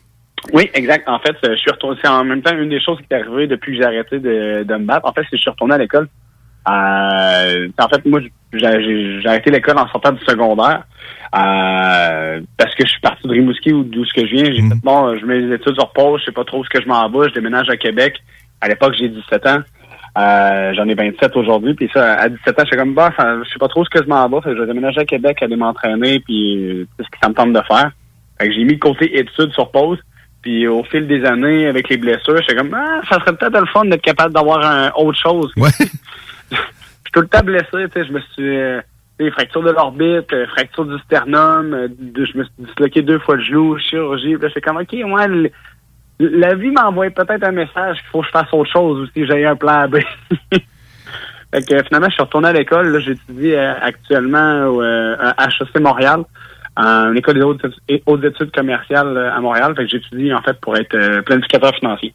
Oui, 0.54 0.70
exact. 0.74 1.08
En 1.08 1.20
fait, 1.20 1.36
je 1.44 1.56
suis 1.56 1.72
retourné. 1.72 1.98
C'est 2.04 2.10
en 2.10 2.24
même 2.24 2.42
temps 2.42 2.56
une 2.58 2.70
des 2.70 2.82
choses 2.82 2.98
qui 3.00 3.06
est 3.12 3.16
arrivée 3.16 3.48
depuis 3.48 3.74
que 3.74 3.78
j'ai 3.78 3.86
arrêté 3.86 4.20
de, 4.20 4.64
de 4.64 4.76
me 4.76 4.86
battre. 4.86 5.08
En 5.08 5.14
fait, 5.14 5.22
c'est 5.22 5.32
que 5.32 5.38
je 5.38 5.42
suis 5.42 5.50
retourné 5.50 5.76
à 5.76 5.78
l'école. 5.78 6.08
Euh, 6.68 7.68
en 7.78 7.88
fait, 7.90 8.06
moi, 8.06 8.20
j'ai 8.54 9.28
arrêté 9.28 9.52
l'école 9.52 9.78
en 9.78 9.88
sortant 9.90 10.12
du 10.12 10.24
secondaire. 10.24 10.84
Euh, 11.36 12.40
parce 12.58 12.74
que 12.76 12.86
je 12.86 12.92
suis 12.92 13.02
parti 13.02 13.28
de 13.28 13.32
Rimouski 13.34 13.74
ou 13.74 13.84
d'où 13.84 14.06
ce 14.06 14.14
que 14.14 14.26
je 14.26 14.32
viens. 14.32 14.46
J'ai 14.46 14.62
fait 14.62 14.76
bon, 14.84 15.18
je 15.18 15.26
mets 15.26 15.40
les 15.40 15.56
études 15.56 15.76
sur 15.76 15.92
pause, 15.92 16.22
je 16.22 16.26
sais 16.26 16.32
pas 16.32 16.46
trop 16.46 16.64
ce 16.64 16.70
que 16.70 16.82
je 16.82 16.88
m'en 16.88 17.10
vais, 17.10 17.30
je 17.30 17.34
déménage 17.34 17.70
à 17.70 17.76
Québec. 17.76 18.22
À 18.62 18.70
l'époque, 18.70 18.96
j'ai 18.98 19.10
17 19.10 19.48
ans. 19.48 19.60
Euh, 20.18 20.74
j'en 20.76 20.88
ai 20.88 20.94
27 20.94 21.36
aujourd'hui, 21.36 21.74
puis 21.74 21.90
ça, 21.94 22.14
à 22.14 22.30
17 22.30 22.48
ans, 22.48 22.64
je 22.64 22.68
suis 22.68 22.78
comme 22.78 22.94
bah, 22.94 23.12
je 23.20 23.50
sais 23.50 23.60
pas 23.60 23.68
trop 23.68 23.84
ce 23.84 23.90
que 23.90 24.02
je 24.02 24.08
m'en 24.08 24.30
vais. 24.30 24.38
Fait 24.42 24.52
que 24.52 24.56
je 24.56 24.62
vais 24.62 24.68
déménager 24.68 25.02
à 25.02 25.06
Québec, 25.06 25.44
aller 25.44 25.58
m'entraîner, 25.58 26.22
puis 26.22 26.88
c'est 26.98 27.06
ce 27.06 27.10
que 27.10 27.18
ça 27.22 27.28
me 27.28 27.34
tente 27.34 27.52
de 27.52 27.62
faire. 27.68 27.92
Fait 28.40 28.48
que 28.48 28.54
j'ai 28.54 28.64
mis 28.64 28.74
le 28.74 28.80
côté 28.80 29.20
études 29.20 29.52
sur 29.52 29.72
pause. 29.72 30.00
Puis 30.42 30.68
au 30.68 30.84
fil 30.84 31.08
des 31.08 31.26
années, 31.26 31.68
avec 31.68 31.90
les 31.90 31.98
blessures, 31.98 32.38
j'étais 32.38 32.56
comme 32.56 32.74
ah, 32.74 33.02
ça 33.10 33.20
serait 33.20 33.36
peut-être 33.36 33.60
le 33.60 33.66
fun 33.66 33.86
d'être 33.86 34.04
capable 34.04 34.34
d'avoir 34.34 34.64
un 34.64 34.92
autre 34.96 35.20
chose. 35.20 35.52
Ouais. 35.58 35.70
je 36.52 36.58
suis 36.58 37.12
tout 37.14 37.22
le 37.22 37.28
temps 37.28 37.44
blessé, 37.44 37.66
tu 37.72 37.92
sais, 37.94 38.06
je 38.06 38.12
me 38.12 38.20
suis 38.20 38.58
euh, 38.58 38.82
des 39.20 39.32
fractures 39.32 39.64
de 39.64 39.72
l'orbite, 39.72 40.32
euh, 40.34 40.46
fracture 40.48 40.86
du 40.86 40.98
sternum, 41.00 41.74
euh, 41.74 41.88
je 42.16 42.38
me 42.38 42.44
suis 42.44 42.54
disloqué 42.60 43.02
deux 43.02 43.20
fois 43.20 43.36
le 43.36 43.44
genou, 43.44 43.78
chirurgie. 43.78 44.36
Puis 44.36 44.48
j'étais 44.50 44.62
comme 44.62 44.78
OK, 44.78 44.94
moi, 45.06 45.26
la 46.20 46.56
vie 46.56 46.72
m'envoie 46.72 47.10
peut-être 47.10 47.44
un 47.44 47.52
message 47.52 47.98
qu'il 48.00 48.10
faut 48.12 48.22
que 48.22 48.28
je 48.28 48.32
fasse 48.32 48.52
autre 48.52 48.72
chose 48.72 49.00
aussi, 49.02 49.26
j'ai 49.26 49.46
un 49.46 49.56
plan 49.56 49.88
B. 49.88 49.98
fait 50.52 51.66
que 51.66 51.84
finalement, 51.84 52.10
je 52.10 52.14
suis 52.14 52.24
retourné 52.24 52.50
à 52.50 52.54
l'école. 52.54 52.90
Là, 52.90 53.00
j'étudie 53.00 53.54
euh, 53.54 53.74
actuellement 53.82 54.66
au 54.68 54.82
à 54.82 55.48
HEC 55.48 55.80
Montréal, 55.80 56.24
euh, 56.80 57.12
une 57.12 57.18
école 57.18 57.36
des 57.36 57.44
hautes, 58.06 58.24
études 58.24 58.52
commerciales 58.52 59.18
à 59.18 59.40
Montréal. 59.40 59.74
Fait 59.78 59.84
que 59.84 59.92
j'étudie 59.92 60.34
en 60.34 60.42
fait 60.42 60.60
pour 60.60 60.76
être 60.76 61.22
planificateur 61.22 61.74
financier. 61.76 62.14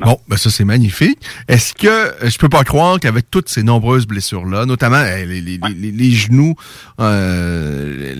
Bon, 0.00 0.18
ben 0.28 0.36
ça 0.36 0.50
c'est 0.50 0.64
magnifique. 0.64 1.18
Est-ce 1.48 1.74
que 1.74 2.28
je 2.28 2.38
peux 2.38 2.48
pas 2.48 2.64
croire 2.64 3.00
qu'avec 3.00 3.30
toutes 3.30 3.48
ces 3.48 3.62
nombreuses 3.62 4.06
blessures 4.06 4.44
là, 4.44 4.66
notamment 4.66 5.02
les, 5.02 5.40
les, 5.40 5.58
les, 5.58 5.90
les 5.90 6.10
genoux, 6.12 6.54
euh, 7.00 8.14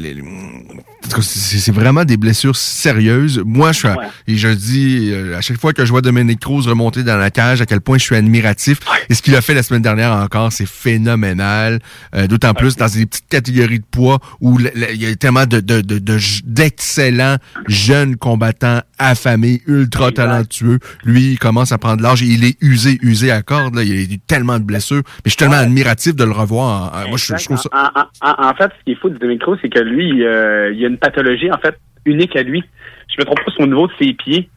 c'est 1.20 1.72
vraiment 1.72 2.04
des 2.04 2.16
blessures 2.16 2.56
sérieuses. 2.56 3.42
Moi, 3.44 3.72
je 3.72 3.78
suis 3.78 3.88
à- 3.88 3.96
et 4.26 4.36
je 4.36 4.48
dis 4.48 5.10
euh, 5.12 5.36
à 5.36 5.40
chaque 5.40 5.58
fois 5.58 5.72
que 5.72 5.84
je 5.84 5.90
vois 5.90 6.00
Dominique 6.00 6.40
Cruz 6.40 6.62
remonter 6.68 7.02
dans 7.02 7.16
la 7.16 7.30
cage, 7.30 7.60
à 7.60 7.66
quel 7.66 7.80
point 7.80 7.98
je 7.98 8.04
suis 8.04 8.16
admiratif. 8.16 8.78
Et 9.08 9.14
ce 9.14 9.22
qu'il 9.22 9.34
a 9.36 9.40
fait 9.42 9.54
la 9.54 9.62
semaine 9.62 9.82
dernière 9.82 10.12
encore, 10.12 10.52
c'est 10.52 10.66
phénoménal. 10.68 11.80
Euh, 12.14 12.26
D'autant 12.26 12.54
plus 12.54 12.76
dans 12.76 12.86
des 12.86 13.04
petites 13.06 13.28
catégories 13.28 13.80
de 13.80 13.84
poids 13.90 14.18
où 14.40 14.58
il 14.60 15.02
y 15.02 15.06
a 15.06 15.14
tellement 15.16 15.44
de 15.46 15.60
de- 15.60 15.80
de- 15.80 15.98
de- 15.98 16.18
d'excellents 16.44 17.36
jeunes 17.66 18.16
combattants 18.16 18.80
affamés, 18.98 19.60
ultra 19.66 20.12
talentueux. 20.12 20.78
Lui, 21.04 21.32
il 21.32 21.38
commence 21.38 21.72
à 21.72 21.78
prendre 21.78 22.02
l'âge 22.02 22.22
et 22.22 22.26
il 22.26 22.44
est 22.44 22.56
usé, 22.62 22.98
usé 23.02 23.30
à 23.30 23.42
corde. 23.42 23.74
Là. 23.74 23.82
Il 23.82 23.92
a 23.92 23.94
eu 24.14 24.18
tellement 24.20 24.58
de 24.58 24.64
blessures. 24.64 25.02
Mais 25.06 25.22
je 25.26 25.30
suis 25.30 25.36
tellement 25.36 25.56
admiratif 25.56 26.14
de 26.14 26.24
le 26.24 26.30
revoir. 26.32 26.92
en- 26.94 27.08
moi, 27.08 27.18
je, 27.18 27.34
je 27.36 27.44
trouve 27.44 27.58
ça. 27.60 27.68
En, 27.72 28.00
en- 28.28 28.30
en- 28.30 28.50
en 28.50 28.54
fait, 28.54 28.70
ce 28.78 28.84
qui 28.84 28.92
est 28.92 29.00
fou 29.00 29.08
de 29.08 29.18
Dominic 29.18 29.42
Cruz, 29.42 29.58
c'est 29.60 29.68
que 29.68 29.80
lui, 29.80 30.24
euh, 30.24 30.72
il 30.74 30.84
a 30.86 30.88
une 30.92 30.98
pathologie, 30.98 31.50
en 31.50 31.58
fait, 31.58 31.76
unique 32.04 32.36
à 32.36 32.42
lui. 32.42 32.62
Je 33.08 33.16
me 33.18 33.24
trompe 33.24 33.44
pas 33.44 33.50
sur 33.52 33.62
le 33.62 33.68
niveau 33.68 33.86
de 33.88 33.92
ses 34.00 34.12
pieds. 34.12 34.48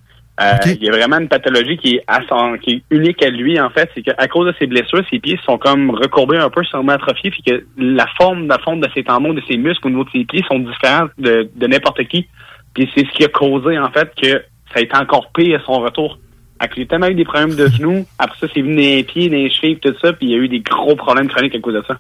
Euh, 0.42 0.52
Il 0.66 0.84
y 0.84 0.90
a 0.90 0.92
vraiment 0.92 1.18
une 1.18 1.30
pathologie 1.30 1.78
qui 1.78 1.96
est, 1.96 2.04
à 2.08 2.20
son- 2.28 2.58
qui 2.58 2.72
est 2.76 2.82
unique 2.90 3.24
à 3.24 3.30
lui, 3.30 3.58
en 3.60 3.70
fait. 3.70 3.90
C'est 3.96 4.02
qu'à 4.02 4.28
cause 4.28 4.48
de 4.48 4.54
ses 4.60 4.68
blessures, 4.68 5.02
ses 5.10 5.20
pieds 5.20 5.40
sont 5.46 5.58
comme 5.58 5.92
recourbés 5.92 6.38
un 6.38 6.50
peu, 6.50 6.64
sûrement 6.66 6.92
atrophiés, 6.92 7.32
puis 7.32 7.42
que 7.42 7.66
la 7.78 8.06
forme, 8.18 8.48
la 8.48 8.60
forme 8.60 8.82
de 8.82 8.90
ses 8.94 9.04
tendons, 9.04 9.34
de 9.34 9.42
ses 9.50 9.56
muscles 9.58 9.88
au 9.88 9.90
niveau 9.92 10.04
de 10.04 10.10
ses 10.12 10.26
pieds 10.26 10.44
sont 10.50 10.60
différentes 10.60 11.12
de, 11.18 11.50
de 11.56 11.68
n'importe 11.68 12.04
qui. 12.08 12.28
Puis 12.74 12.90
c'est 12.94 13.06
ce 13.06 13.12
qui 13.12 13.24
a 13.24 13.30
causé, 13.30 13.80
en 13.80 13.90
fait, 13.92 14.12
que 14.22 14.28
ça 14.74 14.80
a 14.80 14.82
été 14.82 14.96
encore 14.98 15.32
pire 15.34 15.60
à 15.62 15.64
son 15.66 15.80
retour. 15.80 16.20
Que 16.60 16.68
J'ai 16.76 16.86
tellement 16.88 17.08
eu 17.08 17.14
des 17.16 17.26
problèmes 17.26 17.56
de 17.56 17.68
genoux. 17.68 18.06
Après 18.18 18.38
ça, 18.40 18.48
c'est 18.54 18.62
venu 18.62 18.76
des 18.78 19.04
pieds, 19.04 19.30
des 19.30 19.50
chevilles, 19.50 19.78
tout 19.80 19.94
ça, 20.02 20.12
puis 20.14 20.28
il 20.28 20.32
y 20.32 20.36
a 20.36 20.38
eu 20.38 20.48
des 20.50 20.60
gros 20.62 20.96
problèmes 20.96 21.28
chroniques 21.30 21.56
à 21.56 21.60
cause 21.60 21.76
de 21.76 21.84
ça. 21.88 21.98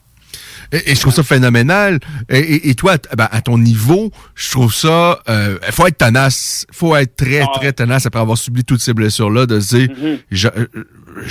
Et, 0.71 0.91
et 0.91 0.95
je 0.95 0.99
trouve 1.01 1.13
ça 1.13 1.23
phénoménal. 1.23 1.99
Et, 2.29 2.39
et- 2.39 2.69
et 2.69 2.75
toi, 2.75 2.97
ben, 3.17 3.27
à 3.31 3.41
ton 3.41 3.57
niveau, 3.57 4.11
je 4.35 4.51
trouve 4.51 4.73
ça. 4.73 5.19
Il 5.27 5.71
faut 5.71 5.87
être 5.87 5.97
tenace. 5.97 6.65
faut 6.71 6.95
être 6.95 7.15
très, 7.15 7.43
très 7.55 7.73
tenace 7.73 8.05
après 8.05 8.19
avoir 8.19 8.37
subi 8.37 8.63
toutes 8.63 8.81
ces 8.81 8.93
blessures-là, 8.93 9.45
de 9.45 9.59
se 9.59 9.75
dire 9.77 9.89
euh, 10.03 10.17
je 10.31 10.47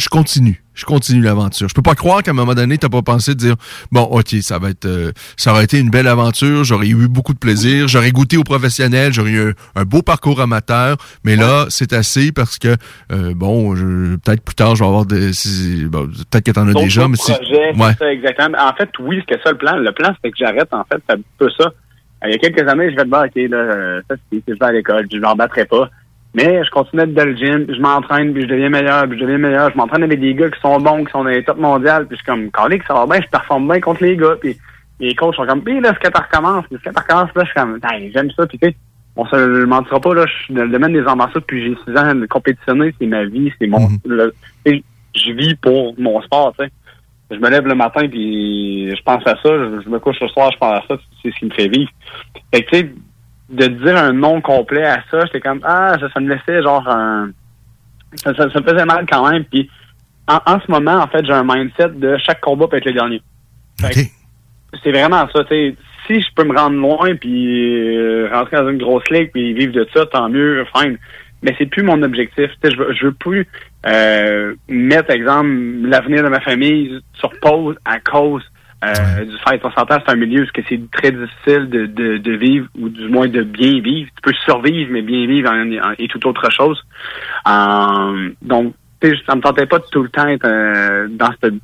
continue. 0.08 0.60
Je 0.74 0.84
continue 0.84 1.20
l'aventure. 1.20 1.68
Je 1.68 1.74
peux 1.74 1.82
pas 1.82 1.94
croire 1.94 2.22
qu'à 2.22 2.32
un 2.32 2.34
moment 2.34 2.54
donné, 2.54 2.78
t'as 2.78 2.88
pas 2.88 3.02
pensé 3.02 3.34
de 3.34 3.38
dire 3.38 3.54
bon, 3.92 4.00
ok, 4.02 4.28
ça 4.42 4.58
va 4.58 4.70
être, 4.70 4.86
euh, 4.86 5.12
ça 5.36 5.52
aurait 5.52 5.64
été 5.64 5.78
une 5.78 5.90
belle 5.90 6.08
aventure. 6.08 6.64
J'aurais 6.64 6.88
eu 6.88 7.06
beaucoup 7.06 7.32
de 7.32 7.38
plaisir. 7.38 7.86
J'aurais 7.86 8.10
goûté 8.10 8.36
au 8.36 8.42
professionnel. 8.42 9.12
J'aurais 9.12 9.30
eu 9.30 9.50
un, 9.50 9.80
un 9.80 9.84
beau 9.84 10.02
parcours 10.02 10.40
amateur. 10.40 10.96
Mais 11.24 11.36
là, 11.36 11.66
c'est 11.68 11.92
assez 11.92 12.32
parce 12.32 12.58
que 12.58 12.74
euh, 13.12 13.34
bon, 13.34 13.76
je- 13.76 14.16
peut-être 14.16 14.42
plus 14.42 14.54
tard, 14.56 14.74
je 14.74 14.82
vais 14.82 14.88
avoir 14.88 15.06
des, 15.06 15.32
si- 15.32 15.84
bon, 15.84 16.06
peut-être 16.08 16.44
que 16.44 16.50
t'en 16.50 16.66
as 16.68 16.74
déjà, 16.74 17.06
mais 17.06 17.16
projets, 17.16 17.38
c'est 17.40 17.80
ouais. 17.80 17.92
ça, 17.98 18.12
exactement. 18.12 18.58
En 18.58 18.74
fait, 18.74 18.90
oui, 18.98 19.20
c'était 19.20 19.40
ça 19.44 19.52
le 19.52 19.58
plan. 19.58 19.76
Le 19.76 19.92
plan, 19.92 20.12
c'était 20.16 20.30
que 20.32 20.38
j'arrête, 20.38 20.72
en 20.72 20.84
fait, 20.90 21.00
c'est 21.08 21.14
un 21.16 21.20
peu 21.38 21.48
ça. 21.56 21.66
Euh, 22.24 22.26
Il 22.28 22.32
y 22.32 22.34
a 22.34 22.38
quelques 22.38 22.66
années, 22.68 22.90
je 22.90 22.96
vais 22.96 23.04
te 23.04 23.08
dire, 23.08 23.18
OK, 23.24 23.50
là, 23.50 23.56
euh, 23.58 24.00
ça, 24.10 24.16
c'est 24.32 24.42
je 24.48 24.54
vais 24.54 24.64
à 24.64 24.72
l'école, 24.72 25.06
je 25.12 25.18
m'en 25.18 25.36
battrai 25.36 25.66
pas. 25.66 25.88
Mais 26.34 26.64
je 26.64 26.70
continue 26.70 27.02
à 27.02 27.04
être 27.04 27.14
dans 27.14 27.24
le 27.24 27.36
gym, 27.36 27.66
je 27.68 27.80
m'entraîne, 27.80 28.32
puis 28.32 28.42
je 28.42 28.48
deviens 28.48 28.68
meilleur, 28.68 29.08
puis 29.08 29.16
je 29.18 29.24
deviens 29.24 29.38
meilleur. 29.38 29.70
Je 29.70 29.76
m'entraîne 29.76 30.02
avec 30.02 30.18
des 30.18 30.34
gars 30.34 30.50
qui 30.50 30.60
sont 30.60 30.78
bons, 30.78 31.04
qui 31.04 31.12
sont 31.12 31.22
dans 31.22 31.30
les 31.30 31.44
top 31.44 31.58
mondiales, 31.58 32.06
puis 32.06 32.16
je 32.16 32.22
suis 32.22 32.26
comme, 32.26 32.50
calé 32.50 32.80
que 32.80 32.86
ça 32.86 32.94
va 32.94 33.06
bien, 33.06 33.20
je 33.22 33.28
performe 33.28 33.68
bien 33.68 33.80
contre 33.80 34.02
les 34.02 34.16
gars, 34.16 34.34
puis 34.40 34.56
les 34.98 35.14
coachs 35.14 35.36
sont 35.36 35.46
comme, 35.46 35.62
puis 35.62 35.80
là, 35.80 35.94
ce 35.94 36.00
que 36.00 36.12
tu 36.12 36.20
recommences, 36.20 36.64
puis 36.66 36.78
ce 36.78 36.88
que 36.88 36.94
tu 36.94 37.00
recommences, 37.00 37.30
là, 37.36 37.44
je 37.44 37.50
suis 37.50 37.54
comme, 37.54 37.78
Hey, 37.88 38.10
j'aime 38.12 38.30
ça, 38.32 38.46
puis 38.46 38.58
tu 38.58 38.68
sais, 38.68 38.76
on 39.16 39.26
se 39.26 39.36
le 39.36 39.66
mentira 39.66 40.00
pas, 40.00 40.14
là, 40.14 40.26
je 40.26 40.44
suis 40.44 40.54
dans 40.54 40.64
le 40.64 40.70
domaine 40.70 40.92
des 40.92 41.02
martiaux 41.02 41.40
depuis 41.40 41.62
j'ai 41.62 41.92
6 41.92 41.98
ans, 41.98 42.14
de 42.16 42.26
compétitionner, 42.26 42.92
c'est 42.98 43.06
ma 43.06 43.24
vie, 43.26 43.52
c'est 43.60 43.68
mon, 43.68 43.88
sais, 44.66 44.82
je 45.14 45.32
vis 45.32 45.54
pour 45.54 45.94
mon 46.00 46.20
sport, 46.22 46.52
tu 46.58 46.64
sais. 46.64 46.72
Je 47.30 47.38
me 47.38 47.48
lève 47.48 47.66
le 47.66 47.74
matin 47.74 48.06
puis 48.08 48.94
je 48.94 49.02
pense 49.02 49.26
à 49.26 49.34
ça, 49.36 49.38
je, 49.44 49.80
je 49.84 49.88
me 49.88 49.98
couche 49.98 50.20
le 50.20 50.28
soir, 50.28 50.50
je 50.52 50.58
pense 50.58 50.72
à 50.72 50.84
ça, 50.88 50.96
c'est 51.22 51.32
ce 51.32 51.38
qui 51.38 51.46
me 51.46 51.50
fait 51.50 51.68
vivre. 51.68 51.90
Fait 52.52 52.62
que 52.62 52.70
tu 52.70 52.76
sais, 52.76 52.90
de 53.54 53.66
dire 53.66 53.96
un 53.96 54.12
nom 54.12 54.40
complet 54.40 54.84
à 54.84 55.02
ça, 55.10 55.24
j'étais 55.26 55.40
comme 55.40 55.60
ah, 55.64 55.96
ça, 56.00 56.08
ça 56.12 56.20
me 56.20 56.28
laissait 56.28 56.62
genre 56.62 56.86
un 56.88 57.30
ça, 58.16 58.34
ça, 58.34 58.50
ça 58.50 58.60
me 58.60 58.66
faisait 58.66 58.84
mal 58.84 59.06
quand 59.10 59.30
même. 59.30 59.44
Puis 59.44 59.68
en, 60.28 60.38
en 60.46 60.60
ce 60.60 60.70
moment, 60.70 60.96
en 60.96 61.06
fait, 61.08 61.24
j'ai 61.24 61.32
un 61.32 61.44
mindset 61.44 61.90
de 61.90 62.16
chaque 62.18 62.40
combat 62.40 62.68
peut 62.68 62.76
être 62.76 62.84
le 62.84 62.92
dernier. 62.92 63.22
Fait 63.80 63.90
que 63.90 64.00
C'est 64.82 64.92
vraiment 64.92 65.26
ça, 65.34 65.44
tu 65.44 65.48
sais. 65.48 65.74
Si 66.06 66.20
je 66.20 66.28
peux 66.36 66.44
me 66.44 66.54
rendre 66.54 66.76
loin 66.76 67.16
puis 67.16 67.96
euh, 67.96 68.28
rentrer 68.30 68.58
dans 68.58 68.68
une 68.68 68.76
grosse 68.76 69.08
ligue 69.10 69.30
puis 69.32 69.54
vivre 69.54 69.72
de 69.72 69.88
ça, 69.94 70.04
tant 70.04 70.28
mieux, 70.28 70.66
fine. 70.76 70.98
Mais 71.42 71.54
c'est 71.56 71.64
plus 71.64 71.82
mon 71.82 72.02
objectif. 72.02 72.50
Je 72.62 72.76
veux, 72.76 72.92
je 72.92 73.06
veux 73.06 73.12
plus 73.14 73.46
euh, 73.86 74.54
mettre, 74.68 75.10
exemple, 75.10 75.48
l'avenir 75.86 76.22
de 76.22 76.28
ma 76.28 76.40
famille 76.40 77.00
sur 77.14 77.30
pause 77.40 77.76
à 77.86 78.00
cause 78.00 78.42
euh, 78.86 79.24
du 79.24 79.36
fait. 79.46 79.60
On 79.64 79.70
s'entend, 79.70 79.98
c'est 80.04 80.12
un 80.12 80.16
milieu 80.16 80.42
où 80.42 80.46
c'est 80.54 80.90
très 80.92 81.12
difficile 81.12 81.68
de, 81.70 81.86
de, 81.86 82.18
de 82.18 82.32
vivre 82.36 82.66
ou 82.78 82.88
du 82.88 83.08
moins 83.08 83.28
de 83.28 83.42
bien 83.42 83.80
vivre. 83.80 84.10
Tu 84.16 84.22
peux 84.22 84.32
survivre, 84.44 84.90
mais 84.92 85.02
bien 85.02 85.26
vivre 85.26 85.50
en, 85.50 85.62
en- 85.90 85.92
est 85.98 86.10
tout 86.10 86.26
autre 86.28 86.50
chose. 86.50 86.80
Euh, 87.48 88.30
donc, 88.42 88.74
tu 89.00 89.10
sais, 89.10 89.16
ça 89.26 89.34
me 89.34 89.40
tentait 89.40 89.66
pas 89.66 89.78
de 89.78 89.84
tout 89.90 90.02
le 90.02 90.08
temps 90.08 90.26
être 90.28 90.46
euh, 90.46 91.08
dans 91.10 91.30
cette 91.42 91.54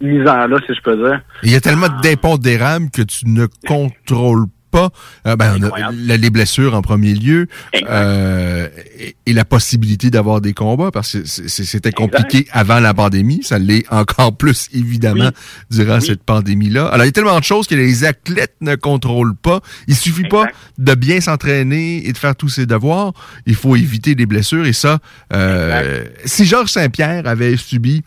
misère-là, 0.00 0.56
si 0.66 0.74
je 0.74 0.80
peux 0.82 0.96
dire. 0.96 1.20
Il 1.42 1.50
y 1.52 1.56
a 1.56 1.60
tellement 1.60 1.88
d'impondérables 2.02 2.90
que 2.90 3.02
tu 3.02 3.26
ne 3.26 3.46
contrôles 3.66 4.46
pas. 4.70 4.90
Euh, 5.26 5.36
ben, 5.36 5.58
la- 5.92 6.16
les 6.16 6.30
blessures 6.30 6.74
en 6.74 6.82
premier 6.82 7.14
lieu 7.14 7.46
euh, 7.88 8.68
et, 8.98 9.16
et 9.26 9.32
la 9.32 9.44
possibilité 9.44 10.10
d'avoir 10.10 10.40
des 10.40 10.52
combats 10.54 10.90
parce 10.90 11.12
que 11.12 11.24
c'était 11.26 11.92
compliqué 11.92 12.46
avant 12.52 12.80
la 12.80 12.94
pandémie. 12.94 13.42
Ça 13.42 13.58
l'est 13.58 13.84
encore 13.92 14.36
plus 14.36 14.68
évidemment 14.72 15.30
durant 15.70 16.00
cette 16.00 16.22
pandémie-là. 16.22 16.86
Alors, 16.88 17.04
il 17.04 17.08
y 17.08 17.10
a 17.10 17.12
tellement 17.12 17.38
de 17.38 17.44
choses 17.44 17.66
que 17.66 17.74
les 17.74 18.04
athlètes 18.04 18.56
ne 18.60 18.74
contrôlent 18.74 19.36
pas. 19.36 19.60
Il 19.86 19.94
suffit 19.96 20.28
pas 20.28 20.46
de 20.78 20.94
bien 20.94 21.20
s'entraîner 21.20 22.06
et 22.06 22.12
de 22.12 22.18
faire 22.18 22.36
tous 22.36 22.48
ses 22.48 22.66
devoirs. 22.66 23.12
Il 23.46 23.54
faut 23.54 23.76
éviter 23.76 24.14
les 24.14 24.26
blessures 24.26 24.66
et 24.66 24.72
ça, 24.72 24.98
euh, 25.32 26.04
si 26.24 26.44
Georges 26.44 26.70
Saint-Pierre 26.70 27.26
avait 27.26 27.56
subi 27.56 28.02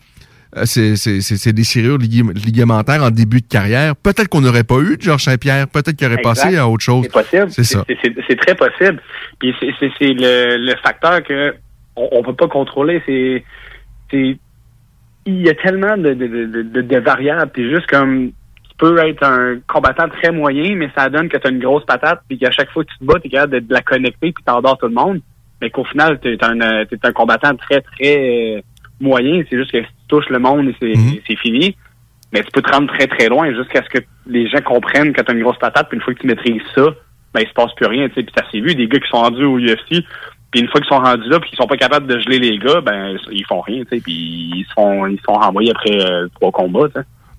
euh, 0.56 0.64
ces, 0.64 0.96
ces, 0.96 1.20
ces, 1.20 1.36
ces 1.36 1.52
déchirures 1.52 1.98
ligam- 1.98 2.32
ligamentaires 2.34 3.02
en 3.02 3.10
début 3.10 3.40
de 3.40 3.46
carrière. 3.46 3.96
Peut-être 3.96 4.28
qu'on 4.28 4.40
n'aurait 4.42 4.64
pas 4.64 4.78
eu 4.80 4.96
de 4.96 5.02
Georges 5.02 5.24
Saint-Pierre. 5.24 5.66
Peut-être 5.68 5.92
qu'il 5.96 6.06
aurait 6.06 6.16
passé 6.22 6.56
à 6.56 6.68
autre 6.68 6.82
chose. 6.84 7.04
C'est 7.04 7.12
possible. 7.12 7.50
C'est 7.50 7.64
ça. 7.64 7.84
C'est- 7.88 7.98
C'est 8.02 8.14
c'est 8.28 8.36
très 8.36 8.54
possible. 8.54 9.00
Puis 9.38 9.54
c'est- 9.60 9.70
c'est 9.80 9.90
c'est 9.98 10.12
le, 10.12 10.56
le 10.58 10.74
facteur 10.82 11.22
que 11.22 11.54
on, 11.96 12.08
on 12.12 12.22
peut 12.22 12.34
pas 12.34 12.48
contrôler. 12.48 13.02
C'est 13.06 13.44
c'est 14.10 14.36
il 15.24 15.40
y 15.46 15.48
a 15.48 15.54
tellement 15.54 15.96
de, 15.96 16.14
de, 16.14 16.62
de, 16.62 16.80
de, 16.82 16.98
variables. 16.98 17.50
Puis 17.52 17.70
juste 17.70 17.86
comme 17.86 18.28
tu 18.28 18.76
peux 18.76 18.98
être 18.98 19.22
un 19.22 19.58
combattant 19.68 20.08
très 20.08 20.32
moyen, 20.32 20.74
mais 20.74 20.90
ça 20.96 21.08
donne 21.08 21.28
que 21.28 21.36
tu 21.36 21.46
as 21.46 21.50
une 21.50 21.60
grosse 21.60 21.84
patate, 21.86 22.20
puis 22.28 22.38
qu'à 22.38 22.50
chaque 22.50 22.70
fois 22.72 22.82
que 22.84 22.90
tu 22.90 22.98
te 22.98 23.04
bats, 23.04 23.20
tu 23.20 23.28
es 23.28 23.30
capable 23.30 23.52
de, 23.54 23.58
de 23.60 23.72
la 23.72 23.82
connecter, 23.82 24.32
puis 24.32 24.44
t'endors 24.44 24.76
tout 24.78 24.88
le 24.88 24.94
monde. 24.94 25.20
Mais 25.60 25.70
qu'au 25.70 25.84
final, 25.84 26.18
tu 26.20 26.32
es, 26.32 26.44
un 26.44 26.84
t'es 26.86 26.98
un 27.04 27.12
combattant 27.12 27.54
très, 27.54 27.80
très 27.82 28.56
euh, 28.58 28.60
moyen. 29.02 29.42
C'est 29.50 29.56
juste 29.58 29.72
que 29.72 29.78
si 29.82 29.86
tu 29.88 30.06
touches 30.08 30.28
le 30.30 30.38
monde, 30.38 30.68
et 30.68 30.74
c'est 31.26 31.36
fini. 31.36 31.76
mais 32.32 32.42
tu 32.42 32.50
peux 32.52 32.62
te 32.62 32.72
rendre 32.72 32.88
très 32.92 33.06
très 33.06 33.28
loin 33.28 33.52
jusqu'à 33.54 33.82
ce 33.82 33.88
que 33.98 34.04
les 34.26 34.48
gens 34.48 34.60
comprennent 34.64 35.12
que 35.12 35.20
tu 35.20 35.30
as 35.30 35.34
une 35.34 35.42
grosse 35.42 35.58
patate, 35.58 35.88
puis 35.88 35.96
une 35.98 36.02
fois 36.02 36.14
que 36.14 36.20
tu 36.20 36.26
maîtrises 36.26 36.62
ça, 36.74 36.86
ben 37.34 37.40
il 37.40 37.48
se 37.48 37.52
passe 37.52 37.72
plus 37.76 37.86
rien, 37.86 38.08
tu 38.08 38.14
sais. 38.14 38.22
Puis 38.22 38.32
ça 38.36 38.44
s'est 38.50 38.60
vu, 38.60 38.74
des 38.74 38.86
gars 38.88 38.98
qui 39.00 39.08
sont 39.08 39.18
rendus 39.18 39.44
au 39.44 39.58
UFC, 39.58 40.02
puis 40.50 40.60
une 40.60 40.68
fois 40.68 40.80
qu'ils 40.80 40.88
sont 40.88 40.98
rendus 41.02 41.28
là, 41.28 41.40
puis 41.40 41.50
qu'ils 41.50 41.56
sont 41.58 41.66
pas 41.66 41.76
capables 41.76 42.06
de 42.06 42.18
geler 42.18 42.38
les 42.38 42.58
gars, 42.58 42.80
ben 42.80 43.16
ils 43.30 43.44
font 43.46 43.60
rien, 43.60 43.82
tu 43.84 43.96
sais. 43.96 44.02
Puis 44.02 44.12
ils 44.12 44.64
se 44.68 44.72
font, 44.74 45.06
ils 45.06 45.18
renvoyer 45.26 45.70
après 45.70 45.98
euh, 46.00 46.28
trois 46.34 46.50
combats. 46.52 46.88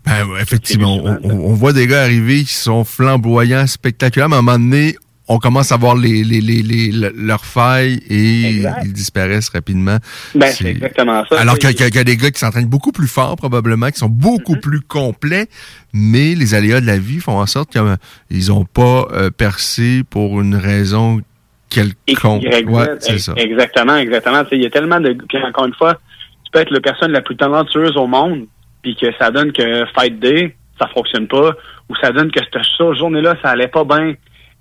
Ben, 0.06 0.14
effectivement, 0.42 0.98
on, 0.98 1.18
on- 1.24 1.40
on 1.52 1.54
voit 1.54 1.74
des 1.74 1.88
gars 1.88 2.02
arriver 2.04 2.40
qui 2.40 2.54
sont 2.54 2.84
flamboyants, 2.84 3.68
spectaculaires, 3.68 4.30
mais 4.30 4.36
à 4.36 4.40
un 4.40 4.42
moment 4.42 4.60
donné, 4.60 4.96
on 5.30 5.38
commence 5.40 5.72
à 5.72 5.78
voir 5.78 5.96
les, 5.96 6.24
les, 6.24 6.42
les, 6.42 6.62
les- 6.62 6.92
le- 6.92 7.14
leurs 7.16 7.46
failles 7.46 8.00
et 8.10 8.62
ils 8.84 8.92
disparaissent 8.94 9.50
rapidement. 9.50 9.98
Ben 10.36 10.48
c'est 10.52 10.66
exactement 10.70 11.24
ça. 11.30 11.40
Alors 11.40 11.58
qu'il 11.58 11.70
y, 11.70 11.72
a- 11.84 11.88
qu'il 11.88 11.96
y 11.96 12.00
a 12.00 12.04
des 12.04 12.18
gars 12.18 12.30
qui 12.32 12.40
s'entraînent 12.40 12.68
beaucoup 12.68 12.92
plus 12.92 13.08
fort, 13.08 13.36
probablement, 13.38 13.90
qui 13.90 14.00
sont 14.00 14.10
beaucoup 14.10 14.58
plus 14.58 14.82
complets, 14.82 15.48
mais 15.94 16.36
les 16.36 16.56
aléas 16.56 16.82
de 16.82 16.86
la 16.88 16.98
vie 16.98 17.20
font 17.20 17.40
en 17.40 17.46
sorte 17.46 17.72
qu'ils 17.72 18.48
n'ont 18.50 18.66
pas 18.66 19.08
euh, 19.14 19.30
percé 19.30 20.04
pour 20.10 20.42
une 20.42 20.56
raison 20.56 21.22
quelconque. 21.70 22.44
Exact- 22.46 22.70
Ouais, 22.70 22.88
c'est 23.00 23.18
ça. 23.20 23.34
Exactement, 23.38 23.96
exactement. 23.98 24.44
Il 24.52 24.62
y 24.62 24.66
a 24.66 24.70
tellement 24.70 25.00
de. 25.00 25.14
Puis 25.28 25.38
encore 25.44 25.66
une 25.66 25.74
fois, 25.74 25.96
tu 26.44 26.52
peux 26.52 26.60
être 26.60 26.72
la 26.72 26.82
personne 26.82 27.12
la 27.12 27.22
plus 27.22 27.36
talentueuse 27.38 27.96
au 27.98 28.08
monde, 28.08 28.46
puis 28.82 28.96
que 29.00 29.08
ça 29.18 29.32
donne 29.32 29.52
que 29.54 29.86
Fight 29.96 30.20
Day, 30.20 30.56
ça 30.80 30.88
fonctionne 30.94 31.28
pas, 31.28 31.52
ou 31.90 31.96
ça 32.02 32.12
donne 32.12 32.30
que 32.32 32.40
cette 32.44 32.98
journée-là, 32.98 33.38
ça 33.42 33.52
allait 33.52 33.68
pas 33.70 33.84
bien. 33.86 34.14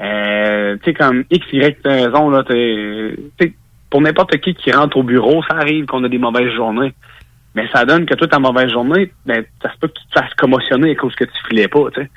Euh, 0.03 0.77
tu 0.83 0.85
sais, 0.85 0.95
comme 0.95 1.24
X, 1.31 1.47
Y 1.53 1.79
raison, 1.85 2.31
là, 2.31 2.43
t'es- 2.43 3.15
tu 3.39 3.47
sais, 3.47 3.53
pour 3.89 4.01
n'importe 4.01 4.37
qui 4.39 4.55
qui 4.55 4.73
rentre 4.73 4.97
au 4.97 5.03
bureau, 5.03 5.43
ça 5.49 5.57
arrive 5.57 5.87
qu'on 5.87 6.03
a 6.05 6.09
des 6.09 6.19
mauvaises 6.19 6.53
journées. 6.53 6.93
Mais 7.55 7.69
ça 7.73 7.85
donne 7.85 8.07
que 8.07 8.15
toi, 8.15 8.27
ta 8.27 8.39
mauvaise 8.39 8.70
journée, 8.70 9.12
ben, 9.27 9.45
ça 9.62 9.73
se 9.73 9.79
peut 9.79 9.89
que 9.89 9.99
tu 9.99 10.07
te 10.07 10.19
fasses 10.19 10.33
commotionner 10.35 10.93
à 10.93 10.95
cause 10.95 11.15
que 11.15 11.24
tu 11.24 11.33
filais 11.49 11.69
pas, 11.69 11.91
tu 11.95 12.01
sais. 12.01 12.11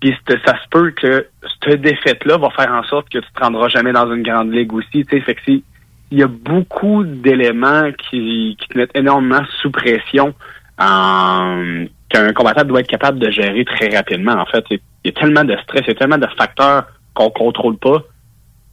Puis 0.00 0.14
ça 0.44 0.54
se 0.62 0.68
peut 0.70 0.90
que 0.90 1.26
cette 1.64 1.80
défaite-là 1.80 2.36
va 2.36 2.50
faire 2.50 2.70
en 2.70 2.82
sorte 2.82 3.08
que 3.08 3.18
tu 3.18 3.32
te 3.34 3.40
rendras 3.40 3.68
jamais 3.68 3.92
dans 3.92 4.12
une 4.12 4.22
grande 4.22 4.52
ligue 4.52 4.74
aussi, 4.74 5.04
tu 5.04 5.06
sais. 5.10 5.20
Fait 5.22 5.34
que 5.34 5.40
c'est- 5.46 5.62
il 6.10 6.18
y 6.18 6.22
a 6.22 6.28
beaucoup 6.28 7.02
d'éléments 7.02 7.90
qui, 7.92 8.56
qui 8.60 8.68
te 8.68 8.76
mettent 8.78 8.94
énormément 8.94 9.40
sous 9.62 9.70
pression 9.70 10.34
euh, 10.80 11.86
qu'un 12.08 12.32
combattant 12.32 12.64
doit 12.64 12.80
être 12.80 12.88
capable 12.88 13.18
de 13.18 13.30
gérer 13.30 13.64
très 13.64 13.96
rapidement. 13.96 14.32
En 14.32 14.46
fait, 14.46 14.64
il 14.70 14.80
y 15.04 15.08
a 15.08 15.12
tellement 15.12 15.44
de 15.44 15.56
stress, 15.62 15.82
il 15.86 15.88
y 15.88 15.92
a 15.92 15.94
tellement 15.94 16.18
de 16.18 16.26
facteurs 16.36 16.84
qu'on 17.14 17.30
contrôle 17.30 17.76
pas. 17.78 18.02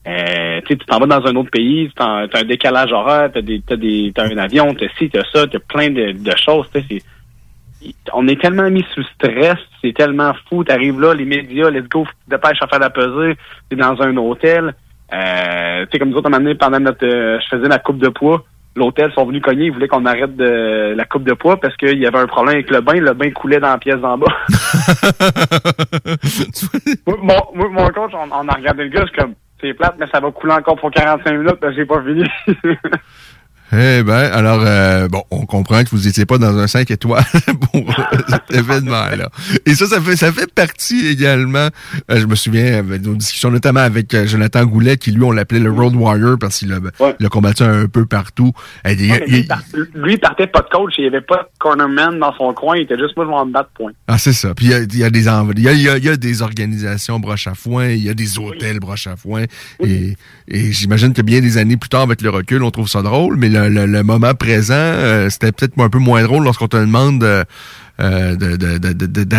Euh, 0.07 0.61
tu 0.65 0.77
t'en 0.77 0.99
vas 0.99 1.05
dans 1.05 1.27
un 1.27 1.35
autre 1.35 1.51
pays, 1.51 1.91
t'as 1.95 2.26
as 2.26 2.39
un 2.39 2.43
décalage 2.43 2.91
horaire, 2.91 3.30
t'as 3.31 3.41
des, 3.41 3.61
t'as 3.61 3.76
des, 3.76 4.11
t'as 4.15 4.26
un 4.26 4.38
avion, 4.38 4.73
t'as 4.73 4.88
ci, 4.97 5.09
t'as 5.09 5.23
ça, 5.31 5.45
t'as 5.47 5.59
plein 5.59 5.89
de, 5.89 6.11
de 6.13 6.31
choses. 6.38 6.68
c'est- 6.73 7.03
on 8.13 8.27
est 8.27 8.39
tellement 8.39 8.69
mis 8.69 8.85
sous 8.93 9.03
stress, 9.15 9.57
c'est 9.81 9.93
tellement 9.93 10.34
fou. 10.47 10.63
T'arrives 10.63 10.99
là, 10.99 11.13
les 11.13 11.26
médias, 11.26 11.69
let's 11.69 11.88
go, 11.89 12.05
dépêches 12.27 12.61
à 12.61 12.68
faire 12.68 12.80
la 12.80 12.89
pesée. 12.91 13.35
T'es 13.69 13.76
dans 13.76 13.99
un 14.01 14.15
hôtel. 14.18 14.73
Euh, 15.13 15.85
tu 15.85 15.91
sais, 15.91 15.99
comme 15.99 16.09
nous 16.09 16.18
autres, 16.18 16.31
à 16.31 16.35
un 16.35 16.39
moment 16.39 16.55
pendant 16.59 16.80
notre, 16.80 17.05
euh, 17.05 17.39
je 17.39 17.57
faisais 17.57 17.68
la 17.68 17.80
coupe 17.80 17.97
de 17.97 18.09
poids. 18.09 18.45
L'hôtel 18.76 19.11
sont 19.14 19.26
venus 19.26 19.41
cogner, 19.41 19.65
ils 19.65 19.72
voulaient 19.72 19.89
qu'on 19.89 20.06
arrête 20.06 20.35
de 20.38 20.93
la 20.95 21.06
coupe 21.06 21.23
de 21.23 21.34
poids 21.34 21.57
parce 21.60 21.76
qu'il 21.76 21.98
y 21.99 22.06
avait 22.06 22.19
un 22.19 22.27
problème 22.27 22.56
avec 22.56 22.69
le 22.69 22.80
bain. 22.80 22.93
Le 22.93 23.14
bain 23.14 23.30
coulait 23.31 23.60
dans 23.60 23.69
la 23.69 23.77
pièce 23.77 23.99
d'en 23.99 24.18
bas. 24.18 24.27
moi, 27.22 27.49
mon, 27.53 27.69
mon 27.69 27.88
coach, 27.89 28.11
on, 28.14 28.31
on 28.31 28.48
a 28.48 28.53
regardé 28.53 28.84
le 28.84 28.89
gars, 28.89 29.02
je 29.02 29.07
suis 29.07 29.18
comme, 29.18 29.34
c'est 29.61 29.73
plate, 29.73 29.95
mais 29.99 30.07
ça 30.11 30.19
va 30.19 30.31
couler 30.31 30.53
encore 30.53 30.77
pour 30.77 30.91
45 30.91 31.31
minutes, 31.31 31.56
parce 31.60 31.73
que 31.73 31.80
j'ai 31.81 31.85
pas 31.85 32.02
fini. 32.02 32.23
Eh 33.73 34.03
ben, 34.03 34.14
alors, 34.34 34.61
euh, 34.65 35.07
bon, 35.07 35.23
on 35.31 35.45
comprend 35.45 35.84
que 35.84 35.89
vous 35.91 35.99
n'étiez 36.06 36.26
pas 36.26 36.38
dans 36.38 36.57
un 36.57 36.68
5 36.68 36.91
étoiles 36.91 37.23
pour 37.72 37.95
cet 38.27 38.57
événement-là. 38.57 39.30
Et 39.65 39.76
ça, 39.76 39.85
ça 39.88 40.02
fait, 40.02 40.15
ça 40.18 40.31
fait 40.34 40.52
partie 40.53 41.07
également, 41.07 41.69
euh, 42.11 42.19
je 42.19 42.26
me 42.26 42.35
souviens, 42.35 42.80
avec 42.80 43.02
nos 43.03 43.15
discussions, 43.15 43.49
notamment 43.49 43.80
avec 43.80 44.14
euh, 44.14 44.27
Jonathan 44.27 44.65
Goulet, 44.65 44.98
qui 44.98 45.11
lui, 45.11 45.23
on 45.23 45.31
l'appelait 45.31 45.60
le 45.60 45.72
Road 45.72 45.95
Warrior 45.95 46.38
parce 46.38 46.60
qu'il 46.60 46.73
a, 46.73 46.80
a 47.06 47.30
combattu 47.30 47.64
un 47.64 47.88
peu 47.88 48.06
partout. 48.06 48.52
Et 48.85 48.93
il- 48.93 49.11
Ouais, 49.11 49.19
mais 49.22 49.27
lui, 49.27 49.39
il- 49.39 49.48
par- 49.48 49.64
lui, 49.95 50.18
partait 50.18 50.48
pas 50.48 50.61
de 50.61 50.68
coach, 50.69 50.93
il 50.98 51.06
y 51.06 51.07
avait 51.07 51.22
pas 51.22 51.38
de 51.38 51.57
cornerman 51.60 52.19
dans 52.19 52.34
son 52.35 52.53
coin, 52.53 52.76
il 52.76 52.84
était 52.84 52.98
juste 52.99 53.15
moi, 53.15 53.26
je 53.26 53.48
me 53.48 53.53
battre, 53.53 53.69
point. 53.73 53.91
ah, 54.07 54.18
c'est 54.18 54.34
ça. 54.34 54.53
Puis 54.53 54.65
il 54.65 54.72
y 54.72 54.73
a, 54.73 54.80
il 54.80 54.98
y 54.98 55.03
a 55.03 55.10
des 55.10 55.22
il 55.22 55.61
y 55.64 55.68
a, 55.69 55.72
y 55.73 55.88
a- 55.89 55.98
il 55.98 56.03
y 56.06 56.10
a 56.10 56.18
des 56.18 56.41
organisations 56.41 57.19
broche 57.19 57.48
à 57.48 57.53
foin, 57.53 57.88
il 57.88 58.03
y 58.03 58.10
a 58.10 58.14
des 58.14 58.38
hôtels 58.38 58.80
broche 58.80 59.07
à 59.07 59.15
foin. 59.15 59.43
Et, 59.84 60.15
et 60.48 60.72
j'imagine 60.72 61.14
que 61.14 61.22
bien 61.22 61.39
des 61.41 61.57
années 61.57 61.77
plus 61.77 61.89
tard, 61.89 62.02
avec 62.02 62.22
le 62.22 62.30
recul, 62.30 62.64
on 62.64 62.72
trouve 62.72 62.88
ça 62.89 63.02
drôle, 63.02 63.38
mais 63.38 63.49
le, 63.49 63.61
le- 63.70 63.86
le 63.86 64.04
moment 64.04 64.34
présent, 64.34 64.74
euh, 64.76 65.30
c'était 65.30 65.52
peut-être 65.52 65.80
un 65.80 65.90
peu 65.90 66.00
moins 66.00 66.24
drôle 66.24 66.44
lorsqu'on 66.44 66.68
te 66.68 66.78
demande 66.78 67.24
euh, 68.02 68.36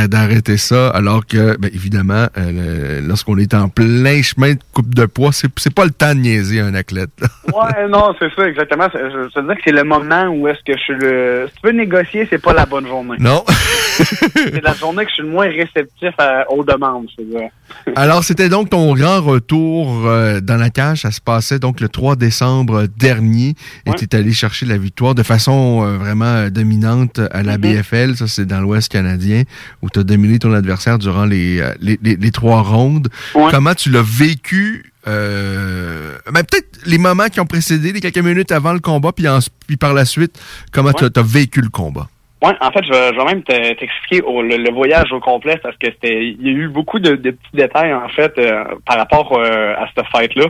d'arrêter 0.06 0.56
ça, 0.56 0.88
alors 0.90 1.26
que, 1.26 1.56
ben, 1.58 1.70
évidemment, 1.74 2.26
euh, 2.36 3.00
lorsqu'on 3.06 3.36
est 3.38 3.54
en 3.54 3.68
plein 3.68 4.22
chemin 4.22 4.52
de 4.54 4.58
coupe 4.72 4.94
de 4.94 5.06
poids, 5.06 5.32
c'est 5.32 5.48
c'est 5.58 5.74
pas 5.74 5.84
le 5.84 5.90
temps 5.90 6.14
de 6.14 6.20
niaiser 6.20 6.60
un 6.60 6.74
athlète. 6.74 7.10
Ouais, 7.52 7.86
non, 7.88 8.14
c'est 8.18 8.32
ça, 8.34 8.48
exactement. 8.48 8.86
C'est- 8.92 8.98
Je, 9.10 9.28
je 9.34 9.40
veux 9.40 9.46
dire 9.46 9.56
que 9.56 9.60
c'est 9.64 9.72
le 9.72 9.84
moment 9.84 10.24
où 10.28 10.48
est-ce 10.48 10.60
que 10.64 10.72
je 10.78 10.82
suis 10.82 10.94
le. 10.94 11.48
Si 11.54 11.60
tu 11.60 11.66
veux 11.66 11.72
négocier, 11.72 12.26
c'est 12.30 12.40
pas 12.40 12.54
la 12.54 12.64
bonne 12.64 12.86
journée. 12.86 13.16
Non. 13.18 13.44
c'est 13.48 14.62
la 14.62 14.72
journée 14.74 15.04
que 15.04 15.10
je 15.10 15.14
suis 15.16 15.22
le 15.22 15.28
moins 15.28 15.48
réceptif 15.48 16.10
à- 16.18 16.50
aux 16.50 16.64
demandes, 16.64 17.08
je 17.18 17.22
veux 17.24 17.30
dire. 17.30 17.50
Alors, 17.96 18.24
c'était 18.24 18.48
donc 18.48 18.70
ton 18.70 18.94
grand 18.94 19.20
retour 19.20 20.06
euh, 20.06 20.40
dans 20.40 20.56
la 20.56 20.70
cage. 20.70 21.02
Ça 21.02 21.10
se 21.10 21.20
passait 21.20 21.58
donc 21.58 21.80
le 21.80 21.88
3 21.90 22.16
décembre 22.16 22.86
dernier. 22.96 23.54
Et 23.86 23.92
tu 23.98 24.04
es 24.04 24.14
allé 24.16 24.32
chercher 24.32 24.64
la 24.66 24.78
victoire 24.78 25.14
de 25.14 25.22
façon 25.22 25.82
vraiment 25.98 26.48
dominante 26.48 27.20
à 27.32 27.42
la 27.42 27.58
BFL. 27.58 28.16
Ça, 28.16 28.28
c'est 28.28 28.46
dans 28.52 28.60
l'Ouest 28.60 28.90
canadien, 28.92 29.42
où 29.82 29.88
tu 29.90 29.98
as 29.98 30.04
dominé 30.04 30.38
ton 30.38 30.52
adversaire 30.52 30.98
durant 30.98 31.24
les, 31.24 31.60
euh, 31.60 31.72
les, 31.80 31.98
les- 32.02 32.16
les 32.16 32.30
trois 32.30 32.62
rondes. 32.62 33.08
Comment 33.50 33.74
tu 33.74 33.90
l'as 33.90 34.02
vécu? 34.04 34.92
Euh, 35.08 36.16
ben, 36.32 36.42
peut-être 36.44 36.68
les 36.86 36.98
moments 36.98 37.26
qui 37.28 37.40
ont 37.40 37.46
précédé, 37.46 37.92
les 37.92 38.00
quelques 38.00 38.18
minutes 38.18 38.52
avant 38.52 38.72
le 38.72 38.78
combat, 38.80 39.12
puis, 39.12 39.26
en- 39.28 39.38
puis 39.66 39.76
par 39.76 39.94
la 39.94 40.04
suite, 40.04 40.38
comment 40.72 40.92
tu 40.92 41.04
as 41.04 41.22
vécu 41.22 41.60
le 41.60 41.68
combat? 41.70 42.08
Ouais, 42.44 42.54
en 42.60 42.70
fait, 42.72 42.84
je 42.84 42.90
vais, 42.90 43.10
je 43.12 43.16
vais 43.18 43.24
même 43.24 43.42
te- 43.44 43.74
t'expliquer 43.78 44.20
le, 44.26 44.56
le 44.56 44.72
voyage 44.72 45.12
au 45.12 45.20
complet 45.20 45.58
parce 45.62 45.76
que 45.76 45.86
c'était, 45.92 46.26
il 46.26 46.42
y 46.42 46.48
a 46.48 46.52
eu 46.52 46.68
beaucoup 46.68 46.98
de, 46.98 47.14
de 47.14 47.30
petits 47.30 47.54
détails 47.54 47.94
en 47.94 48.08
fait 48.08 48.32
euh, 48.38 48.64
par 48.84 48.96
rapport 48.96 49.38
euh, 49.38 49.74
à 49.76 49.86
cette 49.94 50.06
fête-là. 50.14 50.46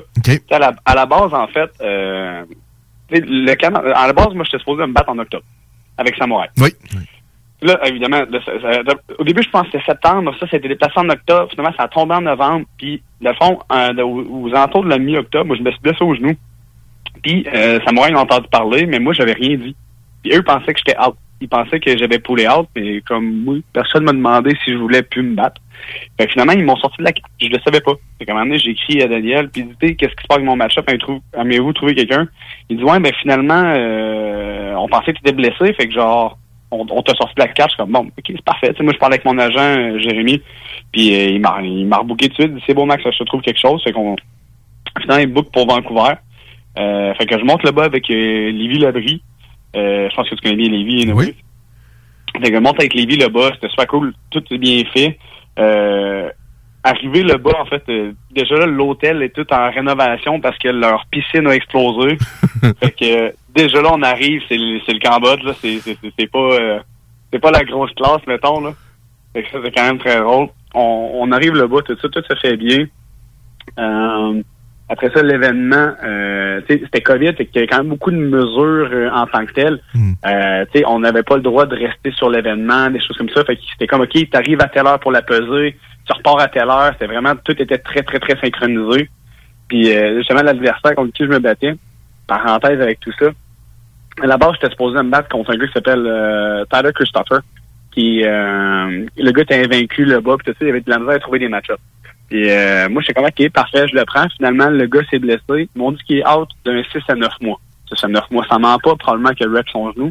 À, 0.50 0.58
la, 0.58 0.72
à 0.86 0.94
la 0.94 1.04
base, 1.06 1.34
en 1.34 1.46
fait, 1.48 1.70
euh, 1.82 2.44
le 3.10 3.94
à 3.94 4.06
la 4.06 4.12
base, 4.14 4.28
moi, 4.34 4.44
j'étais 4.44 4.58
supposé 4.58 4.86
me 4.86 4.92
battre 4.94 5.10
en 5.10 5.18
octobre 5.18 5.44
avec 5.98 6.16
Samouraï. 6.16 6.48
Oui. 6.58 6.70
Là, 7.62 7.78
évidemment, 7.86 8.22
au 9.18 9.24
début, 9.24 9.42
je 9.42 9.48
pensais 9.48 9.70
que 9.70 9.78
c'était 9.78 9.92
septembre, 9.92 10.34
ça, 10.40 10.46
c'était 10.50 10.68
déplacé 10.68 10.94
en 10.96 11.08
octobre. 11.08 11.48
Finalement, 11.50 11.74
ça 11.76 11.84
a 11.84 11.88
tombé 11.88 12.14
en 12.14 12.22
novembre. 12.22 12.66
Puis, 12.76 13.00
le 13.20 13.32
fond, 13.34 13.60
euh, 13.72 14.02
aux, 14.02 14.48
aux 14.48 14.48
alentours 14.48 14.82
de 14.82 14.88
la 14.88 14.98
mi-octobre, 14.98 15.46
moi, 15.46 15.56
je 15.56 15.62
me 15.62 15.70
suis 15.70 15.80
blessé 15.80 16.02
au 16.02 16.12
genou. 16.12 16.34
Puis, 17.22 17.46
euh, 17.54 17.78
Samouraï 17.86 18.12
m'a 18.12 18.22
entendu 18.22 18.48
parler, 18.50 18.86
mais 18.86 18.98
moi, 18.98 19.12
j'avais 19.12 19.34
rien 19.34 19.56
dit. 19.56 19.76
Puis, 20.22 20.34
eux 20.34 20.42
pensaient 20.42 20.72
que 20.74 20.80
j'étais 20.84 20.98
out. 20.98 21.14
Ils 21.40 21.48
pensaient 21.48 21.80
que 21.80 21.96
j'avais 21.96 22.18
poulé 22.18 22.46
out, 22.48 22.68
mais 22.76 23.00
comme 23.00 23.44
moi, 23.44 23.56
personne 23.72 24.04
m'a 24.04 24.12
demandé 24.12 24.56
si 24.64 24.72
je 24.72 24.78
voulais 24.78 25.02
plus 25.02 25.22
me 25.22 25.34
battre. 25.34 25.60
Fait 26.16 26.28
finalement, 26.28 26.52
ils 26.52 26.64
m'ont 26.64 26.76
sorti 26.76 26.98
de 26.98 27.04
la 27.04 27.12
carte. 27.12 27.30
Je 27.40 27.48
le 27.48 27.58
savais 27.64 27.80
pas. 27.80 27.94
Fait 28.18 28.26
qu'à 28.26 28.32
un 28.32 28.34
moment 28.36 28.46
donné, 28.46 28.58
j'ai 28.58 28.70
écrit 28.70 29.02
à 29.02 29.08
Daniel, 29.08 29.48
puis 29.50 29.64
dit, 29.64 29.96
qu'est-ce 29.96 30.14
qui 30.14 30.22
se 30.22 30.28
passe 30.28 30.36
avec 30.36 30.46
mon 30.46 30.54
match-up? 30.54 30.88
Aimez-vous 31.36 31.72
trouver 31.72 31.96
quelqu'un? 31.96 32.28
Il 32.68 32.76
dit, 32.76 32.84
ouais, 32.84 33.00
mais 33.00 33.12
finalement, 33.20 33.72
euh, 33.74 34.74
on 34.76 34.88
pensait 34.88 35.12
que 35.12 35.18
tu 35.18 35.28
étais 35.28 35.32
blessé, 35.32 35.72
fait 35.74 35.88
que 35.88 35.94
genre, 35.94 36.38
on, 36.72 36.86
on 36.90 37.02
t'a 37.02 37.14
sorti 37.14 37.34
de 37.34 37.40
la 37.40 37.48
carte. 37.48 37.70
Je 37.70 37.74
suis 37.74 37.82
comme, 37.82 37.92
bon, 37.92 38.06
ok, 38.06 38.24
c'est 38.26 38.42
parfait. 38.42 38.70
Tu 38.70 38.78
sais, 38.78 38.82
moi, 38.82 38.92
je 38.92 38.98
parlais 38.98 39.14
avec 39.14 39.24
mon 39.24 39.38
agent, 39.38 39.60
euh, 39.60 39.98
Jérémy, 39.98 40.42
puis 40.92 41.14
euh, 41.14 41.28
il 41.30 41.40
m'a 41.40 41.60
il 41.62 41.86
m'a 41.86 41.98
rebooké 41.98 42.28
tout 42.28 42.36
de 42.36 42.42
suite. 42.42 42.50
Il 42.52 42.56
dit, 42.56 42.64
c'est 42.66 42.74
bon, 42.74 42.86
Max, 42.86 43.02
je 43.04 43.16
te 43.16 43.24
trouve 43.24 43.40
quelque 43.42 43.60
chose. 43.60 43.82
Fait 43.84 43.92
qu'on, 43.92 44.16
finalement, 45.00 45.22
il 45.22 45.32
book 45.32 45.50
pour 45.52 45.66
Vancouver. 45.66 46.14
Euh, 46.78 47.14
fait 47.14 47.26
que 47.26 47.38
je 47.38 47.44
monte 47.44 47.62
là-bas 47.64 47.84
avec 47.84 48.10
euh, 48.10 48.50
Lévi 48.50 48.78
Labrie. 48.78 49.22
Euh, 49.76 50.08
je 50.10 50.16
pense 50.16 50.28
que 50.28 50.34
tu 50.34 50.42
connais 50.42 50.56
bien 50.56 50.70
Lévi. 50.70 51.12
Oui. 51.12 51.34
Fait 52.40 52.50
que 52.50 52.56
je 52.56 52.60
monte 52.60 52.80
avec 52.80 52.94
Lévi 52.94 53.16
là-bas. 53.16 53.50
C'était 53.54 53.68
super 53.68 53.86
cool. 53.86 54.14
Tout 54.30 54.42
est 54.50 54.58
bien 54.58 54.82
fait. 54.92 55.18
Euh, 56.84 56.90
arrivé 56.90 57.22
là-bas, 57.22 57.52
en 57.60 57.66
fait, 57.66 57.82
euh, 57.88 58.12
déjà 58.30 58.56
là, 58.56 58.66
l'hôtel 58.66 59.22
est 59.22 59.34
tout 59.34 59.46
en 59.52 59.70
rénovation 59.70 60.40
parce 60.40 60.58
que 60.58 60.68
leur 60.68 61.06
piscine 61.06 61.46
a 61.46 61.54
explosé. 61.54 62.18
fait 62.80 62.90
que 62.90 63.04
euh, 63.28 63.30
déjà 63.54 63.80
là, 63.82 63.90
on 63.92 64.02
arrive, 64.02 64.42
c'est 64.48 64.56
le, 64.58 64.80
c'est 64.84 64.92
le 64.92 64.98
Cambodge, 65.00 65.42
là. 65.44 65.52
C'est, 65.60 65.78
c'est, 65.80 65.96
c'est- 66.00 66.12
c'est 66.18 66.30
pas 66.30 66.38
euh, 66.38 66.80
c'est 67.32 67.38
pas 67.38 67.50
la 67.50 67.64
grosse 67.64 67.92
classe, 67.92 68.26
mettons, 68.26 68.60
là. 68.60 68.72
Fait 69.32 69.42
que 69.44 69.50
ça, 69.50 69.58
c'est 69.64 69.70
quand 69.70 69.84
même 69.84 69.98
très 69.98 70.20
drôle. 70.20 70.48
On, 70.74 71.10
on 71.14 71.32
arrive 71.32 71.54
là-bas, 71.54 71.82
tout 71.82 71.96
ça, 72.00 72.08
tout 72.08 72.22
se 72.28 72.34
fait 72.40 72.56
bien. 72.56 72.86
Euh, 74.92 75.02
après 75.02 75.10
ça, 75.14 75.22
l'événement, 75.22 75.92
euh, 76.04 76.60
tu 76.68 76.74
sais, 76.74 76.80
c'était 76.84 77.00
COVID, 77.00 77.34
fait 77.34 77.46
qu'il 77.46 77.56
y 77.56 77.58
avait 77.58 77.66
quand 77.66 77.78
même 77.78 77.88
beaucoup 77.88 78.10
de 78.10 78.16
mesures 78.16 78.90
euh, 78.92 79.10
en 79.10 79.26
tant 79.26 79.44
que 79.46 79.52
telles. 79.52 79.80
Euh, 80.26 80.64
tu 80.72 80.78
sais, 80.78 80.84
on 80.86 81.00
n'avait 81.00 81.22
pas 81.22 81.36
le 81.36 81.42
droit 81.42 81.66
de 81.66 81.74
rester 81.74 82.12
sur 82.12 82.30
l'événement, 82.30 82.90
des 82.90 83.00
choses 83.00 83.16
comme 83.16 83.30
ça. 83.30 83.44
Fait 83.44 83.56
que 83.56 83.62
c'était 83.72 83.86
comme, 83.86 84.02
OK, 84.02 84.30
t'arrives 84.30 84.60
à 84.60 84.68
telle 84.68 84.86
heure 84.86 85.00
pour 85.00 85.12
la 85.12 85.22
peser, 85.22 85.76
tu 86.04 86.12
repars 86.12 86.40
à 86.40 86.48
telle 86.48 86.68
heure. 86.68 86.90
C'était 86.92 87.06
vraiment, 87.06 87.34
tout 87.44 87.60
était 87.60 87.78
très, 87.78 88.02
très, 88.02 88.18
très 88.18 88.38
synchronisé. 88.40 89.08
Puis, 89.68 89.90
euh, 89.96 90.18
justement, 90.18 90.42
l'adversaire 90.42 90.94
contre 90.94 91.12
qui 91.12 91.24
je 91.24 91.30
me 91.30 91.38
battais, 91.38 91.74
parenthèse 92.26 92.80
avec 92.80 93.00
tout 93.00 93.12
ça, 93.18 93.26
à 94.22 94.26
la 94.26 94.36
base, 94.36 94.52
j'étais 94.54 94.70
supposé 94.70 95.02
me 95.02 95.10
battre 95.10 95.28
contre 95.28 95.52
un 95.52 95.56
gars 95.56 95.66
qui 95.66 95.72
s'appelle 95.72 96.04
euh, 96.06 96.64
Tyler 96.70 96.92
Christopher. 96.94 97.40
qui 97.92 98.22
euh, 98.24 99.06
le 99.16 99.30
gars 99.32 99.42
était 99.42 99.64
invaincu 99.64 100.04
là-bas, 100.04 100.36
puis 100.38 100.52
tout 100.52 100.58
ça, 100.58 100.66
il 100.66 100.68
avait 100.68 100.80
de 100.80 100.90
la 100.90 100.98
misère 100.98 101.14
à 101.14 101.18
trouver 101.18 101.38
des 101.38 101.48
match-ups. 101.48 101.80
Puis 102.32 102.50
euh, 102.50 102.88
moi, 102.88 103.02
j'étais 103.02 103.12
comme, 103.12 103.26
OK, 103.26 103.50
parfait, 103.50 103.86
je 103.88 103.94
le 103.94 104.06
prends. 104.06 104.26
Finalement, 104.38 104.70
le 104.70 104.86
gars 104.86 105.02
s'est 105.10 105.18
blessé. 105.18 105.42
Ils 105.50 105.68
m'ont 105.78 105.92
dit 105.92 106.02
qu'il 106.04 106.16
est 106.16 106.26
out 106.26 106.48
d'un 106.64 106.82
6 106.82 107.02
à 107.08 107.14
9 107.14 107.30
mois. 107.42 107.60
6 107.94 108.02
à 108.04 108.08
9 108.08 108.30
mois, 108.30 108.46
ça 108.48 108.58
ment 108.58 108.78
pas, 108.78 108.96
probablement 108.96 109.34
qu'il 109.34 109.48
rep 109.48 109.66
son 109.70 109.92
genou. 109.92 110.10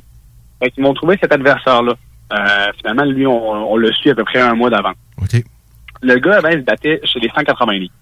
Fait 0.61 0.69
qu'ils 0.69 0.84
m'ont 0.84 0.93
trouvé 0.93 1.18
cet 1.19 1.34
adversaire-là. 1.34 1.95
Euh, 2.31 2.68
finalement, 2.77 3.06
lui, 3.06 3.26
on, 3.26 3.72
on 3.72 3.76
le 3.76 3.91
suit 3.93 4.11
à 4.11 4.15
peu 4.15 4.23
près 4.23 4.39
un 4.39 4.53
mois 4.53 4.69
d'avant. 4.69 4.91
OK. 5.19 5.43
Le 6.03 6.15
gars, 6.19 6.41
ben, 6.41 6.52
il 6.52 6.60
se 6.60 6.64
battait 6.64 7.02
chez 7.06 7.19
les 7.19 7.30
180 7.35 7.73
livres. 7.73 7.93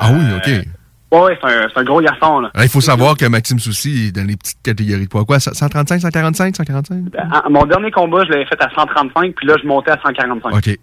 Ah 0.00 0.10
oui, 0.12 0.24
OK. 0.38 0.66
Ouais, 1.12 1.38
c'est 1.40 1.78
un, 1.78 1.84
gros 1.84 2.00
garçon, 2.00 2.40
là. 2.40 2.50
Il 2.60 2.68
faut 2.68 2.80
savoir 2.80 3.16
que 3.16 3.26
Maxime 3.26 3.60
Soucy 3.60 4.08
est 4.08 4.12
dans 4.12 4.26
les 4.26 4.36
petites 4.36 4.60
catégories 4.60 5.04
de 5.04 5.08
poids. 5.08 5.24
Quoi, 5.24 5.38
135, 5.38 6.00
145, 6.00 6.56
145? 6.56 7.14
À- 7.16 7.48
mon 7.48 7.64
dernier 7.64 7.92
combat, 7.92 8.24
je 8.24 8.30
l'avais 8.32 8.44
fait 8.44 8.60
à 8.60 8.68
135, 8.70 9.36
puis 9.36 9.46
là, 9.46 9.54
je 9.62 9.68
montais 9.68 9.92
à 9.92 10.00
145. 10.02 10.52
OK. 10.52 10.76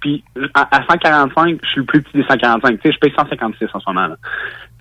Puis 0.00 0.22
à, 0.54 0.76
à 0.76 0.84
145, 0.86 1.58
je 1.62 1.68
suis 1.68 1.80
le 1.80 1.86
plus 1.86 2.02
petit 2.02 2.18
des 2.18 2.24
145. 2.24 2.80
Tu 2.80 2.88
sais, 2.88 2.92
je 2.94 2.98
paye 2.98 3.12
156 3.16 3.66
en 3.74 3.80
ce 3.80 3.84
moment. 3.88 4.06
Là. 4.08 4.16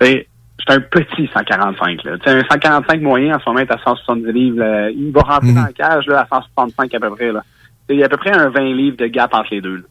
Je 0.02 0.08
suis 0.08 0.26
un 0.70 0.80
petit 0.80 1.30
145. 1.34 2.04
Là. 2.04 2.18
Tu 2.18 2.24
sais, 2.24 2.38
un 2.38 2.42
145 2.50 3.02
moyen 3.02 3.36
en 3.36 3.40
ce 3.40 3.46
moment 3.50 3.60
est 3.60 3.72
à 3.72 3.78
170 3.84 4.32
livres. 4.32 4.60
là. 4.60 4.90
Il 4.90 5.12
va 5.12 5.22
rentrer 5.22 5.48
Mhm. 5.50 5.56
dans 5.56 5.64
la 5.64 5.74
cage 5.74 6.06
là, 6.08 6.22
à 6.22 6.28
165 6.28 6.94
à 6.94 7.00
peu 7.00 7.10
près. 7.12 7.32
Là. 7.32 7.42
Il 7.90 7.98
y 7.98 8.04
a 8.04 8.08
à 8.08 8.10
peu 8.10 8.18
près 8.18 8.32
un 8.32 8.50
20 8.50 8.74
livres 8.74 8.98
de 8.98 9.08
gap 9.08 9.34
entre 9.34 9.50
les 9.52 9.62
deux. 9.62 9.76
là. 9.78 9.82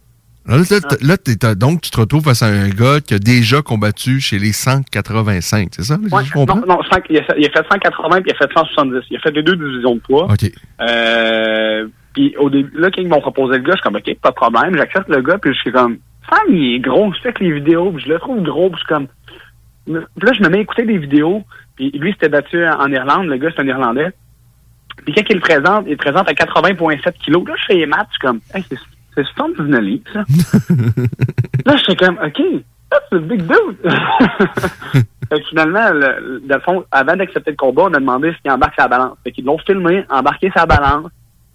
Là, 0.47 0.57
là, 1.01 1.17
t'es- 1.17 1.55
donc, 1.55 1.81
tu 1.81 1.91
te 1.91 1.99
retrouves 1.99 2.25
face 2.25 2.43
à 2.43 2.49
un 2.49 2.69
gars 2.69 3.01
qui 3.01 3.15
a 3.15 3.19
déjà 3.19 3.63
combattu 3.63 4.21
chez 4.21 4.39
les 4.39 4.53
185, 4.53 5.69
c'est 5.73 5.85
ça? 5.85 5.97
Ouais, 6.13 6.23
je 6.23 6.33
comprends? 6.33 6.57
non, 6.57 6.67
non, 6.67 6.81
cinq- 6.93 7.07
il, 7.09 7.17
a, 7.17 7.23
fait- 7.23 7.37
il 7.39 7.47
a 7.47 7.51
fait 7.51 7.67
180 7.67 8.21
puis 8.21 8.31
il 8.31 8.35
a 8.35 8.47
fait 8.47 8.53
170. 8.53 9.01
Il 9.11 9.17
a 9.17 9.21
fait 9.21 9.31
les 9.31 9.43
deux 9.43 9.57
divisions 9.57 9.95
de 9.95 10.01
poids. 10.01 10.25
OK. 10.25 10.51
Euh, 10.83 11.87
puis 12.15 12.35
au 12.39 12.49
début, 12.49 12.79
là, 12.79 12.91
quand 12.91 13.03
ils 13.03 13.09
m'ont 13.09 13.21
proposé 13.21 13.59
le 13.59 13.65
gars, 13.65 13.73
je 13.73 13.79
suis 13.79 13.83
comme, 13.83 13.97
OK, 13.97 14.19
pas 14.21 14.31
de 14.31 14.35
problème, 14.35 14.77
j'accepte 14.77 15.09
le 15.09 15.21
gars, 15.21 15.39
puis 15.39 15.53
je 15.53 15.59
suis 15.59 15.73
comme, 15.73 15.99
Sam, 16.31 16.55
il 16.55 16.77
est 16.77 16.81
gros, 16.81 17.13
je 17.13 17.21
fais 17.21 17.33
que 17.33 17.45
les 17.45 17.53
vidéos, 17.53 17.91
puis 17.93 18.05
je 18.05 18.09
le 18.09 18.19
trouve 18.19 18.43
gros, 18.43 18.71
puis 18.71 18.81
je 18.81 18.87
suis 18.87 18.95
comme, 18.95 19.09
puis 19.85 20.27
là, 20.27 20.33
je 20.33 20.43
me 20.43 20.49
mets 20.49 20.59
à 20.59 20.61
écouter 20.63 20.85
des 20.85 20.99
vidéos, 20.99 21.43
puis 21.77 21.91
lui, 21.91 22.13
c'était 22.13 22.29
battu 22.29 22.65
en 22.67 22.91
Irlande, 22.91 23.27
le 23.27 23.37
gars, 23.37 23.51
c'est 23.55 23.63
un 23.63 23.67
Irlandais. 23.67 24.13
Puis 25.05 25.13
quand 25.13 25.25
il 25.29 25.35
le 25.35 25.41
présente, 25.41 25.85
il 25.87 25.93
le 25.93 25.97
présente 25.97 26.29
à 26.29 26.33
80,7 26.33 27.13
kilos. 27.25 27.47
Là, 27.47 27.55
je 27.59 27.65
fais 27.67 27.75
les 27.75 27.87
maths, 27.87 28.07
je 28.11 28.13
suis 28.13 28.21
comme, 28.21 28.41
hey, 28.55 28.65
c'est 28.69 28.79
c'est 29.15 29.25
79 29.25 29.81
livres, 29.81 30.03
ça. 30.13 30.21
là, 31.67 31.77
je 31.77 31.83
suis 31.83 31.97
comme, 31.97 32.19
OK, 32.19 32.41
that's 32.91 33.13
a 33.13 33.19
big 33.19 33.43
dude. 33.43 33.79
fait 35.29 35.41
que 35.41 35.49
finalement, 35.49 35.91
le, 35.93 36.41
dans 36.45 36.57
le 36.57 36.61
fond, 36.61 36.85
avant 36.91 37.17
d'accepter 37.17 37.53
le 37.53 37.57
combat, 37.57 37.83
on 37.85 37.95
a 37.95 38.01
demandé 38.01 38.33
s'il 38.43 38.51
embarque 38.51 38.75
sa 38.77 38.89
balance. 38.89 39.17
Fait 39.23 39.33
qu'ils 39.33 39.45
l'ont 39.45 39.59
filmé, 39.59 40.05
embarqué 40.11 40.51
sa 40.55 40.67
balance. 40.67 41.11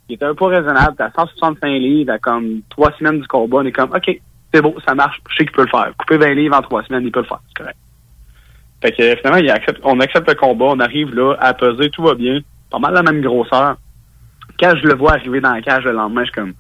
Il 0.09 0.15
était 0.15 0.25
un 0.25 0.33
peu 0.33 0.45
raisonnable, 0.45 0.95
à 0.99 1.11
165 1.11 1.67
livres, 1.67 2.11
à 2.11 2.19
comme 2.19 2.61
trois 2.69 2.91
semaines 2.97 3.21
du 3.21 3.27
combat. 3.27 3.57
On 3.57 3.65
est 3.65 3.71
comme, 3.71 3.91
OK, 3.91 4.19
c'est 4.53 4.61
beau, 4.61 4.75
ça 4.85 4.95
marche, 4.95 5.21
je 5.29 5.35
sais 5.35 5.45
qu'il 5.45 5.55
peut 5.55 5.63
le 5.63 5.69
faire. 5.69 5.91
Couper 5.97 6.17
20 6.17 6.33
livres 6.33 6.57
en 6.57 6.61
trois 6.61 6.83
semaines, 6.83 7.03
il 7.05 7.11
peut 7.11 7.19
le 7.19 7.25
faire, 7.25 7.39
c'est 7.47 7.57
correct. 7.57 7.77
Fait 8.81 8.91
que 8.91 9.15
finalement, 9.17 9.63
on 9.83 9.99
accepte 9.99 10.27
le 10.27 10.35
combat, 10.35 10.65
on 10.65 10.79
arrive 10.79 11.13
là 11.13 11.35
à 11.39 11.53
peser, 11.53 11.89
tout 11.89 12.01
va 12.01 12.15
bien, 12.15 12.39
pas 12.71 12.79
mal 12.79 12.93
la 12.93 13.03
même 13.03 13.21
grosseur. 13.21 13.75
Quand 14.59 14.73
je 14.81 14.87
le 14.87 14.95
vois 14.95 15.13
arriver 15.13 15.41
dans 15.41 15.53
la 15.53 15.61
cage 15.61 15.83
le 15.83 15.91
lendemain, 15.91 16.21
je 16.21 16.31
suis 16.31 16.41
comme, 16.41 16.53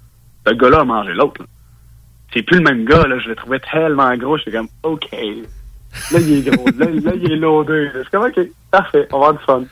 ce 0.45 0.53
gars-là 0.53 0.81
a 0.81 0.85
mangé 0.85 1.13
l'autre. 1.13 1.41
C'est 2.33 2.43
plus 2.43 2.57
le 2.57 2.63
même 2.63 2.85
gars, 2.85 3.07
là. 3.07 3.17
Je 3.19 3.29
le 3.29 3.35
trouvais 3.35 3.59
tellement 3.59 4.15
gros, 4.15 4.37
j'étais 4.37 4.51
comme, 4.51 4.69
OK. 4.83 5.09
Là, 5.11 6.19
il 6.19 6.47
est 6.47 6.51
gros. 6.51 6.65
là, 6.77 6.85
là, 6.85 7.11
il 7.15 7.31
est 7.31 7.35
loadé. 7.35 7.89
Je 7.93 8.01
suis 8.01 8.09
comme, 8.11 8.25
OK, 8.25 8.39
parfait, 8.69 9.07
on 9.11 9.19
va 9.19 9.27
avoir 9.27 9.39
du 9.39 9.45
fun. 9.45 9.63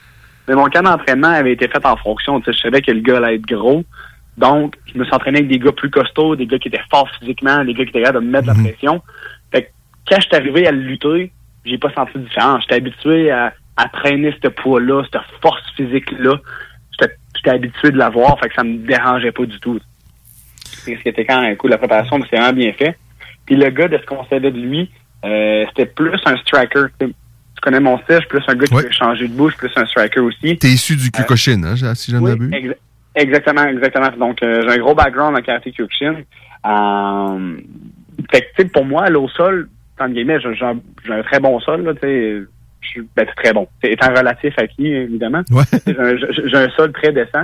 Mais 0.48 0.56
mon 0.56 0.66
camp 0.70 0.84
d'entraînement 0.84 1.30
avait 1.30 1.54
été 1.54 1.68
fait 1.68 1.86
en 1.86 1.98
fonction. 1.98 2.40
Tu 2.40 2.46
sais, 2.46 2.58
je 2.58 2.62
savais 2.62 2.82
que 2.82 2.92
le 2.92 3.02
gars 3.02 3.18
allait 3.18 3.36
être 3.36 3.46
gros. 3.46 3.84
Donc, 4.38 4.76
je 4.86 4.98
me 4.98 5.04
suis 5.04 5.14
entraîné 5.14 5.40
avec 5.40 5.50
des 5.50 5.60
gars 5.60 5.72
plus 5.72 5.90
costauds, 5.90 6.36
des 6.36 6.46
gars 6.46 6.60
qui 6.60 6.68
étaient 6.68 6.80
forts 6.90 7.10
physiquement, 7.20 7.64
des 7.66 7.74
gars 7.74 7.84
qui 7.84 7.90
étaient 7.90 8.04
capables 8.04 8.24
de 8.24 8.26
me 8.26 8.32
mettre 8.32 8.48
la 8.48 8.54
pression. 8.54 9.02
Fait 9.52 9.64
que 9.64 9.68
quand 10.08 10.22
je 10.22 10.28
suis 10.28 10.36
arrivé 10.36 10.68
à 10.68 10.72
lutter, 10.72 11.32
j'ai 11.66 11.78
pas 11.78 11.92
senti 11.94 12.14
de 12.16 12.24
différence. 12.24 12.62
J'étais 12.62 12.76
habitué 12.76 13.32
à, 13.32 13.54
à 13.76 13.90
traîner 13.90 14.34
ce 14.42 14.48
poids-là, 14.48 15.04
cette 15.12 15.22
force 15.42 15.64
physique-là. 15.76 16.36
J'étais 17.36 17.50
habitué 17.50 17.92
de 17.92 17.98
l'avoir, 17.98 18.40
fait 18.40 18.50
que 18.50 18.56
ça 18.56 18.64
me 18.64 18.78
dérangeait 18.78 19.32
pas 19.32 19.46
du 19.46 19.60
tout. 19.60 19.80
C'est 20.64 20.96
ce 20.96 21.02
qui 21.02 21.10
était 21.10 21.26
quand 21.26 21.42
même 21.42 21.56
cool. 21.58 21.72
La 21.72 21.78
préparation, 21.78 22.20
c'est 22.30 22.36
vraiment 22.36 22.54
bien 22.54 22.74
fait. 22.74 22.98
Puis 23.46 23.56
le 23.56 23.70
gars, 23.70 23.88
de 23.88 23.98
ce 23.98 24.06
qu'on 24.06 24.26
savait 24.26 24.52
de 24.52 24.60
lui, 24.60 24.90
euh, 25.24 25.66
c'était 25.70 25.86
plus 25.86 26.20
un 26.26 26.38
striker. 26.38 26.86
Tu 27.58 27.62
connais 27.62 27.80
mon 27.80 27.98
style, 27.98 28.16
je 28.18 28.20
suis 28.20 28.28
plus 28.28 28.44
un 28.48 28.54
gars 28.56 28.66
qui 28.68 28.74
peut 28.76 28.92
changer 28.92 29.28
de 29.28 29.34
bouche, 29.34 29.58
plus 29.58 29.72
un 29.76 29.86
striker 29.88 30.20
aussi. 30.20 30.58
T'es 30.60 30.68
issu 30.68 30.96
du 30.96 31.10
Kyokushin, 31.10 31.64
hein, 31.64 31.96
si 31.96 32.12
je 32.12 32.18
ne 32.18 32.22
Oui, 32.22 32.30
m'abuse? 32.32 32.52
exa- 32.52 32.76
exactement, 33.16 33.66
exactement. 33.66 34.12
Donc, 34.18 34.44
euh, 34.44 34.62
j'ai 34.62 34.76
un 34.76 34.78
gros 34.78 34.94
background 34.94 35.36
en 35.36 35.42
karaté 35.42 35.72
Kyokushin. 35.72 36.18
Euh, 36.66 37.58
fait 38.32 38.42
que, 38.42 38.46
tu 38.56 38.62
sais, 38.64 38.66
pour 38.70 38.86
moi, 38.86 39.06
aller 39.06 39.16
au 39.16 39.28
sol, 39.30 39.70
entre 40.00 40.12
guillemets, 40.14 40.40
j'ai 40.40 40.66
un, 40.66 41.22
très 41.24 41.40
bon 41.40 41.60
sol, 41.60 41.82
là, 41.84 41.94
tu 41.94 42.02
sais. 42.02 42.42
Je 42.80 42.88
suis 42.90 43.02
ben, 43.16 43.26
c'est 43.28 43.44
très 43.44 43.54
bon. 43.54 43.68
C'est 43.84 43.92
étant 43.92 44.14
relatif 44.14 44.54
à 44.58 44.68
qui, 44.68 44.86
évidemment. 44.88 45.42
J'ai 45.88 45.98
un- 46.00 46.16
J'ai 46.46 46.58
un 46.58 46.70
sol 46.70 46.92
très 46.94 47.12
décent. 47.12 47.44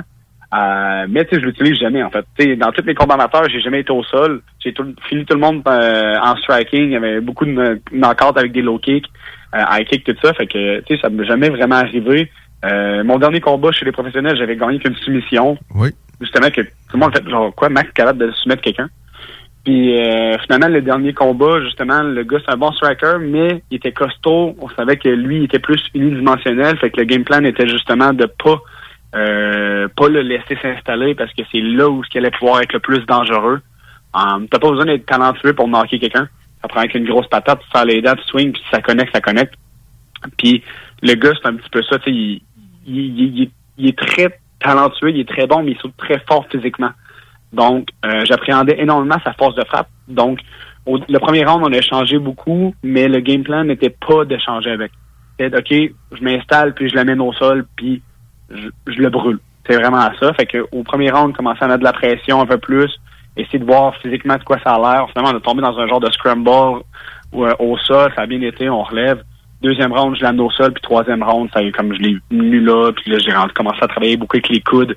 Euh, 0.55 1.07
mais 1.09 1.25
tu 1.25 1.33
sais, 1.35 1.41
je 1.41 1.45
l'utilise 1.47 1.79
jamais 1.79 2.03
en 2.03 2.11
fait. 2.11 2.23
Tu 2.37 2.45
sais, 2.45 2.55
dans 2.55 2.71
tous 2.71 2.85
les 2.85 2.93
combats 2.93 3.15
amateurs, 3.15 3.49
j'ai 3.49 3.59
jamais 3.59 3.79
été 3.79 3.91
au 3.91 4.03
sol. 4.03 4.43
J'ai 4.63 4.71
fini 5.09 5.25
tout 5.25 5.33
le 5.33 5.39
monde 5.39 5.63
euh, 5.67 6.15
en 6.21 6.35
striking. 6.37 6.83
Il 6.83 6.91
y 6.91 6.95
avait 6.95 7.19
beaucoup 7.19 7.45
de 7.45 7.81
knockouts 7.91 8.37
avec 8.37 8.51
des 8.51 8.61
low 8.61 8.77
kicks, 8.77 9.07
euh, 9.07 9.09
high 9.53 9.85
kicks, 9.85 10.03
tout 10.03 10.15
ça. 10.21 10.33
Fait 10.33 10.47
que 10.47 10.79
tu 10.81 10.95
sais, 10.95 11.01
ça 11.01 11.09
m'est 11.09 11.25
jamais 11.25 11.49
vraiment 11.49 11.75
arrivé. 11.75 12.29
Euh, 12.65 13.03
mon 13.03 13.19
dernier 13.19 13.41
combat 13.41 13.71
chez 13.71 13.85
les 13.85 13.91
professionnels, 13.91 14.37
j'avais 14.37 14.55
gagné 14.55 14.79
qu'une 14.79 14.95
soumission. 14.95 15.57
Oui. 15.75 15.89
Justement 16.21 16.49
que 16.49 16.61
tout 16.61 16.93
le 16.93 16.99
monde 16.99 17.15
fait 17.15 17.29
genre 17.29 17.53
quoi, 17.53 17.69
Max 17.69 17.91
capable 17.91 18.19
de 18.19 18.31
soumettre 18.31 18.61
quelqu'un? 18.61 18.89
Puis 19.65 19.97
euh, 19.97 20.37
finalement, 20.39 20.67
le 20.67 20.81
dernier 20.81 21.13
combat, 21.13 21.61
justement, 21.61 22.01
le 22.03 22.23
gars, 22.23 22.39
c'est 22.45 22.53
un 22.53 22.57
bon 22.57 22.71
striker, 22.73 23.17
mais 23.21 23.63
il 23.71 23.77
était 23.77 23.91
costaud. 23.91 24.55
On 24.59 24.69
savait 24.69 24.97
que 24.97 25.09
lui, 25.09 25.37
il 25.37 25.43
était 25.43 25.59
plus 25.59 25.81
unidimensionnel. 25.93 26.77
Fait 26.77 26.89
que 26.89 26.99
le 26.99 27.05
game 27.05 27.23
plan 27.23 27.43
était 27.43 27.67
justement 27.67 28.13
de 28.13 28.25
pas 28.25 28.61
euh, 29.15 29.87
pas 29.95 30.09
le 30.09 30.21
laisser 30.21 30.57
s'installer 30.61 31.15
parce 31.15 31.31
que 31.33 31.43
c'est 31.51 31.61
là 31.61 31.87
où 31.87 32.03
ce 32.03 32.09
qu'il 32.09 32.19
allait 32.19 32.31
pouvoir 32.31 32.61
être 32.61 32.73
le 32.73 32.79
plus 32.79 33.05
dangereux. 33.05 33.61
Um, 34.15 34.47
T'as 34.49 34.59
pas 34.59 34.69
besoin 34.69 34.85
d'être 34.85 35.05
talentueux 35.05 35.53
pour 35.53 35.67
marquer 35.67 35.99
quelqu'un. 35.99 36.27
Ça 36.63 36.67
prend 36.69 36.79
avec 36.79 36.95
une 36.95 37.05
grosse 37.05 37.27
patate, 37.27 37.59
tu 37.59 37.69
faire 37.71 37.85
les 37.85 38.01
dents, 38.01 38.15
tu 38.15 38.23
swing, 38.23 38.53
puis 38.53 38.61
ça 38.71 38.81
connecte, 38.81 39.13
ça 39.13 39.21
connecte. 39.21 39.53
Puis 40.37 40.63
le 41.01 41.13
gars, 41.15 41.33
c'est 41.41 41.47
un 41.49 41.55
petit 41.55 41.69
peu 41.69 41.83
ça, 41.83 41.99
tu 41.99 42.05
sais, 42.05 42.11
il, 42.11 42.41
il, 42.87 42.95
il- 43.19 43.37
il- 43.43 43.51
il 43.77 43.87
est 43.89 43.97
très 43.97 44.39
talentueux, 44.59 45.09
il 45.11 45.19
est 45.19 45.27
très 45.27 45.45
bon, 45.45 45.61
mais 45.63 45.71
il 45.71 45.77
saute 45.79 45.95
très 45.97 46.19
fort 46.27 46.45
physiquement. 46.49 46.91
Donc, 47.51 47.89
euh, 48.05 48.23
j'appréhendais 48.25 48.79
énormément 48.79 49.17
sa 49.23 49.33
force 49.33 49.55
de 49.55 49.63
frappe. 49.65 49.89
Donc, 50.07 50.39
au- 50.85 50.97
le 50.97 51.19
premier 51.19 51.43
round, 51.43 51.63
on 51.65 51.73
a 51.73 51.77
échangé 51.77 52.17
beaucoup, 52.17 52.73
mais 52.81 53.07
le 53.07 53.19
game 53.19 53.43
plan 53.43 53.63
n'était 53.65 53.89
pas 53.89 54.23
d'échanger 54.25 54.71
avec. 54.71 54.91
C'était, 55.37 55.57
OK, 55.57 55.93
je 56.17 56.23
m'installe, 56.23 56.73
puis 56.73 56.87
je 56.89 56.95
l'amène 56.95 57.19
au 57.19 57.33
sol, 57.33 57.65
puis 57.75 58.01
je, 58.49 58.67
je 58.87 59.01
le 59.01 59.09
brûle. 59.09 59.39
C'est 59.67 59.75
vraiment 59.75 60.09
ça. 60.19 60.33
Fait 60.33 60.45
que 60.45 60.65
au 60.71 60.83
premier 60.83 61.09
round, 61.11 61.31
on 61.31 61.33
commençait 61.33 61.63
à 61.65 61.67
mettre 61.67 61.79
de 61.79 61.83
la 61.85 61.93
pression 61.93 62.39
un 62.41 62.45
peu 62.45 62.57
plus, 62.57 62.91
essayer 63.37 63.59
de 63.59 63.65
voir 63.65 63.95
physiquement 63.97 64.37
de 64.37 64.43
quoi 64.43 64.57
ça 64.63 64.75
a 64.75 64.79
l'air. 64.79 65.07
Finalement, 65.09 65.33
on 65.33 65.37
a 65.37 65.41
tombé 65.41 65.61
dans 65.61 65.77
un 65.77 65.87
genre 65.87 65.99
de 65.99 66.11
scramble 66.11 66.81
ou, 67.31 67.45
euh, 67.45 67.53
au 67.59 67.77
sol, 67.77 68.11
ça 68.15 68.23
a 68.23 68.25
bien 68.25 68.41
été, 68.41 68.69
on 68.69 68.83
relève. 68.83 69.23
Deuxième 69.61 69.93
round, 69.93 70.17
je 70.17 70.21
l'amène 70.21 70.41
au 70.41 70.51
sol, 70.51 70.73
puis 70.73 70.81
troisième 70.81 71.23
round, 71.23 71.49
ça 71.53 71.61
comme 71.71 71.93
je 71.93 71.99
l'ai 71.99 72.17
mis 72.31 72.59
là, 72.59 72.91
puis 72.91 73.09
là, 73.09 73.17
j'ai 73.19 73.31
commencé 73.55 73.79
à 73.81 73.87
travailler 73.87 74.17
beaucoup 74.17 74.35
avec 74.35 74.49
les 74.49 74.59
coudes. 74.59 74.93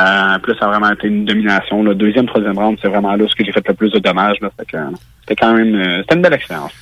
Euh, 0.00 0.38
puis 0.40 0.52
là, 0.52 0.58
ça 0.60 0.66
a 0.66 0.68
vraiment 0.68 0.92
été 0.92 1.08
une 1.08 1.24
domination. 1.24 1.82
Le 1.82 1.96
deuxième, 1.96 2.26
troisième 2.26 2.56
round, 2.56 2.78
c'est 2.80 2.88
vraiment 2.88 3.16
là 3.16 3.24
ce 3.28 3.34
que 3.34 3.44
j'ai 3.44 3.50
fait 3.50 3.66
le 3.66 3.74
plus 3.74 3.90
de 3.90 3.98
dommages. 3.98 4.36
Là. 4.40 4.50
Euh, 4.74 4.90
c'était 5.20 5.34
quand 5.34 5.54
même 5.54 5.74
euh, 5.74 5.98
c'était 6.02 6.14
une 6.14 6.22
belle 6.22 6.34
expérience. 6.34 6.72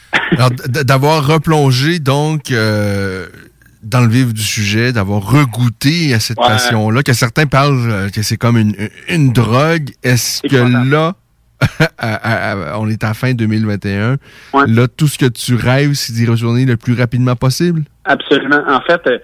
D'avoir 0.84 1.26
replongé, 1.26 2.00
donc, 2.00 2.50
euh, 2.50 3.26
dans 3.82 4.00
le 4.00 4.08
vif 4.08 4.32
du 4.32 4.42
sujet, 4.42 4.92
d'avoir 4.92 5.22
regoûté 5.22 6.14
à 6.14 6.20
cette 6.20 6.38
Ouais. 6.38 6.46
passion-là, 6.46 7.02
que 7.02 7.12
certains 7.12 7.46
parlent 7.46 7.90
euh, 7.90 8.08
que 8.10 8.22
c'est 8.22 8.36
comme 8.36 8.56
une, 8.56 8.74
une 9.08 9.32
drogue. 9.32 9.90
Est-ce 10.02 10.42
que 10.42 10.88
là, 10.90 11.14
on 12.78 12.88
est 12.88 13.04
à 13.04 13.14
fin 13.14 13.34
2021, 13.34 14.16
là, 14.66 14.88
tout 14.88 15.06
ce 15.08 15.18
que 15.18 15.26
tu 15.26 15.54
rêves, 15.54 15.94
c'est 15.94 16.12
d'y 16.12 16.26
retourner 16.26 16.64
le 16.64 16.76
plus 16.76 16.94
rapidement 16.94 17.36
possible? 17.36 17.82
Absolument. 18.04 18.62
En 18.68 18.80
fait, 18.80 19.00
euh, 19.06 19.18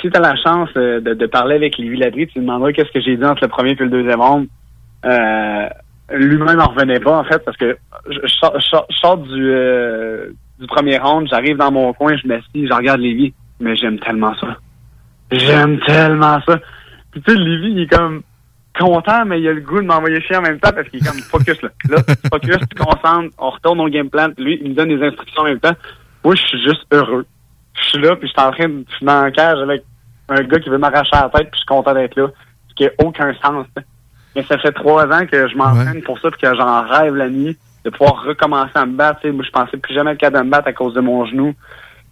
si 0.00 0.10
tu 0.10 0.16
as 0.16 0.20
la 0.20 0.36
chance 0.36 0.68
euh, 0.76 1.00
de, 1.00 1.14
de 1.14 1.26
parler 1.26 1.56
avec 1.56 1.76
Lévi 1.78 1.96
Ladry, 1.96 2.26
tu 2.28 2.38
lui 2.38 2.46
demanderas 2.46 2.72
qu'est-ce 2.72 2.92
que 2.92 3.00
j'ai 3.00 3.16
dit 3.16 3.24
entre 3.24 3.42
le 3.42 3.48
premier 3.48 3.70
et 3.70 3.74
le 3.76 3.88
deuxième 3.88 4.20
round. 4.20 4.46
Euh, 5.04 5.68
Lui-même 6.12 6.56
n'en 6.56 6.68
revenait 6.68 7.00
pas, 7.00 7.18
en 7.18 7.24
fait, 7.24 7.44
parce 7.44 7.56
que 7.56 7.76
je, 8.10 8.18
je 8.24 8.32
sors, 8.34 8.54
je 8.60 8.64
sors- 8.66 8.86
je 8.90 8.96
sors 8.96 9.18
du, 9.18 9.52
du 10.60 10.66
premier 10.68 10.98
round, 10.98 11.26
j'arrive 11.28 11.56
dans 11.56 11.72
mon 11.72 11.92
coin, 11.92 12.16
je 12.16 12.26
m'assis, 12.28 12.66
je 12.66 12.72
regarde 12.72 13.00
Lévi, 13.00 13.34
mais 13.60 13.76
j'aime 13.76 13.98
tellement 13.98 14.34
ça. 14.36 14.56
J'aime 15.30 15.80
tellement 15.80 16.40
ça. 16.42 16.58
Puis 17.10 17.22
tu 17.22 17.32
sais, 17.32 17.38
Lévi, 17.38 17.72
il 17.72 17.80
est 17.82 17.86
comme 17.86 18.22
content, 18.78 19.24
mais 19.24 19.40
il 19.40 19.48
a 19.48 19.52
le 19.52 19.60
goût 19.60 19.80
de 19.80 19.86
m'envoyer 19.86 20.20
chier 20.20 20.36
en 20.36 20.42
même 20.42 20.60
temps 20.60 20.72
parce 20.72 20.88
qu'il 20.88 21.02
est 21.02 21.08
comme 21.08 21.18
focus 21.20 21.60
là. 21.62 21.70
Là, 21.88 21.96
focus, 22.30 22.58
tu 22.58 22.82
concentres, 22.82 23.34
on 23.38 23.50
retourne 23.50 23.80
au 23.80 23.88
game 23.88 24.10
plan, 24.10 24.28
lui, 24.38 24.60
il 24.62 24.70
me 24.70 24.74
donne 24.74 24.88
des 24.88 25.02
instructions 25.02 25.42
en 25.42 25.46
même 25.46 25.60
temps. 25.60 25.74
Moi, 26.24 26.34
je 26.34 26.42
suis 26.42 26.62
juste 26.62 26.84
heureux. 26.92 27.26
Je 27.78 27.84
suis 27.84 27.98
là, 27.98 28.16
puis 28.16 28.28
je 28.28 28.32
suis 28.32 28.48
en 28.48 28.52
train 28.52 28.68
de 28.68 28.84
je 28.88 28.96
suis 28.96 29.06
dans 29.06 29.30
cage 29.30 29.58
avec 29.58 29.82
un 30.28 30.42
gars 30.42 30.58
qui 30.58 30.68
veut 30.68 30.78
m'arracher 30.78 31.10
la 31.12 31.30
tête, 31.32 31.50
puis 31.50 31.54
je 31.54 31.58
suis 31.58 31.66
content 31.66 31.94
d'être 31.94 32.16
là. 32.16 32.28
Ce 32.68 32.74
qui 32.74 32.84
n'a 32.84 32.90
aucun 33.04 33.32
sens. 33.34 33.66
sais. 33.76 33.84
Mais 34.34 34.42
ça 34.42 34.58
fait 34.58 34.72
trois 34.72 35.06
ans 35.06 35.26
que 35.26 35.48
je 35.48 35.56
m'entraîne 35.56 36.02
pour 36.02 36.18
ça, 36.18 36.30
puis 36.30 36.40
que 36.40 36.54
j'en 36.54 36.86
rêve 36.86 37.14
la 37.14 37.28
nuit, 37.28 37.56
de 37.84 37.90
pouvoir 37.90 38.24
recommencer 38.24 38.72
à 38.74 38.84
me 38.84 38.96
battre. 38.96 39.20
Tu 39.20 39.28
sais, 39.28 39.32
moi, 39.32 39.44
je 39.44 39.50
pensais 39.50 39.76
plus 39.76 39.94
jamais 39.94 40.12
être 40.12 40.18
capable 40.18 40.44
de 40.44 40.46
me 40.46 40.50
battre 40.50 40.68
à 40.68 40.72
cause 40.72 40.94
de 40.94 41.00
mon 41.00 41.24
genou, 41.26 41.54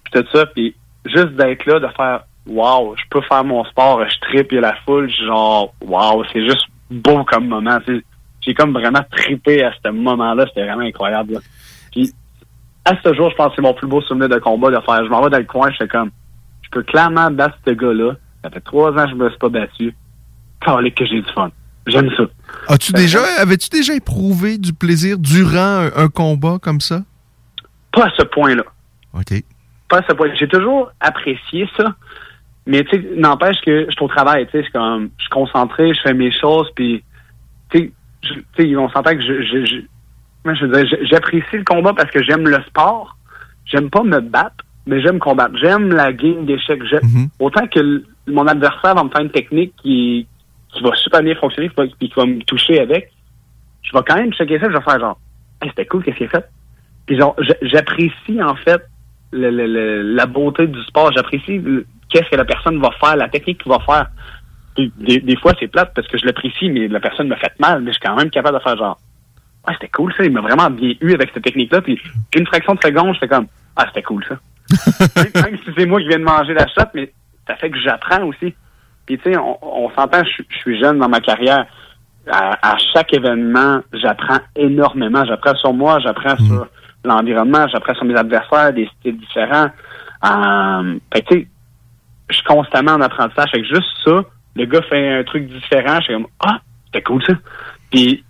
puis 0.04 0.22
tout 0.22 0.26
ça. 0.32 0.46
Puis 0.46 0.74
juste 1.04 1.34
d'être 1.34 1.64
là, 1.66 1.80
de 1.80 1.88
faire 1.96 2.24
Wow, 2.46 2.94
je 2.96 3.02
peux 3.08 3.22
faire 3.22 3.42
mon 3.42 3.64
sport, 3.64 4.04
je 4.06 4.18
tripe, 4.20 4.52
il 4.52 4.56
y 4.56 4.58
a 4.58 4.60
la 4.60 4.76
foule, 4.84 5.10
genre 5.10 5.72
Wow, 5.80 6.24
c'est 6.32 6.44
juste 6.44 6.66
beau 6.90 7.24
comme 7.24 7.48
moment. 7.48 7.78
J'ai 8.42 8.52
comme 8.54 8.72
vraiment 8.72 9.00
trippé 9.10 9.64
à 9.64 9.72
ce 9.82 9.90
moment-là, 9.90 10.44
c'était 10.48 10.66
vraiment 10.66 10.82
incroyable. 10.82 11.34
là. 11.34 11.40
Puis 11.90 12.12
à 12.84 12.92
ce 13.02 13.14
jour, 13.14 13.30
je 13.30 13.36
pense 13.36 13.48
que 13.48 13.54
c'est 13.56 13.62
mon 13.62 13.72
plus 13.72 13.86
beau 13.86 14.02
souvenir 14.02 14.28
de 14.28 14.38
combat 14.38 14.70
de 14.70 14.80
faire. 14.80 15.04
Je 15.04 15.08
m'en 15.08 15.22
vais 15.22 15.30
dans 15.30 15.38
le 15.38 15.44
coin, 15.44 15.70
je 15.70 15.76
fais 15.78 15.88
comme 15.88 16.10
je 16.62 16.68
peux 16.70 16.82
clairement 16.82 17.30
battre 17.30 17.56
ce 17.66 17.72
gars-là. 17.72 18.12
Ça 18.42 18.50
fait 18.50 18.60
trois 18.60 18.90
ans 18.92 19.04
que 19.04 19.10
je 19.10 19.14
me 19.14 19.30
suis 19.30 19.38
pas 19.38 19.48
battu. 19.48 19.94
Calé 20.60 20.90
que 20.90 21.06
j'ai 21.06 21.22
du 21.22 21.32
fun. 21.32 21.50
J'aime 21.86 22.10
ça. 22.16 22.24
As-tu 22.68 22.92
déjà, 22.92 23.20
avais-tu 23.38 23.68
déjà 23.70 23.94
éprouvé 23.94 24.58
du 24.58 24.72
plaisir 24.72 25.18
durant 25.18 25.58
un, 25.58 25.90
un 25.96 26.08
combat 26.08 26.58
comme 26.60 26.80
ça? 26.80 27.02
Pas 27.92 28.06
à 28.06 28.10
ce 28.18 28.24
point-là. 28.24 28.64
OK. 29.14 29.42
Pas 29.94 30.00
à 30.00 30.08
ce 30.08 30.14
point. 30.14 30.28
J'ai 30.34 30.48
toujours 30.48 30.90
apprécié 31.00 31.68
ça. 31.76 31.94
Mais 32.66 32.82
tu 32.84 32.96
sais, 32.96 33.08
n'empêche 33.16 33.60
que 33.60 33.84
je 33.86 33.90
suis 33.92 34.02
au 34.04 34.08
travail, 34.08 34.46
tu 34.50 34.60
sais, 34.60 34.68
comme 34.72 35.10
je 35.18 35.22
suis 35.22 35.30
concentré, 35.30 35.92
je 35.94 36.00
fais 36.00 36.14
mes 36.14 36.32
choses, 36.32 36.68
puis 36.74 37.04
tu 37.70 37.92
sais, 38.56 38.76
on 38.76 38.88
s'entend 38.88 39.12
que 39.14 39.20
je, 39.20 39.42
je, 39.42 39.64
je, 39.66 39.76
moi, 40.44 40.54
je 40.54 40.64
veux 40.64 40.72
dire, 40.82 40.86
je- 40.98 41.04
j'apprécie 41.06 41.56
le 41.58 41.64
combat 41.64 41.92
parce 41.92 42.10
que 42.10 42.22
j'aime 42.24 42.48
le 42.48 42.60
sport. 42.66 43.16
J'aime 43.66 43.88
pas 43.90 44.02
me 44.02 44.18
battre, 44.20 44.64
mais 44.86 45.00
j'aime 45.02 45.18
combattre. 45.18 45.56
J'aime 45.58 45.90
la 45.92 46.12
game 46.12 46.44
d'échecs. 46.46 46.82
J'aime- 46.90 47.02
Autant 47.38 47.66
que 47.66 47.78
le- 47.80 48.04
mon 48.26 48.46
adversaire 48.46 48.94
va 48.94 49.04
me 49.04 49.10
faire 49.10 49.20
une 49.22 49.30
technique 49.30 49.74
qui, 49.82 50.26
qui 50.72 50.82
va 50.82 50.94
super 50.96 51.22
bien 51.22 51.34
fonctionner, 51.36 51.68
puis 51.70 51.94
qui 52.08 52.12
va 52.16 52.24
me 52.26 52.40
toucher 52.44 52.80
avec, 52.80 53.12
je 53.82 53.96
vais 53.96 54.02
quand 54.06 54.16
même 54.16 54.32
checker 54.32 54.58
ça, 54.58 54.66
je 54.70 54.76
vais 54.76 54.82
faire 54.82 54.98
genre, 55.00 55.18
Hey, 55.62 55.68
c'était 55.70 55.86
cool, 55.86 56.02
qu'est-ce 56.02 56.16
qu'il 56.16 56.26
a 56.26 56.30
fait? 56.30 56.46
Puis 57.06 57.18
genre, 57.18 57.36
j'apprécie 57.62 58.42
en 58.42 58.54
fait 58.56 58.82
le- 59.34 59.50
le- 59.50 59.66
le- 59.66 60.14
la 60.14 60.26
beauté 60.26 60.66
du 60.66 60.82
sport. 60.84 61.12
J'apprécie 61.12 61.60
qu'est-ce 62.08 62.30
que 62.30 62.36
la 62.36 62.44
personne 62.44 62.80
va 62.80 62.90
faire, 63.00 63.16
la 63.16 63.28
technique 63.28 63.62
qu'il 63.62 63.72
va 63.72 63.80
faire. 63.80 64.06
Des, 64.76 65.20
des 65.20 65.36
fois, 65.36 65.52
c'est 65.58 65.68
plate 65.68 65.92
parce 65.94 66.08
que 66.08 66.18
je 66.18 66.26
l'apprécie, 66.26 66.68
mais 66.68 66.88
la 66.88 67.00
personne 67.00 67.28
me 67.28 67.36
fait 67.36 67.52
mal, 67.60 67.80
mais 67.80 67.92
je 67.92 67.98
suis 67.98 68.00
quand 68.00 68.16
même 68.16 68.30
capable 68.30 68.58
de 68.58 68.62
faire 68.62 68.76
genre, 68.76 68.98
ah, 69.66 69.72
c'était 69.74 69.88
cool 69.88 70.12
ça, 70.16 70.24
il 70.24 70.32
m'a 70.32 70.40
vraiment 70.40 70.70
bien 70.70 70.94
eu 71.00 71.14
avec 71.14 71.30
cette 71.32 71.44
technique-là. 71.44 71.80
Puis 71.80 72.00
une 72.34 72.46
fraction 72.46 72.74
de 72.74 72.80
seconde, 72.82 73.14
je 73.14 73.20
fais 73.20 73.28
comme, 73.28 73.46
ah, 73.76 73.84
c'était 73.88 74.02
cool 74.02 74.24
ça. 74.28 74.36
même, 75.16 75.58
si 75.58 75.70
c'est 75.76 75.86
moi 75.86 76.00
qui 76.00 76.08
viens 76.08 76.18
de 76.18 76.24
manger 76.24 76.54
la 76.54 76.66
shot, 76.66 76.88
mais 76.94 77.12
ça 77.46 77.56
fait 77.56 77.70
que 77.70 77.78
j'apprends 77.78 78.24
aussi. 78.24 78.54
Puis 79.06 79.18
tu 79.18 79.32
sais, 79.32 79.36
on, 79.36 79.58
on 79.62 79.90
s'entend, 79.90 80.22
je, 80.24 80.42
suis 80.58 80.80
jeune 80.80 80.98
dans 80.98 81.08
ma 81.08 81.20
carrière. 81.20 81.66
À, 82.26 82.72
à 82.72 82.78
chaque 82.94 83.12
événement, 83.12 83.80
j'apprends 83.92 84.38
énormément. 84.56 85.26
J'apprends 85.26 85.54
sur 85.56 85.74
moi, 85.74 85.98
j'apprends 86.00 86.36
sur 86.38 86.66
l'environnement, 87.04 87.66
j'apprends 87.68 87.94
sur 87.94 88.04
mes 88.04 88.16
adversaires, 88.16 88.72
des 88.72 88.88
styles 88.98 89.18
différents. 89.18 89.70
Euh, 90.24 90.98
fait 91.12 91.22
tu 91.22 91.34
sais, 91.34 91.48
je 92.30 92.34
suis 92.36 92.44
constamment 92.44 92.92
en 92.92 93.00
apprentissage. 93.00 93.50
Fait 93.50 93.60
que 93.62 93.68
juste 93.68 93.88
ça, 94.04 94.22
le 94.56 94.64
gars 94.66 94.82
fait 94.82 95.18
un 95.18 95.24
truc 95.24 95.46
différent, 95.46 95.96
je 95.96 96.04
suis 96.04 96.14
comme 96.14 96.26
Ah, 96.40 96.60
c'était 96.86 97.02
cool 97.02 97.22
ça. 97.24 97.34
Puis 97.90 98.24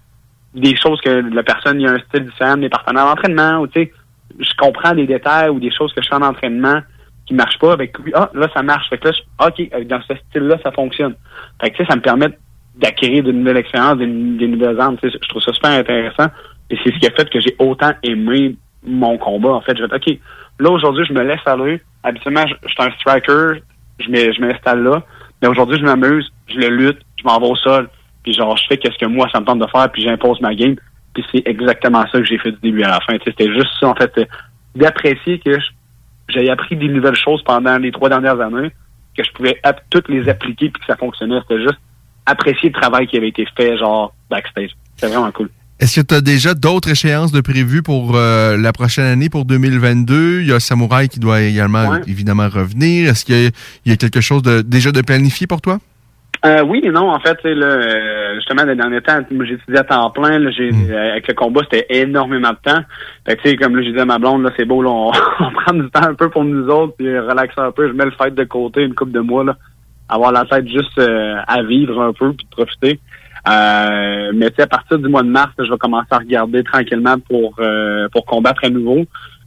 des 0.54 0.76
choses 0.76 1.00
que 1.00 1.10
la 1.10 1.42
personne 1.42 1.80
il 1.80 1.88
a 1.88 1.92
un 1.92 1.98
style 1.98 2.26
différent 2.26 2.54
de 2.56 2.60
mes 2.62 2.68
partenaires 2.68 3.06
d'entraînement, 3.06 3.60
ou 3.60 3.66
tu 3.66 3.80
sais, 3.80 3.92
je 4.38 4.50
comprends 4.58 4.94
des 4.94 5.06
détails 5.06 5.48
ou 5.50 5.60
des 5.60 5.70
choses 5.70 5.92
que 5.92 6.02
je 6.02 6.08
fais 6.08 6.14
en 6.14 6.22
entraînement 6.22 6.80
qui 7.26 7.34
marchent 7.34 7.58
pas 7.58 7.72
avec. 7.72 7.94
Ah, 8.14 8.30
là, 8.34 8.48
ça 8.54 8.62
marche. 8.62 8.88
Fait 8.90 8.98
que 8.98 9.08
là, 9.08 9.14
je- 9.14 9.46
OK, 9.46 9.86
dans 9.86 10.00
ce 10.02 10.14
style-là, 10.28 10.58
ça 10.62 10.72
fonctionne. 10.72 11.14
Fait 11.60 11.70
que 11.70 11.76
tu 11.76 11.82
sais, 11.84 11.88
ça 11.90 11.96
me 11.96 12.02
permet 12.02 12.36
d'acquérir 12.76 13.22
de 13.22 13.32
nouvelles 13.32 13.58
expériences, 13.58 13.98
des, 13.98 14.06
des 14.06 14.48
nouvelles 14.48 14.80
armes. 14.80 14.96
Tu 15.00 15.08
sais, 15.10 15.18
Je 15.22 15.28
trouve 15.28 15.42
ça 15.42 15.52
super 15.52 15.70
intéressant. 15.70 16.26
Et 16.70 16.78
c'est 16.82 16.92
ce 16.92 16.98
qui 16.98 17.06
a 17.06 17.10
fait 17.10 17.28
que 17.30 17.40
j'ai 17.40 17.54
autant 17.58 17.92
aimé 18.02 18.56
mon 18.84 19.18
combat. 19.18 19.50
En 19.50 19.60
fait, 19.60 19.76
je 19.76 19.84
vais 19.84 19.94
OK, 19.94 20.18
là, 20.58 20.70
aujourd'hui, 20.70 21.04
je 21.06 21.12
me 21.12 21.22
laisse 21.22 21.46
aller. 21.46 21.80
Habituellement, 22.02 22.46
je, 22.46 22.68
suis 22.68 22.82
un 22.82 22.90
striker, 22.92 23.60
je 23.98 24.40
m'installe 24.40 24.82
là. 24.82 25.02
Mais 25.42 25.48
aujourd'hui, 25.48 25.78
je 25.78 25.84
m'amuse, 25.84 26.32
je 26.48 26.58
le 26.58 26.68
lutte, 26.68 27.00
je 27.18 27.24
m'en 27.24 27.38
vais 27.38 27.48
au 27.48 27.56
sol, 27.56 27.88
puis 28.22 28.32
genre, 28.32 28.56
je 28.56 28.64
fais 28.68 28.78
qu'est-ce 28.78 28.98
que 28.98 29.06
moi, 29.06 29.28
ça 29.32 29.40
me 29.40 29.44
tente 29.44 29.58
de 29.58 29.66
faire, 29.66 29.90
puis 29.90 30.02
j'impose 30.02 30.40
ma 30.40 30.54
game. 30.54 30.76
Puis 31.12 31.24
c'est 31.30 31.42
exactement 31.46 32.04
ça 32.10 32.18
que 32.18 32.24
j'ai 32.24 32.38
fait 32.38 32.52
du 32.52 32.58
début 32.62 32.82
à 32.82 32.88
la 32.88 33.00
fin. 33.00 33.16
C'était 33.24 33.52
juste 33.52 33.70
ça, 33.78 33.88
en 33.88 33.94
fait, 33.94 34.12
euh, 34.18 34.24
d'apprécier 34.74 35.38
que 35.38 35.58
j'ai 36.28 36.50
appris 36.50 36.76
des 36.76 36.88
nouvelles 36.88 37.14
choses 37.14 37.42
pendant 37.44 37.78
les 37.78 37.92
trois 37.92 38.08
dernières 38.08 38.40
années, 38.40 38.70
que 39.16 39.22
je 39.22 39.30
pouvais 39.32 39.60
toutes 39.90 40.08
les 40.08 40.28
appliquer 40.28 40.70
puis 40.70 40.80
que 40.80 40.86
ça 40.86 40.96
fonctionnait. 40.96 41.40
C'était 41.42 41.62
juste 41.62 41.78
apprécier 42.26 42.70
le 42.70 42.80
travail 42.80 43.06
qui 43.06 43.16
avait 43.16 43.28
été 43.28 43.46
fait, 43.56 43.76
genre, 43.76 44.12
backstage. 44.30 44.70
C'était 44.96 45.14
vraiment 45.14 45.30
cool. 45.30 45.50
Est-ce 45.80 46.00
que 46.00 46.06
tu 46.06 46.14
as 46.14 46.20
déjà 46.20 46.54
d'autres 46.54 46.88
échéances 46.90 47.32
de 47.32 47.40
prévues 47.40 47.82
pour 47.82 48.12
euh, 48.14 48.56
la 48.56 48.72
prochaine 48.72 49.06
année, 49.06 49.28
pour 49.28 49.44
2022? 49.44 50.40
Il 50.42 50.46
y 50.46 50.52
a 50.52 50.60
Samouraï 50.60 51.08
qui 51.08 51.18
doit 51.18 51.40
également, 51.42 51.88
Ouais. 51.88 52.00
évidemment, 52.06 52.48
revenir. 52.48 53.10
Est-ce 53.10 53.24
qu'il 53.24 53.34
y, 53.42 53.46
a- 53.46 53.50
il 53.84 53.90
y 53.90 53.92
a 53.92 53.96
quelque 53.96 54.20
chose 54.20 54.42
de, 54.42 54.62
déjà 54.62 54.92
de 54.92 55.00
planifié 55.02 55.46
pour 55.48 55.60
toi? 55.60 55.78
Euh, 56.46 56.62
oui 56.62 56.80
et 56.84 56.90
non, 56.90 57.10
en 57.10 57.18
fait, 57.20 57.38
là, 57.42 57.66
euh, 57.66 58.34
justement, 58.36 58.64
les 58.64 58.76
derniers 58.76 59.00
temps, 59.00 59.18
j'ai 59.30 59.54
étudié 59.54 59.78
à 59.78 59.84
temps 59.84 60.10
plein, 60.10 60.38
là, 60.38 60.50
euh, 60.60 61.10
avec 61.12 61.26
le 61.26 61.34
combat, 61.34 61.62
c'était 61.70 61.86
énormément 61.88 62.50
de 62.50 62.70
temps. 62.70 62.80
Fait 63.26 63.36
que, 63.36 63.42
tu 63.42 63.48
sais, 63.50 63.56
comme 63.56 63.74
là, 63.76 63.82
j'ai 63.82 63.92
dit 63.92 63.98
à 63.98 64.04
ma 64.04 64.18
blonde, 64.18 64.42
là, 64.42 64.50
c'est 64.56 64.66
beau, 64.66 64.82
là, 64.82 64.90
on, 64.90 65.10
on 65.40 65.50
prend 65.52 65.72
du 65.74 65.88
temps 65.90 66.02
un 66.02 66.14
peu 66.14 66.28
pour 66.28 66.44
nous 66.44 66.66
autres, 66.68 66.94
puis 66.98 67.18
relaxer 67.18 67.60
un 67.60 67.72
peu, 67.72 67.88
je 67.88 67.94
mets 67.94 68.04
le 68.04 68.10
fait 68.12 68.32
de 68.34 68.44
côté 68.44 68.82
une 68.82 68.94
couple 68.94 69.12
de 69.12 69.20
mois, 69.20 69.42
là, 69.42 69.56
avoir 70.08 70.32
la 70.32 70.44
tête 70.44 70.68
juste 70.68 70.98
euh, 70.98 71.36
à 71.48 71.62
vivre 71.62 72.00
un 72.00 72.12
peu, 72.12 72.32
puis 72.34 72.44
de 72.44 72.50
profiter. 72.50 73.00
Euh, 73.46 74.32
mais 74.34 74.50
à 74.58 74.66
partir 74.66 74.98
du 74.98 75.08
mois 75.08 75.22
de 75.22 75.28
mars, 75.28 75.52
je 75.58 75.70
vais 75.70 75.78
commencer 75.78 76.08
à 76.10 76.18
regarder 76.18 76.62
tranquillement 76.62 77.18
pour 77.18 77.56
euh, 77.58 78.08
pour 78.10 78.24
combattre 78.24 78.64
à 78.64 78.70
nouveau. 78.70 79.04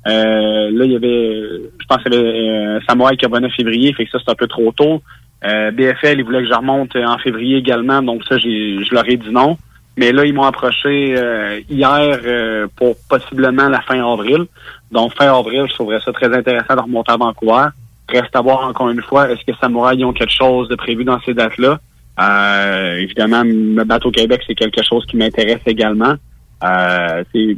Euh, 0.07 0.72
là, 0.72 0.86
il 0.86 0.91
y 0.91 0.95
avait, 0.95 1.61
je 1.80 1.86
pense 1.88 2.02
qu'il 2.03 2.14
y 2.14 2.18
avait 2.18 2.28
euh, 2.28 2.80
Samouraï 2.88 3.18
qui 3.18 3.26
revenait 3.26 3.48
en 3.48 3.52
février, 3.52 3.91
fait 3.94 4.06
que 4.06 4.11
ça, 4.11 4.19
c'est 4.24 4.32
un 4.32 4.36
peu 4.36 4.48
trop 4.48 4.72
tôt. 4.72 5.02
Euh, 5.45 5.72
BFL, 5.72 6.19
ils 6.19 6.24
voulaient 6.24 6.44
que 6.44 6.48
je 6.48 6.53
remonte 6.53 6.95
en 6.95 7.18
février 7.18 7.57
également, 7.57 8.02
donc 8.02 8.24
ça, 8.24 8.38
je 8.38 8.94
leur 8.94 9.10
ai 9.10 9.18
dit 9.18 9.32
non. 9.32 9.57
Mais 9.98 10.11
là, 10.11 10.26
ils 10.26 10.34
m'ont 10.34 10.44
approché 10.44 11.15
euh, 11.18 11.60
hier 11.69 12.19
euh, 12.24 12.68
pour 12.76 12.95
possiblement 13.10 13.68
la 13.68 13.82
fin 13.82 13.99
avril. 14.07 14.45
Donc, 14.91 15.15
fin 15.15 15.36
avril, 15.36 15.65
je 15.68 15.74
trouverais 15.74 15.99
ça 16.02 16.14
très 16.14 16.34
intéressant 16.34 16.76
de 16.76 16.82
remonter 16.82 17.11
à 17.11 17.18
Vancouver. 17.18 17.69
Reste 18.07 18.36
à 18.36 18.41
voir 18.41 18.68
encore 18.68 18.90
une 18.90 19.02
fois, 19.02 19.30
est-ce 19.30 19.44
que 19.44 19.57
Samouraï 19.60 19.98
ils 19.98 20.06
ont 20.06 20.14
quelque 20.14 20.34
chose 20.34 20.69
de 20.69 20.76
prévu 20.76 21.03
dans 21.03 21.19
ces 21.22 21.34
dates-là? 21.34 21.80
Euh, 22.19 22.98
évidemment, 22.98 23.44
me 23.44 23.84
battre 23.84 24.07
au 24.07 24.11
Québec, 24.11 24.41
c'est 24.48 24.56
quelque 24.56 24.84
chose 24.84 25.06
qui 25.06 25.18
m'intéresse 25.18 25.61
également. 25.65 26.15
Euh, 26.64 27.23
c'est, 27.34 27.57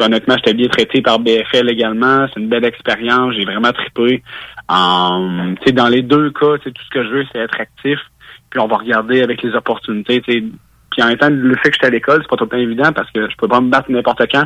honnêtement, 0.00 0.34
j'étais 0.36 0.54
bien 0.54 0.68
traité 0.68 1.02
par 1.02 1.18
BFL 1.18 1.70
également. 1.70 2.26
C'est 2.32 2.40
une 2.40 2.48
belle 2.48 2.64
expérience. 2.64 3.34
J'ai 3.34 3.44
vraiment 3.44 3.72
trippé. 3.72 4.22
Euh, 4.70 5.72
dans 5.72 5.88
les 5.88 6.02
deux 6.02 6.30
cas, 6.30 6.58
tout 6.58 6.72
ce 6.72 6.90
que 6.90 7.04
je 7.04 7.08
veux, 7.08 7.24
c'est 7.32 7.38
être 7.38 7.60
actif. 7.60 7.98
Puis 8.50 8.60
on 8.60 8.66
va 8.66 8.76
regarder 8.76 9.22
avec 9.22 9.42
les 9.42 9.54
opportunités. 9.54 10.20
tu 10.20 10.32
sais. 10.32 10.44
Puis 10.92 11.02
en 11.02 11.06
même 11.06 11.16
temps, 11.16 11.30
le 11.30 11.54
fait 11.56 11.70
que 11.70 11.74
j'étais 11.74 11.86
à 11.86 11.90
l'école, 11.90 12.18
c'est 12.20 12.28
pas 12.28 12.36
tout 12.36 12.44
le 12.44 12.50
temps 12.50 12.56
évident 12.58 12.92
parce 12.92 13.10
que 13.12 13.28
je 13.28 13.36
peux 13.36 13.48
pas 13.48 13.62
me 13.62 13.70
battre 13.70 13.90
n'importe 13.90 14.30
quand. 14.30 14.44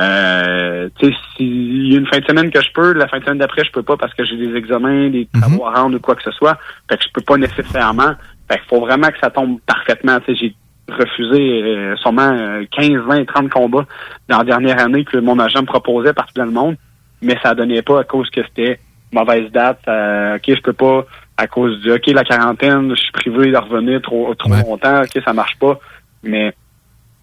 Euh, 0.00 0.88
s'il 1.36 1.92
y 1.92 1.94
a 1.94 1.98
une 1.98 2.06
fin 2.06 2.18
de 2.18 2.24
semaine 2.24 2.50
que 2.50 2.62
je 2.62 2.72
peux, 2.72 2.94
la 2.94 3.08
fin 3.08 3.18
de 3.18 3.24
semaine 3.24 3.38
d'après, 3.38 3.62
je 3.62 3.70
peux 3.72 3.82
pas 3.82 3.98
parce 3.98 4.14
que 4.14 4.24
j'ai 4.24 4.36
des 4.36 4.56
examens, 4.56 5.10
des 5.10 5.28
travaux 5.34 5.66
à 5.66 5.74
rendre 5.74 5.96
ou 5.96 6.00
quoi 6.00 6.14
que 6.14 6.22
ce 6.22 6.30
soit. 6.30 6.56
Fait 6.88 6.96
que 6.96 7.04
je 7.04 7.10
peux 7.12 7.20
pas 7.20 7.36
nécessairement. 7.36 8.14
Fait 8.52 8.58
qu'il 8.58 8.68
faut 8.68 8.80
vraiment 8.80 9.08
que 9.08 9.18
ça 9.18 9.30
tombe 9.30 9.58
parfaitement. 9.66 10.18
J'ai 10.28 10.54
refusé 10.88 11.62
euh, 11.62 11.96
sûrement 11.96 12.32
euh, 12.32 12.64
15, 12.70 12.90
20, 13.06 13.24
30 13.24 13.50
combats 13.50 13.86
dans 14.28 14.38
la 14.38 14.44
dernière 14.44 14.78
année 14.78 15.04
que 15.04 15.16
mon 15.16 15.38
agent 15.38 15.62
me 15.62 15.66
proposait 15.66 16.12
partout 16.12 16.34
dans 16.36 16.44
le 16.44 16.50
monde, 16.50 16.76
mais 17.22 17.38
ça 17.42 17.54
donnait 17.54 17.82
pas 17.82 18.00
à 18.00 18.04
cause 18.04 18.28
que 18.30 18.42
c'était 18.42 18.78
mauvaise 19.10 19.50
date. 19.52 19.80
euh, 19.88 20.36
ok, 20.36 20.42
je 20.46 20.60
peux 20.60 20.72
pas 20.72 21.06
à 21.36 21.46
cause 21.46 21.80
du 21.80 21.90
ok 21.92 22.06
la 22.08 22.24
quarantaine, 22.24 22.90
je 22.90 23.00
suis 23.00 23.12
privé 23.12 23.50
de 23.50 23.56
revenir 23.56 24.02
trop 24.02 24.34
trop 24.34 24.50
longtemps, 24.50 25.02
ok 25.02 25.22
ça 25.24 25.32
marche 25.32 25.56
pas, 25.58 25.78
mais 26.22 26.52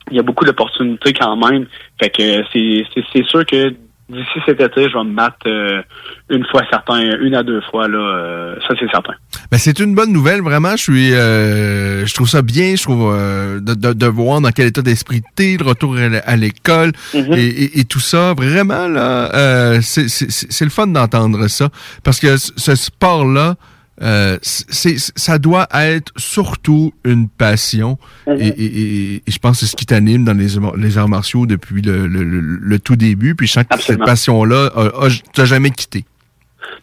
il 0.10 0.18
y 0.18 0.19
a 0.19 0.23
beaucoup 0.23 0.45
d'opportunités 0.45 1.14
quand 1.14 1.35
même. 1.35 1.68
Fait 2.01 2.10
que 2.10 2.43
c'est 2.51 2.85
c'est 2.93 3.03
c'est 3.14 3.26
sûr 3.26 3.45
que 3.45 3.73
d'ici 4.10 4.40
cet 4.45 4.60
été, 4.60 4.90
je 4.90 4.98
vais 4.98 5.03
me 5.03 5.14
battre 5.15 5.38
euh, 5.48 5.81
une 6.30 6.45
fois 6.48 6.64
certain, 6.69 6.99
une 7.22 7.36
à 7.36 7.44
deux 7.44 7.61
fois 7.69 7.88
là, 7.88 7.98
euh, 7.98 8.56
ça 8.68 8.73
c'est 8.80 8.90
certain. 8.91 9.14
Ben, 9.52 9.57
c'est 9.57 9.80
une 9.80 9.95
bonne 9.95 10.11
nouvelle, 10.11 10.41
vraiment. 10.41 10.72
Je 10.76 10.84
suis, 10.84 11.14
euh, 11.14 12.06
je 12.06 12.14
trouve 12.14 12.27
ça 12.30 12.41
bien. 12.41 12.76
Je 12.76 12.84
trouve 12.84 13.11
euh, 13.14 13.60
de, 13.60 13.73
de, 13.73 13.94
de 13.94 14.06
voir 14.06 14.41
dans 14.41 14.52
quel 14.52 14.68
état 14.68 14.81
d'esprit 14.81 15.22
t'es, 15.36 15.57
le 15.60 15.65
retour 15.65 15.95
à 16.26 16.36
l'école 16.36 16.91
Mhm. 17.14 17.34
et, 17.34 17.45
et- 17.48 17.80
et 17.80 17.84
tout 17.86 17.99
ça. 17.99 18.34
Vraiment 18.36 18.88
là, 18.88 19.34
euh, 19.34 19.80
c'est 19.81 20.07
c'est- 20.10 20.30
c'est 20.30 20.65
le 20.65 20.72
fun 20.72 20.88
d'entendre 20.88 21.48
ça 21.48 21.69
parce 22.03 22.19
que 22.19 22.38
ce 22.38 22.76
sport-là, 22.76 23.56
euh, 24.02 24.38
c'est 24.42 24.98
ça 24.98 25.38
doit 25.38 25.68
être 25.74 26.12
surtout 26.18 26.94
une 27.04 27.28
passion 27.30 27.98
Mhm. 28.28 28.38
et, 28.40 28.48
et- 28.48 28.66
et- 28.66 29.16
et 29.18 29.32
je 29.32 29.40
pense 29.40 29.60
que 29.60 29.66
c'est 29.66 29.72
ce 29.72 29.76
qui 29.76 29.86
t'anime 29.86 30.24
dans 30.26 30.34
les, 30.34 30.48
les 30.78 30.98
arts 30.98 31.10
martiaux 31.10 31.46
depuis 31.46 31.82
le, 31.82 32.08
le, 32.08 32.24
le- 32.24 32.40
le 32.42 32.80
tout 32.80 32.96
début. 32.96 33.36
Puis 33.36 33.48
je 33.48 33.54
sens 33.54 33.64
que 33.66 33.78
cette 33.80 34.00
passion-là 34.00 34.70
a- 34.76 35.06
a- 35.06 35.32
t'a 35.34 35.46
jamais 35.46 35.72
quitté. 35.72 36.06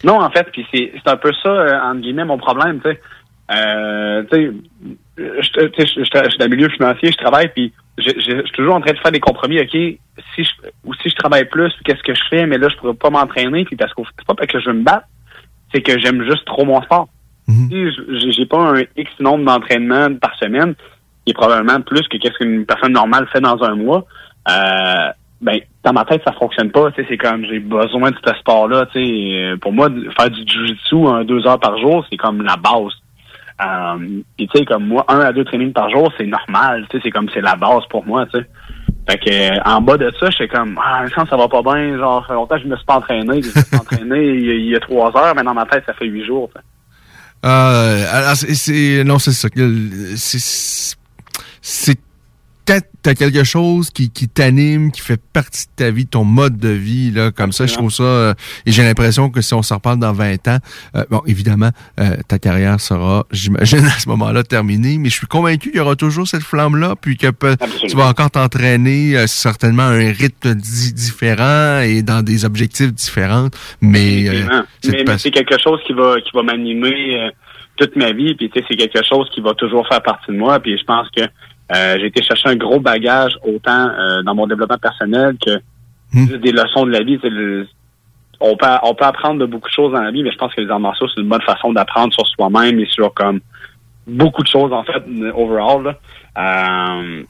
Non, 0.04 0.20
en 0.20 0.30
fait, 0.30 0.46
puis 0.52 0.66
c'est 0.72 0.92
un 1.06 1.16
peu 1.16 1.32
ça, 1.42 1.48
euh, 1.48 1.80
entre 1.82 2.00
guillemets, 2.00 2.24
mon 2.24 2.38
problème, 2.38 2.80
tu 2.84 2.90
sais. 2.90 3.00
Euh, 3.50 4.24
tu 4.32 4.36
sais, 4.36 4.52
je, 5.16 6.02
suis 6.02 6.10
dans 6.12 6.44
le 6.44 6.48
milieu 6.48 6.68
financier, 6.68 7.10
je 7.12 7.16
travaille, 7.16 7.48
puis 7.54 7.72
je, 7.98 8.10
je, 8.16 8.42
suis 8.42 8.52
toujours 8.52 8.74
en 8.74 8.80
train 8.80 8.92
de 8.92 8.98
faire 8.98 9.12
des 9.12 9.20
compromis. 9.20 9.60
OK, 9.60 9.70
si 9.70 9.98
je, 10.38 10.50
ou 10.84 10.92
si 10.94 11.08
je 11.08 11.14
travaille 11.14 11.44
plus, 11.48 11.72
qu'est-ce 11.84 12.02
que 12.02 12.14
je 12.14 12.22
fais? 12.28 12.46
Mais 12.46 12.58
là, 12.58 12.68
je 12.68 12.76
pourrais 12.76 12.94
pas 12.94 13.10
m'entraîner, 13.10 13.64
puis 13.64 13.76
parce 13.76 13.94
que 13.94 14.02
c'est 14.18 14.26
pas 14.26 14.34
parce 14.34 14.50
que 14.50 14.60
je 14.60 14.66
veux 14.66 14.74
me 14.76 14.82
battre, 14.82 15.06
c'est 15.76 15.82
que 15.82 15.98
j'aime 15.98 16.22
juste 16.22 16.44
trop 16.46 16.64
mon 16.64 16.80
sport. 16.82 17.08
Si 17.70 18.32
j'ai 18.32 18.46
pas 18.46 18.58
un 18.58 18.82
X 18.96 19.10
nombre 19.20 19.44
d'entraînements 19.44 20.14
par 20.16 20.34
semaine, 20.36 20.74
qui 21.24 21.30
est 21.30 21.34
probablement 21.34 21.80
plus 21.80 22.02
que 22.08 22.16
qu'est-ce 22.16 22.38
qu'une 22.38 22.64
personne 22.64 22.92
normale 22.92 23.28
fait 23.32 23.40
dans 23.40 23.62
un 23.62 23.76
mois, 23.76 24.04
euh, 24.48 25.10
ben 25.40 25.60
dans 25.84 25.92
ma 25.92 26.04
tête 26.04 26.22
ça 26.24 26.32
fonctionne 26.32 26.70
pas. 26.70 26.88
C'est 26.96 27.16
comme 27.18 27.44
j'ai 27.44 27.60
besoin 27.60 28.10
de 28.10 28.16
ce 28.24 28.34
sport-là. 28.34 28.86
Euh, 28.96 29.56
pour 29.58 29.72
moi, 29.72 29.88
faire 30.18 30.30
du 30.30 30.40
jiu-jitsu 30.40 31.06
un 31.06 31.24
deux 31.24 31.46
heures 31.46 31.60
par 31.60 31.78
jour, 31.78 32.04
c'est 32.10 32.16
comme 32.16 32.42
la 32.42 32.56
base. 32.56 32.92
Euh, 33.62 34.22
tu 34.38 34.46
sais, 34.54 34.64
comme 34.64 34.86
moi, 34.86 35.04
un 35.08 35.20
à 35.20 35.32
deux 35.32 35.44
trainings 35.44 35.72
par 35.72 35.88
jour, 35.90 36.12
c'est 36.18 36.26
normal. 36.26 36.86
C'est 36.90 37.10
comme 37.10 37.28
c'est 37.32 37.40
la 37.40 37.54
base 37.54 37.84
pour 37.90 38.04
moi. 38.04 38.26
sais. 38.32 38.46
Fait 39.08 39.18
que 39.18 39.30
euh, 39.30 39.60
en 39.64 39.80
bas 39.80 39.96
de 39.96 40.12
ça, 40.18 40.30
j'étais 40.30 40.48
comme 40.48 40.78
Ah, 40.82 41.04
ça, 41.14 41.24
ça 41.28 41.36
va 41.36 41.48
pas 41.48 41.62
bien, 41.62 41.96
genre 41.96 42.26
fait 42.26 42.34
longtemps 42.34 42.56
que 42.56 42.62
je 42.62 42.68
me 42.68 42.76
suis 42.76 42.86
pas 42.86 42.96
entraîné, 42.96 43.40
je 43.40 43.48
me 43.48 43.64
suis 43.64 43.76
entraîné 43.76 44.24
il, 44.24 44.68
y 44.68 44.74
a 44.74 44.80
trois 44.80 45.16
heures, 45.16 45.34
mais 45.36 45.44
dans 45.44 45.54
ma 45.54 45.64
tête, 45.66 45.84
ça 45.86 45.94
fait 45.94 46.06
huit 46.06 46.24
jours. 46.24 46.50
Euh, 47.44 48.04
alors 48.12 48.34
c'est 48.34 49.04
non 49.04 49.18
c'est 49.18 49.32
ça 49.32 49.48
c'est 51.60 51.98
quand 52.66 52.80
t'as 53.02 53.14
quelque 53.14 53.44
chose 53.44 53.90
qui, 53.90 54.10
qui 54.10 54.28
t'anime, 54.28 54.90
qui 54.90 55.00
fait 55.00 55.20
partie 55.32 55.66
de 55.66 55.84
ta 55.84 55.90
vie, 55.90 56.06
ton 56.06 56.24
mode 56.24 56.58
de 56.58 56.68
vie, 56.68 57.12
là, 57.12 57.30
comme 57.30 57.52
ça, 57.52 57.66
je 57.66 57.74
trouve 57.74 57.92
ça, 57.92 58.02
euh, 58.02 58.34
et 58.66 58.72
j'ai 58.72 58.82
l'impression 58.82 59.30
que 59.30 59.40
si 59.40 59.54
on 59.54 59.62
s'en 59.62 59.76
reparle 59.76 60.00
dans 60.00 60.12
20 60.12 60.48
ans, 60.48 60.58
euh, 60.96 61.04
bon, 61.08 61.22
évidemment, 61.26 61.70
euh, 62.00 62.16
ta 62.26 62.38
carrière 62.38 62.80
sera, 62.80 63.24
j'imagine, 63.30 63.84
à 63.84 63.98
ce 63.98 64.08
moment-là, 64.08 64.42
terminée, 64.42 64.98
mais 64.98 65.08
je 65.08 65.14
suis 65.14 65.28
convaincu 65.28 65.70
qu'il 65.70 65.78
y 65.78 65.80
aura 65.80 65.94
toujours 65.94 66.26
cette 66.26 66.42
flamme-là, 66.42 66.94
puis 67.00 67.16
que 67.16 67.28
tu 67.86 67.96
vas 67.96 68.08
encore 68.08 68.32
t'entraîner, 68.32 69.26
certainement 69.28 69.84
à 69.84 69.92
un 69.92 70.12
rythme 70.12 70.54
différent 70.54 71.80
et 71.80 72.02
dans 72.02 72.22
des 72.22 72.44
objectifs 72.44 72.92
différents, 72.92 73.48
mais... 73.80 74.28
mais, 74.84 75.18
c'est 75.18 75.30
quelque 75.30 75.58
chose 75.58 75.80
qui 75.86 75.92
va, 75.92 76.20
qui 76.20 76.30
va 76.34 76.42
m'animer 76.42 77.30
toute 77.76 77.94
ma 77.94 78.12
vie, 78.12 78.34
puis 78.34 78.50
tu 78.50 78.58
sais, 78.58 78.66
c'est 78.68 78.76
quelque 78.76 79.02
chose 79.04 79.28
qui 79.30 79.40
va 79.40 79.54
toujours 79.54 79.86
faire 79.86 80.02
partie 80.02 80.32
de 80.32 80.36
moi, 80.36 80.58
puis 80.58 80.76
je 80.76 80.84
pense 80.84 81.08
que 81.10 81.22
euh, 81.74 81.96
j'ai 81.98 82.06
été 82.06 82.22
chercher 82.22 82.48
un 82.50 82.56
gros 82.56 82.80
bagage 82.80 83.36
autant 83.44 83.88
euh, 83.88 84.22
dans 84.22 84.34
mon 84.34 84.46
développement 84.46 84.78
personnel 84.78 85.36
que 85.44 85.58
hmm. 86.12 86.36
des 86.38 86.52
leçons 86.52 86.86
de 86.86 86.92
la 86.92 87.02
vie. 87.02 87.18
on 88.40 88.56
peut 88.56 88.66
on 88.82 88.94
peut 88.94 89.04
apprendre 89.04 89.40
de 89.40 89.46
beaucoup 89.46 89.68
de 89.68 89.74
choses 89.74 89.92
dans 89.92 90.02
la 90.02 90.10
vie, 90.10 90.22
mais 90.22 90.30
je 90.30 90.38
pense 90.38 90.54
que 90.54 90.60
les 90.60 90.70
arts 90.70 90.80
martiaux, 90.80 91.08
c'est 91.14 91.20
une 91.20 91.28
bonne 91.28 91.42
façon 91.42 91.72
d'apprendre 91.72 92.12
sur 92.12 92.26
soi-même 92.26 92.78
et 92.78 92.86
sur 92.86 93.12
comme 93.14 93.40
beaucoup 94.06 94.42
de 94.42 94.48
choses 94.48 94.72
en 94.72 94.84
fait 94.84 95.02
overall. 95.34 95.96
Euh, 96.38 97.22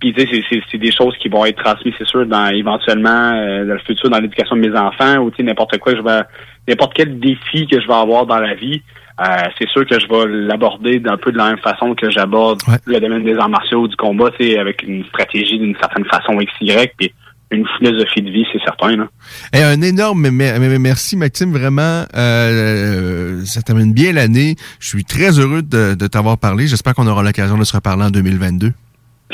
puis 0.00 0.12
tu 0.14 0.26
sais, 0.26 0.62
c'est 0.70 0.78
des 0.78 0.90
choses 0.90 1.16
qui 1.18 1.28
vont 1.28 1.44
être 1.44 1.62
transmises, 1.62 1.94
c'est 1.96 2.06
sûr, 2.06 2.26
dans 2.26 2.48
éventuellement 2.48 3.34
euh, 3.34 3.64
dans 3.64 3.74
le 3.74 3.78
futur, 3.80 4.10
dans 4.10 4.18
l'éducation 4.18 4.56
de 4.56 4.60
mes 4.60 4.76
enfants, 4.76 5.18
ou 5.18 5.30
tu 5.30 5.36
sais, 5.36 5.42
n'importe 5.44 5.78
quoi, 5.78 5.94
je 5.94 6.00
vais 6.00 6.22
n'importe 6.66 6.94
quel 6.94 7.20
défi 7.20 7.68
que 7.68 7.80
je 7.80 7.86
vais 7.86 7.94
avoir 7.94 8.26
dans 8.26 8.38
la 8.38 8.54
vie. 8.54 8.82
Euh, 9.20 9.24
c'est 9.58 9.68
sûr 9.68 9.86
que 9.86 9.98
je 9.98 10.06
vais 10.08 10.26
l'aborder 10.46 10.98
d'un 10.98 11.16
peu 11.16 11.32
de 11.32 11.36
la 11.36 11.50
même 11.50 11.58
façon 11.58 11.94
que 11.94 12.10
j'aborde 12.10 12.60
le 12.86 12.98
domaine 12.98 13.24
des 13.24 13.36
arts 13.36 13.48
martiaux 13.48 13.86
du 13.86 13.96
combat, 13.96 14.30
avec 14.58 14.82
une 14.82 15.04
stratégie 15.06 15.58
d'une 15.58 15.76
certaine 15.76 16.04
façon 16.06 16.36
XY, 16.36 16.88
puis 16.96 17.12
une 17.50 17.66
philosophie 17.78 18.22
de 18.22 18.30
vie, 18.30 18.46
c'est 18.50 18.62
certain. 18.64 18.96
Là. 18.96 19.08
Et 19.52 19.62
un 19.62 19.80
énorme 19.82 20.30
merci, 20.30 21.16
Maxime. 21.16 21.52
Vraiment, 21.52 22.04
euh, 22.16 23.44
ça 23.44 23.60
termine 23.60 23.92
bien 23.92 24.12
l'année. 24.12 24.56
Je 24.80 24.88
suis 24.88 25.04
très 25.04 25.38
heureux 25.38 25.62
de, 25.62 25.94
t'avoir 26.06 26.38
parlé. 26.38 26.66
J'espère 26.66 26.94
qu'on 26.94 27.06
aura 27.06 27.22
l'occasion 27.22 27.58
de 27.58 27.64
se 27.64 27.76
reparler 27.76 28.04
en 28.04 28.10
2022. 28.10 28.72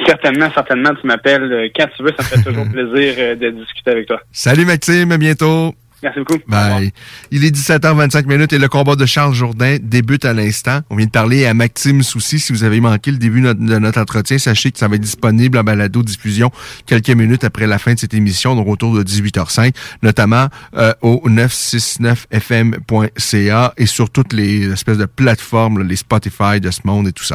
Certainement, 0.05 0.49
certainement. 0.53 0.91
Tu 1.01 1.07
m'appelles 1.07 1.53
euh, 1.53 1.69
quand 1.77 1.87
tu 1.97 2.03
veux. 2.03 2.13
Ça 2.19 2.25
me 2.25 2.29
fait 2.29 2.51
toujours 2.51 2.69
plaisir 2.73 3.37
de 3.37 3.51
discuter 3.51 3.91
avec 3.91 4.07
toi. 4.07 4.21
Salut, 4.33 4.65
Maxime. 4.65 5.13
À 5.13 5.19
bientôt. 5.19 5.75
Merci 6.03 6.19
beaucoup. 6.21 6.39
Bye. 6.47 6.93
Il 7.31 7.45
est 7.45 7.55
17h25 7.55 8.27
minutes 8.27 8.53
et 8.53 8.59
le 8.59 8.69
combat 8.69 8.95
de 8.95 9.05
Charles 9.05 9.35
Jourdain 9.35 9.79
débute 9.83 10.25
à 10.25 10.33
l'instant. 10.33 10.81
On 10.91 10.97
vient 10.97 11.07
de 11.07 11.11
parler 11.11 11.45
à 11.47 11.55
Maxime 11.55 12.05
Soucy. 12.05 12.39
Si 12.39 12.53
vous 12.53 12.63
avez 12.63 12.81
manqué 12.81 13.11
le 13.11 13.17
début 13.17 13.41
de 13.41 13.53
notre, 13.55 14.01
entretien, 14.01 14.39
sachez 14.39 14.71
que 14.71 14.79
ça 14.79 14.87
va 14.87 14.95
être 14.95 15.03
disponible 15.03 15.59
en 15.59 15.65
balado-diffusion 15.65 16.53
quelques 16.87 17.11
minutes 17.11 17.43
après 17.43 17.67
la 17.67 17.79
fin 17.79 17.95
de 17.95 17.99
cette 17.99 18.15
émission, 18.15 18.55
donc 18.55 18.69
autour 18.69 18.95
de 18.95 19.03
18h05, 19.03 19.75
notamment 20.03 20.47
euh, 20.77 20.93
au 21.03 21.21
969fm.ca 21.29 23.75
et 23.77 23.87
sur 23.87 24.11
toutes 24.11 24.33
les 24.33 24.71
espèces 24.71 24.99
de 24.99 25.07
plateformes, 25.07 25.83
les 25.83 25.97
Spotify 25.97 26.61
de 26.61 26.71
ce 26.71 26.83
monde 26.85 27.09
et 27.09 27.13
tout 27.13 27.25
ça. 27.25 27.35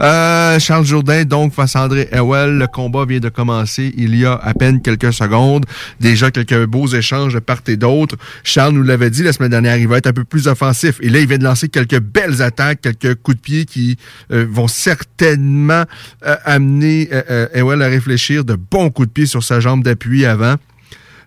Euh, 0.00 0.58
Charles 0.58 0.84
Jourdain, 0.84 1.24
donc, 1.24 1.54
face 1.54 1.76
à 1.76 1.84
André 1.84 2.10
Ewell. 2.12 2.58
Le 2.58 2.66
combat 2.66 3.06
vient 3.06 3.20
de 3.20 3.30
commencer 3.30 3.94
il 3.96 4.14
y 4.16 4.26
a 4.26 4.34
à 4.34 4.52
peine 4.52 4.82
quelques 4.82 5.14
secondes. 5.14 5.64
Déjà 6.00 6.30
quelques 6.30 6.66
beaux 6.66 6.88
échanges 6.88 7.32
de 7.34 7.38
part 7.38 7.62
et 7.68 7.76
d'autre. 7.76 8.01
Charles 8.44 8.74
nous 8.74 8.82
l'avait 8.82 9.10
dit 9.10 9.22
la 9.22 9.32
semaine 9.32 9.50
dernière, 9.50 9.76
il 9.76 9.88
va 9.88 9.98
être 9.98 10.06
un 10.06 10.12
peu 10.12 10.24
plus 10.24 10.48
offensif. 10.48 10.98
Et 11.00 11.08
là, 11.08 11.20
il 11.20 11.26
vient 11.26 11.38
de 11.38 11.44
lancer 11.44 11.68
quelques 11.68 12.00
belles 12.00 12.42
attaques, 12.42 12.80
quelques 12.80 13.14
coups 13.16 13.36
de 13.36 13.42
pied 13.42 13.64
qui 13.64 13.98
euh, 14.32 14.46
vont 14.48 14.68
certainement 14.68 15.84
euh, 16.26 16.36
amener 16.44 17.08
euh, 17.12 17.46
Ewell 17.54 17.82
à 17.82 17.88
réfléchir 17.88 18.44
de 18.44 18.54
bons 18.54 18.90
coups 18.90 19.08
de 19.08 19.12
pied 19.12 19.26
sur 19.26 19.42
sa 19.42 19.60
jambe 19.60 19.82
d'appui 19.82 20.24
avant. 20.24 20.56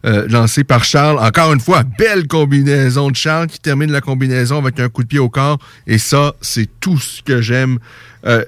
lancé 0.03 0.63
par 0.63 0.83
Charles. 0.83 1.17
Encore 1.17 1.51
une 1.51 1.59
fois, 1.59 1.81
belle 1.97 2.27
combinaison 2.27 3.09
de 3.09 3.15
Charles 3.15 3.47
qui 3.47 3.59
termine 3.59 3.91
la 3.91 4.01
combinaison 4.01 4.59
avec 4.59 4.79
un 4.79 4.87
coup 4.87 5.01
de 5.01 5.07
pied 5.07 5.17
au 5.17 5.29
corps. 5.29 5.57
Et 5.87 5.97
ça, 5.97 6.35
c'est 6.41 6.69
tout 6.79 6.99
ce 6.99 7.23
que 7.23 7.41
j'aime 7.41 7.79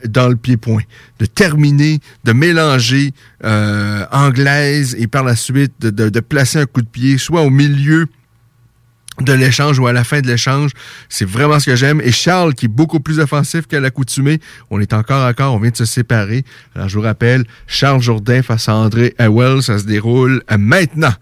dans 0.08 0.28
le 0.28 0.36
pied-point. 0.36 0.84
De 1.20 1.26
terminer, 1.26 2.00
de 2.26 2.32
mélanger 2.32 3.12
anglaise 3.44 4.96
et 5.00 5.08
par 5.08 5.24
la 5.24 5.36
suite 5.36 5.74
de, 5.82 6.20
placer 6.20 6.60
un 6.60 6.68
coup 6.68 6.84
de 6.84 6.88
pied 6.88 7.18
soit 7.18 7.42
au 7.42 7.50
milieu 7.50 8.06
de 9.22 9.34
l'échange 9.34 9.80
ou 9.80 9.88
à 9.88 9.94
la 9.94 10.04
fin 10.04 10.22
de 10.22 10.28
l'échange. 10.28 10.72
C'est 11.10 11.28
vraiment 11.28 11.60
ce 11.60 11.66
que 11.66 11.76
j'aime. 11.76 12.02
Et 12.04 12.12
Charles, 12.12 12.54
qui 12.54 12.66
est 12.66 12.70
beaucoup 12.70 13.00
plus 13.00 13.20
offensif 13.20 13.68
qu'à 13.68 13.80
l'accoutumée, 13.80 14.40
on 14.70 14.80
est 14.80 14.94
encore 14.94 15.34
corps, 15.36 15.54
on 15.54 15.60
vient 15.60 15.72
de 15.72 15.78
se 15.78 15.86
séparer. 15.86 16.44
Alors, 16.76 16.90
je 16.90 16.96
vous 16.96 17.04
rappelle, 17.04 17.46
Charles 17.68 18.02
Jourdain 18.02 18.42
face 18.42 18.70
à 18.70 18.76
André 18.76 19.16
Howell, 19.20 19.62
ça 19.62 19.80
se 19.80 19.86
déroule 19.86 20.44
maintenant. 20.58 21.14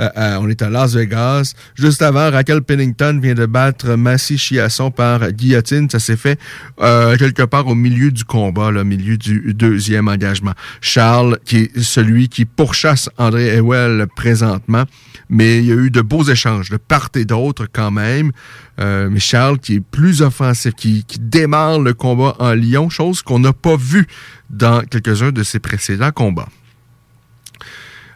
Euh, 0.00 0.08
euh, 0.16 0.38
on 0.40 0.48
est 0.48 0.62
à 0.62 0.70
Las 0.70 0.94
Vegas. 0.94 1.54
Juste 1.74 2.02
avant, 2.02 2.30
Raquel 2.30 2.62
Pennington 2.62 3.18
vient 3.22 3.34
de 3.34 3.46
battre 3.46 3.94
Massy 3.94 4.38
Chiasson 4.38 4.90
par 4.90 5.32
guillotine. 5.32 5.90
Ça 5.90 5.98
s'est 5.98 6.16
fait 6.16 6.38
euh, 6.80 7.16
quelque 7.16 7.42
part 7.42 7.66
au 7.66 7.74
milieu 7.74 8.10
du 8.10 8.24
combat, 8.24 8.68
au 8.68 8.84
milieu 8.84 9.16
du 9.16 9.52
deuxième 9.54 10.08
engagement. 10.08 10.52
Charles, 10.80 11.38
qui 11.44 11.58
est 11.58 11.80
celui 11.80 12.28
qui 12.28 12.44
pourchasse 12.44 13.10
André 13.18 13.56
Ewell 13.56 14.06
présentement, 14.16 14.84
mais 15.28 15.58
il 15.58 15.66
y 15.66 15.72
a 15.72 15.76
eu 15.76 15.90
de 15.90 16.00
beaux 16.00 16.24
échanges 16.24 16.70
de 16.70 16.78
part 16.78 17.10
et 17.14 17.24
d'autre 17.24 17.66
quand 17.70 17.90
même. 17.90 18.32
mais 18.78 19.18
Charles, 19.18 19.58
qui 19.58 19.74
est 19.74 19.80
plus 19.80 20.22
offensif, 20.22 20.74
qui, 20.74 21.04
qui 21.04 21.18
démarre 21.18 21.80
le 21.80 21.94
combat 21.94 22.34
en 22.38 22.52
Lyon, 22.52 22.88
chose 22.88 23.22
qu'on 23.22 23.38
n'a 23.38 23.52
pas 23.52 23.76
vu 23.76 24.06
dans 24.50 24.82
quelques-uns 24.82 25.32
de 25.32 25.42
ses 25.42 25.58
précédents 25.58 26.12
combats. 26.12 26.48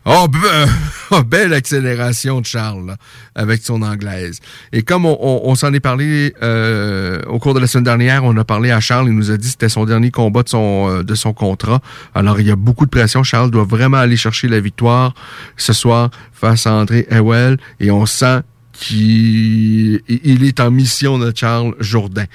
Oh, 0.09 0.29
oh, 1.11 1.23
belle 1.25 1.53
accélération 1.53 2.41
de 2.41 2.47
Charles 2.47 2.95
avec 3.35 3.63
son 3.65 3.83
anglaise. 3.83 4.39
Et 4.73 4.83
comme 4.83 5.05
on, 5.05 5.55
s'en 5.57 5.73
est 5.73 5.81
parlé 5.81 6.33
euh, 6.43 7.21
au 7.27 7.41
cours 7.41 7.55
de 7.55 7.59
la 7.59 7.67
semaine 7.67 7.83
dernière, 7.83 8.23
on 8.23 8.37
a 8.37 8.45
parlé 8.45 8.71
à 8.71 8.79
Charles, 8.79 9.09
il 9.09 9.15
nous 9.15 9.33
a 9.33 9.37
dit 9.37 9.47
que 9.47 9.51
c'était 9.51 9.69
son 9.69 9.85
dernier 9.85 10.13
combat 10.13 10.45
de 10.45 10.49
son, 10.49 10.89
euh, 10.89 11.03
de 11.03 11.17
son 11.17 11.33
contrat. 11.33 11.81
Alors 12.15 12.39
il 12.39 12.47
y 12.47 12.53
a 12.53 12.57
beaucoup 12.57 12.85
de 12.85 12.91
pression. 12.91 13.25
Charles 13.25 13.51
doit 13.51 13.65
vraiment 13.65 13.97
aller 13.97 14.17
chercher 14.17 14.47
la 14.47 14.61
victoire 14.61 15.13
ce 15.57 15.73
soir 15.73 16.11
face 16.33 16.69
à 16.69 16.75
André 16.75 17.09
Ewell 17.11 17.59
et 17.81 17.91
on 17.91 18.07
sent 18.07 18.43
qu'il 18.71 20.01
est 20.09 20.61
en 20.61 20.71
mission 20.71 21.19
de 21.19 21.33
Charles 21.35 21.75
Jourdain. 21.81 22.27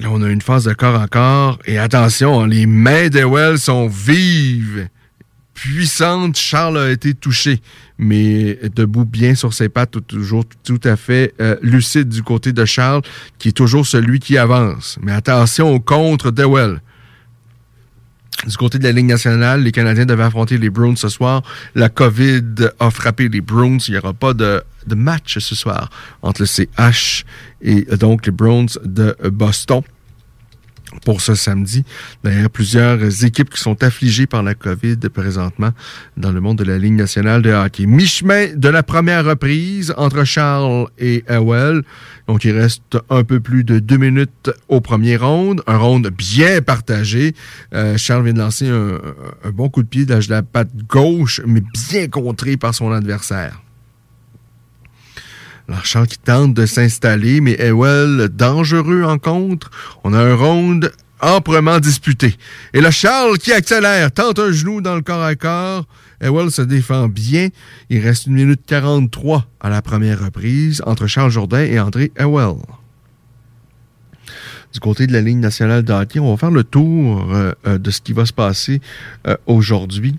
Là, 0.00 0.08
on 0.10 0.22
a 0.22 0.28
une 0.28 0.40
phase 0.40 0.64
de 0.64 0.72
corps 0.72 1.00
en 1.00 1.06
corps. 1.06 1.58
Et 1.64 1.78
attention, 1.78 2.44
les 2.44 2.66
mains 2.66 3.08
d'Ewell 3.08 3.58
sont 3.58 3.88
vives, 3.88 4.88
puissantes. 5.54 6.36
Charles 6.36 6.78
a 6.78 6.90
été 6.90 7.14
touché, 7.14 7.60
mais 7.98 8.58
debout 8.74 9.04
bien 9.04 9.34
sur 9.34 9.52
ses 9.52 9.68
pattes, 9.68 10.06
toujours 10.06 10.44
tout 10.64 10.80
à 10.84 10.96
fait 10.96 11.34
euh, 11.40 11.56
lucide 11.62 12.08
du 12.08 12.22
côté 12.22 12.52
de 12.52 12.64
Charles, 12.64 13.02
qui 13.38 13.48
est 13.48 13.52
toujours 13.52 13.86
celui 13.86 14.20
qui 14.20 14.38
avance. 14.38 14.98
Mais 15.02 15.12
attention 15.12 15.72
au 15.72 15.80
contre 15.80 16.30
d'Ewell. 16.30 16.80
Du 18.46 18.56
côté 18.56 18.78
de 18.78 18.84
la 18.84 18.92
Ligue 18.92 19.06
nationale, 19.06 19.62
les 19.62 19.72
Canadiens 19.72 20.06
devaient 20.06 20.22
affronter 20.24 20.58
les 20.58 20.70
Bruins 20.70 20.94
ce 20.96 21.08
soir. 21.08 21.42
La 21.74 21.88
COVID 21.88 22.70
a 22.78 22.90
frappé 22.90 23.28
les 23.28 23.40
Bruins. 23.40 23.78
Il 23.88 23.92
n'y 23.92 23.98
aura 23.98 24.12
pas 24.12 24.32
de, 24.32 24.62
match 24.94 25.38
ce 25.38 25.54
soir 25.54 25.90
entre 26.22 26.42
le 26.42 26.46
CH 26.46 27.24
et 27.60 27.82
donc 27.96 28.26
les 28.26 28.32
Bruins 28.32 28.66
de 28.84 29.16
Boston. 29.30 29.82
Pour 31.04 31.20
ce 31.20 31.34
samedi. 31.34 31.84
D'ailleurs, 32.24 32.50
plusieurs 32.50 33.24
équipes 33.24 33.50
qui 33.50 33.60
sont 33.60 33.82
affligées 33.82 34.26
par 34.26 34.42
la 34.42 34.54
COVID 34.54 34.96
présentement 35.12 35.70
dans 36.16 36.32
le 36.32 36.40
monde 36.40 36.58
de 36.58 36.64
la 36.64 36.78
Ligue 36.78 36.94
nationale 36.94 37.42
de 37.42 37.50
hockey. 37.50 37.86
Mi-chemin 37.86 38.54
de 38.54 38.68
la 38.68 38.82
première 38.82 39.24
reprise 39.24 39.94
entre 39.96 40.24
Charles 40.24 40.88
et 40.98 41.24
Howell. 41.28 41.82
Donc, 42.26 42.44
il 42.44 42.52
reste 42.52 42.98
un 43.10 43.24
peu 43.24 43.40
plus 43.40 43.64
de 43.64 43.78
deux 43.78 43.96
minutes 43.96 44.50
au 44.68 44.80
premier 44.80 45.16
round. 45.16 45.62
Un 45.66 45.76
round 45.76 46.06
bien 46.08 46.60
partagé. 46.60 47.34
Euh, 47.74 47.96
Charles 47.96 48.24
vient 48.24 48.34
de 48.34 48.38
lancer 48.38 48.68
un, 48.68 48.98
un, 49.44 49.50
bon 49.50 49.68
coup 49.68 49.82
de 49.82 49.88
pied 49.88 50.04
de 50.04 50.18
la 50.28 50.42
patte 50.42 50.74
gauche, 50.88 51.40
mais 51.46 51.62
bien 51.90 52.08
contré 52.08 52.56
par 52.56 52.74
son 52.74 52.92
adversaire. 52.92 53.60
Charles 55.84 56.06
qui 56.06 56.18
tente 56.18 56.54
de 56.54 56.66
s'installer, 56.66 57.40
mais 57.40 57.56
Ewell, 57.58 58.28
dangereux 58.28 59.04
en 59.04 59.18
contre. 59.18 59.70
On 60.04 60.14
a 60.14 60.18
un 60.18 60.34
round 60.34 60.90
amplement 61.20 61.78
disputé. 61.78 62.36
Et 62.72 62.80
là, 62.80 62.90
Charles 62.90 63.38
qui 63.38 63.52
accélère, 63.52 64.12
tente 64.12 64.38
un 64.38 64.50
genou 64.50 64.80
dans 64.80 64.94
le 64.94 65.02
corps 65.02 65.22
à 65.22 65.34
corps. 65.34 65.86
Ewell 66.20 66.50
se 66.50 66.62
défend 66.62 67.08
bien. 67.08 67.48
Il 67.90 68.00
reste 68.00 68.26
une 68.26 68.34
minute 68.34 68.62
43 68.66 69.46
à 69.60 69.68
la 69.68 69.82
première 69.82 70.24
reprise 70.24 70.82
entre 70.86 71.06
Charles 71.06 71.30
Jourdain 71.30 71.62
et 71.62 71.78
André 71.78 72.12
Ewell. 72.18 72.56
Du 74.72 74.80
côté 74.80 75.06
de 75.06 75.12
la 75.12 75.20
ligne 75.20 75.40
nationale 75.40 75.82
de 75.82 76.20
on 76.20 76.30
va 76.30 76.36
faire 76.36 76.50
le 76.50 76.64
tour 76.64 77.32
euh, 77.32 77.52
euh, 77.66 77.78
de 77.78 77.90
ce 77.90 78.00
qui 78.00 78.12
va 78.12 78.26
se 78.26 78.32
passer 78.32 78.80
euh, 79.26 79.36
aujourd'hui 79.46 80.18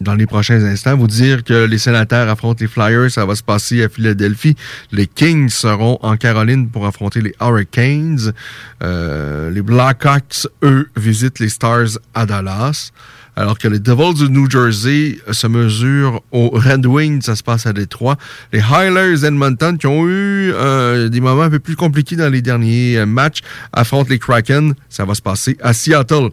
dans 0.00 0.14
les 0.14 0.26
prochains 0.26 0.62
instants. 0.64 0.96
Vous 0.96 1.06
dire 1.06 1.44
que 1.44 1.64
les 1.64 1.78
sénateurs 1.78 2.28
affrontent 2.28 2.58
les 2.60 2.68
Flyers, 2.68 3.10
ça 3.10 3.24
va 3.24 3.34
se 3.34 3.42
passer 3.42 3.82
à 3.84 3.88
Philadelphie. 3.88 4.56
Les 4.92 5.06
Kings 5.06 5.48
seront 5.48 5.98
en 6.02 6.16
Caroline 6.16 6.68
pour 6.68 6.86
affronter 6.86 7.20
les 7.20 7.34
Hurricanes. 7.40 8.32
Euh, 8.82 9.50
les 9.50 9.62
Blackhawks, 9.62 10.46
eux, 10.62 10.88
visitent 10.96 11.38
les 11.38 11.48
Stars 11.48 11.98
à 12.14 12.26
Dallas. 12.26 12.90
Alors 13.36 13.58
que 13.58 13.66
les 13.66 13.80
Devils 13.80 14.14
du 14.14 14.30
New 14.30 14.48
Jersey 14.48 15.18
se 15.32 15.48
mesurent 15.48 16.22
aux 16.30 16.50
Red 16.50 16.86
Wings, 16.86 17.22
ça 17.22 17.34
se 17.34 17.42
passe 17.42 17.66
à 17.66 17.72
Détroit. 17.72 18.16
Les 18.52 18.60
Highlanders 18.60 19.24
Edmonton, 19.24 19.76
qui 19.76 19.88
ont 19.88 20.06
eu 20.06 20.52
euh, 20.52 21.08
des 21.08 21.20
moments 21.20 21.42
un 21.42 21.50
peu 21.50 21.58
plus 21.58 21.74
compliqués 21.74 22.14
dans 22.14 22.30
les 22.30 22.42
derniers 22.42 23.04
matchs, 23.06 23.40
affrontent 23.72 24.08
les 24.08 24.20
Kraken, 24.20 24.74
ça 24.88 25.04
va 25.04 25.14
se 25.14 25.22
passer 25.22 25.56
à 25.60 25.72
Seattle. 25.72 26.30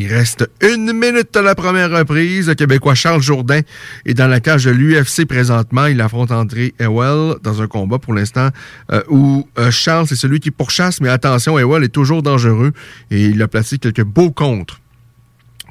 Il 0.00 0.14
reste 0.14 0.48
une 0.60 0.92
minute 0.92 1.36
à 1.36 1.42
la 1.42 1.56
première 1.56 1.90
reprise. 1.90 2.46
Le 2.46 2.54
Québécois 2.54 2.94
Charles 2.94 3.20
Jourdain 3.20 3.62
est 4.06 4.14
dans 4.14 4.28
la 4.28 4.38
cage 4.38 4.66
de 4.66 4.70
l'UFC 4.70 5.26
présentement. 5.26 5.86
Il 5.86 6.00
affronte 6.00 6.30
André 6.30 6.72
Ewell 6.78 7.34
dans 7.42 7.62
un 7.62 7.66
combat 7.66 7.98
pour 7.98 8.14
l'instant 8.14 8.50
euh, 8.92 9.02
où 9.08 9.48
euh, 9.58 9.72
Charles, 9.72 10.06
c'est 10.06 10.14
celui 10.14 10.38
qui 10.38 10.52
pourchasse, 10.52 11.00
mais 11.00 11.08
attention, 11.08 11.58
Ewell 11.58 11.82
est 11.82 11.88
toujours 11.88 12.22
dangereux 12.22 12.70
et 13.10 13.24
il 13.24 13.42
a 13.42 13.48
placé 13.48 13.78
quelques 13.78 14.04
beaux 14.04 14.30
contres. 14.30 14.80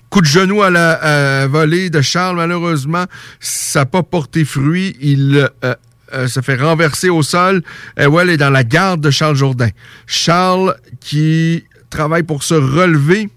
Coup 0.09 0.19
de 0.19 0.25
genou 0.25 0.61
à 0.61 0.71
la 0.71 1.47
volée 1.47 1.89
de 1.89 2.01
Charles, 2.01 2.35
malheureusement, 2.35 3.05
ça 3.39 3.79
n'a 3.79 3.85
pas 3.85 4.03
porté 4.03 4.43
fruit. 4.43 4.97
Il 4.99 5.49
euh, 5.63 6.27
se 6.27 6.41
fait 6.41 6.57
renverser 6.57 7.07
au 7.07 7.23
sol. 7.23 7.63
Ewell 7.95 8.29
est 8.29 8.37
dans 8.37 8.49
la 8.49 8.65
garde 8.65 8.99
de 8.99 9.09
Charles 9.09 9.37
Jourdain. 9.37 9.69
Charles 10.05 10.75
qui 10.99 11.63
travaille 11.89 12.23
pour 12.23 12.43
se 12.43 12.55
relever 12.55 13.29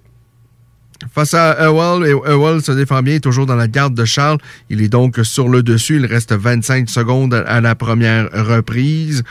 Face 1.15 1.35
à 1.35 1.57
Ewell, 1.67 2.07
Ewell 2.07 2.63
se 2.63 2.73
défend 2.73 3.03
bien, 3.03 3.19
toujours 3.21 3.47
dans 3.47 3.57
la 3.57 3.69
garde 3.69 3.95
de 3.95 4.05
Charles. 4.05 4.39
Il 4.69 4.83
est 4.83 4.89
donc 4.89 5.19
sur 5.23 5.49
le 5.49 5.63
dessus. 5.63 5.97
Il 5.97 6.07
reste 6.07 6.33
25 6.33 6.89
secondes 6.91 7.35
à 7.35 7.61
la 7.61 7.75
première 7.75 8.29
reprise. 8.33 9.23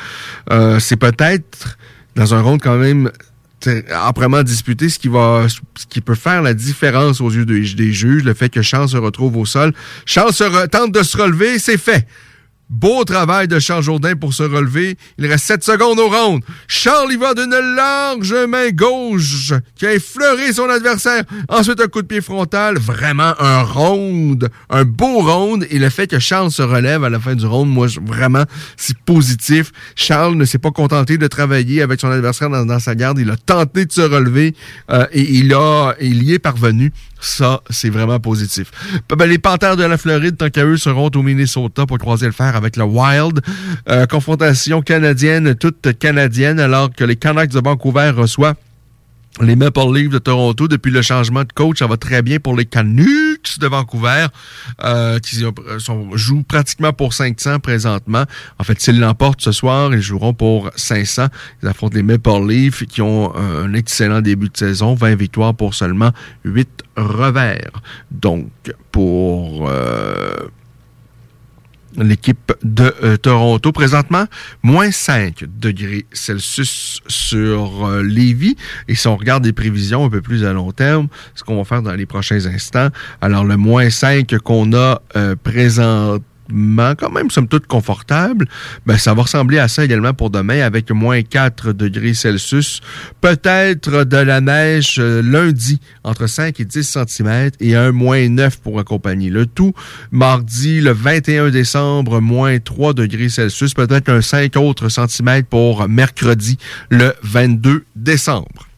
Euh, 0.52 0.80
c'est 0.80 0.98
peut-être 0.98 1.78
dans 2.16 2.34
un 2.34 2.42
round 2.42 2.62
quand 2.62 2.78
même 2.78 3.12
âprement 3.92 4.44
disputé, 4.44 4.90
ce 4.90 5.00
qui 5.00 5.10
va, 5.10 5.48
ce 5.50 5.86
qui 5.88 6.02
peut 6.02 6.16
faire 6.16 6.42
la 6.42 6.54
différence 6.54 7.22
aux 7.22 7.30
yeux 7.30 7.46
des, 7.46 7.64
juges, 7.64 8.24
le 8.24 8.34
fait 8.34 8.50
que 8.50 8.62
Charles 8.62 8.90
se 8.90 8.98
retrouve 8.98 9.38
au 9.38 9.46
sol. 9.46 9.74
Charles 10.06 10.34
tente 10.72 10.94
de 10.94 11.04
se 11.04 11.18
relever, 11.18 11.60
c'est 11.60 11.78
fait. 11.78 12.08
Beau 12.70 13.04
travail 13.04 13.48
de 13.48 13.58
Charles 13.58 13.82
Jourdain 13.82 14.16
pour 14.16 14.36
se 14.36 14.44
relever. 14.44 14.96
Il 15.18 15.26
reste 15.26 15.46
7 15.46 15.64
secondes 15.64 16.00
au 16.00 16.08
round. 16.08 16.44
Charles 16.68 17.12
y 17.12 17.18
va 17.18 17.34
d'une 17.34 17.50
large 17.76 18.36
main 18.48 18.70
gauche 18.70 19.54
qui 19.76 19.88
a 19.88 19.94
effleuré 19.96 20.54
son 20.54 20.70
adversaire. 20.70 21.24
Ensuite, 21.50 21.82
un 21.82 21.88
coup 21.88 22.04
de 22.04 22.08
pied 22.08 22.22
frontal. 22.22 22.78
Vraiment 22.78 23.34
un 23.40 23.64
round. 23.64 24.50
Un 24.70 24.86
beau 24.86 25.20
round. 25.22 25.66
Et 25.72 25.80
le 25.80 25.90
fait 25.90 26.06
que 26.06 26.20
Charles 26.20 26.52
se 26.52 26.62
relève 26.62 27.04
à 27.04 27.10
la 27.10 27.20
fin 27.20 27.34
du 27.34 27.48
round, 27.48 27.72
moi, 27.72 27.88
vraiment, 28.06 28.44
c'est 28.78 28.98
positif. 29.00 29.72
Charles 29.96 30.36
ne 30.36 30.46
s'est 30.46 30.60
pas 30.60 30.72
contenté 30.72 31.18
de 31.18 31.26
travailler 31.26 31.82
avec 31.82 32.00
son 32.00 32.12
adversaire 32.12 32.52
dans, 32.52 32.80
sa 32.80 32.94
garde. 32.94 33.18
Il 33.18 33.32
a 33.32 33.38
tenté 33.38 33.86
de 33.86 33.92
se 33.92 34.02
relever 34.02 34.54
euh, 34.92 35.08
et 35.12 35.22
il, 35.22 35.56
a, 35.56 35.96
il 36.00 36.22
y 36.22 36.34
est 36.34 36.40
parvenu. 36.40 36.94
Ça, 37.20 37.62
c'est 37.70 37.90
vraiment 37.90 38.20
positif. 38.20 38.72
Ben, 39.10 39.26
les 39.26 39.40
Panthères 39.40 39.76
de 39.76 39.84
la 39.84 39.98
Floride, 39.98 40.38
tant 40.38 40.50
qu'à 40.50 40.66
eux, 40.66 40.78
seront 40.78 41.10
au 41.14 41.22
Minnesota 41.22 41.86
pour 41.86 41.98
croiser 41.98 42.26
le 42.26 42.32
fer 42.32 42.56
avec 42.56 42.78
le 42.78 42.84
Wild. 42.84 43.42
Euh, 43.90 44.06
confrontation 44.06 44.82
canadienne, 44.82 45.56
toute 45.56 45.98
canadienne, 46.00 46.60
alors 46.60 46.90
que 46.92 47.04
les 47.04 47.16
Canucks 47.16 47.52
de 47.52 47.60
Vancouver 47.60 48.12
reçoivent 48.12 48.56
les 49.42 49.56
Maple 49.56 49.94
Leafs 49.94 50.10
de 50.10 50.20
Toronto, 50.20 50.68
depuis 50.68 50.92
le 50.92 51.02
changement 51.02 51.44
de 51.44 51.54
coach, 51.54 51.80
ça 51.80 51.88
va 51.88 51.98
très 51.98 52.22
bien 52.22 52.40
pour 52.40 52.56
les 52.56 52.66
Canucks 52.66 53.60
de 53.60 53.68
Vancouver, 53.68 54.28
euh, 54.84 55.20
qui 55.20 55.38
sont, 55.78 56.18
jouent 56.18 56.44
pratiquement 56.44 56.92
pour 56.92 57.14
500 57.14 57.60
présentement. 57.60 58.26
En 58.58 58.64
fait, 58.64 58.80
s'ils 58.82 59.00
l'emportent 59.00 59.42
ce 59.42 59.52
soir, 59.52 59.94
ils 59.94 60.02
joueront 60.02 60.34
pour 60.34 60.70
500. 60.76 61.28
Ils 61.64 61.70
affrontent 61.70 61.96
les 61.96 62.04
Maple 62.04 62.48
Leafs, 62.48 62.86
qui 62.86 63.02
ont 63.02 63.34
un 63.36 63.74
excellent 63.74 64.22
début 64.22 64.50
de 64.50 64.58
saison, 64.58 64.94
20 64.94 65.16
victoires 65.16 65.54
pour 65.54 65.74
seulement 65.74 66.12
8 66.44 66.68
revers. 66.98 67.82
Donc, 68.12 68.50
pour... 68.92 69.70
Euh, 69.70 70.50
l'équipe 72.04 72.54
de 72.64 72.94
euh, 73.04 73.18
Toronto. 73.18 73.72
Présentement, 73.72 74.26
moins 74.64 74.92
5 74.92 75.46
degrés 75.60 76.06
Celsius 76.12 77.02
sur 77.08 77.86
euh. 77.86 78.04
Et 78.88 78.96
si 78.96 79.08
on 79.08 79.16
regarde 79.16 79.44
des 79.44 79.54
prévisions 79.54 80.06
un 80.06 80.10
peu 80.10 80.22
plus 80.22 80.46
à 80.46 80.54
long 80.54 80.72
terme, 80.72 81.08
ce 81.36 81.44
qu'on 81.44 81.58
va 81.58 81.64
faire 81.64 81.82
dans 81.82 81.94
les 81.94 82.06
prochains 82.06 82.46
instants, 82.46 82.90
alors 83.22 83.44
le 83.44 83.58
moins 83.58 83.90
5 83.90 84.38
qu'on 84.40 84.74
a 84.74 85.02
euh, 85.16 85.36
présent 85.42 86.18
quand 86.98 87.12
même, 87.12 87.30
somme 87.30 87.48
toute, 87.48 87.68
confortable, 87.68 88.48
ben, 88.86 88.98
ça 88.98 89.14
va 89.14 89.24
ressembler 89.24 89.60
à 89.60 89.68
ça 89.68 89.86
également 89.86 90.14
pour 90.14 90.30
demain 90.30 90.62
avec 90.62 90.92
moins 90.92 91.22
4 91.22 91.74
degrés 91.74 92.14
Celsius. 92.14 92.82
Peut-être 93.22 94.04
de 94.04 94.18
la 94.18 94.42
neige 94.42 94.98
euh, 95.00 95.22
lundi 95.22 95.80
entre 96.04 96.28
5 96.28 96.60
et 96.60 96.66
10 96.66 96.98
cm 97.08 97.52
et 97.60 97.76
un 97.76 97.92
moins 97.92 98.28
9 98.28 98.60
pour 98.62 98.80
accompagner 98.80 99.30
le 99.30 99.46
tout. 99.46 99.74
Mardi, 100.12 100.82
le 100.82 100.92
21 100.92 101.50
décembre, 101.50 102.20
moins 102.22 102.60
3 102.60 102.94
degrés 102.94 103.30
Celsius. 103.30 103.74
Peut-être 103.74 104.10
un 104.10 104.22
5 104.22 104.56
autres 104.58 104.90
centimètres 104.90 105.48
pour 105.48 105.88
mercredi, 105.88 106.58
le 106.90 107.14
22 107.24 107.86
décembre. 107.96 108.69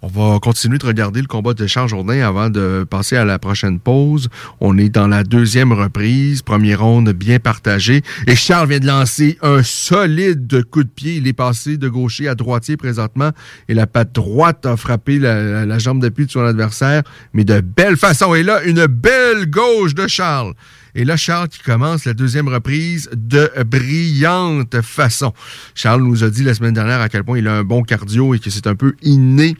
On 0.00 0.06
va 0.06 0.38
continuer 0.38 0.78
de 0.78 0.86
regarder 0.86 1.20
le 1.20 1.26
combat 1.26 1.54
de 1.54 1.66
Charles 1.66 1.88
Jourdain 1.88 2.20
avant 2.20 2.50
de 2.50 2.86
passer 2.88 3.16
à 3.16 3.24
la 3.24 3.40
prochaine 3.40 3.80
pause. 3.80 4.28
On 4.60 4.78
est 4.78 4.90
dans 4.90 5.08
la 5.08 5.24
deuxième 5.24 5.72
reprise, 5.72 6.42
première 6.42 6.82
ronde 6.82 7.10
bien 7.10 7.40
partagée. 7.40 8.02
Et 8.28 8.36
Charles 8.36 8.68
vient 8.68 8.78
de 8.78 8.86
lancer 8.86 9.38
un 9.42 9.64
solide 9.64 10.62
coup 10.70 10.84
de 10.84 10.88
pied. 10.88 11.16
Il 11.16 11.26
est 11.26 11.32
passé 11.32 11.78
de 11.78 11.88
gaucher 11.88 12.28
à 12.28 12.36
droitier 12.36 12.76
présentement. 12.76 13.30
Et 13.68 13.74
la 13.74 13.88
patte 13.88 14.14
droite 14.14 14.66
a 14.66 14.76
frappé 14.76 15.18
la, 15.18 15.66
la 15.66 15.78
jambe 15.80 16.00
d'appui 16.00 16.26
de 16.26 16.30
son 16.30 16.44
adversaire, 16.44 17.02
mais 17.32 17.42
de 17.42 17.60
belle 17.60 17.96
façon. 17.96 18.36
Et 18.36 18.44
là, 18.44 18.62
une 18.62 18.86
belle 18.86 19.50
gauche 19.50 19.96
de 19.96 20.06
Charles. 20.06 20.54
Et 20.98 21.04
là, 21.04 21.16
Charles 21.16 21.46
qui 21.46 21.60
commence 21.60 22.06
la 22.06 22.12
deuxième 22.12 22.48
reprise 22.48 23.08
de 23.14 23.48
brillante 23.64 24.80
façon. 24.82 25.32
Charles 25.76 26.02
nous 26.02 26.24
a 26.24 26.28
dit 26.28 26.42
la 26.42 26.54
semaine 26.54 26.74
dernière 26.74 27.00
à 27.00 27.08
quel 27.08 27.22
point 27.22 27.38
il 27.38 27.46
a 27.46 27.54
un 27.54 27.62
bon 27.62 27.84
cardio 27.84 28.34
et 28.34 28.40
que 28.40 28.50
c'est 28.50 28.66
un 28.66 28.74
peu 28.74 28.94
inné. 29.02 29.56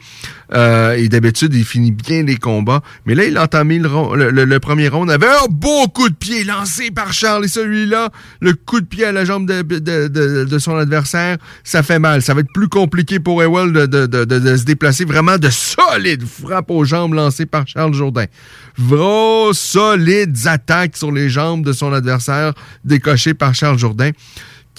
Euh, 0.53 0.97
et 0.97 1.07
d'habitude, 1.07 1.53
il 1.53 1.63
finit 1.63 1.93
bien 1.93 2.23
les 2.23 2.35
combats. 2.35 2.81
Mais 3.05 3.15
là, 3.15 3.23
il 3.23 3.37
a 3.37 3.43
entamé 3.43 3.79
le, 3.79 4.57
premier 4.57 4.89
round 4.89 5.09
avec 5.09 5.29
un 5.29 5.47
beau 5.49 5.87
coup 5.87 6.09
de 6.09 6.13
pied 6.13 6.43
lancé 6.43 6.91
par 6.91 7.13
Charles. 7.13 7.45
Et 7.45 7.47
celui-là, 7.47 8.09
le 8.41 8.53
coup 8.53 8.81
de 8.81 8.85
pied 8.85 9.05
à 9.05 9.13
la 9.13 9.23
jambe 9.23 9.49
de, 9.49 10.57
son 10.59 10.75
adversaire, 10.75 11.37
ça 11.63 11.83
fait 11.83 11.99
mal. 11.99 12.21
Ça 12.21 12.33
va 12.33 12.41
être 12.41 12.51
plus 12.53 12.67
compliqué 12.67 13.21
pour 13.21 13.41
Ewell 13.41 13.71
de, 13.71 14.57
se 14.57 14.65
déplacer. 14.65 15.05
Vraiment 15.05 15.37
de 15.37 15.49
solides 15.49 16.25
frappes 16.25 16.69
aux 16.69 16.83
jambes 16.83 17.13
lancées 17.13 17.45
par 17.45 17.65
Charles 17.65 17.93
Jourdain. 17.93 18.25
Vros 18.77 19.53
solides 19.53 20.35
attaques 20.45 20.97
sur 20.97 21.11
les 21.11 21.28
jambes 21.29 21.65
de 21.65 21.73
son 21.73 21.93
adversaire, 21.93 22.53
décoché 22.83 23.33
par 23.33 23.53
Charles 23.55 23.79
Jourdain 23.79 24.11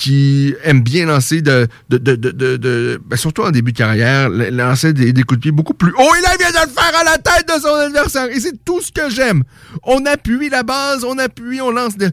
qui 0.01 0.55
aime 0.65 0.81
bien 0.81 1.05
lancer 1.05 1.43
de, 1.43 1.69
de, 1.91 1.99
de, 1.99 2.17
de, 2.17 2.57
de 2.57 3.01
ben, 3.05 3.17
surtout 3.17 3.43
en 3.43 3.51
début 3.51 3.73
de 3.73 3.77
carrière, 3.77 4.31
lancer 4.31 4.95
des, 4.95 5.13
coups 5.25 5.39
de 5.39 5.43
pied 5.43 5.51
beaucoup 5.51 5.75
plus 5.75 5.93
haut. 5.93 6.15
Et 6.19 6.23
là, 6.23 6.31
il 6.33 6.39
vient 6.39 6.49
de 6.49 6.67
le 6.67 6.73
faire 6.73 7.01
à 7.01 7.05
la 7.05 7.19
tête 7.19 7.47
de 7.47 7.61
son 7.61 7.75
adversaire. 7.75 8.31
Et 8.31 8.41
c'est 8.41 8.65
tout 8.65 8.81
ce 8.81 8.91
que 8.91 9.11
j'aime. 9.11 9.43
On 9.83 10.07
appuie 10.07 10.49
la 10.49 10.63
base, 10.63 11.05
on 11.05 11.19
appuie, 11.19 11.61
on 11.61 11.71
lance 11.71 11.99
de, 11.99 12.11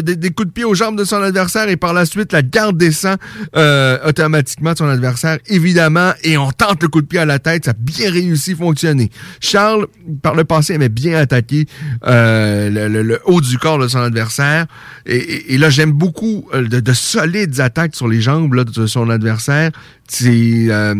des 0.00 0.30
coups 0.30 0.48
de 0.48 0.52
pied 0.52 0.64
aux 0.64 0.74
jambes 0.74 0.96
de 0.96 1.04
son 1.04 1.20
adversaire 1.22 1.68
et 1.68 1.76
par 1.76 1.92
la 1.92 2.06
suite, 2.06 2.32
la 2.32 2.40
garde 2.40 2.78
descend 2.78 3.18
euh, 3.54 3.98
automatiquement 4.08 4.72
de 4.72 4.78
son 4.78 4.88
adversaire, 4.88 5.38
évidemment, 5.46 6.12
et 6.22 6.38
on 6.38 6.50
tente 6.52 6.82
le 6.82 6.88
coup 6.88 7.02
de 7.02 7.06
pied 7.06 7.18
à 7.18 7.26
la 7.26 7.38
tête. 7.38 7.66
Ça 7.66 7.72
a 7.72 7.74
bien 7.74 8.10
réussi, 8.10 8.54
fonctionner. 8.54 9.10
Charles, 9.40 9.88
par 10.22 10.34
le 10.34 10.44
passé, 10.44 10.72
aimait 10.72 10.88
bien 10.88 11.18
attaquer 11.18 11.66
euh, 12.06 12.70
le, 12.70 13.02
le, 13.02 13.20
haut 13.26 13.42
du 13.42 13.58
corps 13.58 13.78
de 13.78 13.88
son 13.88 13.98
adversaire. 13.98 14.64
Et, 15.04 15.54
et, 15.54 15.58
là, 15.58 15.68
j'aime 15.68 15.92
beaucoup 15.92 16.48
euh, 16.54 16.66
de, 16.66 16.80
de, 16.80 16.92
solides 17.10 17.60
attaques 17.60 17.96
sur 17.96 18.08
les 18.08 18.20
jambes 18.20 18.54
de 18.64 18.86
son 18.86 19.10
adversaire. 19.10 19.70
C'est 20.08 20.66
euh, 20.68 20.94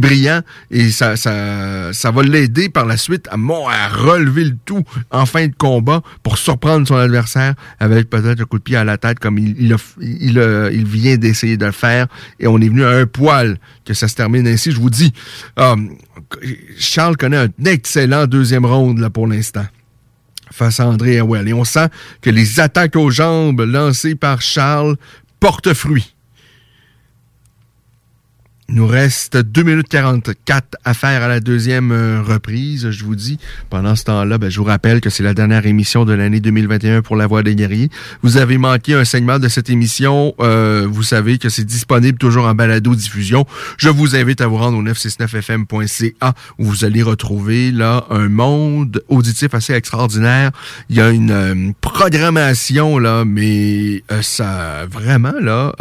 brillant 0.00 0.40
et 0.70 0.90
ça, 0.90 1.16
ça, 1.16 1.92
ça 1.92 2.10
va 2.10 2.22
l'aider 2.22 2.68
par 2.68 2.84
la 2.84 2.96
suite 2.96 3.28
à, 3.28 3.34
à 3.34 3.88
relever 3.88 4.44
le 4.44 4.56
tout 4.64 4.84
en 5.10 5.24
fin 5.24 5.46
de 5.46 5.54
combat 5.56 6.02
pour 6.24 6.36
surprendre 6.36 6.86
son 6.86 6.96
adversaire 6.96 7.54
avec 7.78 8.10
peut-être 8.10 8.40
un 8.40 8.44
coup 8.44 8.58
de 8.58 8.64
pied 8.64 8.76
à 8.76 8.84
la 8.84 8.98
tête 8.98 9.20
comme 9.20 9.38
il, 9.38 9.54
il, 10.00 10.70
il, 10.72 10.84
vient 10.84 11.16
d'essayer 11.16 11.56
de 11.56 11.66
le 11.66 11.72
faire. 11.72 12.08
Et 12.40 12.48
on 12.48 12.58
est 12.58 12.68
venu 12.68 12.84
à 12.84 12.90
un 12.90 13.06
poil 13.06 13.58
que 13.84 13.94
ça 13.94 14.08
se 14.08 14.16
termine 14.16 14.46
ainsi. 14.48 14.72
Je 14.72 14.80
vous 14.80 14.90
dis, 14.90 15.12
euh, 15.58 15.76
Charles 16.76 17.16
connaît 17.16 17.36
un 17.36 17.64
excellent 17.66 18.26
deuxième 18.26 18.66
round 18.66 18.98
là, 18.98 19.10
pour 19.10 19.26
l'instant 19.26 19.66
face 20.52 20.80
à 20.80 20.86
André 20.86 21.18
Howell. 21.20 21.48
Et 21.48 21.52
on 21.52 21.64
sent 21.64 21.88
que 22.20 22.30
les 22.30 22.60
attaques 22.60 22.96
aux 22.96 23.10
jambes 23.10 23.60
lancées 23.60 24.14
par 24.14 24.42
Charles 24.42 24.96
portent 25.40 25.74
fruit. 25.74 26.04
Il 28.70 28.76
nous 28.76 28.86
reste 28.86 29.36
2 29.36 29.64
minutes 29.64 29.88
44 29.88 30.76
à 30.84 30.94
faire 30.94 31.24
à 31.24 31.28
la 31.28 31.40
deuxième 31.40 31.90
euh, 31.90 32.22
reprise, 32.22 32.92
je 32.92 33.04
vous 33.04 33.16
dis. 33.16 33.40
Pendant 33.68 33.96
ce 33.96 34.04
temps-là, 34.04 34.38
ben, 34.38 34.48
je 34.48 34.60
vous 34.60 34.64
rappelle 34.64 35.00
que 35.00 35.10
c'est 35.10 35.24
la 35.24 35.34
dernière 35.34 35.66
émission 35.66 36.04
de 36.04 36.12
l'année 36.12 36.38
2021 36.38 37.02
pour 37.02 37.16
La 37.16 37.26
Voix 37.26 37.42
des 37.42 37.56
guerriers. 37.56 37.90
Vous 38.22 38.36
avez 38.36 38.58
manqué 38.58 38.94
un 38.94 39.04
segment 39.04 39.40
de 39.40 39.48
cette 39.48 39.70
émission. 39.70 40.36
Euh, 40.38 40.86
vous 40.88 41.02
savez 41.02 41.38
que 41.38 41.48
c'est 41.48 41.64
disponible 41.64 42.16
toujours 42.16 42.44
en 42.44 42.54
balado-diffusion. 42.54 43.44
Je 43.76 43.88
vous 43.88 44.14
invite 44.14 44.40
à 44.40 44.46
vous 44.46 44.58
rendre 44.58 44.78
au 44.78 44.84
969fm.ca 44.84 46.34
où 46.58 46.64
vous 46.64 46.84
allez 46.84 47.02
retrouver 47.02 47.72
là 47.72 48.06
un 48.08 48.28
monde 48.28 49.02
auditif 49.08 49.52
assez 49.52 49.72
extraordinaire. 49.72 50.52
Il 50.90 50.94
y 50.94 51.00
a 51.00 51.10
une 51.10 51.32
euh, 51.32 51.72
programmation, 51.80 52.98
là, 52.98 53.24
mais 53.24 54.04
ça 54.20 54.86
vraiment 54.86 55.34
là 55.40 55.72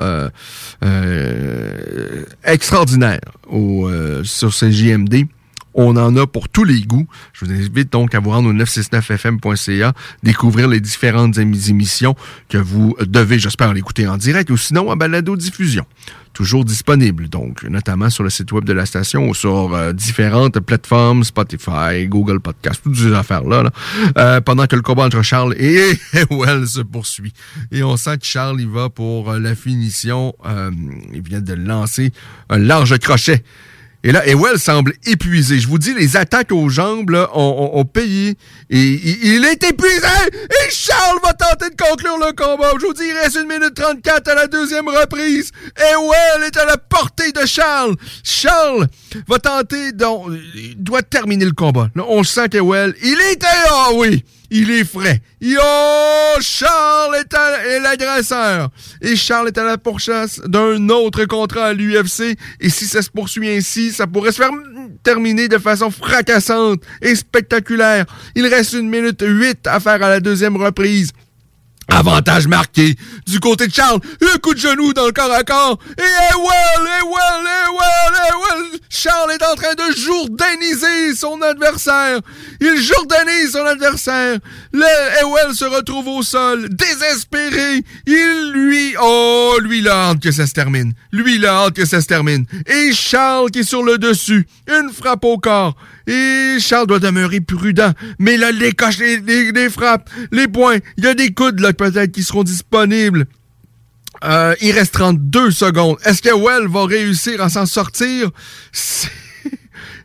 extraordinaire 2.46 2.79
ordinaire 2.80 3.20
au, 3.50 3.88
euh, 3.88 4.24
sur 4.24 4.52
JMD. 4.72 5.28
On 5.74 5.96
en 5.98 6.16
a 6.18 6.26
pour 6.26 6.50
tous 6.50 6.64
les 6.64 6.82
goûts. 6.82 7.08
Je 7.34 7.46
vous 7.46 7.52
invite 7.52 7.92
donc 7.92 8.16
à 8.16 8.20
vous 8.20 8.32
rendre 8.32 8.50
au 8.50 8.54
969fm.ca, 8.54 9.94
découvrir 10.24 10.68
les 10.68 10.80
différentes 10.80 11.38
émissions 11.38 12.16
que 12.50 12.58
vous 12.58 12.96
devez, 13.06 13.40
j'espère, 13.40 13.74
l'écouter 13.74 14.08
en 14.08 14.18
direct 14.18 14.50
ou 14.50 14.58
sinon 14.58 14.90
en 14.90 14.96
balado-diffusion. 14.96 15.86
Toujours 16.34 16.64
disponible, 16.64 17.28
donc, 17.28 17.64
notamment 17.64 18.10
sur 18.10 18.24
le 18.24 18.30
site 18.30 18.52
web 18.52 18.64
de 18.64 18.72
la 18.72 18.86
station 18.86 19.28
ou 19.28 19.34
sur 19.34 19.74
euh, 19.74 19.94
différentes 19.94 20.60
plateformes, 20.60 21.24
Spotify, 21.24 22.06
Google 22.08 22.40
Podcast, 22.40 22.82
toutes 22.84 22.96
ces 22.96 23.14
affaires-là, 23.14 23.72
euh, 24.18 24.40
pendant 24.40 24.68
que 24.68 24.76
le 24.76 24.84
combat 24.84 25.06
entre 25.06 25.22
Charles 25.24 25.56
et 25.58 26.00
Well 26.30 26.68
se 26.68 26.82
poursuit. 26.82 27.34
Et 27.72 27.84
on 27.84 27.98
sent 27.98 28.20
que 28.20 28.26
Charles, 28.26 28.62
il 28.62 28.70
va 28.70 28.90
pour 28.90 29.34
la 29.34 29.56
finition. 29.56 30.34
il 31.14 31.22
vient 31.22 31.42
de 31.42 31.54
lancer 31.54 32.12
un 32.50 32.60
large 32.60 32.98
crochet 33.00 33.44
et 34.04 34.14
là, 34.14 34.26
Ewell 34.26 34.58
semble 34.58 34.94
épuisé. 35.06 35.60
Je 35.60 35.68
vous 35.68 35.78
dis, 35.78 35.94
les 35.94 36.16
attaques 36.16 36.54
aux 36.54 36.70
jambes 36.70 37.10
là, 37.10 37.30
ont, 37.34 37.84
payé. 37.84 38.38
Il, 38.70 39.44
est 39.44 39.62
épuisé! 39.64 40.08
Et 40.34 40.72
Charles 40.72 41.20
va 41.22 41.34
tenter 41.34 41.70
de 41.70 41.76
conclure 41.76 42.18
le 42.18 42.32
combat. 42.32 42.72
Je 42.80 42.86
vous 42.86 42.94
dis, 42.94 43.04
il 43.06 43.14
reste 43.14 43.36
une 43.36 43.48
minute 43.48 43.74
34 43.76 44.30
à 44.30 44.36
la 44.36 44.48
deuxième 44.48 44.88
reprise. 44.88 45.52
Ewell 45.78 46.48
est 46.48 46.58
à 46.58 46.66
la 46.66 46.78
portée 46.78 47.34
de 47.34 47.46
Charles. 47.46 47.96
Charles 48.24 48.88
va 49.28 49.40
tenter... 49.40 49.92
Donc, 49.92 50.30
doit 50.78 51.02
terminer 51.02 51.46
le 51.46 51.52
combat. 51.52 51.90
Là, 51.94 52.06
on 52.08 52.24
sent 52.24 52.48
qu'Ewell... 52.50 52.96
Il 53.04 53.20
était... 53.32 53.48
Ah 53.70 53.90
oui! 53.96 54.24
Il 54.52 54.72
est 54.72 54.84
frais. 54.84 55.22
Yo, 55.42 55.60
Charles 56.40 57.16
est, 57.16 57.80
l'agresseur. 57.80 58.70
Et 59.02 59.16
Charles 59.16 59.50
est 59.50 59.58
à 59.58 59.64
la 59.64 59.78
pourchasse 59.78 60.40
d'un 60.46 60.90
autre 60.90 61.26
contrat 61.26 61.68
à 61.68 61.74
l'UFC. 61.74 62.38
Et 62.60 62.70
si 62.70 62.86
ça 62.86 63.02
se 63.02 63.10
poursuit 63.10 63.50
ainsi, 63.50 63.92
ça 63.92 64.08
pourrait 64.08 64.32
se 64.32 64.38
faire 64.38 64.52
terminer 65.04 65.48
de 65.48 65.58
façon 65.58 65.92
fracassante 65.92 66.82
et 67.02 67.16
spectaculaire. 67.16 68.06
Il 68.36 68.46
reste 68.48 68.74
une 68.74 68.90
minute 68.90 69.24
huit 69.26 69.66
à 69.68 69.80
faire 69.80 70.02
à 70.04 70.10
la 70.10 70.20
deuxième 70.20 70.58
reprise. 70.58 71.12
Avantage 71.92 72.48
marqué 72.48 72.96
du 73.28 73.40
côté 73.40 73.68
de 73.68 73.74
Charles. 73.74 74.00
Le 74.22 74.38
coup 74.40 74.54
de 74.54 74.60
genou 74.60 74.94
dans 74.94 75.06
le 75.06 75.12
corps 75.12 75.32
à 75.32 75.44
corps. 75.44 75.80
Et 75.98 76.34
Ewell, 76.34 76.88
Ewell, 77.02 77.48
Ewell, 77.68 78.16
Ewell. 78.30 78.80
Charles 78.90 79.32
est 79.32 79.44
en 79.44 79.56
train 79.56 79.74
de 79.74 79.96
jourdaniser 79.96 81.16
son 81.16 81.42
adversaire. 81.42 82.20
Il 82.60 82.82
jourdanise 82.82 83.52
son 83.52 83.66
adversaire. 83.66 84.40
Le 84.74 85.22
Ewell 85.22 85.54
se 85.54 85.66
retrouve 85.66 86.08
au 86.08 86.24
sol, 86.24 86.70
désespéré. 86.70 87.84
Il 88.06 88.52
lui, 88.54 88.96
oh, 89.02 89.58
lui, 89.62 89.88
a 89.88 90.10
hâte 90.10 90.20
que 90.22 90.32
ça 90.32 90.48
se 90.48 90.54
termine. 90.54 90.94
Lui, 91.12 91.46
a 91.46 91.66
hâte 91.66 91.74
que 91.74 91.86
ça 91.86 92.02
se 92.02 92.08
termine. 92.08 92.46
Et 92.68 92.92
Charles 92.94 93.52
qui 93.52 93.60
est 93.60 93.64
sur 93.64 93.84
le 93.84 93.98
dessus. 93.98 94.48
Une 94.68 94.92
frappe 94.92 95.26
au 95.26 95.38
corps. 95.38 95.76
Et 96.10 96.58
Charles 96.60 96.88
doit 96.88 97.00
demeurer 97.00 97.40
prudent. 97.40 97.94
Mais 98.18 98.36
là, 98.36 98.52
les 98.52 98.72
coches, 98.72 98.98
les, 98.98 99.70
frappes, 99.70 100.10
les 100.32 100.48
points, 100.48 100.78
il 100.98 101.04
y 101.04 101.08
a 101.08 101.14
des 101.14 101.32
coudes 101.32 101.60
là 101.60 101.72
peut-être 101.72 102.12
qui 102.12 102.24
seront 102.24 102.44
disponibles. 102.44 103.28
Euh, 104.24 104.56
il 104.60 104.72
reste 104.72 104.96
32 104.96 105.52
secondes. 105.52 105.98
Est-ce 106.04 106.24
que 106.24 106.34
Well 106.34 106.68
va 106.68 106.86
réussir 106.86 107.42
à 107.42 107.50
s'en 107.50 107.68
sortir? 107.68 108.32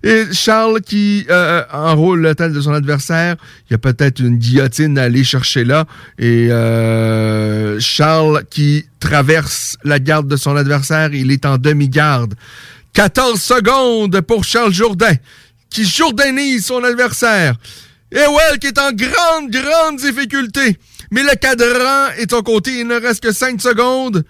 Et 0.04 0.24
Charles 0.32 0.82
qui 0.82 1.24
euh, 1.30 1.62
enroule 1.72 2.20
le 2.20 2.34
tel 2.34 2.52
de 2.52 2.60
son 2.60 2.74
adversaire, 2.74 3.36
il 3.68 3.72
y 3.72 3.74
a 3.74 3.78
peut-être 3.78 4.20
une 4.20 4.36
guillotine 4.36 4.98
à 4.98 5.04
aller 5.04 5.24
chercher 5.24 5.64
là. 5.64 5.86
Et 6.18 6.48
euh, 6.50 7.80
Charles 7.80 8.44
qui 8.50 8.84
traverse 9.00 9.78
la 9.82 9.98
garde 9.98 10.28
de 10.28 10.36
son 10.36 10.54
adversaire, 10.56 11.14
il 11.14 11.32
est 11.32 11.46
en 11.46 11.56
demi-garde. 11.56 12.34
14 12.92 13.40
secondes 13.40 14.20
pour 14.20 14.44
Charles 14.44 14.74
Jourdain 14.74 15.14
qui 15.74 15.84
jourdainise 15.84 16.66
son 16.66 16.84
adversaire. 16.84 17.56
Et 18.12 18.18
Well 18.18 18.60
qui 18.60 18.68
est 18.68 18.78
en 18.78 18.92
grande, 18.92 19.50
grande 19.50 19.96
difficulté. 19.96 20.78
Mais 21.10 21.24
le 21.24 21.34
cadran 21.34 22.14
est 22.16 22.32
au 22.32 22.44
côté. 22.44 22.80
Il 22.80 22.86
ne 22.86 22.94
reste 22.94 23.20
que 23.20 23.32
5 23.32 23.60
secondes. 23.60 24.24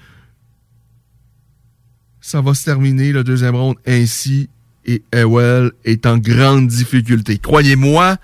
Ça 2.23 2.41
va 2.41 2.55
se 2.55 2.65
terminer 2.65 3.13
le 3.13 3.23
deuxième 3.23 3.55
round 3.55 3.77
ainsi. 3.87 4.49
Et 4.87 5.03
Ewell 5.13 5.73
est 5.85 6.07
en 6.07 6.17
grande 6.17 6.69
difficulté. 6.69 7.37
Croyez-moi, 7.37 8.17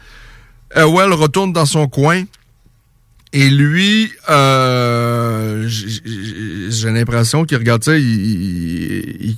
Ewell 0.75 1.13
retourne 1.13 1.53
dans 1.53 1.67
son 1.67 1.89
coin. 1.89 2.25
Et 3.33 3.49
lui, 3.49 4.11
euh, 4.29 5.69
j'ai 5.69 6.91
l'impression 6.91 7.45
qu'il 7.45 7.59
regarde 7.59 7.85
ça, 7.85 7.97
il, 7.97 9.37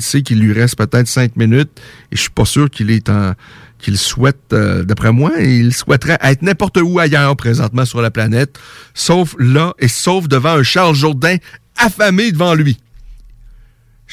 sait 0.00 0.22
qu'il 0.22 0.38
lui 0.38 0.52
reste 0.52 0.76
peut-être 0.76 1.08
cinq 1.08 1.36
minutes. 1.36 1.70
Et 2.12 2.16
je 2.16 2.20
suis 2.20 2.30
pas 2.30 2.44
sûr 2.44 2.70
qu'il 2.70 2.90
est 2.90 3.08
en 3.08 3.34
qu'il 3.82 3.98
souhaite, 3.98 4.52
euh, 4.52 4.84
d'après 4.84 5.10
moi, 5.10 5.32
il 5.40 5.74
souhaiterait 5.74 6.18
être 6.22 6.42
n'importe 6.42 6.78
où 6.80 7.00
ailleurs 7.00 7.36
présentement 7.36 7.84
sur 7.84 8.00
la 8.00 8.12
planète, 8.12 8.58
sauf 8.94 9.34
là 9.40 9.74
et 9.80 9.88
sauf 9.88 10.28
devant 10.28 10.58
un 10.58 10.62
Charles 10.62 10.94
Jourdain 10.94 11.36
affamé 11.76 12.30
devant 12.30 12.54
lui. 12.54 12.78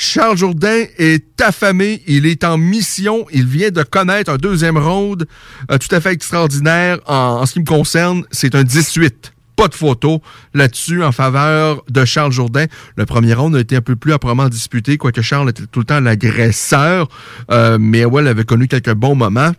Charles 0.02 0.38
Jourdain 0.38 0.86
est 0.98 1.42
affamé, 1.42 2.02
il 2.08 2.26
est 2.26 2.46
en 2.46 2.58
mission, 2.58 3.26
il 3.34 3.46
vient 3.46 3.70
de 3.70 3.84
connaître 3.84 4.32
un 4.32 4.38
deuxième 4.38 4.78
round 4.78 5.28
euh, 5.70 5.78
tout 5.78 5.94
à 5.94 6.00
fait 6.00 6.14
extraordinaire 6.14 7.00
en, 7.06 7.46
ce 7.46 7.52
qui 7.52 7.60
me 7.60 7.66
concerne, 7.66 8.24
c'est 8.32 8.56
un 8.56 8.64
18 8.64 9.34
pas 9.58 9.68
de 9.68 9.76
photo 9.76 10.22
là-dessus 10.54 11.04
en 11.04 11.12
faveur 11.12 11.84
de 11.90 12.06
Charles 12.06 12.32
Jourdain. 12.32 12.68
Le 12.96 13.06
premier 13.06 13.34
round 13.34 13.54
a 13.58 13.60
été 13.60 13.76
un 13.76 13.82
peu 13.82 13.98
plus 13.98 14.14
âprement 14.14 14.48
disputé, 14.48 14.98
quoique 14.98 15.22
Charles 15.22 15.50
était 15.50 15.66
tout 15.70 15.80
le 15.80 15.86
temps 15.86 16.00
l'agresseur, 16.00 17.10
euh, 17.52 17.78
mais 17.78 18.06
ouais, 18.06 18.26
avait 18.26 18.46
connu 18.46 18.70
quelques 18.70 18.94
bons 18.94 19.16
moments. 19.16 19.52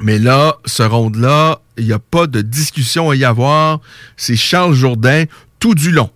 Mais 0.00 0.18
là, 0.18 0.56
ce 0.64 0.82
round-là, 0.82 1.60
il 1.76 1.84
n'y 1.84 1.92
a 1.92 1.98
pas 1.98 2.26
de 2.26 2.40
discussion 2.40 3.10
à 3.10 3.14
y 3.14 3.26
avoir. 3.26 3.80
C'est 4.16 4.36
Charles 4.36 4.72
Jourdain 4.72 5.24
tout 5.58 5.74
du 5.74 5.90
long. 5.90 6.08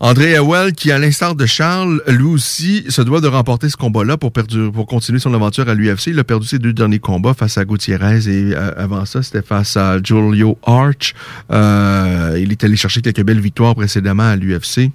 André 0.00 0.36
Howell, 0.36 0.72
qui, 0.72 0.90
à 0.90 0.98
l'instar 0.98 1.34
de 1.34 1.46
Charles, 1.46 2.02
lui 2.08 2.24
aussi, 2.24 2.84
se 2.88 3.00
doit 3.00 3.20
de 3.20 3.28
remporter 3.28 3.68
ce 3.68 3.76
combat-là 3.76 4.16
pour, 4.16 4.32
pour 4.32 4.86
continuer 4.86 5.20
son 5.20 5.32
aventure 5.34 5.68
à 5.68 5.74
l'UFC. 5.74 6.08
Il 6.08 6.18
a 6.18 6.24
perdu 6.24 6.46
ses 6.46 6.58
deux 6.58 6.72
derniers 6.72 6.98
combats 6.98 7.32
face 7.32 7.58
à 7.58 7.64
Gutiérrez 7.64 8.26
et 8.26 8.54
euh, 8.54 8.72
avant 8.76 9.04
ça, 9.04 9.22
c'était 9.22 9.42
face 9.42 9.76
à 9.76 9.98
Julio 10.02 10.58
Arch. 10.66 11.14
Euh, 11.52 12.36
il 12.40 12.50
est 12.50 12.64
allé 12.64 12.76
chercher 12.76 13.02
quelques 13.02 13.22
belles 13.22 13.40
victoires 13.40 13.74
précédemment 13.74 14.24
à 14.24 14.36
l'UFC. 14.36 14.90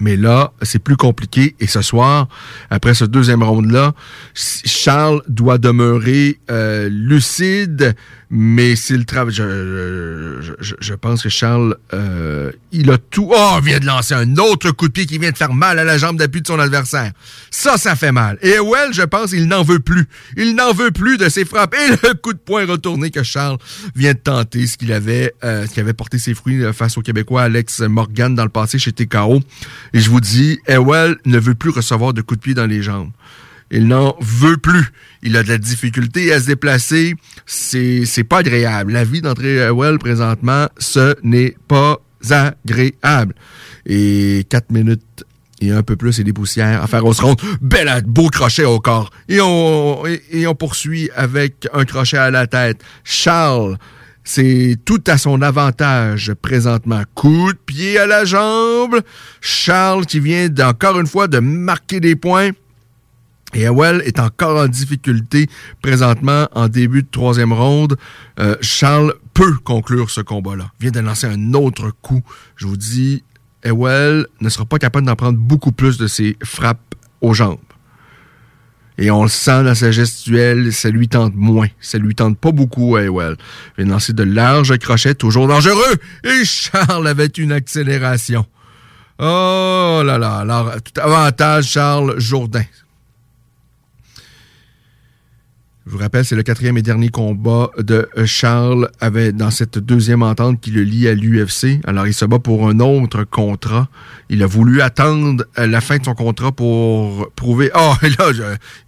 Mais 0.00 0.16
là, 0.16 0.52
c'est 0.62 0.78
plus 0.78 0.96
compliqué. 0.96 1.54
Et 1.60 1.66
ce 1.66 1.82
soir, 1.82 2.28
après 2.70 2.94
ce 2.94 3.04
deuxième 3.04 3.42
round-là, 3.42 3.92
Charles 4.34 5.22
doit 5.28 5.58
demeurer 5.58 6.38
euh, 6.50 6.88
lucide, 6.90 7.94
mais 8.30 8.76
c'est 8.76 8.96
le 8.96 9.04
travail. 9.04 9.34
Je, 9.34 10.40
je, 10.60 10.74
je, 10.80 10.94
pense 10.94 11.22
que 11.22 11.28
Charles, 11.28 11.76
euh, 11.92 12.50
il 12.72 12.90
a 12.90 12.96
tout. 12.96 13.30
Oh, 13.30 13.56
il 13.58 13.64
vient 13.64 13.78
de 13.78 13.86
lancer 13.86 14.14
un 14.14 14.36
autre 14.36 14.70
coup 14.70 14.88
de 14.88 14.92
pied 14.92 15.04
qui 15.04 15.18
vient 15.18 15.30
de 15.30 15.36
faire 15.36 15.52
mal 15.52 15.78
à 15.78 15.84
la 15.84 15.98
jambe 15.98 16.16
d'appui 16.16 16.40
de 16.40 16.46
son 16.46 16.58
adversaire. 16.58 17.12
Ça, 17.50 17.76
ça 17.76 17.94
fait 17.94 18.12
mal. 18.12 18.38
Et 18.40 18.58
Well, 18.58 18.92
je 18.92 19.02
pense, 19.02 19.32
il 19.32 19.46
n'en 19.48 19.62
veut 19.62 19.80
plus. 19.80 20.06
Il 20.36 20.54
n'en 20.54 20.72
veut 20.72 20.90
plus 20.90 21.18
de 21.18 21.28
ses 21.28 21.44
frappes. 21.44 21.74
Et 21.74 21.90
le 21.90 22.14
coup 22.14 22.32
de 22.32 22.38
poing 22.38 22.64
retourné 22.64 23.10
que 23.10 23.22
Charles 23.22 23.58
vient 23.94 24.14
de 24.14 24.18
tenter, 24.18 24.66
ce 24.66 24.78
qu'il 24.78 24.92
avait, 24.92 25.34
euh, 25.44 25.66
ce 25.66 25.74
qui 25.74 25.80
avait 25.80 25.92
porté 25.92 26.18
ses 26.18 26.32
fruits 26.32 26.62
face 26.72 26.96
au 26.96 27.02
Québécois 27.02 27.42
Alex 27.42 27.80
Morgan 27.80 28.34
dans 28.34 28.44
le 28.44 28.48
passé 28.48 28.78
chez 28.78 28.92
TKO. 28.92 29.42
Et 29.94 30.00
je 30.00 30.10
vous 30.10 30.20
dis, 30.20 30.58
Ewell 30.68 31.16
ne 31.24 31.38
veut 31.38 31.54
plus 31.54 31.70
recevoir 31.70 32.12
de 32.12 32.22
coups 32.22 32.40
de 32.40 32.44
pied 32.44 32.54
dans 32.54 32.66
les 32.66 32.82
jambes. 32.82 33.10
Il 33.70 33.88
n'en 33.88 34.16
veut 34.20 34.58
plus. 34.58 34.92
Il 35.22 35.36
a 35.36 35.42
de 35.42 35.48
la 35.48 35.58
difficulté 35.58 36.32
à 36.32 36.40
se 36.40 36.46
déplacer. 36.46 37.14
C'est, 37.46 38.04
c'est 38.04 38.24
pas 38.24 38.38
agréable. 38.38 38.92
La 38.92 39.04
vie 39.04 39.22
d'André 39.22 39.70
Well, 39.70 39.98
présentement, 39.98 40.68
ce 40.78 41.14
n'est 41.22 41.56
pas 41.68 41.98
agréable. 42.30 43.34
Et 43.86 44.46
quatre 44.48 44.70
minutes 44.70 45.24
et 45.62 45.70
un 45.70 45.82
peu 45.82 45.96
plus 45.96 46.18
et 46.18 46.24
des 46.24 46.32
poussières 46.32 46.82
à 46.82 46.86
faire 46.86 47.04
au 47.04 47.14
se 47.14 47.22
Belle, 47.60 48.02
beau 48.04 48.28
crochet 48.28 48.64
au 48.64 48.80
corps. 48.80 49.10
Et 49.28 49.40
on, 49.40 50.04
et 50.06 50.46
on 50.46 50.54
poursuit 50.54 51.08
avec 51.14 51.68
un 51.72 51.84
crochet 51.84 52.18
à 52.18 52.30
la 52.30 52.46
tête. 52.46 52.82
Charles 53.04 53.78
c'est 54.24 54.76
tout 54.84 55.02
à 55.06 55.18
son 55.18 55.42
avantage 55.42 56.32
présentement. 56.34 57.02
Coup 57.14 57.52
de 57.52 57.58
pied 57.58 57.98
à 57.98 58.06
la 58.06 58.24
jambe. 58.24 59.00
Charles 59.40 60.06
qui 60.06 60.20
vient 60.20 60.48
encore 60.60 60.98
une 61.00 61.06
fois 61.06 61.28
de 61.28 61.38
marquer 61.38 62.00
des 62.00 62.16
points. 62.16 62.50
Et 63.54 63.66
Howell 63.66 64.02
est 64.06 64.18
encore 64.18 64.62
en 64.62 64.68
difficulté 64.68 65.46
présentement 65.82 66.48
en 66.52 66.68
début 66.68 67.02
de 67.02 67.08
troisième 67.10 67.52
ronde. 67.52 67.98
Euh, 68.38 68.56
Charles 68.62 69.14
peut 69.34 69.58
conclure 69.62 70.08
ce 70.08 70.22
combat-là. 70.22 70.72
Vient 70.80 70.90
de 70.90 71.00
lancer 71.00 71.26
un 71.26 71.52
autre 71.52 71.90
coup. 72.00 72.22
Je 72.56 72.66
vous 72.66 72.78
dis, 72.78 73.22
Ewell 73.62 74.26
ne 74.40 74.48
sera 74.48 74.64
pas 74.64 74.78
capable 74.78 75.06
d'en 75.06 75.16
prendre 75.16 75.38
beaucoup 75.38 75.72
plus 75.72 75.98
de 75.98 76.06
ses 76.06 76.36
frappes 76.42 76.94
aux 77.20 77.34
jambes. 77.34 77.58
Et 79.02 79.10
on 79.10 79.24
le 79.24 79.28
sent 79.28 79.64
dans 79.64 79.74
sa 79.74 79.90
gestuelle, 79.90 80.72
ça 80.72 80.88
lui 80.88 81.08
tente 81.08 81.34
moins. 81.34 81.66
Ça 81.80 81.98
lui 81.98 82.14
tente 82.14 82.38
pas 82.38 82.52
beaucoup 82.52 82.94
à 82.94 83.02
Ewell. 83.02 83.36
Il 83.76 83.88
lancer 83.88 84.12
de 84.12 84.22
larges 84.22 84.78
crochets, 84.78 85.16
toujours 85.16 85.48
dangereux. 85.48 85.96
Et 86.22 86.44
Charles 86.44 87.08
avait 87.08 87.26
une 87.26 87.50
accélération. 87.50 88.46
Oh 89.18 90.02
là 90.04 90.18
là. 90.18 90.36
Alors, 90.36 90.74
tout 90.84 91.00
avantage, 91.00 91.64
Charles 91.64 92.20
Jourdain. 92.20 92.62
Je 95.84 95.90
vous 95.90 95.98
rappelle, 95.98 96.24
c'est 96.24 96.36
le 96.36 96.44
quatrième 96.44 96.78
et 96.78 96.82
dernier 96.82 97.08
combat 97.08 97.70
de 97.76 98.08
Charles 98.24 98.88
avec, 99.00 99.34
dans 99.34 99.50
cette 99.50 99.78
deuxième 99.78 100.22
entente 100.22 100.60
qui 100.60 100.70
le 100.70 100.84
lie 100.84 101.08
à 101.08 101.14
l'UFC. 101.14 101.80
Alors, 101.84 102.06
il 102.06 102.14
se 102.14 102.24
bat 102.24 102.38
pour 102.38 102.68
un 102.68 102.78
autre 102.78 103.24
contrat. 103.24 103.88
Il 104.30 104.44
a 104.44 104.46
voulu 104.46 104.80
attendre 104.80 105.44
la 105.56 105.80
fin 105.80 105.98
de 105.98 106.04
son 106.04 106.14
contrat 106.14 106.52
pour 106.52 107.32
prouver. 107.34 107.72
Oh, 107.74 107.94
et 108.02 108.10
là, 108.18 108.30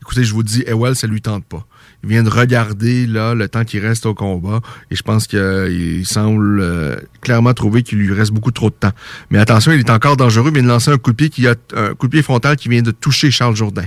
écoutez, 0.03 0.23
je 0.23 0.33
vous 0.33 0.45
dis, 0.45 0.63
Ewell, 0.69 0.95
ça 0.95 1.09
lui 1.09 1.21
tente 1.21 1.45
pas. 1.45 1.67
Il 2.05 2.11
vient 2.11 2.23
de 2.23 2.31
regarder 2.31 3.07
là 3.07 3.35
le 3.35 3.49
temps 3.49 3.65
qui 3.65 3.81
reste 3.81 4.07
au 4.07 4.15
combat 4.15 4.61
et 4.91 4.95
je 4.95 5.03
pense 5.03 5.27
qu'il 5.27 6.07
semble 6.07 6.61
euh, 6.61 6.97
clairement 7.23 7.55
trouver 7.55 7.83
qu'il 7.83 7.99
lui 7.99 8.13
reste 8.13 8.31
beaucoup 8.31 8.51
trop 8.51 8.69
de 8.69 8.75
temps. 8.75 8.93
Mais 9.31 9.39
attention, 9.39 9.73
il 9.73 9.81
est 9.81 9.91
encore 9.91 10.17
dangereux. 10.17 10.51
Il 10.51 10.55
vient 10.55 10.63
de 10.63 10.69
lancer 10.69 10.91
un 10.91 10.99
coup 10.99 11.11
de 11.11 11.17
pied 11.17 11.31
qui 11.31 11.49
a 11.49 11.55
un 11.75 11.95
coup 11.95 12.07
de 12.07 12.13
pied 12.13 12.23
frontal 12.23 12.57
qui 12.57 12.69
vient 12.69 12.83
de 12.83 12.91
toucher 12.93 13.31
Charles 13.31 13.57
Jourdain. 13.57 13.87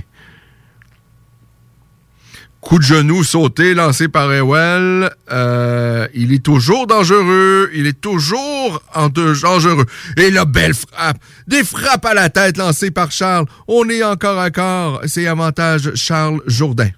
Coup 2.68 2.78
de 2.78 2.84
genou 2.84 3.24
sauté 3.24 3.72
lancé 3.72 4.08
par 4.08 4.30
Ewell. 4.30 5.08
Euh, 5.32 6.06
il 6.12 6.34
est 6.34 6.44
toujours 6.44 6.86
dangereux. 6.86 7.70
Il 7.72 7.86
est 7.86 7.98
toujours 7.98 8.82
en 8.94 9.08
dangereux. 9.08 9.86
Et 10.18 10.30
la 10.30 10.44
belle 10.44 10.74
frappe. 10.74 11.16
Des 11.46 11.64
frappes 11.64 12.04
à 12.04 12.12
la 12.12 12.28
tête 12.28 12.58
lancées 12.58 12.90
par 12.90 13.10
Charles. 13.10 13.46
On 13.68 13.88
est 13.88 14.04
encore 14.04 14.38
à 14.38 14.50
corps. 14.50 15.00
C'est 15.06 15.26
avantage 15.26 15.94
Charles 15.94 16.42
Jourdain. 16.46 16.90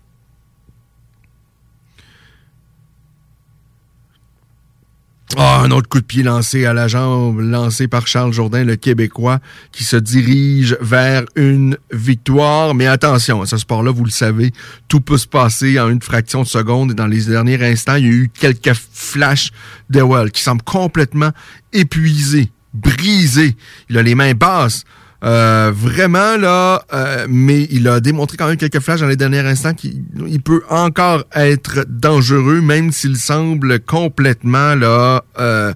Oh, 5.37 5.41
un 5.41 5.71
autre 5.71 5.89
coup 5.89 6.01
de 6.01 6.05
pied 6.05 6.25
lancé 6.25 6.67
à 6.67 6.73
la 6.73 6.89
jambe, 6.89 7.39
lancé 7.39 7.87
par 7.87 8.09
Charles 8.09 8.33
Jourdain, 8.33 8.65
le 8.65 8.75
Québécois, 8.75 9.39
qui 9.71 9.85
se 9.85 9.95
dirige 9.95 10.77
vers 10.81 11.25
une 11.37 11.77
victoire. 11.93 12.75
Mais 12.75 12.89
attention, 12.89 13.47
ce 13.47 13.57
sport-là, 13.57 13.93
vous 13.93 14.05
le 14.05 14.11
savez, 14.11 14.51
tout 14.89 15.01
peut 15.01 15.19
se 15.19 15.29
passer 15.29 15.79
en 15.79 15.89
une 15.89 16.03
fraction 16.03 16.43
de 16.43 16.49
seconde. 16.49 16.91
Et 16.91 16.95
dans 16.95 17.07
les 17.07 17.27
derniers 17.27 17.65
instants, 17.65 17.95
il 17.95 18.05
y 18.05 18.09
a 18.09 18.13
eu 18.13 18.31
quelques 18.41 18.75
flashs 18.75 19.53
d'Ewell 19.89 20.33
qui 20.33 20.43
semble 20.43 20.63
complètement 20.63 21.31
épuisé, 21.73 22.51
brisé. 22.75 23.57
Il 23.89 23.99
a 23.99 24.03
les 24.03 24.17
mains 24.17 24.35
basses. 24.35 24.85
Euh, 25.23 25.71
vraiment, 25.75 26.37
là, 26.39 26.83
euh, 26.95 27.27
mais 27.29 27.69
il 27.71 27.89
a 27.89 28.01
démontré 28.01 28.37
quand 28.37 28.47
même 28.49 28.57
quelques 28.57 28.81
flashs 28.81 29.01
dans 29.01 29.07
les 29.07 29.17
derniers 29.17 29.41
instants 29.41 29.75
qu'il 29.75 30.43
peut 30.43 30.63
encore 30.71 31.25
être 31.35 31.85
dangereux, 31.89 32.61
même 32.63 32.91
s'il 32.91 33.17
semble 33.17 33.81
complètement, 33.81 34.75
là, 34.75 35.23
euh, 35.39 35.75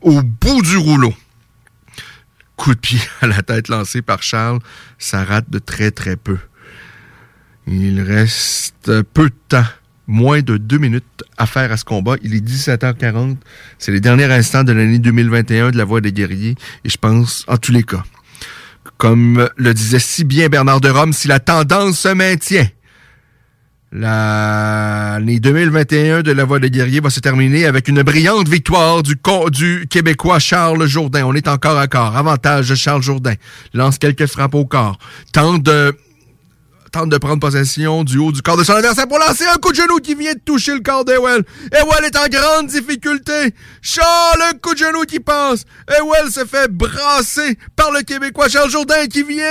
au 0.00 0.22
bout 0.22 0.62
du 0.62 0.78
rouleau. 0.78 1.14
Coup 2.56 2.74
de 2.74 2.80
pied 2.80 3.00
à 3.20 3.26
la 3.26 3.42
tête 3.42 3.68
lancé 3.68 4.00
par 4.00 4.22
Charles, 4.22 4.60
ça 4.98 5.24
rate 5.24 5.50
de 5.50 5.58
très, 5.58 5.90
très 5.90 6.16
peu. 6.16 6.38
Il 7.66 8.00
reste 8.00 9.02
peu 9.12 9.28
de 9.28 9.34
temps 9.48 9.64
moins 10.06 10.40
de 10.40 10.56
deux 10.56 10.78
minutes 10.78 11.04
à 11.36 11.46
faire 11.46 11.70
à 11.70 11.76
ce 11.76 11.84
combat. 11.84 12.16
Il 12.22 12.34
est 12.34 12.44
17h40. 12.44 13.36
C'est 13.78 13.92
les 13.92 14.00
derniers 14.00 14.24
instants 14.24 14.64
de 14.64 14.72
l'année 14.72 14.98
2021 14.98 15.70
de 15.70 15.78
la 15.78 15.84
Voix 15.84 16.00
des 16.00 16.12
guerriers. 16.12 16.56
Et 16.84 16.88
je 16.88 16.96
pense, 16.96 17.44
en 17.46 17.56
tous 17.58 17.70
les 17.70 17.84
cas, 17.84 18.02
comme 18.98 19.48
le 19.56 19.74
disait 19.74 19.98
si 19.98 20.24
bien 20.24 20.48
Bernard 20.48 20.80
de 20.80 20.88
Rome, 20.88 21.12
si 21.12 21.28
la 21.28 21.40
tendance 21.40 22.00
se 22.00 22.08
maintient, 22.08 22.66
l'année 23.92 25.40
2021 25.40 26.22
de 26.22 26.32
la 26.32 26.44
Voix 26.44 26.58
des 26.58 26.70
guerriers 26.70 27.00
va 27.00 27.10
se 27.10 27.20
terminer 27.20 27.66
avec 27.66 27.88
une 27.88 28.02
brillante 28.02 28.48
victoire 28.48 29.02
du, 29.02 29.16
du 29.50 29.86
Québécois 29.88 30.38
Charles 30.38 30.86
Jourdain. 30.86 31.24
On 31.24 31.34
est 31.34 31.48
encore 31.48 31.78
à 31.78 31.88
corps. 31.88 32.16
Avantage 32.16 32.68
de 32.68 32.74
Charles 32.74 33.02
Jourdain. 33.02 33.34
Lance 33.74 33.98
quelques 33.98 34.26
frappes 34.26 34.54
au 34.54 34.64
corps. 34.64 34.98
Tente 35.32 35.62
de 35.62 35.96
tente 36.90 37.08
de 37.08 37.18
prendre 37.18 37.40
possession 37.40 38.04
du 38.04 38.18
haut 38.18 38.32
du 38.32 38.42
corps 38.42 38.56
de 38.56 38.64
son 38.64 38.74
adversaire 38.74 39.06
pour 39.06 39.18
lancer 39.18 39.44
un 39.46 39.56
coup 39.58 39.70
de 39.70 39.76
genou 39.76 39.98
qui 39.98 40.14
vient 40.14 40.34
de 40.34 40.40
toucher 40.40 40.74
le 40.74 40.80
corps 40.80 41.04
d'Ewell. 41.04 41.44
Ewell 41.72 42.04
est 42.04 42.16
en 42.16 42.28
grande 42.28 42.66
difficulté. 42.66 43.54
Charles, 43.80 44.42
un 44.50 44.58
coup 44.58 44.74
de 44.74 44.78
genou 44.78 45.02
qui 45.04 45.20
passe. 45.20 45.64
Ewell 45.88 46.30
se 46.30 46.44
fait 46.44 46.68
brasser 46.70 47.58
par 47.76 47.90
le 47.92 48.02
Québécois 48.02 48.48
Charles 48.48 48.70
Jourdain 48.70 49.06
qui 49.06 49.22
vient 49.22 49.44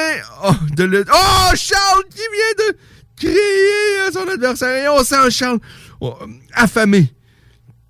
oh, 0.46 0.54
de 0.76 0.84
le... 0.84 1.06
Oh, 1.12 1.56
Charles 1.56 2.04
qui 2.10 2.18
vient 2.18 2.68
de 2.68 2.78
crier 3.18 4.08
à 4.08 4.12
son 4.12 4.28
adversaire. 4.28 4.84
Et 4.84 4.90
on 4.90 5.04
sent 5.04 5.32
Charles 5.32 5.60
oh, 6.02 6.18
affamé 6.54 7.14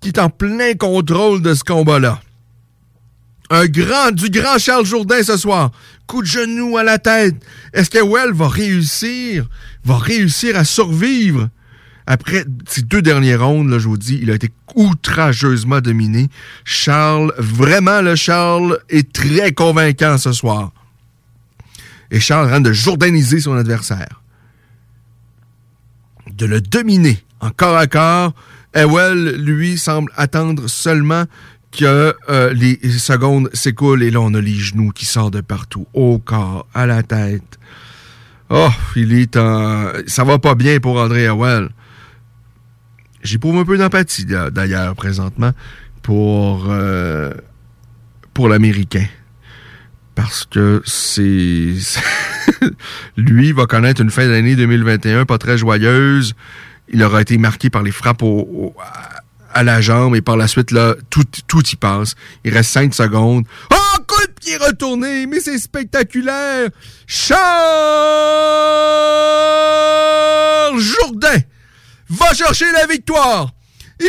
qui 0.00 0.08
est 0.08 0.18
en 0.18 0.30
plein 0.30 0.74
contrôle 0.74 1.42
de 1.42 1.54
ce 1.54 1.64
combat-là. 1.64 2.20
Un 3.50 3.66
grand, 3.66 4.12
du 4.12 4.30
grand 4.30 4.58
Charles 4.58 4.86
Jourdain 4.86 5.22
ce 5.22 5.36
soir. 5.36 5.72
Coup 6.10 6.22
de 6.22 6.26
genou 6.26 6.76
à 6.76 6.82
la 6.82 6.98
tête. 6.98 7.36
Est-ce 7.72 7.88
que 7.88 8.02
Well 8.02 8.32
va 8.32 8.48
réussir, 8.48 9.48
va 9.84 9.96
réussir 9.96 10.56
à 10.56 10.64
survivre? 10.64 11.50
Après 12.04 12.44
ces 12.66 12.82
deux 12.82 13.00
dernières 13.00 13.46
rondes, 13.46 13.70
là, 13.70 13.78
je 13.78 13.86
vous 13.86 13.96
dis, 13.96 14.18
il 14.20 14.32
a 14.32 14.34
été 14.34 14.50
outrageusement 14.74 15.80
dominé. 15.80 16.28
Charles, 16.64 17.32
vraiment, 17.38 18.02
le 18.02 18.16
Charles 18.16 18.80
est 18.88 19.12
très 19.12 19.52
convaincant 19.52 20.18
ce 20.18 20.32
soir. 20.32 20.72
Et 22.10 22.18
Charles 22.18 22.50
rend 22.50 22.60
de 22.60 22.72
jourdaniser 22.72 23.38
son 23.38 23.54
adversaire. 23.54 24.20
De 26.32 26.44
le 26.44 26.60
dominer 26.60 27.22
en 27.38 27.50
corps 27.50 27.76
à 27.76 27.86
corps. 27.86 28.34
Ewell, 28.74 29.36
lui, 29.36 29.78
semble 29.78 30.10
attendre 30.16 30.66
seulement 30.66 31.26
que 31.72 32.14
euh, 32.28 32.52
les 32.52 32.78
secondes 32.98 33.48
s'écoulent 33.52 34.02
et 34.02 34.10
là, 34.10 34.20
on 34.20 34.34
a 34.34 34.40
les 34.40 34.54
genoux 34.54 34.90
qui 34.90 35.06
sortent 35.06 35.34
de 35.34 35.40
partout, 35.40 35.86
au 35.94 36.18
corps, 36.18 36.66
à 36.74 36.86
la 36.86 37.02
tête. 37.02 37.58
Oh, 38.50 38.70
il 38.96 39.12
est 39.12 39.36
en... 39.36 39.92
Ça 40.06 40.24
va 40.24 40.38
pas 40.38 40.54
bien 40.54 40.80
pour 40.80 41.00
André 41.00 41.28
Howell. 41.28 41.68
J'éprouve 43.22 43.58
un 43.58 43.64
peu 43.64 43.78
d'empathie, 43.78 44.24
d'ailleurs, 44.24 44.94
présentement, 44.96 45.52
pour, 46.02 46.66
euh, 46.68 47.32
pour 48.34 48.48
l'Américain. 48.48 49.06
Parce 50.16 50.44
que 50.44 50.82
c'est... 50.84 51.74
Lui 53.16 53.52
va 53.52 53.66
connaître 53.66 54.00
une 54.00 54.10
fin 54.10 54.26
d'année 54.26 54.56
2021 54.56 55.26
pas 55.26 55.38
très 55.38 55.56
joyeuse. 55.56 56.34
Il 56.92 57.02
aura 57.04 57.22
été 57.22 57.38
marqué 57.38 57.70
par 57.70 57.84
les 57.84 57.92
frappes 57.92 58.22
au 58.22 58.74
à 59.52 59.62
la 59.62 59.80
jambe 59.80 60.16
et 60.16 60.20
par 60.20 60.36
la 60.36 60.46
suite, 60.48 60.70
là, 60.70 60.94
tout, 61.10 61.24
tout 61.46 61.66
y 61.66 61.76
passe. 61.76 62.14
Il 62.44 62.52
reste 62.54 62.70
5 62.70 62.94
secondes. 62.94 63.44
Oh, 63.72 63.98
coup 64.06 64.26
de 64.26 64.32
pied 64.32 64.56
retourné, 64.56 65.26
mais 65.26 65.40
c'est 65.40 65.58
spectaculaire! 65.58 66.70
Charles 67.06 67.50
Jourdain 70.78 71.40
va 72.08 72.32
chercher 72.34 72.70
la 72.72 72.86
victoire! 72.86 73.52
Et 74.00 74.08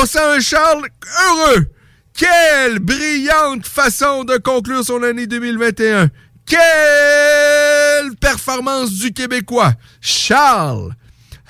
on 0.00 0.06
sent 0.06 0.18
un 0.22 0.40
Charles 0.40 0.86
heureux! 1.26 1.66
Quelle 2.14 2.78
brillante 2.80 3.66
façon 3.66 4.24
de 4.24 4.36
conclure 4.38 4.84
son 4.84 5.02
année 5.02 5.26
2021! 5.26 6.08
Quelle 6.46 8.16
performance 8.20 8.92
du 8.92 9.12
Québécois! 9.12 9.74
Charles 10.00 10.94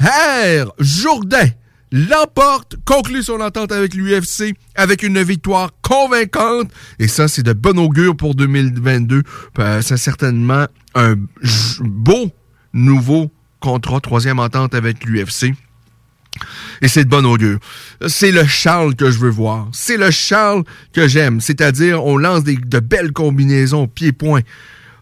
Herr 0.01 0.73
Jourdain 0.78 1.49
l'emporte, 1.93 2.77
conclut 2.85 3.23
son 3.23 3.40
entente 3.40 3.73
avec 3.73 3.94
l'UFC 3.94 4.55
avec 4.74 5.02
une 5.02 5.23
victoire 5.23 5.70
convaincante. 5.82 6.70
Et 6.98 7.09
ça, 7.09 7.28
c'est 7.28 7.43
de 7.43 7.52
bon 7.52 7.78
augure 7.78 8.16
pour 8.16 8.35
2022. 8.35 9.23
Euh, 9.59 9.82
c'est 9.82 9.97
certainement 9.97 10.66
un 10.94 11.16
beau 11.81 12.31
nouveau 12.73 13.31
contrat, 13.60 14.01
troisième 14.01 14.39
entente 14.39 14.74
avec 14.74 15.05
l'UFC. 15.05 15.55
Et 16.82 16.89
c'est 16.89 17.05
de 17.05 17.10
bon 17.10 17.27
augure. 17.27 17.59
C'est 18.06 18.31
le 18.31 18.44
Charles 18.47 18.94
que 18.94 19.10
je 19.10 19.19
veux 19.19 19.31
voir. 19.31 19.69
C'est 19.73 19.97
le 19.97 20.10
Charles 20.10 20.62
que 20.93 21.09
j'aime. 21.09 21.40
C'est-à-dire, 21.40 22.05
on 22.05 22.16
lance 22.16 22.44
de 22.44 22.78
belles 22.78 23.12
combinaisons 23.12 23.89
pied-point. 23.89 24.43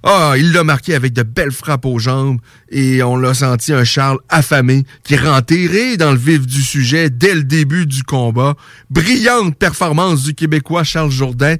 Ah, 0.08 0.34
il 0.38 0.52
l'a 0.52 0.62
marqué 0.62 0.94
avec 0.94 1.12
de 1.14 1.24
belles 1.24 1.50
frappes 1.50 1.84
aux 1.84 1.98
jambes 1.98 2.38
et 2.70 3.02
on 3.02 3.16
l'a 3.16 3.34
senti 3.34 3.72
un 3.72 3.82
Charles 3.82 4.20
affamé 4.28 4.84
qui 5.02 5.16
rentré 5.16 5.96
dans 5.96 6.12
le 6.12 6.16
vif 6.16 6.46
du 6.46 6.62
sujet 6.62 7.10
dès 7.10 7.34
le 7.34 7.42
début 7.42 7.86
du 7.86 8.04
combat. 8.04 8.54
Brillante 8.88 9.56
performance 9.56 10.22
du 10.22 10.34
Québécois 10.34 10.84
Charles 10.84 11.10
Jourdain. 11.10 11.56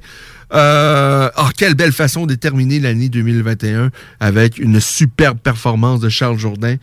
Euh, 0.53 1.29
oh, 1.37 1.49
quelle 1.57 1.75
belle 1.75 1.91
façon 1.91 2.25
de 2.25 2.35
terminer 2.35 2.79
l'année 2.79 3.09
2021 3.09 3.91
avec 4.21 4.59
une 4.59 4.79
superbe 4.79 5.39
performance 5.39 5.99
de 5.99 6.07
Charles 6.07 6.37
Jourdain. 6.37 6.77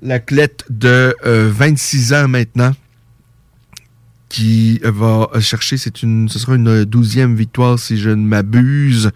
L'athlète 0.00 0.64
de 0.70 1.12
26 1.24 2.12
euh, 2.12 2.22
ans 2.22 2.28
maintenant 2.28 2.72
qui 4.28 4.80
va 4.82 5.28
chercher, 5.40 5.76
c'est 5.76 6.02
une, 6.02 6.28
ce 6.28 6.38
sera 6.38 6.54
une 6.54 6.84
douzième 6.84 7.34
victoire 7.34 7.78
si 7.78 7.98
je 7.98 8.10
ne 8.10 8.24
m'abuse, 8.24 9.10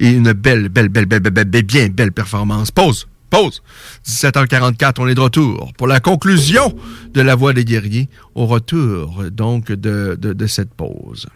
et 0.00 0.10
une 0.10 0.32
belle, 0.32 0.68
belle, 0.68 0.88
belle, 0.88 1.06
belle, 1.06 1.20
belle, 1.20 1.44
belle, 1.44 1.62
bien 1.62 1.88
belle 1.88 2.12
performance. 2.12 2.70
Pause, 2.70 3.06
pause. 3.30 3.62
17h44, 4.06 4.94
on 4.98 5.08
est 5.08 5.14
de 5.14 5.20
retour 5.20 5.72
pour 5.76 5.86
la 5.86 6.00
conclusion 6.00 6.74
de 7.14 7.20
la 7.20 7.34
Voix 7.34 7.52
des 7.52 7.64
guerriers, 7.64 8.08
au 8.34 8.46
retour 8.46 9.24
donc 9.30 9.70
de, 9.70 10.16
de, 10.20 10.32
de 10.32 10.46
cette 10.46 10.74
pause. 10.74 11.26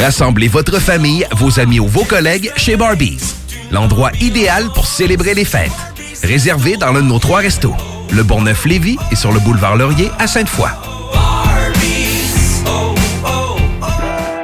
Rassemblez 0.00 0.48
votre 0.48 0.80
famille, 0.80 1.26
vos 1.32 1.60
amis 1.60 1.80
ou 1.80 1.86
vos 1.86 2.04
collègues 2.04 2.50
chez 2.56 2.76
Barbies. 2.76 3.34
L'endroit 3.70 4.12
idéal 4.20 4.68
pour 4.74 4.86
célébrer 4.86 5.34
les 5.34 5.44
fêtes. 5.44 5.72
Réservé 6.22 6.76
dans 6.76 6.92
l'un 6.92 7.02
de 7.02 7.08
nos 7.08 7.18
trois 7.18 7.40
restos 7.40 7.74
le 8.12 8.22
Bonneuf-Lévis 8.22 8.98
est 9.10 9.16
sur 9.16 9.32
le 9.32 9.40
boulevard 9.40 9.76
Laurier 9.76 10.10
à 10.18 10.26
Sainte-Foy. 10.26 10.70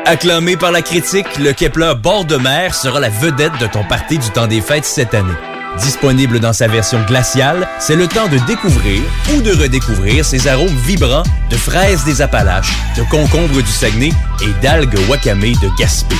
Acclamé 0.06 0.56
par 0.56 0.72
la 0.72 0.82
critique, 0.82 1.38
le 1.38 1.52
Kepler 1.52 1.92
bord 2.00 2.24
de 2.24 2.36
mer 2.36 2.74
sera 2.74 2.98
la 2.98 3.10
vedette 3.10 3.56
de 3.60 3.66
ton 3.66 3.84
party 3.84 4.18
du 4.18 4.30
temps 4.30 4.46
des 4.48 4.60
fêtes 4.60 4.84
cette 4.84 5.14
année. 5.14 5.34
Disponible 5.78 6.40
dans 6.40 6.52
sa 6.52 6.66
version 6.66 7.02
glaciale, 7.06 7.68
c'est 7.78 7.97
le 7.97 8.06
temps 8.06 8.28
de 8.28 8.38
découvrir 8.47 9.02
ou 9.34 9.40
de 9.40 9.52
redécouvrir 9.52 10.24
ses 10.24 10.48
arômes 10.48 10.76
vibrants 10.84 11.22
de 11.48 11.56
fraises 11.56 12.05
des 12.05 12.20
Appalaches, 12.20 12.72
de 12.97 13.02
concombres 13.05 13.62
du 13.62 13.70
Saguenay 13.70 14.12
et 14.42 14.62
d'algues 14.62 14.98
wakame 15.09 15.40
de 15.40 15.78
Gaspé. 15.78 16.16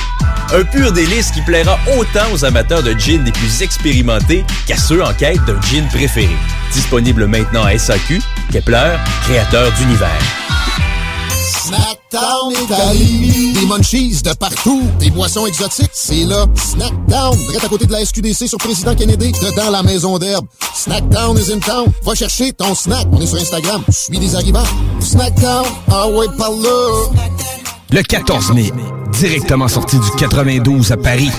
Un 0.53 0.63
pur 0.63 0.91
délice 0.91 1.31
qui 1.31 1.41
plaira 1.41 1.79
autant 1.97 2.31
aux 2.33 2.43
amateurs 2.43 2.83
de 2.83 2.93
gin 2.93 3.23
les 3.23 3.31
plus 3.31 3.61
expérimentés 3.61 4.45
qu'à 4.67 4.77
ceux 4.77 5.03
en 5.03 5.13
quête 5.13 5.43
d'un 5.45 5.59
gin 5.61 5.87
préféré. 5.89 6.35
Disponible 6.71 7.27
maintenant 7.27 7.63
à 7.63 7.77
SAQ, 7.77 8.21
Kepler, 8.51 8.97
créateur 9.23 9.71
d'univers. 9.73 10.21
Snackdown 11.51 12.53
Italie. 12.63 13.51
Des 13.53 13.65
munchies 13.65 14.21
de 14.23 14.33
partout. 14.33 14.83
Des 14.99 15.09
boissons 15.09 15.45
exotiques. 15.45 15.91
C'est 15.91 16.23
là. 16.23 16.45
Snackdown. 16.55 17.37
Direct 17.37 17.65
à 17.65 17.67
côté 17.67 17.85
de 17.85 17.91
la 17.91 18.05
SQDC 18.05 18.47
sur 18.47 18.57
Président 18.57 18.95
Kennedy. 18.95 19.33
Dedans 19.33 19.69
la 19.69 19.83
maison 19.83 20.17
d'herbe. 20.17 20.45
Snackdown 20.73 21.37
is 21.37 21.51
in 21.51 21.59
town. 21.59 21.91
Va 22.03 22.15
chercher 22.15 22.53
ton 22.53 22.73
snack. 22.73 23.05
On 23.11 23.19
est 23.19 23.25
sur 23.25 23.37
Instagram. 23.37 23.83
Suis 23.89 24.17
des 24.17 24.33
arrivants. 24.33 24.63
Snackdown. 25.01 25.65
Ah 25.91 26.07
ouais, 26.07 26.27
par 26.37 26.51
là. 26.51 27.09
Le 27.91 28.01
14 28.01 28.53
mai. 28.53 28.71
Directement 29.19 29.67
sorti 29.67 29.97
du 29.97 30.09
92 30.17 30.93
à 30.93 30.97
Paris. 30.97 31.31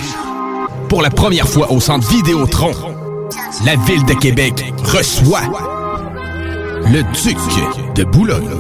Pour 0.91 1.01
la 1.01 1.11
première 1.11 1.49
fois 1.49 1.73
au 1.73 1.81
centre 1.81 2.07
Vidéotron. 2.09 2.73
La 3.65 3.77
ville 3.77 4.05
de 4.05 4.15
Québec 4.15 4.73
reçoit 4.85 5.41
le 6.85 7.03
Duc 7.23 7.39
de 7.95 8.05
Boulogne. 8.05 8.59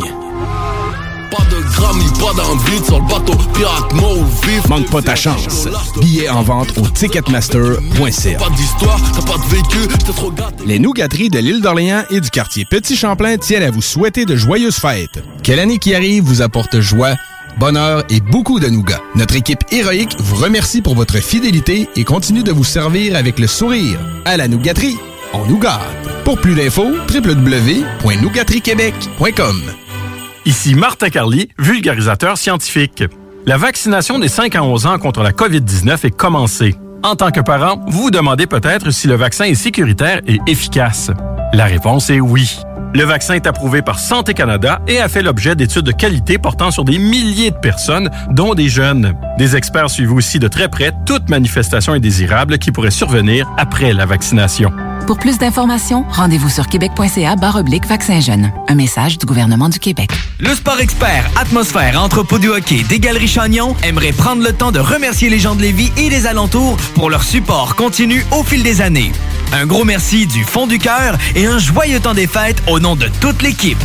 Pas 1.72 1.72
de 1.72 1.80
grammes, 1.80 2.02
pas 2.18 2.34
d'envie 2.42 2.84
sur 2.84 3.00
le 3.00 3.06
bateau, 3.08 3.32
pirate 3.54 3.92
mot 3.94 4.16
vif. 4.44 4.68
Manque 4.68 4.90
pas 4.90 5.00
ta 5.02 5.14
chance. 5.14 5.68
Billets 6.00 6.28
en 6.28 6.42
vente 6.42 6.76
au 6.78 6.86
ticketmaster.ca. 6.88 8.38
Pas 8.38 8.50
d'histoire, 8.50 9.00
t'as 9.14 9.22
pas 9.22 9.38
de 9.38 9.44
vécu, 9.48 9.88
t'es 9.88 10.12
trop 10.12 10.30
gâté. 10.30 10.64
Les 10.66 10.78
nougateries 10.78 11.30
de 11.30 11.38
l'île 11.38 11.60
d'Orléans 11.60 12.04
et 12.10 12.20
du 12.20 12.30
quartier 12.30 12.64
Petit 12.64 12.96
Champlain 12.96 13.36
tiennent 13.38 13.62
à 13.62 13.70
vous 13.70 13.82
souhaiter 13.82 14.24
de 14.26 14.36
joyeuses 14.36 14.76
fêtes. 14.76 15.22
Quelle 15.42 15.58
année 15.60 15.78
qui 15.78 15.94
arrive 15.94 16.24
vous 16.24 16.42
apporte 16.42 16.80
joie, 16.80 17.14
bonheur 17.58 18.04
et 18.10 18.20
beaucoup 18.20 18.60
de 18.60 18.68
nougats. 18.68 19.00
Notre 19.14 19.36
équipe 19.36 19.64
héroïque 19.70 20.16
vous 20.18 20.36
remercie 20.36 20.82
pour 20.82 20.94
votre 20.94 21.16
fidélité 21.18 21.88
et 21.96 22.04
continue 22.04 22.42
de 22.42 22.52
vous 22.52 22.64
servir 22.64 23.16
avec 23.16 23.38
le 23.38 23.46
sourire. 23.46 23.98
À 24.24 24.36
la 24.36 24.48
nougaterie, 24.48 24.98
on 25.32 25.46
nous 25.46 25.58
gâte. 25.58 25.80
Pour 26.24 26.38
plus 26.38 26.54
d'infos, 26.54 26.90
www.nougateriequebec.com. 27.12 29.62
Ici 30.44 30.74
Martin 30.74 31.08
Carly, 31.08 31.48
vulgarisateur 31.56 32.36
scientifique. 32.36 33.04
La 33.46 33.56
vaccination 33.56 34.18
des 34.18 34.26
5 34.26 34.56
à 34.56 34.64
11 34.64 34.86
ans 34.86 34.98
contre 34.98 35.22
la 35.22 35.30
COVID-19 35.30 36.06
est 36.06 36.10
commencée. 36.10 36.74
En 37.04 37.14
tant 37.14 37.30
que 37.30 37.40
parent, 37.40 37.80
vous 37.86 38.02
vous 38.02 38.10
demandez 38.10 38.48
peut-être 38.48 38.90
si 38.90 39.06
le 39.06 39.14
vaccin 39.14 39.44
est 39.44 39.54
sécuritaire 39.54 40.20
et 40.26 40.40
efficace. 40.48 41.12
La 41.52 41.66
réponse 41.66 42.10
est 42.10 42.20
oui. 42.20 42.58
Le 42.94 43.04
vaccin 43.04 43.34
est 43.34 43.46
approuvé 43.46 43.80
par 43.80 43.98
Santé 43.98 44.34
Canada 44.34 44.82
et 44.86 44.98
a 44.98 45.08
fait 45.08 45.22
l'objet 45.22 45.56
d'études 45.56 45.86
de 45.86 45.92
qualité 45.92 46.36
portant 46.36 46.70
sur 46.70 46.84
des 46.84 46.98
milliers 46.98 47.50
de 47.50 47.56
personnes, 47.56 48.10
dont 48.30 48.52
des 48.52 48.68
jeunes. 48.68 49.14
Des 49.38 49.56
experts 49.56 49.88
suivent 49.88 50.12
aussi 50.12 50.38
de 50.38 50.46
très 50.46 50.68
près 50.68 50.92
toute 51.06 51.30
manifestation 51.30 51.94
indésirable 51.94 52.58
qui 52.58 52.70
pourrait 52.70 52.90
survenir 52.90 53.50
après 53.56 53.94
la 53.94 54.04
vaccination. 54.04 54.70
Pour 55.06 55.18
plus 55.18 55.38
d'informations, 55.38 56.04
rendez-vous 56.10 56.48
sur 56.48 56.68
québec.ca 56.68 57.34
oblique 57.56 57.86
vaccin 57.86 58.20
jeune. 58.20 58.52
Un 58.68 58.74
message 58.74 59.18
du 59.18 59.26
gouvernement 59.26 59.68
du 59.68 59.78
Québec. 59.78 60.10
Le 60.38 60.54
sport 60.54 60.80
expert 60.80 61.24
Atmosphère 61.40 62.00
Entrepôt 62.00 62.38
du 62.38 62.48
hockey 62.48 62.84
des 62.88 63.00
Galeries 63.00 63.28
Chagnon 63.28 63.74
aimerait 63.82 64.12
prendre 64.12 64.42
le 64.42 64.52
temps 64.52 64.70
de 64.70 64.78
remercier 64.78 65.28
les 65.28 65.38
gens 65.38 65.54
de 65.54 65.62
Lévis 65.62 65.90
et 65.96 66.08
des 66.08 66.26
alentours 66.26 66.76
pour 66.94 67.10
leur 67.10 67.24
support 67.24 67.74
continu 67.74 68.24
au 68.30 68.42
fil 68.42 68.62
des 68.62 68.80
années. 68.80 69.12
Un 69.52 69.66
gros 69.66 69.84
merci 69.84 70.26
du 70.26 70.44
fond 70.44 70.66
du 70.66 70.78
cœur 70.78 71.18
et 71.34 71.46
un 71.46 71.58
joyeux 71.58 72.00
temps 72.00 72.14
des 72.14 72.26
fêtes 72.26 72.62
au 72.68 72.80
nom 72.82 72.96
de 72.96 73.06
toute 73.20 73.42
l'équipe. 73.42 73.78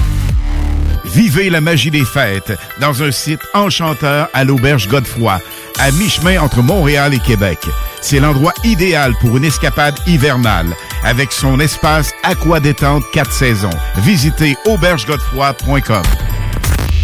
Vivez 1.05 1.49
la 1.49 1.61
magie 1.61 1.91
des 1.91 2.03
fêtes 2.03 2.51
dans 2.81 3.03
un 3.03 3.11
site 3.11 3.39
enchanteur 3.53 4.27
à 4.33 4.43
l'Auberge 4.43 4.87
Godefroy, 4.87 5.39
à 5.79 5.91
mi-chemin 5.91 6.39
entre 6.41 6.61
Montréal 6.61 7.13
et 7.13 7.19
Québec. 7.19 7.59
C'est 8.01 8.19
l'endroit 8.19 8.53
idéal 8.63 9.13
pour 9.21 9.37
une 9.37 9.45
escapade 9.45 9.97
hivernale 10.07 10.75
avec 11.03 11.31
son 11.31 11.59
espace 11.59 12.11
aqua 12.23 12.59
détente 12.59 13.03
4 13.13 13.31
saisons. 13.31 13.69
Visitez 13.97 14.57
aubergegodefroy.com. 14.65 16.03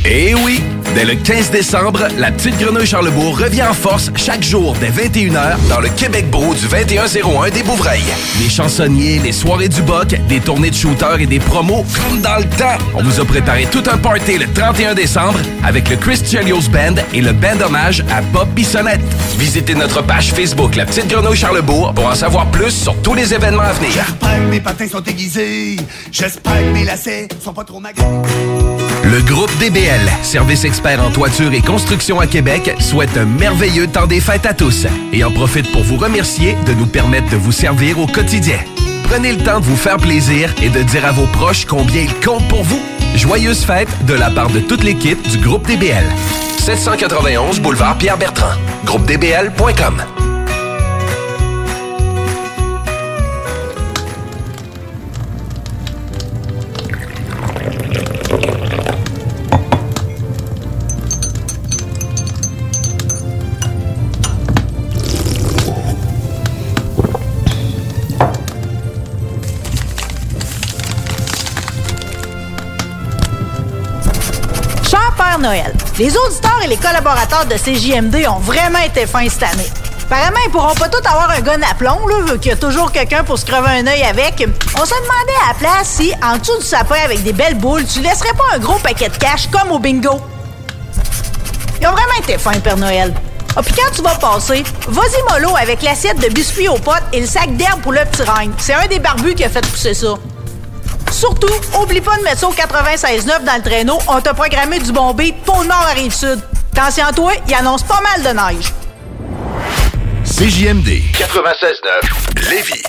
Eh 0.06 0.36
oui! 0.36 0.62
Dès 0.96 1.06
le 1.06 1.16
15 1.16 1.50
décembre, 1.50 2.08
la 2.20 2.30
Petite 2.30 2.60
Grenouille 2.60 2.86
Charlebourg 2.86 3.40
revient 3.40 3.64
en 3.64 3.74
force 3.74 4.12
chaque 4.16 4.44
jour 4.44 4.76
dès 4.80 4.90
21h 4.90 5.56
dans 5.68 5.80
le 5.80 5.90
Québec 5.90 6.30
Beau 6.30 6.54
du 6.54 6.68
2101 6.68 7.50
des 7.50 7.64
Bouvrailles. 7.64 8.04
Les 8.40 8.50
chansonniers, 8.50 9.20
les 9.24 9.32
soirées 9.32 9.70
du 9.70 9.82
Boc, 9.82 10.10
des 10.30 10.40
tournées 10.40 10.70
de 10.70 10.76
shooters 10.76 11.20
et 11.20 11.26
des 11.26 11.40
promos 11.40 11.84
comme 11.96 12.22
dans 12.22 12.38
le 12.38 12.44
temps. 12.44 12.78
On 12.94 13.02
vous 13.02 13.20
a 13.20 13.26
préparé 13.26 13.66
tout 13.72 13.84
un 13.92 13.98
party 13.98 14.38
le 14.38 14.46
31 14.54 14.94
décembre 14.94 15.40
avec 15.64 15.90
le 15.90 15.96
Chris 15.96 16.22
Chelios 16.24 16.70
Band 16.72 17.02
et 17.12 17.22
le 17.22 17.32
band 17.32 17.60
hommage 17.66 18.04
à 18.12 18.22
Bob 18.22 18.50
Bissonnette. 18.50 19.02
Visitez 19.40 19.74
notre 19.74 20.04
page 20.04 20.32
Facebook 20.32 20.76
La 20.76 20.86
Petite 20.86 21.08
Grenouille 21.08 21.38
Charlebourg 21.38 21.92
pour 21.96 22.06
en 22.06 22.16
savoir 22.16 22.46
plus 22.52 22.72
sur 22.72 22.96
tous 23.02 23.16
les 23.16 23.34
événements 23.34 23.64
à 23.64 23.74
venir. 23.74 23.94
J'espère 23.94 24.38
que 24.38 24.50
mes 24.52 24.60
patins 24.60 24.88
sont 24.88 25.04
aiguisés. 25.04 25.78
J'espère 26.12 26.60
que 26.60 26.74
mes 26.74 26.84
lacets 26.84 27.30
sont 27.44 27.54
pas 27.54 27.64
trop. 27.64 27.82
Le 29.04 29.22
groupe 29.22 29.52
DBL, 29.64 30.12
service 30.24 30.66
expert 30.66 31.02
en 31.02 31.10
toiture 31.10 31.54
et 31.54 31.62
construction 31.62 32.20
à 32.20 32.28
Québec, 32.28 32.76
souhaite 32.82 33.16
un 33.16 33.24
merveilleux 33.24 33.88
temps 33.88 34.08
des 34.08 34.20
fêtes 34.20 34.46
à 34.46 34.54
tous 34.54 34.86
et 35.14 35.24
en 35.24 35.32
profite 35.32 35.72
pour 35.72 35.84
vous 35.84 35.96
remercier 35.96 36.58
de 36.66 36.74
nous 36.74 36.86
permettre 36.86 37.30
de 37.30 37.38
vous 37.38 37.54
servir 37.54 37.98
au 37.98 38.06
quotidien. 38.06 38.58
Prenez 39.04 39.32
le 39.32 39.42
temps 39.42 39.62
de 39.62 39.66
vous 39.66 39.78
faire 39.78 39.96
plaisir 39.96 40.54
et 40.62 40.68
de 40.68 40.82
dire 40.82 41.06
à 41.06 41.14
vos 41.14 41.28
proches 41.28 41.64
combien 41.64 42.02
ils 42.02 42.14
comptent 42.16 42.50
pour 42.50 42.64
vous. 42.64 42.82
Joyeuses 43.16 43.64
fêtes 43.64 44.06
de 44.06 44.14
la 44.14 44.30
part 44.30 44.50
de 44.50 44.60
toute 44.60 44.84
l'équipe 44.84 45.26
du 45.30 45.38
groupe 45.38 45.66
DBL. 45.66 46.04
791 46.60 47.62
boulevard 47.62 47.98
Pierre 47.98 48.18
Bertrand. 48.18 48.58
groupedbl.com. 48.84 50.04
Cher 50.04 50.33
Les 76.00 76.16
auditeurs 76.16 76.60
et 76.64 76.68
les 76.68 76.78
collaborateurs 76.78 77.46
de 77.46 77.56
CJMD 77.56 78.26
ont 78.30 78.40
vraiment 78.40 78.80
été 78.80 79.06
fins 79.06 79.28
cette 79.28 79.44
année. 79.44 79.70
Apparemment, 80.06 80.40
ils 80.46 80.52
pourront 80.52 80.74
pas 80.74 80.88
tous 80.88 81.06
avoir 81.06 81.32
un 81.32 81.42
gun 81.42 81.60
à 81.70 81.74
plomb, 81.74 82.00
vu 82.08 82.40
qu'il 82.40 82.52
y 82.52 82.54
a 82.54 82.56
toujours 82.56 82.92
quelqu'un 82.94 83.26
pour 83.26 83.38
se 83.38 83.46
crever 83.46 83.80
un 83.80 83.88
œil 83.88 84.04
avec. 84.04 84.36
On 84.80 84.86
se 84.86 84.94
demandait 84.94 85.40
à 85.44 85.48
la 85.50 85.54
place 85.60 85.88
si, 85.88 86.14
en 86.24 86.38
dessous 86.38 86.60
du 86.60 86.66
sapin 86.66 86.96
avec 87.04 87.24
des 87.24 87.34
belles 87.34 87.58
boules, 87.58 87.86
tu 87.86 88.00
laisserais 88.00 88.34
pas 88.34 88.56
un 88.56 88.60
gros 88.60 88.80
paquet 88.80 89.10
de 89.10 89.18
cash 89.18 89.48
comme 89.48 89.72
au 89.72 89.80
bingo. 89.80 90.22
Ils 91.82 91.88
ont 91.88 91.92
vraiment 91.92 92.20
été 92.20 92.38
fins, 92.38 92.60
Père 92.62 92.78
Noël. 92.78 93.14
Ah, 93.58 93.62
puis 93.62 93.74
quand 93.76 93.92
tu 93.94 94.02
vas 94.02 94.16
passer, 94.16 94.64
vas-y 94.88 95.34
mollo 95.34 95.56
avec 95.58 95.82
l'assiette 95.82 96.20
de 96.20 96.30
biscuits 96.30 96.70
aux 96.70 96.80
potes 96.80 97.04
et 97.12 97.20
le 97.20 97.28
sac 97.28 97.56
d'herbe 97.58 97.82
pour 97.82 97.92
le 97.92 98.02
petit 98.06 98.24
règne. 98.24 98.52
C'est 98.58 98.74
un 98.74 98.88
des 98.88 99.00
barbus 99.00 99.36
qui 99.36 99.44
a 99.44 99.50
fait 99.50 99.66
pousser 99.66 99.94
ça. 99.94 100.16
Surtout, 101.24 101.48
oublie 101.82 102.02
pas 102.02 102.18
de 102.18 102.24
mettre 102.24 102.40
ça 102.40 102.50
au 102.50 102.54
96.9 102.54 103.46
dans 103.46 103.56
le 103.56 103.62
traîneau. 103.62 103.98
On 104.10 104.20
t'a 104.20 104.34
programmé 104.34 104.78
du 104.80 104.92
bon 104.92 105.14
beat 105.14 105.34
pour 105.46 105.64
nord 105.64 105.88
à 105.90 105.94
rive-sud. 105.94 106.42
Attention 106.74 107.06
à 107.06 107.14
toi, 107.14 107.32
il 107.48 107.54
annonce 107.54 107.82
pas 107.84 108.02
mal 108.02 108.22
de 108.24 108.38
neige. 108.38 108.74
CJMD 110.26 110.90
96.9 111.14 112.50
Lévis. 112.52 112.84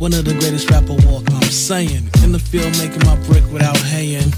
One 0.00 0.14
of 0.14 0.24
the 0.24 0.32
greatest 0.40 0.70
rapper 0.70 0.94
walk, 1.06 1.28
I'm 1.32 1.50
saying. 1.50 2.08
In 2.24 2.32
the 2.32 2.38
field 2.38 2.74
making 2.78 3.02
my 3.04 3.16
brick 3.26 3.44
without 3.52 3.76
haying. 3.76 4.32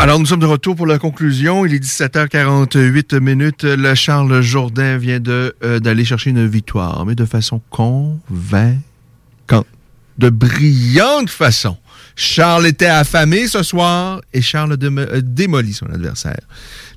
Alors, 0.00 0.18
nous 0.18 0.26
sommes 0.26 0.40
de 0.40 0.46
retour 0.46 0.76
pour 0.76 0.86
la 0.86 0.98
conclusion. 0.98 1.64
Il 1.66 1.74
est 1.74 1.78
17h48 1.82 3.18
minutes. 3.20 3.64
Le 3.64 3.94
Charles 3.94 4.40
Jourdain 4.42 4.96
vient 4.98 5.20
de, 5.20 5.54
euh, 5.64 5.80
d'aller 5.80 6.04
chercher 6.04 6.30
une 6.30 6.46
victoire, 6.46 7.04
mais 7.06 7.14
de 7.14 7.24
façon 7.24 7.60
convaincante. 7.70 9.66
De 10.18 10.30
brillante 10.30 11.30
façon. 11.30 11.76
Charles 12.16 12.66
était 12.66 12.86
affamé 12.86 13.46
ce 13.46 13.62
soir 13.62 14.20
et 14.32 14.42
Charles 14.42 14.74
démo- 14.76 15.08
a 15.12 15.20
démoli 15.20 15.72
son 15.72 15.86
adversaire. 15.86 16.40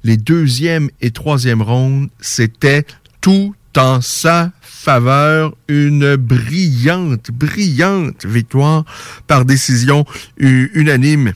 Les 0.03 0.17
deuxième 0.17 0.89
et 1.01 1.11
troisième 1.11 1.61
rondes, 1.61 2.09
c'était 2.19 2.85
tout 3.21 3.53
en 3.77 4.01
sa 4.01 4.51
faveur. 4.81 5.53
Une 5.67 6.15
brillante, 6.15 7.29
brillante 7.31 8.25
victoire 8.25 8.83
par 9.27 9.45
décision 9.45 10.05
unanime 10.37 11.33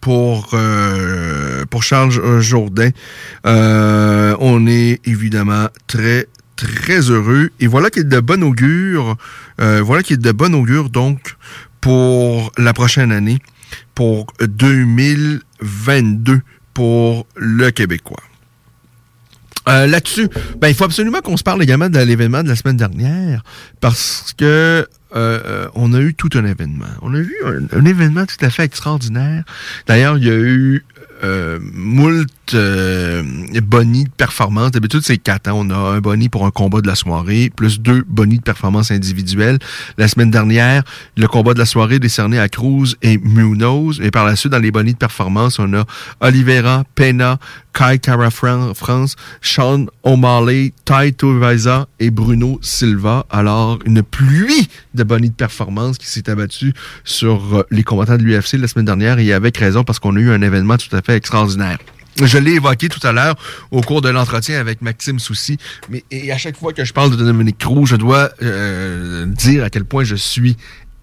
pour, 0.00 0.50
euh, 0.52 1.64
pour 1.70 1.82
Charles 1.82 2.12
euh, 2.18 2.40
Jourdain. 2.40 2.90
Euh, 3.46 4.36
on 4.38 4.66
est 4.66 5.00
évidemment 5.06 5.68
très, 5.86 6.26
très 6.56 7.10
heureux. 7.10 7.50
Et 7.58 7.66
voilà 7.66 7.88
qui 7.90 8.00
est 8.00 8.04
de 8.04 8.20
bon 8.20 8.42
augure. 8.44 9.16
euh, 9.60 9.80
voilà 9.82 10.02
qui 10.02 10.12
est 10.12 10.18
de 10.18 10.32
bon 10.32 10.54
augure, 10.54 10.90
donc, 10.90 11.36
pour 11.80 12.52
la 12.58 12.74
prochaine 12.74 13.12
année, 13.12 13.38
pour 13.94 14.26
2022, 14.40 16.42
pour 16.74 17.26
le 17.36 17.70
Québécois. 17.70 18.22
Euh, 19.68 19.86
Là-dessus, 19.86 20.28
ben, 20.60 20.68
il 20.68 20.74
faut 20.74 20.84
absolument 20.84 21.20
qu'on 21.20 21.36
se 21.36 21.42
parle 21.42 21.62
également 21.62 21.88
de 21.88 21.98
l'événement 21.98 22.42
de 22.42 22.48
la 22.48 22.56
semaine 22.56 22.76
dernière 22.76 23.42
parce 23.80 24.34
que 24.36 24.44
euh, 24.44 24.86
euh, 25.16 25.68
on 25.74 25.92
a 25.94 26.00
eu 26.00 26.14
tout 26.14 26.28
un 26.34 26.44
événement. 26.44 26.84
On 27.02 27.14
a 27.14 27.18
un, 27.18 27.22
un 27.72 27.84
événement 27.84 28.26
tout 28.26 28.44
à 28.44 28.50
fait 28.50 28.64
extraordinaire. 28.64 29.44
D'ailleurs, 29.86 30.18
il 30.18 30.24
y 30.24 30.30
a 30.30 30.34
eu 30.34 30.84
euh, 31.22 31.58
moult 31.72 32.28
euh, 32.52 33.22
bonnies 33.62 34.04
de 34.04 34.10
performance. 34.10 34.72
D'habitude, 34.72 35.00
c'est 35.04 35.16
quatre. 35.16 35.48
hein. 35.48 35.52
On 35.54 35.70
a 35.70 35.76
un 35.76 36.00
boni 36.00 36.28
pour 36.28 36.44
un 36.44 36.50
combat 36.50 36.80
de 36.80 36.86
la 36.88 36.96
soirée, 36.96 37.50
plus 37.54 37.80
deux 37.80 38.04
bonnies 38.06 38.38
de 38.38 38.42
performance 38.42 38.90
individuelle. 38.90 39.58
La 39.96 40.08
semaine 40.08 40.30
dernière, 40.30 40.82
le 41.16 41.26
combat 41.28 41.54
de 41.54 41.60
la 41.60 41.64
soirée 41.64 42.00
décerné 42.00 42.38
à 42.38 42.48
Cruz 42.48 42.96
et 43.00 43.16
Munoz. 43.18 44.00
Et 44.02 44.10
par 44.10 44.26
la 44.26 44.36
suite, 44.36 44.52
dans 44.52 44.58
les 44.58 44.72
bonnies 44.72 44.92
de 44.92 44.98
performance, 44.98 45.58
on 45.58 45.72
a 45.74 45.84
Oliveira, 46.20 46.84
Pena, 46.96 47.38
Kai 47.74 47.98
Kara 47.98 48.30
Fran- 48.30 48.72
France, 48.74 49.16
Sean 49.42 49.86
O'Malley, 50.04 50.72
Tai 50.84 51.12
Tuivasa 51.12 51.88
et 52.00 52.10
Bruno 52.10 52.58
Silva. 52.62 53.26
Alors, 53.30 53.78
une 53.84 54.02
pluie 54.02 54.68
de 54.94 55.02
bonnies 55.02 55.30
de 55.30 55.34
performance 55.34 55.98
qui 55.98 56.06
s'est 56.06 56.30
abattue 56.30 56.72
sur 57.04 57.56
euh, 57.58 57.66
les 57.70 57.82
combattants 57.82 58.16
de 58.16 58.22
l'UFC 58.22 58.54
la 58.54 58.68
semaine 58.68 58.84
dernière 58.86 59.18
et 59.18 59.32
avec 59.32 59.56
raison 59.58 59.82
parce 59.84 59.98
qu'on 59.98 60.16
a 60.16 60.20
eu 60.20 60.30
un 60.30 60.40
événement 60.40 60.76
tout 60.76 60.94
à 60.96 61.02
fait 61.02 61.16
extraordinaire. 61.16 61.78
Je 62.22 62.38
l'ai 62.38 62.52
évoqué 62.52 62.88
tout 62.88 63.04
à 63.04 63.10
l'heure 63.10 63.34
au 63.72 63.80
cours 63.80 64.00
de 64.00 64.08
l'entretien 64.08 64.60
avec 64.60 64.80
Maxime 64.82 65.18
Soucy, 65.18 65.58
mais 65.90 66.04
et 66.12 66.30
à 66.30 66.38
chaque 66.38 66.56
fois 66.56 66.72
que 66.72 66.84
je 66.84 66.92
parle 66.92 67.10
de 67.10 67.16
Dominique 67.16 67.58
Cruz, 67.58 67.86
je 67.86 67.96
dois 67.96 68.30
euh, 68.40 69.26
dire 69.26 69.64
à 69.64 69.70
quel 69.70 69.84
point 69.84 70.04
je 70.04 70.14
suis 70.14 70.56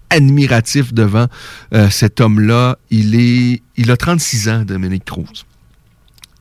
admiratif 0.08 0.94
devant 0.94 1.26
euh, 1.74 1.90
cet 1.90 2.22
homme-là. 2.22 2.78
Il 2.90 3.14
est, 3.14 3.60
il 3.76 3.90
a 3.90 3.96
36 3.98 4.48
ans, 4.48 4.62
Dominique 4.64 5.04
Cruz. 5.04 5.44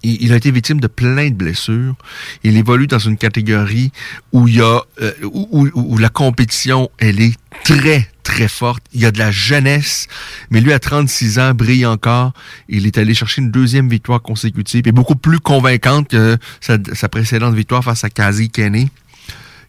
Il, 0.03 0.33
a 0.33 0.35
été 0.35 0.49
victime 0.51 0.79
de 0.79 0.87
plein 0.87 1.29
de 1.29 1.35
blessures. 1.35 1.95
Il 2.43 2.57
évolue 2.57 2.87
dans 2.87 2.97
une 2.99 3.17
catégorie 3.17 3.91
où 4.31 4.47
il 4.47 4.55
y 4.55 4.61
a 4.61 4.81
euh, 5.01 5.11
où, 5.23 5.47
où- 5.51 5.69
où 5.75 5.97
la 5.99 6.09
compétition 6.09 6.89
elle 6.97 7.21
est 7.21 7.35
très 7.63 8.07
très 8.23 8.47
forte. 8.47 8.83
Il 8.93 9.01
y 9.01 9.05
a 9.05 9.11
de 9.11 9.19
la 9.19 9.29
jeunesse, 9.31 10.07
mais 10.49 10.61
lui 10.61 10.73
à 10.73 10.79
36 10.79 11.37
ans 11.39 11.53
brille 11.53 11.85
encore. 11.85 12.33
Il 12.69 12.85
est 12.87 12.97
allé 12.97 13.13
chercher 13.13 13.41
une 13.41 13.51
deuxième 13.51 13.89
victoire 13.89 14.21
consécutive 14.21 14.87
et 14.87 14.91
beaucoup 14.91 15.15
plus 15.15 15.39
convaincante 15.39 16.07
que 16.09 16.37
sa, 16.61 16.77
sa 16.93 17.07
précédente 17.09 17.53
victoire 17.53 17.83
face 17.83 18.03
à 18.03 18.09
Kazi 18.09 18.49
Kenny. 18.49 18.89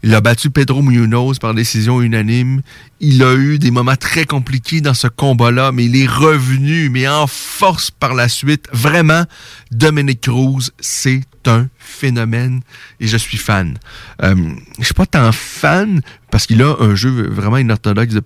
Il 0.05 0.15
a 0.15 0.21
battu 0.21 0.51
Pedro 0.51 0.83
Munoz 0.83 1.39
par 1.39 1.55
décision 1.55 2.03
unanime. 2.03 2.63
Il 2.99 3.23
a 3.23 3.35
eu 3.35 3.59
des 3.59 3.71
moments 3.71 3.97
très 3.97 4.25
compliqués 4.25 4.81
dans 4.81 4.95
ce 4.95 5.07
combat-là, 5.07 5.71
mais 5.71 5.85
il 5.85 5.97
est 5.97 6.09
revenu, 6.09 6.89
mais 6.89 7.07
en 7.07 7.27
force 7.29 7.91
par 7.91 8.15
la 8.15 8.29
suite. 8.29 8.69
Vraiment, 8.73 9.25
Dominic 9.71 10.23
Cruz, 10.23 10.71
c'est 10.81 11.23
un 11.47 11.69
phénomène 11.79 12.61
et 13.01 13.07
je 13.07 13.17
suis 13.17 13.39
fan. 13.39 13.79
Euh, 14.23 14.35
je 14.79 14.85
suis 14.85 14.95
pas 14.95 15.07
tant 15.07 15.33
fan 15.33 16.01
parce 16.31 16.47
qu'il 16.47 16.63
a 16.63 16.77
un 16.81 16.95
jeu 16.95 17.29
vraiment 17.29 17.59
inorthodoxe 17.59 18.15
de, 18.15 18.23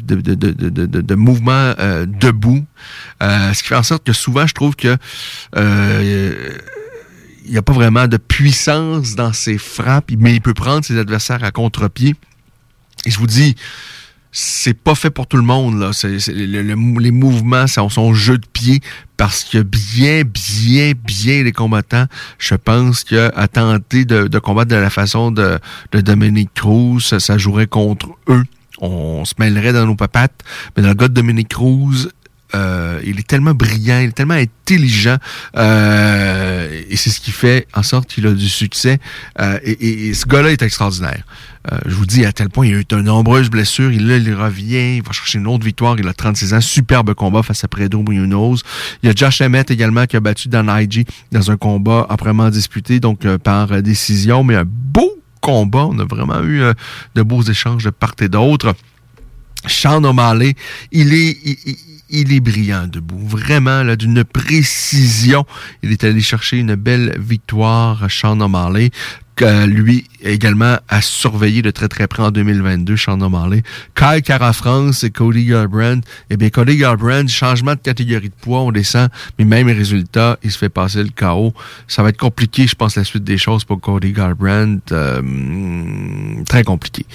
de, 0.00 1.14
mouvement 1.14 1.74
euh, 1.78 2.06
debout, 2.06 2.64
Euh, 3.22 3.52
ce 3.52 3.62
qui 3.62 3.68
fait 3.68 3.76
en 3.76 3.82
sorte 3.82 4.04
que 4.04 4.14
souvent 4.14 4.46
je 4.46 4.54
trouve 4.54 4.76
que 4.76 4.96
euh, 5.56 6.56
n'y 7.52 7.58
a 7.58 7.62
pas 7.62 7.72
vraiment 7.72 8.06
de 8.06 8.16
puissance 8.16 9.14
dans 9.14 9.32
ses 9.32 9.58
frappes, 9.58 10.10
mais 10.18 10.34
il 10.34 10.40
peut 10.40 10.54
prendre 10.54 10.84
ses 10.84 10.98
adversaires 10.98 11.44
à 11.44 11.50
contre-pied. 11.50 12.14
Et 13.06 13.10
je 13.10 13.18
vous 13.18 13.26
dis, 13.26 13.54
c'est 14.32 14.74
pas 14.74 14.94
fait 14.94 15.10
pour 15.10 15.26
tout 15.26 15.36
le 15.36 15.42
monde. 15.42 15.78
Là. 15.80 15.90
Les 16.28 17.10
mouvements, 17.10 17.66
c'est 17.66 17.80
son 17.90 18.14
jeu 18.14 18.38
de 18.38 18.46
pied, 18.46 18.80
parce 19.16 19.44
que 19.44 19.58
bien, 19.58 20.22
bien, 20.22 20.92
bien 21.04 21.42
les 21.42 21.52
combattants, 21.52 22.06
je 22.38 22.54
pense 22.54 23.04
qu'à 23.04 23.48
tenter 23.48 24.04
de, 24.04 24.38
combattre 24.38 24.70
de 24.70 24.76
la 24.76 24.90
façon 24.90 25.30
de, 25.30 25.58
de 25.92 26.00
Dominique 26.00 26.54
Cruz, 26.54 27.00
ça, 27.00 27.20
ça 27.20 27.38
jouerait 27.38 27.66
contre 27.66 28.08
eux. 28.28 28.44
On 28.80 29.24
se 29.24 29.34
mêlerait 29.38 29.72
dans 29.72 29.86
nos 29.86 29.96
papates. 29.96 30.42
Mais 30.76 30.82
dans 30.82 30.88
le 30.88 30.94
cas 30.94 31.08
de 31.08 31.14
Dominique 31.14 31.48
Cruz, 31.48 32.08
euh, 32.54 33.00
il 33.04 33.18
est 33.18 33.26
tellement 33.26 33.54
brillant, 33.54 33.98
il 34.00 34.08
est 34.08 34.12
tellement 34.12 34.34
intelligent, 34.34 35.16
euh, 35.56 36.80
et 36.88 36.96
c'est 36.96 37.10
ce 37.10 37.20
qui 37.20 37.30
fait 37.30 37.66
en 37.74 37.82
sorte 37.82 38.08
qu'il 38.08 38.26
a 38.26 38.32
du 38.32 38.48
succès. 38.48 38.98
Euh, 39.40 39.58
et, 39.64 39.72
et- 39.72 40.06
et 40.08 40.14
ce 40.14 40.26
gars-là 40.26 40.50
est 40.50 40.62
extraordinaire. 40.62 41.24
Euh, 41.70 41.78
je 41.86 41.94
vous 41.94 42.06
dis 42.06 42.24
à 42.24 42.32
tel 42.32 42.48
point, 42.48 42.66
il 42.66 42.74
a 42.74 42.78
eu 42.78 42.84
de 42.88 42.96
nombreuses 42.96 43.50
blessures. 43.50 43.92
Il, 43.92 44.08
il 44.10 44.34
revient, 44.34 44.96
il 44.96 45.02
va 45.02 45.12
chercher 45.12 45.38
une 45.38 45.46
autre 45.46 45.64
victoire. 45.64 45.96
Il 45.98 46.08
a 46.08 46.14
36 46.14 46.54
ans, 46.54 46.60
superbe 46.60 47.12
combat 47.14 47.42
face 47.42 47.62
à 47.64 47.68
Pedro 47.68 48.02
Munoz. 48.02 48.62
Il 49.02 49.08
y 49.08 49.10
a 49.10 49.14
Josh 49.14 49.42
Emmett 49.42 49.70
également 49.70 50.06
qui 50.06 50.16
a 50.16 50.20
battu 50.20 50.48
Dan 50.48 50.70
IG 50.74 51.06
dans 51.32 51.50
un 51.50 51.56
combat 51.58 52.06
âprement 52.08 52.48
disputé, 52.48 52.98
donc 52.98 53.24
euh, 53.26 53.36
par 53.36 53.82
décision, 53.82 54.42
mais 54.42 54.56
un 54.56 54.64
beau 54.66 55.10
combat. 55.42 55.84
On 55.86 55.98
a 55.98 56.04
vraiment 56.04 56.40
eu 56.42 56.62
euh, 56.62 56.72
de 57.14 57.22
beaux 57.22 57.42
échanges 57.42 57.84
de 57.84 57.90
part 57.90 58.14
et 58.20 58.28
d'autre. 58.28 58.74
Sean 59.66 60.02
O'Malley, 60.04 60.54
il 60.92 61.12
est, 61.12 61.36
il- 62.10 62.32
est 62.32 62.40
brillant 62.40 62.86
debout. 62.86 63.18
Vraiment, 63.26 63.82
là, 63.82 63.96
d'une 63.96 64.24
précision. 64.24 65.44
Il 65.82 65.92
est 65.92 66.04
allé 66.04 66.20
chercher 66.20 66.58
une 66.58 66.74
belle 66.74 67.16
victoire, 67.18 68.10
Sean 68.10 68.40
O'Malley 68.40 68.90
lui 69.66 70.04
également 70.22 70.76
à 70.88 71.00
surveiller 71.02 71.62
de 71.62 71.70
très 71.70 71.88
très 71.88 72.06
près 72.06 72.22
en 72.22 72.30
2022, 72.30 72.96
Sean 72.96 73.20
O'Malley. 73.20 73.62
Kyle 73.94 74.22
Cara 74.22 74.52
France 74.52 75.04
et 75.04 75.10
Cody 75.10 75.46
Garbrandt. 75.46 76.06
Eh 76.30 76.36
bien, 76.36 76.50
Cody 76.50 76.76
Garbrandt, 76.76 77.30
changement 77.30 77.74
de 77.74 77.80
catégorie 77.80 78.28
de 78.28 78.34
poids, 78.40 78.60
on 78.60 78.72
descend, 78.72 79.08
mais 79.38 79.44
même 79.44 79.68
résultat, 79.68 80.38
il 80.42 80.50
se 80.50 80.58
fait 80.58 80.68
passer 80.68 81.02
le 81.02 81.10
chaos. 81.10 81.52
Ça 81.88 82.02
va 82.02 82.10
être 82.10 82.18
compliqué, 82.18 82.66
je 82.66 82.74
pense, 82.74 82.96
la 82.96 83.04
suite 83.04 83.24
des 83.24 83.38
choses 83.38 83.64
pour 83.64 83.80
Cody 83.80 84.12
Garbrandt. 84.12 84.92
Euh, 84.92 85.22
très 86.46 86.64
compliqué. 86.64 87.06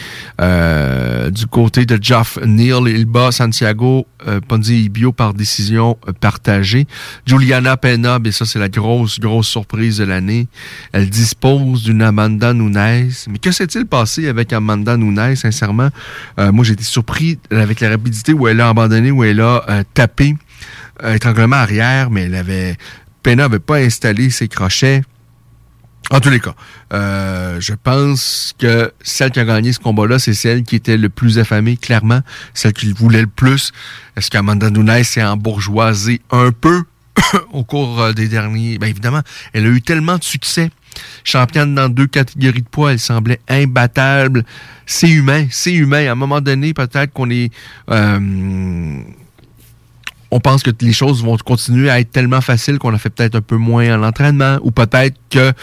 Euh, 0.42 1.30
du 1.30 1.48
côté 1.48 1.86
de 1.86 1.98
Jeff 2.02 2.38
Neal, 2.46 2.88
il 2.88 3.06
bat 3.06 3.32
Santiago 3.32 4.08
euh, 4.28 4.40
Ponzi 4.42 4.86
Ibio 4.86 5.12
par 5.12 5.34
décision 5.34 5.98
euh, 6.08 6.14
partagée. 6.14 6.88
Juliana 7.26 7.78
Pena, 7.78 8.20
et 8.24 8.32
ça 8.32 8.46
c'est 8.46 8.60
la 8.60 8.70
grosse, 8.70 9.20
grosse 9.20 9.48
surprise 9.48 9.98
de 9.98 10.04
l'année. 10.04 10.48
Elle 10.94 11.10
dispose 11.10 11.84
d'une 11.84 12.02
Amanda 12.02 12.54
Nunes. 12.54 12.95
Mais 13.30 13.40
que 13.40 13.52
s'est-il 13.52 13.86
passé 13.86 14.28
avec 14.28 14.54
Amanda 14.54 14.98
Nunes, 14.98 15.36
sincèrement? 15.36 15.90
Euh, 16.40 16.52
moi, 16.52 16.64
j'ai 16.64 16.74
été 16.74 16.84
surpris 16.84 17.40
avec 17.52 17.80
la 17.80 17.90
rapidité 17.90 18.34
où 18.34 18.48
elle 18.48 18.62
a 18.62 18.70
abandonné, 18.70 19.12
où 19.12 19.24
elle 19.24 19.42
a 19.42 19.64
euh, 19.70 19.84
tapé 19.94 20.36
étranglement 21.04 21.58
arrière, 21.58 22.10
mais 22.10 22.24
elle 22.24 22.36
avait... 22.36 22.78
Pena 23.24 23.44
n'avait 23.44 23.60
pas 23.60 23.78
installé 23.78 24.30
ses 24.30 24.48
crochets. 24.48 25.02
En 26.12 26.20
tous 26.20 26.30
les 26.30 26.40
cas, 26.40 26.54
euh, 26.94 27.60
je 27.60 27.74
pense 27.74 28.54
que 28.60 28.94
celle 29.02 29.32
qui 29.32 29.40
a 29.40 29.46
gagné 29.46 29.74
ce 29.74 29.80
combat-là, 29.80 30.20
c'est 30.20 30.36
celle 30.36 30.62
qui 30.62 30.76
était 30.76 30.98
le 30.98 31.10
plus 31.10 31.40
affamée, 31.40 31.78
clairement. 31.78 32.22
Celle 32.54 32.74
qui 32.74 32.94
voulait 32.94 33.22
le 33.22 33.28
plus. 33.28 33.72
Est-ce 34.16 34.30
qu'Amanda 34.30 34.70
Nunes 34.70 35.04
s'est 35.04 35.24
embourgeoisée 35.24 36.22
un 36.30 36.52
peu 36.52 36.84
au 37.52 37.64
cours 37.64 38.14
des 38.14 38.28
derniers... 38.28 38.78
Bien 38.78 38.90
évidemment, 38.90 39.22
elle 39.54 39.66
a 39.66 39.70
eu 39.70 39.82
tellement 39.82 40.20
de 40.20 40.24
succès 40.24 40.70
championne 41.24 41.76
dans 41.76 41.90
deux 41.90 42.08
catégories 42.08 42.62
de 42.62 42.68
poids, 42.68 42.92
elle 42.92 43.00
semblait 43.00 43.40
imbattable. 43.48 44.46
C'est 44.86 45.10
humain, 45.10 45.48
c'est 45.50 45.74
humain. 45.74 46.08
À 46.08 46.12
un 46.12 46.16
moment 46.16 46.42
donné, 46.42 46.74
peut-être 46.74 47.14
qu'on 47.14 47.30
est... 47.30 47.52
Euh, 47.90 49.00
on 50.32 50.40
pense 50.40 50.64
que 50.64 50.72
les 50.82 50.92
choses 50.92 51.24
vont 51.24 51.38
continuer 51.38 51.90
à 51.90 52.00
être 52.00 52.12
tellement 52.12 52.42
faciles 52.42 52.78
qu'on 52.78 52.94
a 52.94 52.98
fait 52.98 53.10
peut-être 53.10 53.36
un 53.36 53.42
peu 53.42 53.56
moins 53.56 53.98
en 53.98 54.04
entraînement, 54.04 54.58
ou 54.64 54.72
peut-être 54.72 55.16
que 55.30 55.54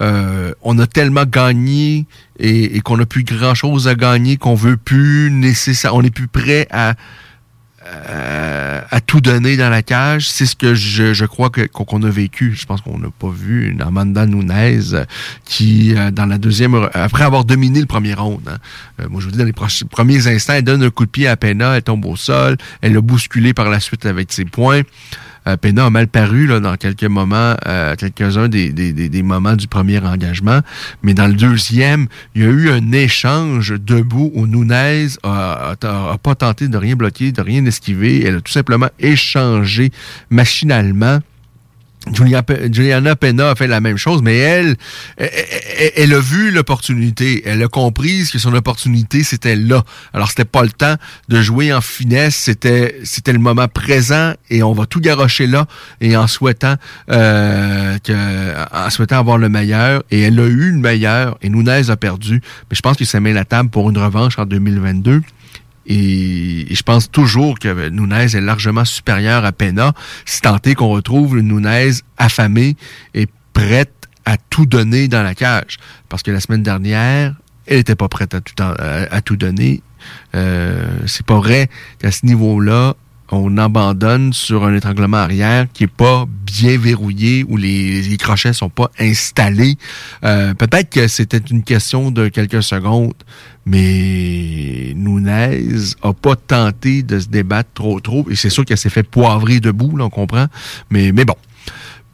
euh, 0.00 0.52
a 0.64 0.86
tellement 0.86 1.24
gagné 1.24 2.06
et, 2.38 2.80
qu'on 2.82 2.98
n'a 2.98 3.06
plus 3.06 3.24
grand 3.24 3.54
chose 3.54 3.88
à 3.88 3.94
gagner 3.94 4.36
qu'on 4.36 4.54
veut 4.54 4.76
plus 4.76 5.30
nécessaire, 5.32 5.94
on 5.94 6.02
est 6.02 6.14
plus 6.14 6.28
prêt 6.28 6.68
à 6.70 6.94
euh, 7.92 8.80
à 8.90 9.00
tout 9.00 9.20
donner 9.20 9.56
dans 9.56 9.70
la 9.70 9.82
cage. 9.82 10.28
C'est 10.28 10.46
ce 10.46 10.56
que 10.56 10.74
je, 10.74 11.24
crois 11.24 11.50
qu'on 11.50 12.02
a 12.02 12.10
vécu. 12.10 12.54
Je 12.54 12.66
pense 12.66 12.80
qu'on 12.80 12.98
n'a 12.98 13.10
pas 13.10 13.30
vu 13.30 13.68
une 13.70 13.82
Amanda 13.82 14.26
Nunes 14.26 15.06
qui, 15.44 15.94
euh, 15.96 16.10
dans 16.10 16.26
la 16.26 16.38
deuxième, 16.38 16.88
après 16.94 17.24
avoir 17.24 17.44
dominé 17.44 17.80
le 17.80 17.86
premier 17.86 18.14
round, 18.14 18.40
hein. 18.48 18.58
euh, 19.00 19.08
moi 19.08 19.20
je 19.20 19.26
vous 19.26 19.32
dis, 19.32 19.38
dans 19.38 19.44
les 19.44 19.52
premiers 19.52 20.26
instants, 20.26 20.54
elle 20.54 20.64
donne 20.64 20.82
un 20.82 20.90
coup 20.90 21.04
de 21.04 21.10
pied 21.10 21.28
à 21.28 21.36
Pena, 21.36 21.76
elle 21.76 21.82
tombe 21.82 22.04
au 22.06 22.16
sol, 22.16 22.56
elle 22.80 22.94
l'a 22.94 23.00
bousculé 23.00 23.52
par 23.54 23.68
la 23.68 23.80
suite 23.80 24.06
avec 24.06 24.32
ses 24.32 24.44
poings. 24.44 24.82
Euh, 25.46 25.56
Pena 25.56 25.86
a 25.86 25.90
mal 25.90 26.08
paru 26.08 26.46
là, 26.46 26.60
dans 26.60 26.76
quelques 26.76 27.04
moments, 27.04 27.56
euh, 27.66 27.96
quelques-uns 27.96 28.48
des, 28.48 28.72
des, 28.72 28.92
des, 28.92 29.22
moments 29.22 29.56
du 29.56 29.66
premier 29.66 29.98
engagement. 29.98 30.60
Mais 31.02 31.14
dans 31.14 31.26
le 31.26 31.34
deuxième, 31.34 32.06
il 32.34 32.42
y 32.42 32.44
a 32.44 32.48
eu 32.48 32.70
un 32.70 32.92
échange 32.92 33.74
debout 33.78 34.30
où 34.34 34.46
Nunez 34.46 35.08
a, 35.22 35.74
a, 35.82 36.18
pas 36.18 36.34
tenté 36.34 36.68
de 36.68 36.76
rien 36.76 36.94
bloquer, 36.94 37.32
de 37.32 37.40
rien 37.40 37.64
esquiver. 37.66 38.24
Elle 38.24 38.36
a 38.36 38.40
tout 38.40 38.52
simplement 38.52 38.88
échangé 38.98 39.90
machinalement 40.30 41.20
Juliana 42.10 43.16
Pena 43.16 43.50
a 43.50 43.54
fait 43.54 43.68
la 43.68 43.80
même 43.80 43.96
chose, 43.96 44.22
mais 44.22 44.36
elle, 44.36 44.76
elle, 45.18 46.12
a 46.12 46.20
vu 46.20 46.50
l'opportunité. 46.50 47.42
Elle 47.46 47.62
a 47.62 47.68
compris 47.68 48.28
que 48.30 48.38
son 48.38 48.54
opportunité, 48.54 49.22
c'était 49.22 49.54
là. 49.54 49.84
Alors, 50.12 50.28
c'était 50.28 50.44
pas 50.44 50.62
le 50.62 50.70
temps 50.70 50.96
de 51.28 51.40
jouer 51.40 51.72
en 51.72 51.80
finesse. 51.80 52.34
C'était, 52.34 52.98
c'était 53.04 53.32
le 53.32 53.38
moment 53.38 53.68
présent 53.68 54.32
et 54.50 54.62
on 54.62 54.72
va 54.72 54.86
tout 54.86 55.00
garocher 55.00 55.46
là 55.46 55.66
et 56.00 56.16
en 56.16 56.26
souhaitant, 56.26 56.74
euh, 57.10 57.98
que, 57.98 58.54
en 58.74 58.90
souhaitant 58.90 59.18
avoir 59.18 59.38
le 59.38 59.48
meilleur. 59.48 60.02
Et 60.10 60.22
elle 60.22 60.40
a 60.40 60.46
eu 60.46 60.72
le 60.72 60.78
meilleur 60.78 61.38
et 61.40 61.48
Nunez 61.48 61.90
a 61.90 61.96
perdu. 61.96 62.40
Mais 62.70 62.76
je 62.76 62.82
pense 62.82 62.96
qu'il 62.96 63.06
s'est 63.06 63.20
mis 63.20 63.32
la 63.32 63.44
table 63.44 63.70
pour 63.70 63.88
une 63.90 63.98
revanche 63.98 64.38
en 64.38 64.46
2022. 64.46 65.22
Et, 65.86 66.66
je 66.70 66.82
pense 66.82 67.10
toujours 67.10 67.58
que 67.58 67.88
Nunez 67.88 68.36
est 68.36 68.40
largement 68.40 68.84
supérieur 68.84 69.44
à 69.44 69.52
Pena, 69.52 69.92
si 70.24 70.40
tant 70.40 70.58
est 70.64 70.74
qu'on 70.74 70.88
retrouve 70.88 71.38
une 71.38 71.48
Nunez 71.48 71.92
affamée 72.18 72.76
et 73.14 73.26
prête 73.52 74.08
à 74.24 74.36
tout 74.36 74.66
donner 74.66 75.08
dans 75.08 75.22
la 75.22 75.34
cage. 75.34 75.78
Parce 76.08 76.22
que 76.22 76.30
la 76.30 76.40
semaine 76.40 76.62
dernière, 76.62 77.34
elle 77.66 77.78
n'était 77.78 77.96
pas 77.96 78.08
prête 78.08 78.34
à 78.34 78.40
tout, 78.40 78.54
à, 78.62 79.20
tout 79.22 79.36
donner. 79.36 79.82
Euh, 80.34 80.86
c'est 81.06 81.26
pas 81.26 81.36
vrai 81.36 81.68
qu'à 81.98 82.10
ce 82.10 82.26
niveau-là, 82.26 82.94
on 83.32 83.56
abandonne 83.56 84.32
sur 84.32 84.64
un 84.64 84.74
étranglement 84.74 85.16
arrière 85.16 85.66
qui 85.72 85.84
est 85.84 85.86
pas 85.86 86.26
bien 86.44 86.78
verrouillé 86.78 87.44
ou 87.48 87.56
les, 87.56 88.16
crochets 88.18 88.52
sont 88.52 88.68
pas 88.68 88.90
installés. 89.00 89.76
Euh, 90.22 90.52
peut-être 90.54 90.90
que 90.90 91.08
c'était 91.08 91.38
une 91.38 91.62
question 91.62 92.10
de 92.10 92.28
quelques 92.28 92.62
secondes, 92.62 93.14
mais 93.64 94.92
Nunez 94.94 95.62
a 96.02 96.12
pas 96.12 96.36
tenté 96.36 97.02
de 97.02 97.18
se 97.18 97.28
débattre 97.28 97.70
trop 97.72 98.00
trop. 98.00 98.26
Et 98.30 98.36
c'est 98.36 98.50
sûr 98.50 98.64
qu'elle 98.66 98.78
s'est 98.78 98.90
fait 98.90 99.02
poivrer 99.02 99.60
debout, 99.60 99.96
là, 99.96 100.04
on 100.04 100.10
comprend. 100.10 100.46
Mais, 100.90 101.10
mais 101.12 101.24
bon. 101.24 101.36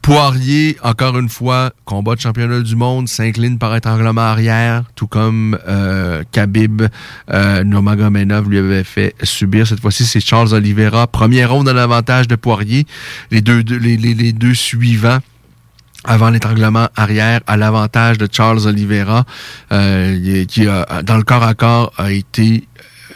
Poirier, 0.01 0.77
encore 0.81 1.17
une 1.19 1.29
fois, 1.29 1.71
combat 1.85 2.15
de 2.15 2.21
championnat 2.21 2.61
du 2.61 2.75
monde, 2.75 3.07
s'incline 3.07 3.59
par 3.59 3.75
étranglement 3.75 4.21
arrière, 4.21 4.83
tout 4.95 5.07
comme 5.07 5.57
euh, 5.67 6.23
Khabib 6.31 6.83
euh, 7.31 7.63
lui 7.63 8.57
avait 8.57 8.83
fait 8.83 9.13
subir. 9.23 9.67
Cette 9.67 9.81
fois-ci, 9.81 10.05
c'est 10.05 10.19
Charles 10.19 10.53
Oliveira. 10.53 11.05
Premier 11.07 11.45
round 11.45 11.65
dans 11.65 11.73
l'avantage 11.73 12.27
de 12.27 12.35
Poirier. 12.35 12.85
Les 13.29 13.41
deux, 13.41 13.61
les, 13.61 13.97
les, 13.97 14.33
deux 14.33 14.53
suivants 14.53 15.19
avant 16.05 16.29
l'étranglement 16.29 16.87
arrière 16.95 17.41
à 17.45 17.57
l'avantage 17.57 18.17
de 18.17 18.27
Charles 18.31 18.65
Oliveira, 18.67 19.25
euh, 19.71 20.45
qui 20.45 20.65
a, 20.67 21.03
dans 21.03 21.17
le 21.17 21.23
corps 21.23 21.43
à 21.43 21.53
corps 21.53 21.93
a 21.97 22.11
été 22.11 22.67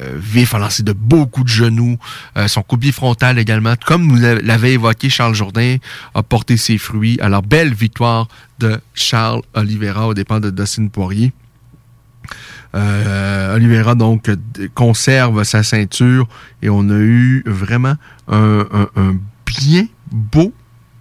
vif, 0.01 0.53
a 0.53 0.59
lancé 0.59 0.83
de 0.83 0.93
beaucoup 0.93 1.43
de 1.43 1.49
genoux. 1.49 1.97
Euh, 2.37 2.47
son 2.47 2.61
coup 2.61 2.77
frontal 2.91 3.39
également, 3.39 3.75
comme 3.85 4.07
nous 4.07 4.15
l'avait 4.15 4.73
évoqué 4.73 5.09
Charles 5.09 5.35
Jourdain, 5.35 5.77
a 6.13 6.23
porté 6.23 6.57
ses 6.57 6.77
fruits. 6.77 7.17
Alors, 7.21 7.41
belle 7.41 7.73
victoire 7.73 8.27
de 8.59 8.79
Charles 8.93 9.41
Oliveira 9.53 10.07
au 10.07 10.13
dépens 10.13 10.39
de 10.39 10.49
Dustin 10.49 10.87
Poirier. 10.87 11.33
Euh, 12.75 13.55
Oliveira 13.55 13.93
donc 13.93 14.31
conserve 14.73 15.43
sa 15.43 15.61
ceinture 15.61 16.27
et 16.63 16.69
on 16.69 16.89
a 16.89 16.97
eu 16.97 17.43
vraiment 17.45 17.95
un 18.27 18.65
bien 19.45 19.85
beau 20.11 20.53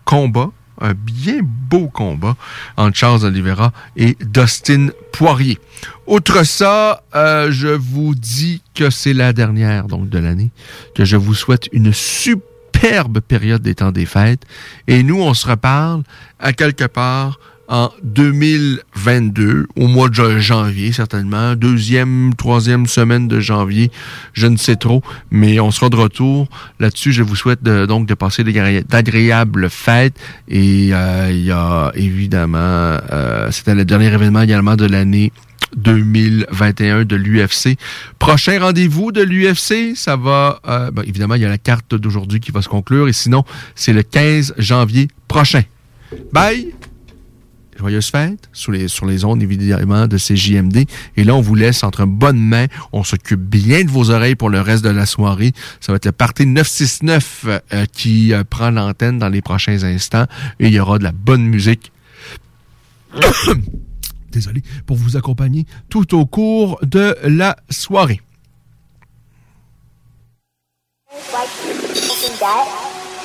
combat 0.05 0.51
un 0.83 0.95
bien 0.95 1.41
beau 1.43 1.89
combat 1.89 2.37
entre 2.77 2.97
Charles 2.97 3.25
Oliveira 3.25 3.73
et 3.97 4.17
Dustin 4.21 4.89
Poirier. 5.13 5.59
Outre 6.07 6.45
ça, 6.45 7.03
euh, 7.15 7.51
je 7.51 7.69
vous 7.69 8.15
dis 8.15 8.63
que 8.75 8.91
c'est 8.91 9.15
la 9.15 9.33
dernière 9.33 9.87
donc 9.87 10.09
de 10.09 10.19
l'année, 10.19 10.51
que 10.95 11.05
je 11.05 11.17
vous 11.17 11.35
souhaite 11.35 11.69
une 11.73 11.93
superbe 11.93 13.21
période 13.21 13.63
des 13.63 13.77
temps 13.77 13.93
des 13.93 14.07
fêtes. 14.07 14.43
Et 14.89 15.03
nous, 15.03 15.21
on 15.23 15.35
se 15.35 15.47
reparle 15.47 16.03
à 16.39 16.53
quelque 16.53 16.85
part 16.85 17.39
en 17.73 17.91
2022, 18.03 19.67
au 19.77 19.87
mois 19.87 20.11
de 20.11 20.39
janvier 20.39 20.93
certainement, 20.93 21.57
deuxième, 21.57 22.35
troisième 22.37 22.87
semaine 22.87 23.29
de 23.29 23.41
janvier, 23.41 23.91
je 24.35 24.47
ne 24.47 24.59
sais 24.59 24.77
trop, 24.77 25.03
mais 25.31 25.59
on 25.59 25.71
sera 25.71 25.89
de 25.89 25.97
retour 25.97 26.49
là-dessus. 26.81 27.13
Je 27.13 27.23
vous 27.23 27.35
souhaite 27.35 27.63
donc 27.63 28.07
de 28.07 28.13
passer 28.13 28.45
d'agréables 28.45 29.71
fêtes 29.71 30.21
et 30.49 30.91
euh, 30.93 31.31
il 31.31 31.47
y 31.47 31.51
a 31.51 31.93
évidemment, 31.95 32.59
euh, 32.59 33.51
c'était 33.51 33.75
le 33.75 33.87
dernier 33.87 34.13
événement 34.13 34.43
également 34.43 34.77
de 34.77 34.85
l'année 34.85 35.33
2021 35.77 37.07
de 37.07 37.17
l'UFC. 37.17 37.79
Prochain 38.19 38.61
rendez-vous 38.61 39.13
de 39.13 39.23
l'UFC, 39.23 39.97
ça 39.97 40.17
va, 40.17 40.61
euh, 40.69 40.91
ben, 40.91 41.05
évidemment, 41.07 41.37
il 41.37 41.41
y 41.41 41.47
a 41.47 41.49
la 41.49 41.57
carte 41.57 41.95
d'aujourd'hui 41.95 42.39
qui 42.39 42.51
va 42.51 42.61
se 42.61 42.69
conclure 42.69 43.09
et 43.09 43.15
sinon, 43.15 43.45
c'est 43.75 43.95
le 43.95 44.03
15 44.03 44.57
janvier 44.59 45.09
prochain. 45.27 45.63
Bye! 46.35 46.75
Joyeuses 47.83 48.11
fêtes 48.11 48.49
sur 48.53 48.71
les, 48.71 48.87
sur 48.87 49.07
les 49.07 49.25
ondes, 49.25 49.43
évidemment, 49.43 50.07
de 50.07 50.17
ces 50.17 50.37
JMD. 50.37 50.85
Et 51.17 51.25
là, 51.25 51.35
on 51.35 51.41
vous 51.41 51.57
laisse 51.57 51.83
entre 51.83 52.05
bonnes 52.05 52.39
mains. 52.39 52.67
On 52.93 53.03
s'occupe 53.03 53.41
bien 53.41 53.83
de 53.83 53.91
vos 53.91 54.11
oreilles 54.11 54.37
pour 54.37 54.51
le 54.51 54.61
reste 54.61 54.85
de 54.85 54.91
la 54.91 55.05
soirée. 55.05 55.53
Ça 55.81 55.91
va 55.91 55.97
être 55.97 56.07
le 56.07 56.13
party 56.13 56.47
969 56.47 57.47
euh, 57.73 57.85
qui 57.93 58.33
euh, 58.33 58.45
prend 58.49 58.71
l'antenne 58.71 59.19
dans 59.19 59.29
les 59.29 59.43
prochains 59.43 59.83
instants. 59.83 60.27
Et 60.61 60.69
il 60.69 60.73
y 60.73 60.79
aura 60.79 60.99
de 60.99 61.03
la 61.03 61.11
bonne 61.11 61.43
musique. 61.43 61.91
Désolé, 64.31 64.63
pour 64.87 64.97
vous 64.97 65.17
accompagner 65.17 65.67
tout 65.89 66.17
au 66.17 66.25
cours 66.25 66.79
de 66.83 67.17
la 67.25 67.57
soirée. 67.69 68.21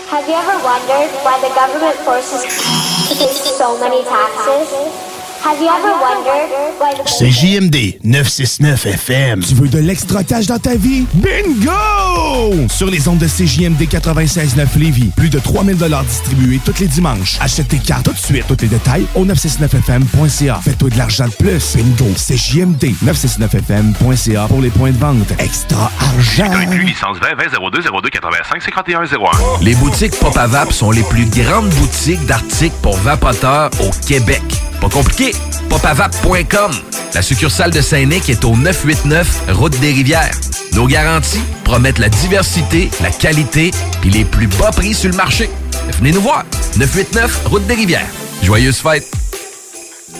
Have 0.10 0.26
you 0.26 0.36
ever 0.36 0.64
wondered 0.64 1.12
why 1.22 1.38
the 1.42 1.54
government 1.54 1.96
forces 2.06 2.77
so 3.16 3.80
many 3.80 4.04
taxes? 4.04 5.07
Have 5.48 5.62
you 5.62 5.70
ever 5.70 5.94
wondered 6.02 6.78
why 6.78 6.94
the 6.94 7.08
C'est 7.08 7.32
JMD 7.32 8.04
969 8.04 8.86
FM. 8.86 9.40
Tu 9.40 9.56
veux 9.56 9.70
de 9.70 9.78
l'extra 9.78 10.22
cash 10.26 10.46
dans 10.46 10.60
ta 10.60 10.76
vie? 10.76 11.06
Bingo! 11.14 12.68
Sur 12.68 12.88
les 12.88 13.08
ondes 13.08 13.20
de 13.20 13.28
CJMD 13.28 13.82
96.9 13.84 14.78
Lévis, 14.78 15.12
plus 15.16 15.30
de 15.30 15.40
3000 15.40 15.78
distribués 16.06 16.60
tous 16.66 16.78
les 16.82 16.88
dimanches. 16.88 17.38
Achète 17.40 17.70
tes 17.70 17.78
cartes 17.78 18.04
tout 18.04 18.12
de 18.12 18.18
suite. 18.18 18.44
Tous 18.46 18.58
les 18.62 18.68
détails 18.68 19.06
au 19.16 19.24
969FM.ca. 19.24 20.60
Fais-toi 20.62 20.90
de 20.90 20.98
l'argent 20.98 21.28
de 21.28 21.32
plus. 21.32 21.78
Bingo! 21.78 22.12
C'est 22.18 22.36
JMD 22.36 22.84
969FM.ca 23.06 24.48
pour 24.50 24.60
les 24.60 24.70
points 24.70 24.92
de 24.92 24.98
vente. 24.98 25.32
Extra 25.40 25.90
argent! 26.02 26.52
licence 26.84 27.20
20 27.22 27.36
20 27.36 27.70
02 27.72 27.82
02 28.04 28.10
85 28.10 28.62
51 28.64 29.04
01. 29.06 29.08
Les 29.62 29.76
boutiques 29.76 30.20
Pop 30.20 30.36
Vap 30.36 30.74
sont 30.74 30.92
les 30.92 31.04
plus 31.04 31.26
grandes 31.26 31.70
boutiques 31.70 32.26
d'articles 32.26 32.76
pour 32.82 32.98
vapoteurs 32.98 33.70
au 33.80 33.90
Québec. 34.06 34.44
Pas 34.82 34.90
compliqué, 34.90 35.32
popavap.com. 35.70 36.72
La 37.14 37.22
succursale 37.22 37.72
de 37.72 37.82
Saint-Nic 37.82 38.30
est 38.30 38.46
au 38.46 38.56
989 38.56 39.44
Route 39.54 39.80
des 39.80 39.92
Rivières. 39.92 40.32
Nos 40.74 40.88
garanties 40.88 41.44
promettent 41.64 42.00
la 42.00 42.10
diversité, 42.10 42.90
la 43.02 43.10
qualité 43.10 43.72
puis 44.02 44.10
les 44.10 44.26
plus 44.26 44.48
bas 44.48 44.72
prix 44.72 44.94
sur 44.94 45.10
le 45.10 45.16
marché. 45.16 45.50
Venez 46.00 46.12
nous 46.12 46.22
voir. 46.22 46.44
989 46.78 47.42
Route 47.46 47.66
des 47.68 47.76
Rivières. 47.76 48.08
Joyeuses 48.44 48.78
fêtes. 48.78 49.27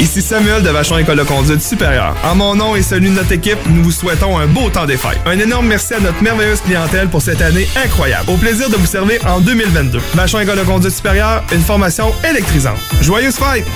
Ici 0.00 0.20
Samuel 0.20 0.62
de 0.62 0.68
Vachon 0.68 0.98
École 0.98 1.18
de 1.18 1.22
conduite 1.22 1.62
supérieure. 1.62 2.14
En 2.22 2.34
mon 2.34 2.54
nom 2.54 2.76
et 2.76 2.82
celui 2.82 3.08
de 3.08 3.14
notre 3.14 3.32
équipe, 3.32 3.58
nous 3.70 3.82
vous 3.82 3.90
souhaitons 3.90 4.38
un 4.38 4.46
beau 4.46 4.68
temps 4.68 4.84
des 4.84 4.96
fêtes. 4.96 5.18
Un 5.24 5.38
énorme 5.38 5.66
merci 5.66 5.94
à 5.94 6.00
notre 6.00 6.22
merveilleuse 6.22 6.60
clientèle 6.60 7.08
pour 7.08 7.22
cette 7.22 7.40
année 7.40 7.66
incroyable. 7.82 8.30
Au 8.30 8.36
plaisir 8.36 8.68
de 8.68 8.76
vous 8.76 8.86
servir 8.86 9.20
en 9.26 9.40
2022. 9.40 9.98
Vachon 10.14 10.40
École 10.40 10.58
de 10.58 10.64
conduite 10.64 10.92
supérieure, 10.92 11.42
une 11.52 11.62
formation 11.62 12.12
électrisante. 12.28 12.78
Joyeuses 13.00 13.36
fêtes! 13.36 13.66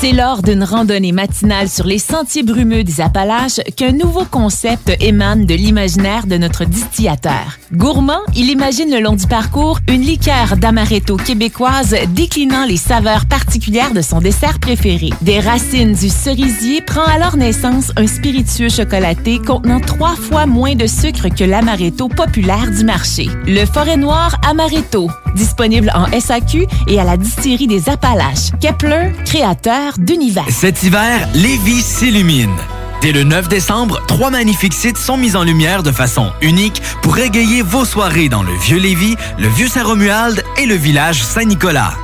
C'est 0.00 0.12
lors 0.12 0.42
d'une 0.42 0.62
randonnée 0.62 1.10
matinale 1.10 1.68
sur 1.68 1.84
les 1.84 1.98
sentiers 1.98 2.44
brumeux 2.44 2.84
des 2.84 3.00
Appalaches 3.00 3.60
qu'un 3.74 3.90
nouveau 3.90 4.24
concept 4.24 4.92
émane 5.00 5.44
de 5.44 5.54
l'imaginaire 5.54 6.28
de 6.28 6.36
notre 6.36 6.64
distillateur. 6.64 7.58
Gourmand, 7.72 8.20
il 8.36 8.48
imagine 8.48 8.92
le 8.92 9.00
long 9.00 9.16
du 9.16 9.26
parcours 9.26 9.80
une 9.88 10.02
liqueur 10.02 10.56
d'amaretto 10.56 11.16
québécoise 11.16 11.96
déclinant 12.10 12.64
les 12.64 12.76
saveurs 12.76 13.26
particulières 13.26 13.92
de 13.92 14.00
son 14.00 14.20
dessert 14.20 14.60
préféré. 14.60 15.10
Des 15.20 15.40
racines 15.40 15.94
du 15.94 16.10
cerisier 16.10 16.80
prend 16.80 17.04
alors 17.04 17.36
naissance 17.36 17.90
un 17.96 18.06
spiritueux 18.06 18.68
chocolaté 18.68 19.40
contenant 19.40 19.80
trois 19.80 20.14
fois 20.14 20.46
moins 20.46 20.76
de 20.76 20.86
sucre 20.86 21.28
que 21.28 21.42
l'amaretto 21.42 22.08
populaire 22.08 22.70
du 22.70 22.84
marché. 22.84 23.28
Le 23.46 23.66
Forêt 23.66 23.96
Noir 23.96 24.40
Amaretto, 24.48 25.10
disponible 25.38 25.90
en 25.94 26.06
SAQ 26.20 26.66
et 26.88 27.00
à 27.00 27.04
la 27.04 27.16
distillerie 27.16 27.68
des 27.68 27.88
Appalaches. 27.88 28.50
Kepler, 28.60 29.12
créateur 29.24 29.94
d'univers. 29.96 30.44
Cet 30.50 30.82
hiver, 30.82 31.26
Lévis 31.34 31.82
s'illumine. 31.82 32.56
Dès 33.00 33.12
le 33.12 33.22
9 33.22 33.48
décembre, 33.48 34.02
trois 34.08 34.30
magnifiques 34.30 34.74
sites 34.74 34.98
sont 34.98 35.16
mis 35.16 35.36
en 35.36 35.44
lumière 35.44 35.84
de 35.84 35.92
façon 35.92 36.32
unique 36.42 36.82
pour 37.00 37.16
égayer 37.18 37.62
vos 37.62 37.84
soirées 37.84 38.28
dans 38.28 38.42
le 38.42 38.52
Vieux 38.52 38.78
Lévis, 38.78 39.14
le 39.38 39.48
Vieux 39.48 39.68
Saint-Romuald 39.68 40.42
et 40.58 40.66
le 40.66 40.74
village 40.74 41.22
Saint-Nicolas. 41.22 41.94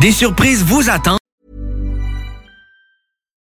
Des 0.00 0.12
surprises 0.12 0.64
vous 0.64 0.90
attendent. 0.90 1.19